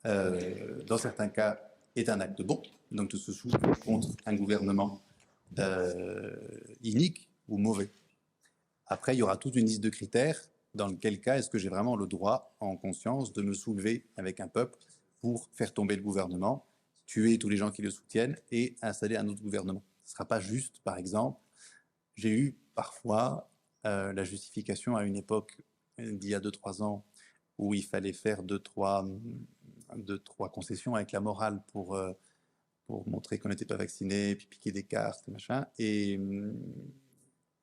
euh, 0.06 0.82
dans 0.86 0.98
certains 0.98 1.28
cas, 1.28 1.60
est 1.96 2.10
un 2.10 2.22
acte 2.22 2.42
bon, 2.42 2.62
donc 2.92 3.12
de 3.12 3.18
se 3.18 3.32
soulever 3.32 3.74
contre 3.84 4.10
un 4.26 4.36
gouvernement 4.36 5.02
inique 6.82 7.28
ou 7.52 7.58
mauvais. 7.58 7.92
Après, 8.88 9.16
il 9.16 9.20
y 9.20 9.22
aura 9.22 9.38
toute 9.38 9.56
une 9.56 9.68
liste 9.68 9.82
de 9.82 9.90
critères 9.90 10.42
dans 10.74 10.88
lequel 10.88 11.20
cas 11.22 11.38
est-ce 11.38 11.50
que 11.50 11.58
j'ai 11.58 11.70
vraiment 11.70 11.96
le 11.96 12.08
droit, 12.08 12.56
en 12.60 12.78
conscience, 12.78 13.34
de 13.34 13.42
me 13.42 13.54
soulever 13.54 14.06
avec 14.18 14.40
un 14.40 14.48
peuple 14.48 14.80
pour 15.20 15.48
faire 15.54 15.74
tomber 15.74 15.96
le 15.96 16.02
gouvernement 16.02 16.66
tuer 17.06 17.38
tous 17.38 17.50
les 17.50 17.58
gens 17.58 17.72
qui 17.72 17.82
le 17.82 17.92
soutiennent 17.92 18.38
et 18.52 18.76
installer 18.82 19.18
un 19.18 19.28
autre 19.28 19.44
gouvernement? 19.44 19.84
Ce 20.06 20.12
ne 20.12 20.14
sera 20.16 20.26
pas 20.26 20.40
juste, 20.40 20.80
par 20.84 20.98
exemple. 20.98 21.40
J'ai 22.16 22.32
eu 22.32 22.58
parfois 22.74 23.52
euh, 23.86 24.14
la 24.14 24.24
justification 24.24 24.96
à 24.96 25.04
une 25.04 25.18
époque 25.18 25.62
d'il 26.00 26.30
y 26.30 26.36
a 26.36 26.40
2-3 26.40 26.82
ans 26.82 27.06
où 27.58 27.74
il 27.74 27.84
fallait 27.84 28.14
faire 28.14 28.44
2-3 28.44 29.08
deux, 29.98 30.20
trois 30.20 30.50
concessions 30.50 30.96
avec 30.96 31.12
la 31.12 31.20
morale 31.20 31.62
pour, 31.68 31.96
euh, 31.96 32.14
pour 32.88 33.08
montrer 33.10 33.40
qu'on 33.40 33.50
n'était 33.50 33.66
pas 33.66 33.78
vacciné, 33.78 34.36
puis 34.36 34.48
piquer 34.48 34.72
des 34.72 34.84
cartes, 34.84 35.28
machin. 35.28 35.66
Et, 35.78 36.20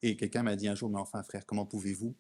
et 0.02 0.16
quelqu'un 0.16 0.42
m'a 0.42 0.56
dit 0.56 0.68
un 0.68 0.74
jour, 0.74 0.90
mais 0.90 0.98
enfin 0.98 1.22
frère, 1.22 1.44
comment 1.46 1.66
pouvez-vous 1.66 2.14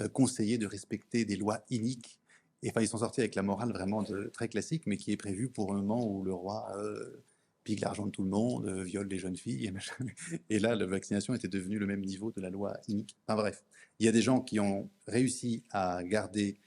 euh, 0.00 0.08
conseiller 0.08 0.58
de 0.58 0.66
respecter 0.66 1.24
des 1.24 1.36
lois 1.36 1.64
iniques? 1.70 2.20
Et 2.62 2.70
enfin, 2.70 2.80
ils 2.80 2.88
sont 2.88 2.98
sortis 2.98 3.20
avec 3.20 3.34
la 3.34 3.42
morale 3.42 3.72
vraiment 3.72 4.04
très 4.32 4.48
classique, 4.48 4.84
mais 4.86 4.96
qui 4.96 5.12
est 5.12 5.16
prévue 5.16 5.48
pour 5.48 5.72
un 5.72 5.76
moment 5.76 6.06
où 6.06 6.22
le 6.22 6.32
roi 6.32 6.72
euh, 6.76 7.22
pique 7.64 7.80
l'argent 7.80 8.06
de 8.06 8.10
tout 8.10 8.22
le 8.22 8.30
monde, 8.30 8.66
euh, 8.66 8.82
viole 8.82 9.08
les 9.08 9.18
jeunes 9.18 9.36
filles, 9.36 9.72
et, 10.50 10.58
là, 10.58 10.74
la 10.74 10.86
vaccination 10.86 11.34
était 11.34 11.48
devenue 11.48 11.78
le 11.78 11.86
même 11.86 12.04
niveau 12.04 12.32
de 12.32 12.40
la 12.40 12.50
loi 12.50 12.76
inique. 12.88 13.16
Enfin 13.26 13.36
bref, 13.36 13.64
il 13.98 14.06
y 14.06 14.08
a 14.08 14.12
des 14.12 14.22
gens 14.22 14.40
qui 14.40 14.60
ont 14.60 14.90
réussi 15.06 15.64
à 15.70 16.02
garder 16.04 16.58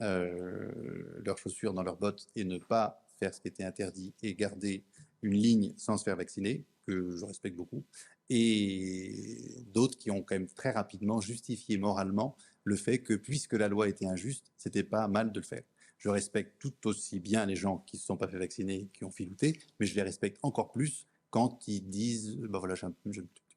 leurs 0.00 1.38
chaussures 1.38 1.74
dans 1.74 1.82
leurs 1.82 1.96
bottes 1.96 2.28
et 2.36 2.44
ne 2.44 2.58
pas 2.58 3.02
faire 3.18 3.34
ce 3.34 3.40
qui 3.40 3.48
était 3.48 3.64
interdit 3.64 4.14
et 4.22 4.32
garder 4.36 4.84
une 5.22 5.34
ligne 5.34 5.74
sans 5.76 5.96
se 5.96 6.04
faire 6.04 6.14
vacciner, 6.14 6.64
que 6.86 7.16
je 7.16 7.24
respecte 7.24 7.56
beaucoup, 7.56 7.84
et 8.30 9.27
d'autres 9.72 9.98
qui 9.98 10.10
ont 10.10 10.22
quand 10.22 10.34
même 10.34 10.48
très 10.48 10.70
rapidement 10.70 11.20
justifié 11.20 11.78
moralement 11.78 12.36
le 12.64 12.76
fait 12.76 12.98
que 12.98 13.14
puisque 13.14 13.54
la 13.54 13.68
loi 13.68 13.88
était 13.88 14.06
injuste, 14.06 14.52
c'était 14.56 14.82
pas 14.82 15.08
mal 15.08 15.32
de 15.32 15.40
le 15.40 15.46
faire. 15.46 15.62
Je 15.98 16.08
respecte 16.08 16.60
tout 16.60 16.86
aussi 16.86 17.18
bien 17.18 17.46
les 17.46 17.56
gens 17.56 17.78
qui 17.78 17.96
ne 17.96 18.00
se 18.00 18.06
sont 18.06 18.16
pas 18.16 18.28
fait 18.28 18.38
vacciner, 18.38 18.88
qui 18.92 19.04
ont 19.04 19.10
filouté, 19.10 19.58
mais 19.80 19.86
je 19.86 19.94
les 19.94 20.02
respecte 20.02 20.38
encore 20.42 20.70
plus 20.70 21.06
quand 21.30 21.66
ils 21.66 21.88
disent, 21.88 22.36
bah 22.48 22.58
voilà, 22.58 22.74
j'ai 22.74 22.86
un, 22.86 22.94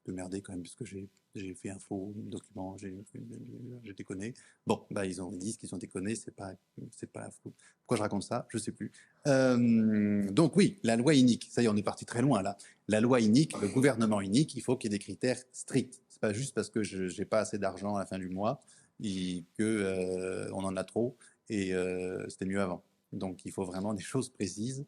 peu 0.03 0.11
merdé 0.11 0.41
quand 0.41 0.53
même, 0.53 0.61
puisque 0.61 0.84
j'ai 0.86 1.53
fait 1.56 1.69
un 1.69 1.80
faux 1.80 2.14
document, 2.15 2.76
j'ai 2.78 3.94
déconné. 3.94 4.34
Bon, 4.68 4.86
bah 4.91 5.06
ils, 5.06 5.22
ont, 5.22 5.32
ils 5.32 5.40
disent 5.40 5.57
qu'ils 5.57 5.73
ont 5.73 5.78
déconné, 5.78 6.15
c'est 6.15 6.36
pas, 6.36 6.53
c'est 6.91 7.11
pas 7.11 7.30
faux. 7.44 7.53
Pourquoi 7.80 7.98
je 7.98 8.02
raconte 8.02 8.23
ça? 8.23 8.45
Je 8.49 8.57
sais 8.57 8.72
plus. 8.72 8.91
Euh, 9.28 10.30
donc 10.32 10.56
oui, 10.56 10.78
la 10.84 10.95
loi 10.95 11.15
unique, 11.15 11.48
ça 11.52 11.61
y 11.61 11.65
est, 11.65 11.68
on 11.68 11.76
est 11.76 11.84
parti 11.84 12.06
très 12.06 12.22
loin 12.22 12.41
là. 12.41 12.57
La 12.88 13.02
loi 13.02 13.22
unique, 13.22 13.60
le 13.61 13.68
gouvernement 13.68 14.22
unique, 14.22 14.56
il 14.56 14.61
faut 14.61 14.76
qu'il 14.76 14.91
y 14.91 14.95
ait 14.95 14.98
des 14.98 15.03
critères 15.03 15.38
stricts 15.52 16.02
pas 16.22 16.32
juste 16.32 16.53
parce 16.53 16.69
que 16.69 16.84
je 16.84 17.19
n'ai 17.19 17.26
pas 17.26 17.40
assez 17.40 17.57
d'argent 17.57 17.95
à 17.95 17.99
la 17.99 18.06
fin 18.06 18.19
du 18.19 18.30
mois 18.30 18.61
et 19.03 19.44
que 19.57 19.64
euh, 19.64 20.53
en 20.53 20.78
a 20.78 20.84
trop 20.84 21.18
et 21.49 21.73
euh, 21.73 22.30
c'était 22.30 22.45
mieux 22.45 22.61
avant. 22.61 22.84
Donc 23.11 23.44
il 23.44 23.52
faut 23.52 23.65
vraiment 23.65 23.94
des 23.94 24.03
choses 24.03 24.30
précises 24.30 24.86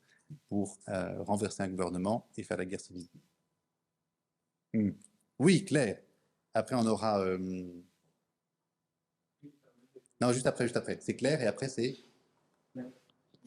pour 0.48 0.78
renverser 1.20 1.64
un 1.64 1.68
gouvernement 1.68 2.28
et 2.38 2.44
faire 2.44 2.58
la 2.58 2.66
guerre 2.66 2.80
civile. 2.80 3.08
Hmm. 4.74 4.92
Oui, 5.40 5.66
Claire. 5.66 5.98
Après 6.54 6.76
on 6.76 6.86
aura. 6.86 7.20
euh, 7.22 7.38
Non, 10.20 10.32
juste 10.32 10.48
après, 10.48 10.66
juste 10.66 10.78
après. 10.78 10.98
C'est 11.02 11.16
Claire 11.16 11.42
et 11.42 11.48
après 11.48 11.70
c'est. 11.70 11.98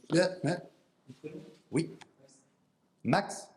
Claire, 0.08 0.36
hein? 0.44 0.58
Oui. 1.70 1.90
Max? 3.04 3.48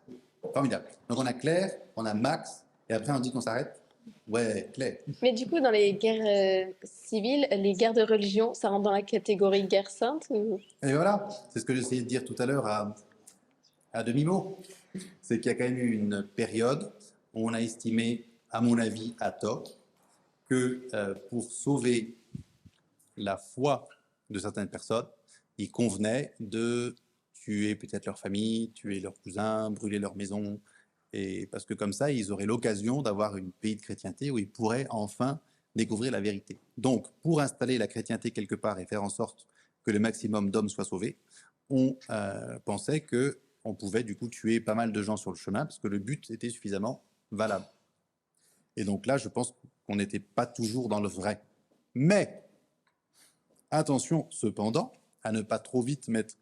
Formidable. 0.54 0.86
Donc 1.08 1.20
on 1.20 1.26
a 1.26 1.34
Claire, 1.34 1.72
on 1.96 2.06
a 2.06 2.14
Max, 2.14 2.64
et 2.88 2.94
après 2.94 3.12
on 3.12 3.20
dit 3.20 3.32
qu'on 3.32 3.42
s'arrête? 3.42 3.80
Ouais, 4.28 4.70
Claire. 4.74 4.98
Mais 5.22 5.34
du 5.34 5.48
coup, 5.48 5.60
dans 5.60 5.70
les 5.70 5.94
guerres 5.94 6.68
euh, 6.70 6.72
civiles, 6.84 7.48
les 7.52 7.74
guerres 7.74 7.94
de 7.94 8.02
religion, 8.02 8.54
ça 8.54 8.70
rentre 8.70 8.84
dans 8.84 8.92
la 8.92 9.02
catégorie 9.02 9.64
guerre 9.68 9.90
sainte 9.90 10.26
ou... 10.30 10.60
Et 10.82 10.94
voilà, 10.94 11.28
c'est 11.52 11.60
ce 11.60 11.66
que 11.66 11.76
j'essayais 11.76 12.02
de 12.02 12.08
dire 12.08 12.24
tout 12.26 12.36
à 12.40 12.46
l'heure 12.46 12.66
à, 12.66 12.96
à 13.92 14.04
demi-mot. 14.04 14.60
C'est 15.22 15.40
qu'il 15.40 15.52
y 15.52 15.56
a 15.56 15.58
quand 15.58 15.66
même 15.66 15.78
eu 15.78 15.94
une 15.94 16.24
période 16.36 16.92
on 17.34 17.54
a 17.54 17.62
estimé, 17.62 18.28
à 18.52 18.62
mon 18.62 18.78
avis, 18.78 19.16
à 19.20 19.32
tort, 19.32 19.78
que 20.50 20.88
euh, 20.94 21.14
pour 21.30 21.44
sauver 21.44 22.18
la 23.18 23.38
foi 23.38 23.88
de 24.30 24.40
certaines 24.40 24.70
personnes, 24.70 25.08
il 25.58 25.72
convenait 25.72 26.34
de 26.40 26.96
tuer 27.34 27.76
peut-être 27.76 28.06
leur 28.06 28.18
famille, 28.18 28.72
tuer 28.72 29.00
leurs 29.00 29.20
cousins, 29.22 29.70
brûler 29.70 30.00
leur 30.00 30.16
maison, 30.16 30.60
et 31.14 31.48
parce 31.48 31.66
que 31.66 31.74
comme 31.74 31.94
ça, 31.94 32.12
ils 32.12 32.32
auraient 32.32 32.46
l'occasion 32.46 33.02
d'avoir 33.02 33.38
une 33.38 33.52
pays 33.52 33.76
de 33.76 33.82
chrétienté 33.82 34.32
où 34.32 34.38
ils 34.38 34.50
pourraient 34.50 34.88
enfin 34.90 35.40
découvrir 35.76 36.12
la 36.12 36.22
vérité. 36.22 36.60
Donc, 36.78 37.08
pour 37.22 37.42
installer 37.42 37.78
la 37.78 37.88
chrétienté 37.88 38.32
quelque 38.32 38.56
part 38.56 38.80
et 38.80 38.86
faire 38.86 39.04
en 39.04 39.10
sorte 39.10 39.48
que 39.84 39.92
le 39.92 40.00
maximum 40.00 40.52
d'hommes 40.52 40.70
soient 40.70 40.86
sauvés, 40.86 41.18
on 41.70 41.96
euh, 42.10 42.60
pensait 42.66 43.02
que 43.02 43.40
on 43.64 43.74
pouvait 43.74 44.04
du 44.04 44.16
coup 44.16 44.30
tuer 44.30 44.60
pas 44.60 44.76
mal 44.76 44.92
de 44.92 45.02
gens 45.02 45.18
sur 45.18 45.32
le 45.32 45.38
chemin 45.38 45.66
parce 45.66 45.80
que 45.80 45.88
le 45.88 46.00
but 46.00 46.30
était 46.32 46.50
suffisamment 46.50 47.04
valable. 47.32 47.66
Et 48.76 48.84
donc 48.84 49.06
là, 49.06 49.18
je 49.18 49.28
pense 49.28 49.54
qu'on 49.86 49.96
n'était 49.96 50.20
pas 50.20 50.46
toujours 50.46 50.90
dans 50.90 51.02
le 51.02 51.10
vrai. 51.10 51.42
Mais 51.96 52.44
attention, 53.72 54.28
cependant, 54.30 54.92
à 55.24 55.32
ne 55.32 55.42
pas 55.42 55.60
trop 55.60 55.82
vite 55.82 56.08
mettre 56.08 56.36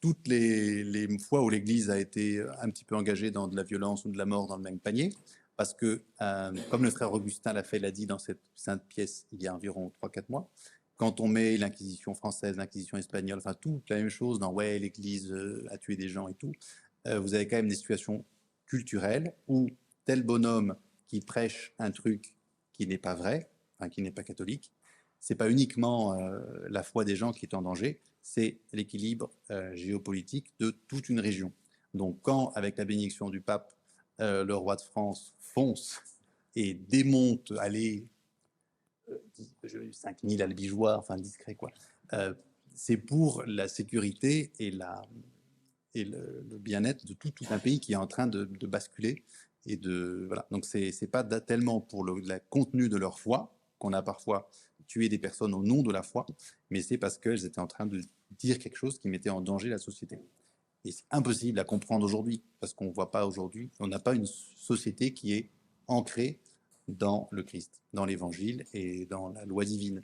toutes 0.00 0.26
les, 0.28 1.18
fois 1.18 1.42
où 1.42 1.48
l'Église 1.48 1.90
a 1.90 1.98
été 1.98 2.42
un 2.60 2.70
petit 2.70 2.84
peu 2.84 2.96
engagée 2.96 3.30
dans 3.30 3.48
de 3.48 3.56
la 3.56 3.62
violence 3.62 4.04
ou 4.04 4.10
de 4.10 4.18
la 4.18 4.26
mort 4.26 4.46
dans 4.46 4.56
le 4.56 4.62
même 4.62 4.78
panier, 4.78 5.10
parce 5.56 5.74
que, 5.74 6.02
euh, 6.22 6.52
comme 6.70 6.84
le 6.84 6.90
frère 6.90 7.12
Augustin 7.12 7.52
l'a 7.52 7.62
fait, 7.62 7.78
l'a 7.78 7.90
dit 7.90 8.06
dans 8.06 8.18
cette 8.18 8.40
sainte 8.54 8.82
pièce 8.88 9.26
il 9.32 9.42
y 9.42 9.46
a 9.46 9.54
environ 9.54 9.92
3-4 10.02 10.24
mois, 10.28 10.50
quand 10.96 11.20
on 11.20 11.28
met 11.28 11.56
l'Inquisition 11.56 12.14
française, 12.14 12.56
l'Inquisition 12.56 12.98
espagnole, 12.98 13.38
enfin 13.38 13.54
tout 13.54 13.82
la 13.88 13.96
même 13.96 14.10
chose 14.10 14.38
dans 14.38 14.52
ouais, 14.52 14.78
l'Église 14.78 15.32
euh, 15.32 15.66
a 15.70 15.78
tué 15.78 15.96
des 15.96 16.08
gens 16.08 16.28
et 16.28 16.34
tout, 16.34 16.52
euh, 17.06 17.18
vous 17.18 17.34
avez 17.34 17.46
quand 17.46 17.56
même 17.56 17.68
des 17.68 17.74
situations 17.74 18.24
culturelles 18.66 19.34
où 19.48 19.68
tel 20.10 20.24
bonhomme 20.24 20.74
qui 21.06 21.20
prêche 21.20 21.72
un 21.78 21.92
truc 21.92 22.34
qui 22.72 22.84
n'est 22.84 22.98
pas 22.98 23.14
vrai, 23.14 23.48
enfin 23.78 23.88
qui 23.88 24.02
n'est 24.02 24.10
pas 24.10 24.24
catholique, 24.24 24.72
c'est 25.20 25.36
pas 25.36 25.48
uniquement 25.48 26.18
euh, 26.18 26.40
la 26.68 26.82
foi 26.82 27.04
des 27.04 27.14
gens 27.14 27.30
qui 27.30 27.46
est 27.46 27.54
en 27.54 27.62
danger, 27.62 28.00
c'est 28.20 28.58
l'équilibre 28.72 29.30
euh, 29.52 29.72
géopolitique 29.76 30.52
de 30.58 30.72
toute 30.88 31.10
une 31.10 31.20
région. 31.20 31.52
Donc 31.94 32.18
quand, 32.22 32.50
avec 32.56 32.76
la 32.76 32.84
bénédiction 32.86 33.30
du 33.30 33.40
pape, 33.40 33.72
euh, 34.20 34.44
le 34.44 34.52
roi 34.56 34.74
de 34.74 34.80
France 34.80 35.32
fonce 35.38 36.02
et 36.56 36.74
démonte, 36.74 37.52
allez, 37.60 38.08
euh, 39.10 39.92
5000 39.92 40.42
albigeois, 40.42 40.98
enfin 40.98 41.18
discret 41.18 41.54
quoi, 41.54 41.70
c'est 42.74 42.96
pour 42.96 43.44
la 43.46 43.68
sécurité 43.68 44.50
et, 44.58 44.72
le, 44.72 46.58
bien-être 46.58 47.06
de 47.06 47.14
tout, 47.14 47.32
un 47.50 47.60
pays 47.60 47.78
qui 47.78 47.92
est 47.92 47.96
en 47.96 48.08
train 48.08 48.26
de 48.26 48.66
basculer. 48.66 49.22
Et 49.66 49.76
de, 49.76 50.24
voilà. 50.26 50.46
Donc 50.50 50.64
c'est 50.64 50.92
c'est 50.92 51.06
pas 51.06 51.24
tellement 51.24 51.80
pour 51.80 52.04
le 52.04 52.14
contenu 52.48 52.88
de 52.88 52.96
leur 52.96 53.18
foi 53.18 53.54
qu'on 53.78 53.92
a 53.92 54.02
parfois 54.02 54.48
tué 54.86 55.08
des 55.08 55.18
personnes 55.18 55.54
au 55.54 55.62
nom 55.62 55.82
de 55.82 55.92
la 55.92 56.02
foi, 56.02 56.26
mais 56.70 56.82
c'est 56.82 56.98
parce 56.98 57.18
qu'elles 57.18 57.44
étaient 57.44 57.60
en 57.60 57.66
train 57.66 57.86
de 57.86 58.00
dire 58.32 58.58
quelque 58.58 58.76
chose 58.76 58.98
qui 58.98 59.08
mettait 59.08 59.30
en 59.30 59.40
danger 59.40 59.68
la 59.68 59.78
société. 59.78 60.18
Et 60.84 60.92
c'est 60.92 61.04
impossible 61.10 61.58
à 61.58 61.64
comprendre 61.64 62.04
aujourd'hui, 62.04 62.42
parce 62.58 62.72
qu'on 62.72 62.90
voit 62.90 63.10
pas 63.10 63.26
aujourd'hui, 63.26 63.70
on 63.78 63.86
n'a 63.86 63.98
pas 63.98 64.14
une 64.14 64.26
société 64.26 65.12
qui 65.12 65.34
est 65.34 65.50
ancrée 65.86 66.40
dans 66.88 67.28
le 67.30 67.42
Christ, 67.42 67.80
dans 67.92 68.04
l'Évangile 68.04 68.64
et 68.72 69.06
dans 69.06 69.28
la 69.28 69.44
loi 69.44 69.64
divine. 69.64 70.00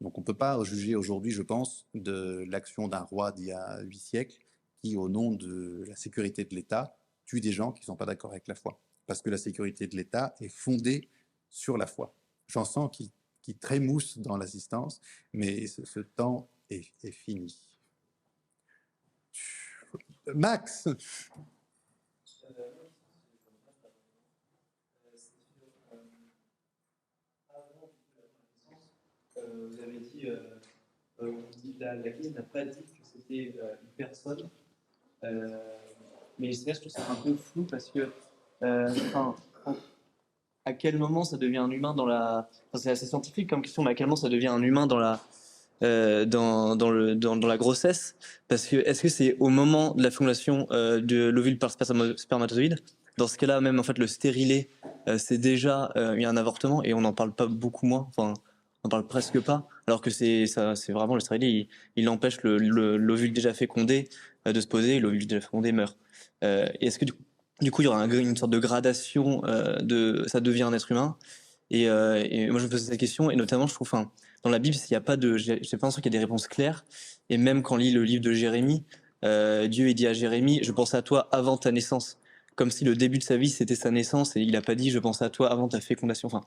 Donc 0.00 0.18
on 0.18 0.20
ne 0.20 0.26
peut 0.26 0.34
pas 0.34 0.62
juger 0.64 0.94
aujourd'hui, 0.94 1.30
je 1.30 1.42
pense, 1.42 1.86
de 1.94 2.44
l'action 2.48 2.88
d'un 2.88 3.00
roi 3.00 3.32
d'il 3.32 3.46
y 3.46 3.52
a 3.52 3.80
huit 3.82 3.98
siècles 3.98 4.44
qui, 4.82 4.96
au 4.96 5.08
nom 5.08 5.32
de 5.32 5.84
la 5.88 5.96
sécurité 5.96 6.44
de 6.44 6.54
l'État, 6.54 6.98
tue 7.24 7.40
des 7.40 7.52
gens 7.52 7.72
qui 7.72 7.80
ne 7.80 7.86
sont 7.86 7.96
pas 7.96 8.06
d'accord 8.06 8.32
avec 8.32 8.46
la 8.48 8.54
foi. 8.54 8.80
Parce 9.06 9.22
que 9.22 9.30
la 9.30 9.38
sécurité 9.38 9.86
de 9.86 9.96
l'État 9.96 10.34
est 10.40 10.48
fondée 10.48 11.08
sur 11.48 11.76
la 11.76 11.86
foi. 11.86 12.14
J'en 12.48 12.64
sens 12.64 12.90
qui, 12.94 13.12
qui 13.42 13.54
trémousse 13.54 14.18
dans 14.18 14.36
l'assistance, 14.36 15.00
mais 15.32 15.66
ce, 15.66 16.00
temps 16.00 16.48
est, 16.70 17.10
fini. 17.12 17.56
Max, 20.34 20.88
Euh, 29.38 29.68
vous 29.68 29.80
avez 29.80 29.98
dit, 29.98 30.26
euh, 30.26 30.40
euh, 31.22 31.32
la, 31.78 31.94
la 31.94 32.10
n'a 32.10 32.42
pas 32.42 32.64
dit 32.64 32.82
que 32.82 33.04
c'était 33.04 33.54
euh, 33.58 33.74
une 33.82 33.90
personne, 33.96 34.48
Euh, 35.24 35.78
mais 36.38 36.52
je 36.52 36.70
trouve 36.72 36.92
ça 36.92 37.10
un 37.10 37.14
peu 37.14 37.34
flou 37.36 37.64
parce 37.64 37.88
que, 37.90 38.12
euh, 38.62 38.88
en- 39.14 39.34
à 40.64 40.72
quel 40.72 40.98
moment 40.98 41.22
ça 41.22 41.36
devient 41.36 41.58
un 41.58 41.70
humain 41.70 41.94
dans 41.94 42.06
la, 42.06 42.48
c'est 42.74 42.90
assez 42.90 43.06
scientifique 43.06 43.48
comme 43.48 43.62
question, 43.62 43.84
mais 43.84 43.92
à 43.92 43.94
quel 43.94 44.06
moment 44.06 44.16
ça 44.16 44.28
devient 44.28 44.48
un 44.48 44.62
humain 44.62 44.88
dans 44.88 44.98
la, 44.98 45.20
euh, 45.84 46.24
dans, 46.24 46.74
dans, 46.74 46.90
le, 46.90 47.14
dans, 47.14 47.36
la 47.36 47.56
grossesse? 47.56 48.16
Parce 48.48 48.66
que 48.66 48.76
est-ce 48.76 49.02
que 49.02 49.08
c'est 49.08 49.36
au 49.38 49.48
moment 49.48 49.94
de 49.94 50.02
la 50.02 50.10
fécondation 50.10 50.66
euh, 50.72 51.00
de 51.00 51.28
l'ovule 51.28 51.58
par 51.58 51.70
sperma- 51.70 52.16
spermatozoïde? 52.16 52.78
Dans 53.16 53.28
ce 53.28 53.38
cas-là, 53.38 53.60
même 53.60 53.78
en 53.78 53.84
fait, 53.84 53.96
le 53.96 54.08
stérilet, 54.08 54.68
euh, 55.08 55.18
c'est 55.18 55.38
déjà 55.38 55.92
un 55.94 56.36
avortement 56.36 56.82
et 56.82 56.94
on 56.94 57.00
n'en 57.00 57.12
parle 57.12 57.32
pas 57.32 57.46
beaucoup 57.46 57.86
moins. 57.86 58.08
Enfin, 58.08 58.34
on 58.82 58.88
parle 58.88 59.06
presque 59.06 59.40
pas, 59.40 59.68
alors 59.86 60.00
que 60.00 60.10
c'est 60.10 60.46
ça, 60.46 60.74
c'est 60.74 60.92
vraiment 60.92 61.14
le 61.14 61.20
stérilet, 61.20 61.50
il, 61.50 61.68
il 61.96 62.08
empêche 62.08 62.42
le- 62.42 62.58
le- 62.58 62.96
l'ovule 62.96 63.32
déjà 63.32 63.54
fécondé 63.54 64.08
de 64.44 64.60
se 64.60 64.66
poser, 64.66 64.96
et 64.96 65.00
l'ovule 65.00 65.26
déjà 65.26 65.40
fécondé 65.40 65.72
meurt. 65.72 65.96
Est-ce 66.42 66.98
que 66.98 67.04
du, 67.04 67.12
du 67.60 67.70
coup 67.70 67.82
il 67.82 67.86
y 67.86 67.88
aura 67.88 68.00
un- 68.02 68.10
une 68.10 68.36
sorte 68.36 68.52
de 68.52 68.58
gradation 68.58 69.42
euh, 69.46 69.76
de 69.78 70.24
ça 70.26 70.40
devient 70.40 70.64
un 70.64 70.72
être 70.72 70.90
humain 70.90 71.16
et, 71.70 71.88
euh, 71.88 72.22
et 72.28 72.48
moi 72.50 72.60
je 72.60 72.66
me 72.66 72.70
posais 72.70 72.86
cette 72.90 73.00
question 73.00 73.30
et 73.30 73.36
notamment 73.36 73.66
je 73.66 73.74
trouve, 73.74 73.88
enfin, 73.90 74.10
dans 74.42 74.50
la 74.50 74.58
Bible 74.58 74.76
il 74.76 74.92
n'y 74.92 74.96
a 74.96 75.00
pas 75.00 75.16
de, 75.16 75.36
j'ai 75.36 75.56
pas 75.56 75.62
l'impression 75.72 76.00
qu'il 76.02 76.12
y 76.12 76.16
a 76.16 76.18
des 76.18 76.24
réponses 76.24 76.46
claires 76.48 76.84
et 77.30 77.38
même 77.38 77.62
quand 77.62 77.74
on 77.74 77.78
lit 77.78 77.90
le 77.92 78.04
livre 78.04 78.22
de 78.22 78.32
Jérémie, 78.32 78.84
euh, 79.24 79.66
Dieu 79.66 79.88
il 79.88 79.94
dit 79.94 80.06
à 80.06 80.12
Jérémie, 80.12 80.60
je 80.62 80.70
pense 80.72 80.94
à 80.94 81.02
toi 81.02 81.28
avant 81.32 81.56
ta 81.56 81.72
naissance, 81.72 82.18
comme 82.54 82.70
si 82.70 82.84
le 82.84 82.94
début 82.94 83.18
de 83.18 83.24
sa 83.24 83.36
vie 83.36 83.48
c'était 83.50 83.74
sa 83.74 83.90
naissance 83.90 84.36
et 84.36 84.40
il 84.42 84.54
a 84.56 84.62
pas 84.62 84.74
dit 84.74 84.90
je 84.90 84.98
pense 84.98 85.22
à 85.22 85.30
toi 85.30 85.50
avant 85.50 85.68
ta 85.68 85.80
fécondation. 85.80 86.26
Enfin, 86.26 86.44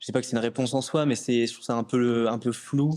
je 0.00 0.06
sais 0.06 0.12
pas 0.12 0.20
que 0.20 0.26
c'est 0.26 0.32
une 0.32 0.38
réponse 0.42 0.72
en 0.72 0.80
soi, 0.80 1.04
mais 1.04 1.14
c'est, 1.14 1.46
je 1.46 1.52
trouve 1.52 1.64
ça 1.64 1.74
un 1.74 1.84
peu, 1.84 2.28
un 2.28 2.38
peu 2.38 2.52
flou. 2.52 2.94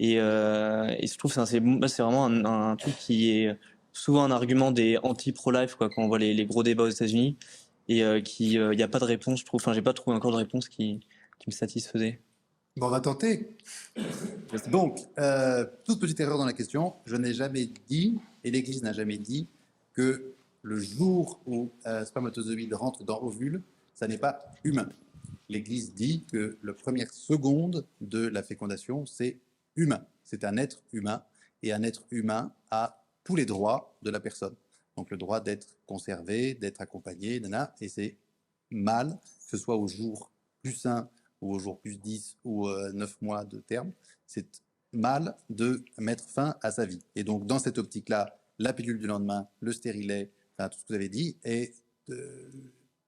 Et, 0.00 0.16
euh, 0.18 0.92
et 0.98 1.06
je 1.06 1.16
trouve 1.16 1.32
que 1.32 1.44
c'est 1.44 1.60
vraiment 2.02 2.26
un, 2.26 2.44
un 2.44 2.74
truc 2.76 2.96
qui 2.98 3.30
est 3.30 3.56
souvent 3.94 4.24
un 4.24 4.30
argument 4.30 4.72
des 4.72 4.98
anti-pro-life, 5.02 5.76
quand 5.76 5.88
on 5.96 6.08
voit 6.08 6.18
les, 6.18 6.44
gros 6.44 6.62
débats 6.62 6.82
aux 6.82 6.88
États-Unis, 6.88 7.38
et 7.88 8.04
euh, 8.04 8.20
qui, 8.20 8.54
il 8.54 8.70
n'y 8.70 8.82
a 8.82 8.88
pas 8.88 8.98
de 8.98 9.04
réponse, 9.04 9.40
je 9.40 9.46
trouve. 9.46 9.62
Enfin, 9.62 9.72
j'ai 9.72 9.82
pas 9.82 9.94
trouvé 9.94 10.16
encore 10.16 10.32
de 10.32 10.36
réponse 10.36 10.68
qui, 10.68 11.00
qui 11.38 11.48
me 11.48 11.52
satisfaisait. 11.52 12.20
Bon, 12.76 12.88
on 12.88 12.90
va 12.90 13.00
tenter. 13.00 13.56
Donc, 14.70 14.98
euh, 15.18 15.64
toute 15.84 16.00
petite 16.00 16.18
erreur 16.18 16.38
dans 16.38 16.44
la 16.44 16.52
question. 16.52 16.94
Je 17.06 17.14
n'ai 17.14 17.32
jamais 17.32 17.68
dit, 17.88 18.18
et 18.42 18.50
l'Église 18.50 18.82
n'a 18.82 18.92
jamais 18.92 19.16
dit, 19.16 19.46
que 19.92 20.34
le 20.62 20.78
jour 20.80 21.40
où 21.46 21.70
euh, 21.86 22.04
spermatozoïde 22.04 22.74
rentre 22.74 23.04
dans 23.04 23.22
ovule, 23.22 23.62
ça 23.94 24.08
n'est 24.08 24.18
pas 24.18 24.44
humain. 24.64 24.88
L'Église 25.48 25.94
dit 25.94 26.24
que 26.32 26.58
la 26.64 26.72
première 26.72 27.12
seconde 27.12 27.86
de 28.00 28.26
la 28.26 28.42
fécondation, 28.42 29.06
c'est 29.06 29.38
humain. 29.76 30.04
C'est 30.24 30.42
un 30.42 30.56
être 30.56 30.82
humain, 30.92 31.22
et 31.62 31.72
un 31.72 31.82
être 31.84 32.02
humain 32.10 32.52
a 32.72 33.03
tous 33.24 33.36
les 33.36 33.46
droits 33.46 33.96
de 34.02 34.10
la 34.10 34.20
personne. 34.20 34.54
Donc 34.96 35.10
le 35.10 35.16
droit 35.16 35.40
d'être 35.40 35.66
conservé, 35.86 36.54
d'être 36.54 36.80
accompagné, 36.80 37.42
et 37.80 37.88
c'est 37.88 38.16
mal, 38.70 39.18
que 39.18 39.50
ce 39.50 39.56
soit 39.56 39.76
au 39.76 39.88
jour 39.88 40.30
plus 40.62 40.86
1 40.86 41.08
ou 41.40 41.54
au 41.54 41.58
jour 41.58 41.80
plus 41.80 41.98
10 41.98 42.36
ou 42.44 42.68
euh, 42.68 42.92
9 42.92 43.22
mois 43.22 43.44
de 43.44 43.58
terme, 43.58 43.92
c'est 44.26 44.62
mal 44.92 45.36
de 45.50 45.84
mettre 45.98 46.24
fin 46.24 46.56
à 46.62 46.70
sa 46.70 46.86
vie. 46.86 47.00
Et 47.16 47.24
donc, 47.24 47.46
dans 47.46 47.58
cette 47.58 47.78
optique-là, 47.78 48.38
la 48.58 48.72
pilule 48.72 48.98
du 48.98 49.06
lendemain, 49.06 49.48
le 49.60 49.72
stérilet, 49.72 50.30
tout 50.58 50.78
ce 50.78 50.84
que 50.84 50.88
vous 50.88 50.94
avez 50.94 51.08
dit, 51.08 51.36
est 51.42 51.74
euh, 52.10 52.50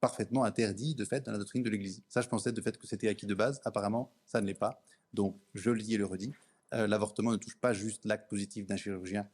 parfaitement 0.01 0.45
interdit 0.45 0.95
de 0.95 1.05
fait 1.05 1.25
dans 1.25 1.33
la 1.33 1.39
doctrine 1.39 1.63
de 1.63 1.71
l'Église. 1.71 2.03
Ça, 2.09 2.21
je 2.21 2.29
pensais 2.29 2.53
de 2.53 2.61
fait 2.61 2.77
que 2.77 2.87
c'était 2.87 3.09
acquis 3.09 3.27
de 3.27 3.35
base. 3.35 3.61
Apparemment, 3.65 4.13
ça 4.27 4.41
ne 4.41 4.47
l'est 4.47 4.55
pas. 4.55 4.83
Donc, 5.13 5.39
je 5.55 5.71
le 5.71 5.81
dis 5.81 5.95
et 5.95 5.99
le 5.99 6.05
redis, 6.05 6.33
euh, 6.75 6.87
l'avortement 6.87 7.31
ne 7.31 7.37
touche 7.37 7.57
pas 7.57 7.73
juste 7.73 8.05
l'acte 8.05 8.29
positif 8.29 8.67
d'un 8.67 8.77
chirurgien 8.77 9.29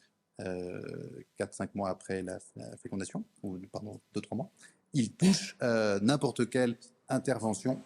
4-5 1.39 1.69
mois 1.75 1.91
après 1.91 2.23
la, 2.23 2.39
fécondation, 2.77 3.25
ou 3.43 3.59
pardon, 3.71 4.01
2-3 4.15 4.37
mois. 4.37 4.51
Il 4.95 5.13
touche 5.13 5.57
euh, 5.63 5.99
n'importe 6.01 6.51
quelle 6.51 6.77
intervention 7.09 7.81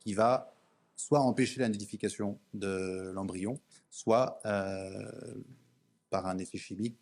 qui 0.00 0.14
va 0.14 0.54
soit 0.96 1.20
empêcher 1.20 1.60
la 1.60 1.68
nidification 1.68 2.38
de 2.54 3.10
l'embryon, 3.14 3.60
soit 3.90 4.40
euh, 4.46 5.42
par 6.10 6.26
un 6.26 6.38
effet 6.38 6.58
chimique, 6.58 6.96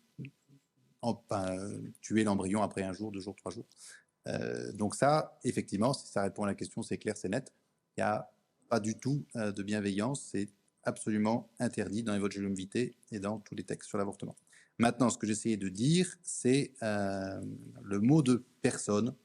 tuer 2.01 2.23
l'embryon 2.23 2.61
après 2.61 2.83
un 2.83 2.93
jour, 2.93 3.11
deux 3.11 3.19
jours, 3.19 3.35
trois 3.35 3.51
jours. 3.51 3.65
Euh, 4.27 4.71
donc 4.73 4.95
ça, 4.95 5.37
effectivement, 5.43 5.93
si 5.93 6.07
ça 6.07 6.23
répond 6.23 6.43
à 6.43 6.47
la 6.47 6.55
question, 6.55 6.81
c'est 6.81 6.97
clair, 6.97 7.15
c'est 7.15 7.29
net. 7.29 7.53
Il 7.97 8.01
n'y 8.01 8.03
a 8.03 8.29
pas 8.69 8.79
du 8.79 8.95
tout 8.95 9.25
euh, 9.35 9.51
de 9.51 9.63
bienveillance, 9.63 10.29
c'est 10.31 10.47
absolument 10.83 11.49
interdit 11.59 12.03
dans 12.03 12.13
les 12.13 12.19
votes 12.19 12.35
Vitae 12.35 12.93
et 13.11 13.19
dans 13.19 13.39
tous 13.39 13.55
les 13.55 13.63
textes 13.63 13.89
sur 13.89 13.97
l'avortement. 13.97 14.35
Maintenant, 14.77 15.09
ce 15.09 15.17
que 15.17 15.25
j'essayais 15.27 15.57
de 15.57 15.69
dire, 15.69 16.13
c'est 16.21 16.73
euh, 16.83 17.41
le 17.81 17.99
mot 17.99 18.21
de 18.21 18.43
personne. 18.61 19.15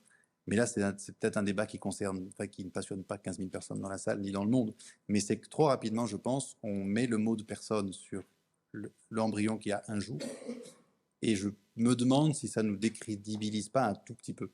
Mais 0.46 0.56
là, 0.56 0.66
c'est 0.66 0.80
peut-être 1.18 1.36
un 1.36 1.42
débat 1.42 1.66
qui 1.66 1.78
ne 1.78 2.70
passionne 2.70 3.04
pas 3.04 3.18
15 3.18 3.38
000 3.38 3.50
personnes 3.50 3.80
dans 3.80 3.88
la 3.88 3.98
salle 3.98 4.20
ni 4.20 4.30
dans 4.32 4.44
le 4.44 4.50
monde. 4.50 4.74
Mais 5.08 5.20
c'est 5.20 5.38
que 5.38 5.48
trop 5.48 5.66
rapidement, 5.66 6.06
je 6.06 6.16
pense, 6.16 6.56
on 6.62 6.84
met 6.84 7.06
le 7.06 7.18
mot 7.18 7.36
de 7.36 7.42
personne 7.44 7.92
sur 7.92 8.22
le- 8.72 8.92
l'embryon 9.10 9.58
qui 9.58 9.70
a 9.70 9.82
un 9.88 10.00
jour. 10.00 10.18
Et 11.22 11.36
je 11.36 11.50
me 11.76 11.94
demande 11.94 12.34
si 12.34 12.48
ça 12.48 12.62
ne 12.62 12.70
nous 12.70 12.76
décrédibilise 12.76 13.68
pas 13.68 13.86
un 13.86 13.94
tout 13.94 14.14
petit 14.14 14.34
peu. 14.34 14.50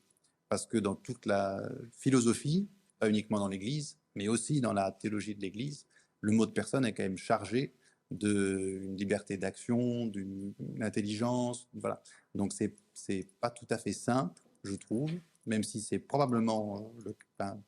Parce 0.49 0.65
que 0.65 0.77
dans 0.77 0.95
toute 0.95 1.25
la 1.25 1.61
philosophie, 1.91 2.67
pas 2.99 3.09
uniquement 3.09 3.39
dans 3.39 3.47
l'Église, 3.47 3.97
mais 4.15 4.27
aussi 4.27 4.61
dans 4.61 4.73
la 4.73 4.91
théologie 4.91 5.35
de 5.35 5.41
l'Église, 5.41 5.85
le 6.21 6.31
mot 6.31 6.45
de 6.45 6.51
personne 6.51 6.85
est 6.85 6.93
quand 6.93 7.03
même 7.03 7.17
chargé 7.17 7.73
d'une 8.11 8.95
liberté 8.95 9.37
d'action, 9.37 10.07
d'une 10.07 10.53
intelligence, 10.81 11.67
voilà. 11.73 12.01
Donc 12.35 12.53
c'est 12.53 12.75
c'est 12.93 13.27
pas 13.39 13.49
tout 13.49 13.67
à 13.69 13.77
fait 13.77 13.93
simple, 13.93 14.41
je 14.63 14.75
trouve, 14.75 15.11
même 15.45 15.63
si 15.63 15.81
c'est 15.81 15.99
probablement 15.99 16.77
euh, 16.77 17.01
le, 17.05 17.15
enfin, 17.37 17.61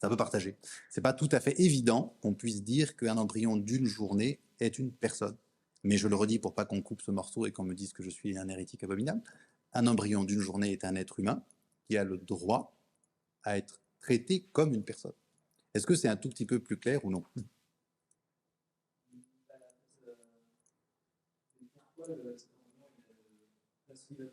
ça 0.00 0.08
peut 0.08 0.16
partager. 0.16 0.56
C'est 0.90 1.00
pas 1.00 1.12
tout 1.12 1.28
à 1.32 1.40
fait 1.40 1.58
évident 1.60 2.16
qu'on 2.20 2.34
puisse 2.34 2.62
dire 2.62 2.96
qu'un 2.96 3.16
embryon 3.16 3.56
d'une 3.56 3.86
journée 3.86 4.40
est 4.60 4.78
une 4.78 4.92
personne. 4.92 5.36
Mais 5.84 5.96
je 5.96 6.08
le 6.08 6.16
redis 6.16 6.38
pour 6.38 6.54
pas 6.54 6.64
qu'on 6.64 6.82
coupe 6.82 7.02
ce 7.02 7.10
morceau 7.10 7.46
et 7.46 7.52
qu'on 7.52 7.64
me 7.64 7.74
dise 7.74 7.92
que 7.92 8.02
je 8.02 8.10
suis 8.10 8.36
un 8.38 8.48
hérétique 8.48 8.84
abominable. 8.84 9.22
Un 9.72 9.86
embryon 9.86 10.24
d'une 10.24 10.40
journée 10.40 10.72
est 10.72 10.84
un 10.84 10.94
être 10.94 11.20
humain 11.20 11.44
qui 11.88 11.96
a 11.96 12.04
le 12.04 12.18
droit 12.18 12.76
à 13.44 13.56
être 13.58 13.80
traité 14.00 14.46
comme 14.52 14.74
une 14.74 14.84
personne. 14.84 15.12
Est-ce 15.74 15.86
que 15.86 15.94
c'est 15.94 16.08
un 16.08 16.16
tout 16.16 16.28
petit 16.28 16.46
peu 16.46 16.58
plus 16.58 16.76
clair 16.76 17.04
ou 17.04 17.10
non? 17.10 17.24
Pourquoi 22.08 22.24
le 22.24 22.36
cet 22.38 24.20
embryon, 24.20 24.30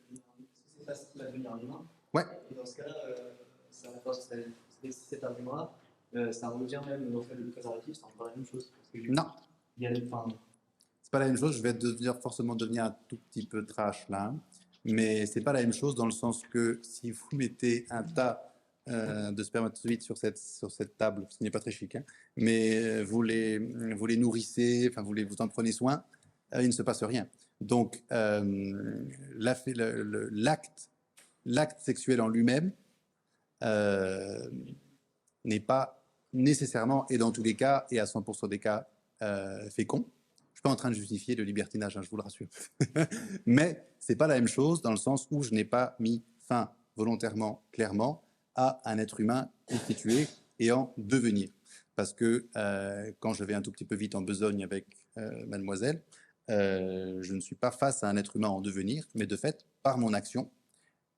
il 0.78 0.82
a 0.82 0.86
facile 0.86 1.22
à 1.22 1.26
devenir 1.26 1.54
un 1.54 1.60
humain 1.60 1.86
Ouais. 2.14 2.24
Et 2.52 2.56
dans 2.56 2.66
ce 2.66 2.76
cas-là, 2.78 2.96
euh, 3.08 3.34
ça 3.70 3.90
cette- 4.14 4.94
cet- 4.94 5.24
argument-là. 5.24 5.72
Euh, 6.16 6.32
ça 6.32 6.50
revient 6.50 6.80
même 6.88 7.12
dans 7.12 7.20
le 7.20 7.24
fait 7.26 7.36
de 7.36 7.50
préservatif, 7.52 7.96
c'est 7.98 8.04
encore 8.06 8.28
la 8.28 8.36
même 8.36 8.46
chose. 8.46 8.72
Parce 8.74 8.88
que 9.06 9.12
Non, 9.12 9.26
Il 9.78 9.84
y 9.84 9.88
a 9.88 9.92
enfin, 10.06 10.28
c'est 11.02 11.12
pas 11.12 11.20
la 11.20 11.28
même 11.28 11.38
chose. 11.38 11.58
Je 11.58 11.62
vais 11.62 11.74
devenir 11.74 12.18
forcément 12.22 12.56
devenir 12.56 12.86
un 12.86 12.96
tout 13.10 13.18
petit 13.30 13.46
peu 13.46 13.66
trash 13.66 14.08
là, 14.08 14.34
mais 14.86 15.26
c'est 15.26 15.42
pas 15.42 15.52
la 15.52 15.62
même 15.62 15.74
chose 15.74 15.96
dans 15.96 16.06
le 16.06 16.12
sens 16.12 16.44
que 16.44 16.80
si 16.84 17.12
vous 17.12 17.28
mettez 17.34 17.86
un 17.90 18.04
tas 18.04 18.54
euh, 18.88 19.32
de 19.32 19.44
spermatozoïdes 19.44 20.04
sur 20.04 20.16
cette 20.18 20.38
sur 20.38 20.72
cette 20.72 20.96
table, 20.96 21.28
ce 21.30 21.44
n'est 21.44 21.52
pas 21.52 21.60
très 21.60 21.72
chic, 21.72 21.96
hein, 21.96 22.04
mais 22.38 22.78
euh, 22.78 23.04
vous 23.04 23.22
les 23.24 23.58
vous 23.96 24.06
les 24.06 24.16
nourrissez, 24.16 24.88
enfin 24.92 25.02
vous 25.02 25.14
les 25.14 25.24
vous 25.26 25.42
en 25.42 25.48
prenez 25.50 25.72
soin, 25.74 26.04
il 26.62 26.68
ne 26.68 26.72
se 26.72 26.82
passe 26.82 27.04
rien. 27.04 27.28
Donc 27.62 28.04
euh, 28.12 29.06
l'acte 31.46 31.80
sexuel 31.80 32.22
en 32.22 32.28
lui-même 32.28 32.72
euh, 33.64 34.50
n'est 35.44 35.60
pas 35.60 36.04
nécessairement 36.34 37.06
et 37.10 37.18
dans 37.18 37.32
tous 37.32 37.44
les 37.44 37.56
cas 37.56 37.86
et 37.92 38.00
à 38.00 38.06
100% 38.06 38.50
des 38.50 38.60
cas 38.60 38.88
euh, 39.22 39.70
fécond. 39.70 40.06
Je 40.54 40.60
suis 40.60 40.64
pas 40.64 40.70
en 40.70 40.76
train 40.76 40.90
de 40.90 40.96
justifier 40.96 41.36
le 41.36 41.44
libertinage, 41.44 41.98
hein, 41.98 42.02
je 42.02 42.10
vous 42.10 42.18
le 42.18 42.24
rassure. 42.24 42.48
Mais 43.46 43.86
c'est 44.00 44.16
pas 44.16 44.28
la 44.28 44.36
même 44.36 44.48
chose 44.48 44.82
dans 44.82 44.92
le 44.92 44.98
sens 44.98 45.28
où 45.32 45.44
je 45.44 45.52
n'ai 45.52 45.66
pas 45.66 45.96
mis 46.00 46.24
fin 46.48 46.72
volontairement, 46.96 47.64
clairement, 47.72 48.24
à 48.56 48.80
un 48.86 48.98
être 48.98 49.20
humain 49.20 49.50
constitué 49.66 50.28
et 50.60 50.72
en 50.72 50.94
devenir. 50.98 51.50
Parce 51.96 52.14
que 52.14 52.48
euh, 52.56 53.12
quand 53.20 53.34
je 53.34 53.44
vais 53.44 53.54
un 53.54 53.62
tout 53.62 53.72
petit 53.72 53.86
peu 53.86 53.96
vite 53.96 54.16
en 54.16 54.22
besogne 54.22 54.64
avec 54.64 54.86
euh, 55.18 55.46
mademoiselle, 55.46 56.02
euh, 56.50 57.22
je 57.22 57.34
ne 57.34 57.40
suis 57.40 57.56
pas 57.56 57.72
face 57.72 58.04
à 58.04 58.10
un 58.10 58.18
être 58.18 58.36
humain 58.36 58.50
en 58.50 58.62
devenir, 58.62 59.08
mais 59.16 59.26
de 59.26 59.36
fait, 59.36 59.66
par 59.84 59.98
mon 59.98 60.14
action, 60.14 60.52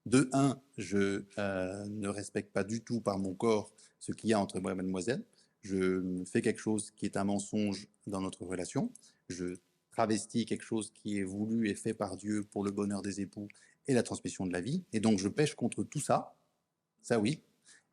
de 0.06 0.30
un, 0.32 0.62
je 0.78 1.26
euh, 1.38 1.86
ne 1.88 2.08
respecte 2.08 2.54
pas 2.54 2.64
du 2.64 2.82
tout 2.82 3.02
par 3.02 3.20
mon 3.20 3.34
corps 3.34 3.74
ce 3.99 4.14
qu'il 4.14 4.30
y 4.30 4.34
a 4.34 4.40
entre 4.40 4.60
moi 4.60 4.72
et 4.72 4.76
mademoiselle. 4.76 5.24
Je 5.64 6.24
fais 6.26 6.41
quelque 6.41 6.62
chose 6.62 6.91
qui 6.91 7.06
est 7.06 7.18
un 7.18 7.26
mensonge 7.26 7.88
dans 8.06 8.22
notre 8.22 8.45
relation. 8.45 8.91
Je 9.28 9.58
travestis 9.91 10.45
quelque 10.45 10.64
chose 10.64 10.91
qui 10.94 11.20
est 11.20 11.24
voulu 11.24 11.70
et 11.70 11.76
fait 11.76 11.94
par 11.94 12.16
Dieu 12.16 12.44
pour 12.44 12.64
le 12.64 12.72
bonheur 12.72 13.02
des 13.02 13.20
époux 13.20 13.48
et 13.88 13.94
la 13.94 14.04
transmission 14.04 14.45
de 14.45 14.54
la 14.54 14.62
vie. 14.62 14.84
Et 14.94 14.99
donc, 14.99 15.20
je 15.20 15.28
pêche 15.28 15.56
contre 15.56 15.84
tout 15.84 15.99
ça. 15.99 16.36
Ça, 17.02 17.20
oui. 17.20 17.41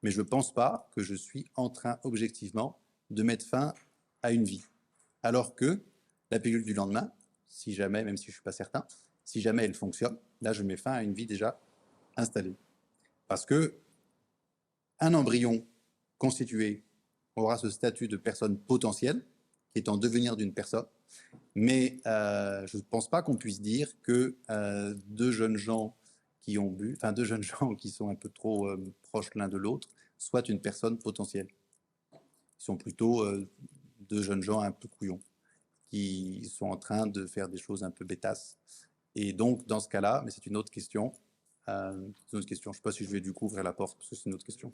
Mais 0.02 0.11
je 0.11 0.20
ne 0.20 0.27
pense 0.27 0.52
pas 0.52 0.89
que 0.94 1.02
je 1.02 1.15
suis 1.15 1.47
en 1.56 1.70
train, 1.70 1.98
objectivement, 2.05 2.78
de 3.11 3.23
mettre 3.23 3.47
fin 3.47 3.74
à 4.23 4.32
une 4.32 4.44
vie. 4.44 4.65
Alors 5.23 5.55
que 5.55 5.82
la 6.31 6.39
pilule 6.39 6.65
du 6.65 6.74
lendemain, 6.74 7.11
si 7.55 7.72
jamais, 7.72 8.02
même 8.02 8.16
si 8.16 8.24
je 8.24 8.31
ne 8.31 8.35
suis 8.35 8.43
pas 8.43 8.52
certain, 8.52 8.85
si 9.24 9.40
jamais 9.40 9.64
elle 9.64 9.74
fonctionne, 9.74 10.18
là, 10.40 10.52
je 10.52 10.64
mets 10.64 10.76
fin 10.76 10.93
à 10.93 11.02
une 11.05 11.14
vie 11.14 11.24
déjà 11.24 11.60
installée. 12.16 12.56
Parce 13.28 13.47
que 13.47 13.78
un 14.98 15.14
embryon 15.14 15.64
constitué 16.18 16.82
aura 17.36 17.56
ce 17.56 17.70
statut 17.70 18.09
de 18.09 18.16
personne 18.16 18.59
potentielle, 18.59 19.24
qui 19.72 19.78
est 19.78 19.89
en 19.89 19.97
devenir 19.97 20.36
d'une 20.36 20.52
personne, 20.52 20.86
mais 21.55 22.01
euh, 22.06 22.66
je 22.66 22.76
ne 22.76 22.82
pense 22.82 23.09
pas 23.09 23.22
qu'on 23.22 23.36
puisse 23.36 23.60
dire 23.60 23.89
que 24.02 24.36
euh, 24.51 24.94
deux 25.06 25.31
jeunes 25.31 25.56
gens 25.56 25.97
qui 26.43 26.59
ont 26.59 26.70
bu, 26.70 26.94
enfin 26.97 27.12
deux 27.12 27.24
jeunes 27.24 27.43
gens 27.43 27.74
qui 27.76 27.89
sont 27.89 28.09
un 28.09 28.16
peu 28.16 28.31
trop 28.31 28.66
euh, 28.66 28.93
proches 29.02 29.32
l'un 29.36 29.48
de 29.48 29.56
l'autre, 29.56 29.89
soient 30.18 30.47
une 30.48 30.60
personne 30.60 30.98
potentielle. 30.98 31.48
Ils 32.12 32.64
sont 32.64 32.76
plutôt 32.76 33.24
deux 34.01 34.22
jeunes 34.22 34.43
gens 34.43 34.60
un 34.60 34.72
peu 34.72 34.89
couillons, 34.89 35.20
qui 35.89 36.44
sont 36.44 36.66
en 36.66 36.77
train 36.77 37.06
de 37.06 37.27
faire 37.27 37.48
des 37.48 37.59
choses 37.59 37.85
un 37.85 37.90
peu 37.90 38.05
bêtasses. 38.05 38.59
Et 39.15 39.32
donc, 39.32 39.66
dans 39.66 39.81
ce 39.81 39.89
cas-là, 39.89 40.23
mais 40.24 40.31
c'est 40.31 40.47
une 40.47 40.56
autre 40.56 40.70
question, 40.70 41.12
euh, 41.69 41.93
une 42.32 42.39
autre 42.39 42.48
question, 42.48 42.73
je 42.73 42.78
ne 42.78 42.81
sais 42.81 42.82
pas 42.82 42.93
si 42.93 43.05
je 43.05 43.11
vais 43.11 43.20
du 43.20 43.32
coup 43.32 43.47
ouvrir 43.47 43.62
la 43.62 43.73
porte, 43.73 43.97
parce 43.97 44.11
que 44.11 44.16
c'est 44.16 44.27
une 44.27 44.35
autre 44.35 44.44
question. 44.44 44.73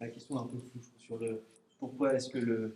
La 0.00 0.08
question 0.08 0.36
est 0.36 0.40
un 0.40 0.46
peu 0.46 0.58
sur 0.98 1.18
le 1.18 1.42
pourquoi 1.78 2.14
est-ce 2.14 2.28
que 2.28 2.74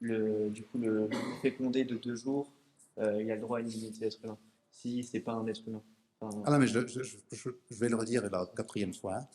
le 0.00 0.50
du 0.50 0.62
coup 0.64 0.78
le 0.78 1.08
fécondé 1.42 1.84
de 1.84 1.96
deux 1.96 2.16
jours 2.16 2.50
euh, 2.98 3.22
il 3.22 3.30
a 3.30 3.34
le 3.36 3.40
droit 3.40 3.58
à 3.58 3.60
une 3.60 3.68
dignité 3.68 3.98
d'être 4.00 4.22
humain 4.24 4.38
si 4.70 5.02
c'est 5.04 5.20
pas 5.20 5.32
un 5.32 5.46
être 5.46 5.62
humain. 5.68 5.82
Enfin, 6.20 6.42
Ah 6.46 6.50
non, 6.50 6.58
mais 6.58 6.66
je, 6.66 6.86
je- 6.86 7.02
je- 7.02 7.16
je- 7.32 7.48
je 7.70 7.74
vais 7.78 7.88
le 7.88 7.96
redire 7.96 8.28
la 8.28 8.46
quatrième 8.56 8.92
fois. 8.94 9.18
hein. 9.18 9.28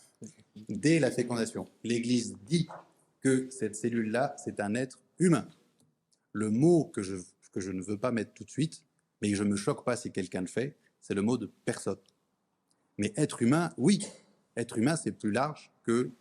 Dès 0.67 0.99
la 0.99 1.11
fécondation, 1.11 1.67
l'Église 1.83 2.35
dit 2.45 2.67
que 3.21 3.49
cette 3.49 3.75
cellule-là, 3.75 4.35
c'est 4.43 4.59
un 4.59 4.75
être 4.75 4.99
humain. 5.17 5.47
Le 6.33 6.49
mot 6.49 6.85
que 6.85 7.01
je, 7.01 7.15
que 7.53 7.59
je 7.61 7.71
ne 7.71 7.81
veux 7.81 7.97
pas 7.97 8.11
mettre 8.11 8.33
tout 8.33 8.43
de 8.43 8.49
suite, 8.49 8.83
mais 9.21 9.33
je 9.33 9.43
ne 9.43 9.49
me 9.49 9.55
choque 9.55 9.85
pas 9.85 9.95
si 9.95 10.11
quelqu'un 10.11 10.41
le 10.41 10.47
fait, 10.47 10.75
c'est 11.01 11.13
le 11.13 11.21
mot 11.21 11.37
de 11.37 11.49
personne. 11.65 11.97
Mais 12.97 13.13
être 13.15 13.41
humain, 13.41 13.71
oui. 13.77 14.05
Être 14.57 14.77
humain, 14.77 14.95
c'est 14.97 15.13
plus 15.13 15.31
large 15.31 15.71
que 15.83 16.11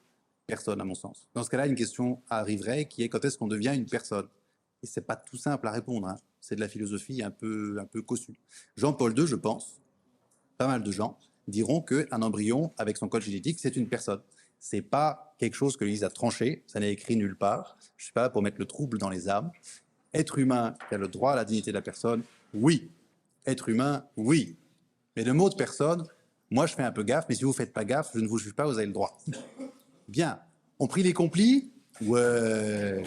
personne, 0.49 0.81
à 0.81 0.85
mon 0.85 0.95
sens. 0.95 1.29
Dans 1.35 1.45
ce 1.45 1.51
cas-là, 1.51 1.67
une 1.67 1.77
question 1.77 2.21
arriverait 2.29 2.87
qui 2.87 3.05
est 3.05 3.09
quand 3.09 3.25
est-ce 3.25 3.39
qu'on 3.39 3.47
devient 3.47 3.73
une 3.77 3.87
personne? 3.87 4.27
Et 4.83 4.87
c'est 4.87 5.03
pas 5.03 5.15
tout 5.15 5.37
simple 5.37 5.69
à 5.69 5.71
répondre. 5.71 6.09
hein. 6.09 6.17
C'est 6.41 6.57
de 6.57 6.61
la 6.61 6.69
philosophie 6.69 7.23
un 7.23 7.31
peu, 7.31 7.77
un 7.79 7.85
peu 7.85 8.01
cossue. 8.03 8.39
Jean-Paul 8.77 9.17
II, 9.17 9.27
je 9.27 9.37
pense, 9.37 9.79
pas 10.57 10.67
mal 10.67 10.83
de 10.83 10.91
gens 10.91 11.19
diront 11.47 11.81
qu'un 11.83 12.23
embryon 12.23 12.73
avec 12.79 12.97
son 12.97 13.09
code 13.09 13.23
génétique, 13.23 13.59
c'est 13.61 13.77
une 13.77 13.89
personne. 13.89 14.21
C'est 14.59 14.83
pas 14.83 15.35
quelque 15.39 15.55
chose 15.55 15.77
que 15.77 15.85
l'Église 15.85 16.03
a 16.05 16.11
tranché, 16.11 16.65
ça 16.67 16.81
n'est 16.81 16.93
écrit 16.93 17.17
nulle 17.17 17.37
part. 17.37 17.77
Je 17.97 18.05
suis 18.05 18.13
pas 18.13 18.23
là 18.23 18.31
pour 18.31 18.43
mettre 18.43 18.59
le 18.59 18.65
trouble 18.67 18.99
dans 18.99 19.11
les 19.11 19.29
âmes. 19.29 19.51
Être 20.15 20.39
humain 20.39 20.75
qui 20.89 20.95
a 20.95 20.99
le 20.99 21.09
droit 21.09 21.33
à 21.33 21.37
la 21.37 21.45
dignité 21.45 21.71
de 21.71 21.77
la 21.77 21.83
personne, 21.83 22.23
oui. 22.55 22.91
Être 23.47 23.69
humain, 23.69 24.07
oui. 24.17 24.57
Mais 25.17 25.25
le 25.25 25.33
mot 25.35 25.49
de 25.51 25.55
personne, 25.55 26.07
Moi, 26.51 26.67
je 26.67 26.75
fais 26.75 26.83
un 26.83 26.93
peu 26.93 27.03
gaffe, 27.03 27.27
mais 27.29 27.35
si 27.35 27.45
vous 27.45 27.53
faites 27.53 27.75
pas 27.75 27.85
gaffe, 27.85 28.11
je 28.15 28.21
ne 28.21 28.27
vous 28.27 28.39
juge 28.39 28.55
pas, 28.55 28.65
vous 28.65 28.79
avez 28.79 28.87
le 28.87 28.93
droit. 28.93 29.19
Bien. 30.09 30.41
On 30.79 30.87
prie 30.87 31.03
les 31.03 31.13
complis? 31.13 31.71
Ouais. 32.01 33.03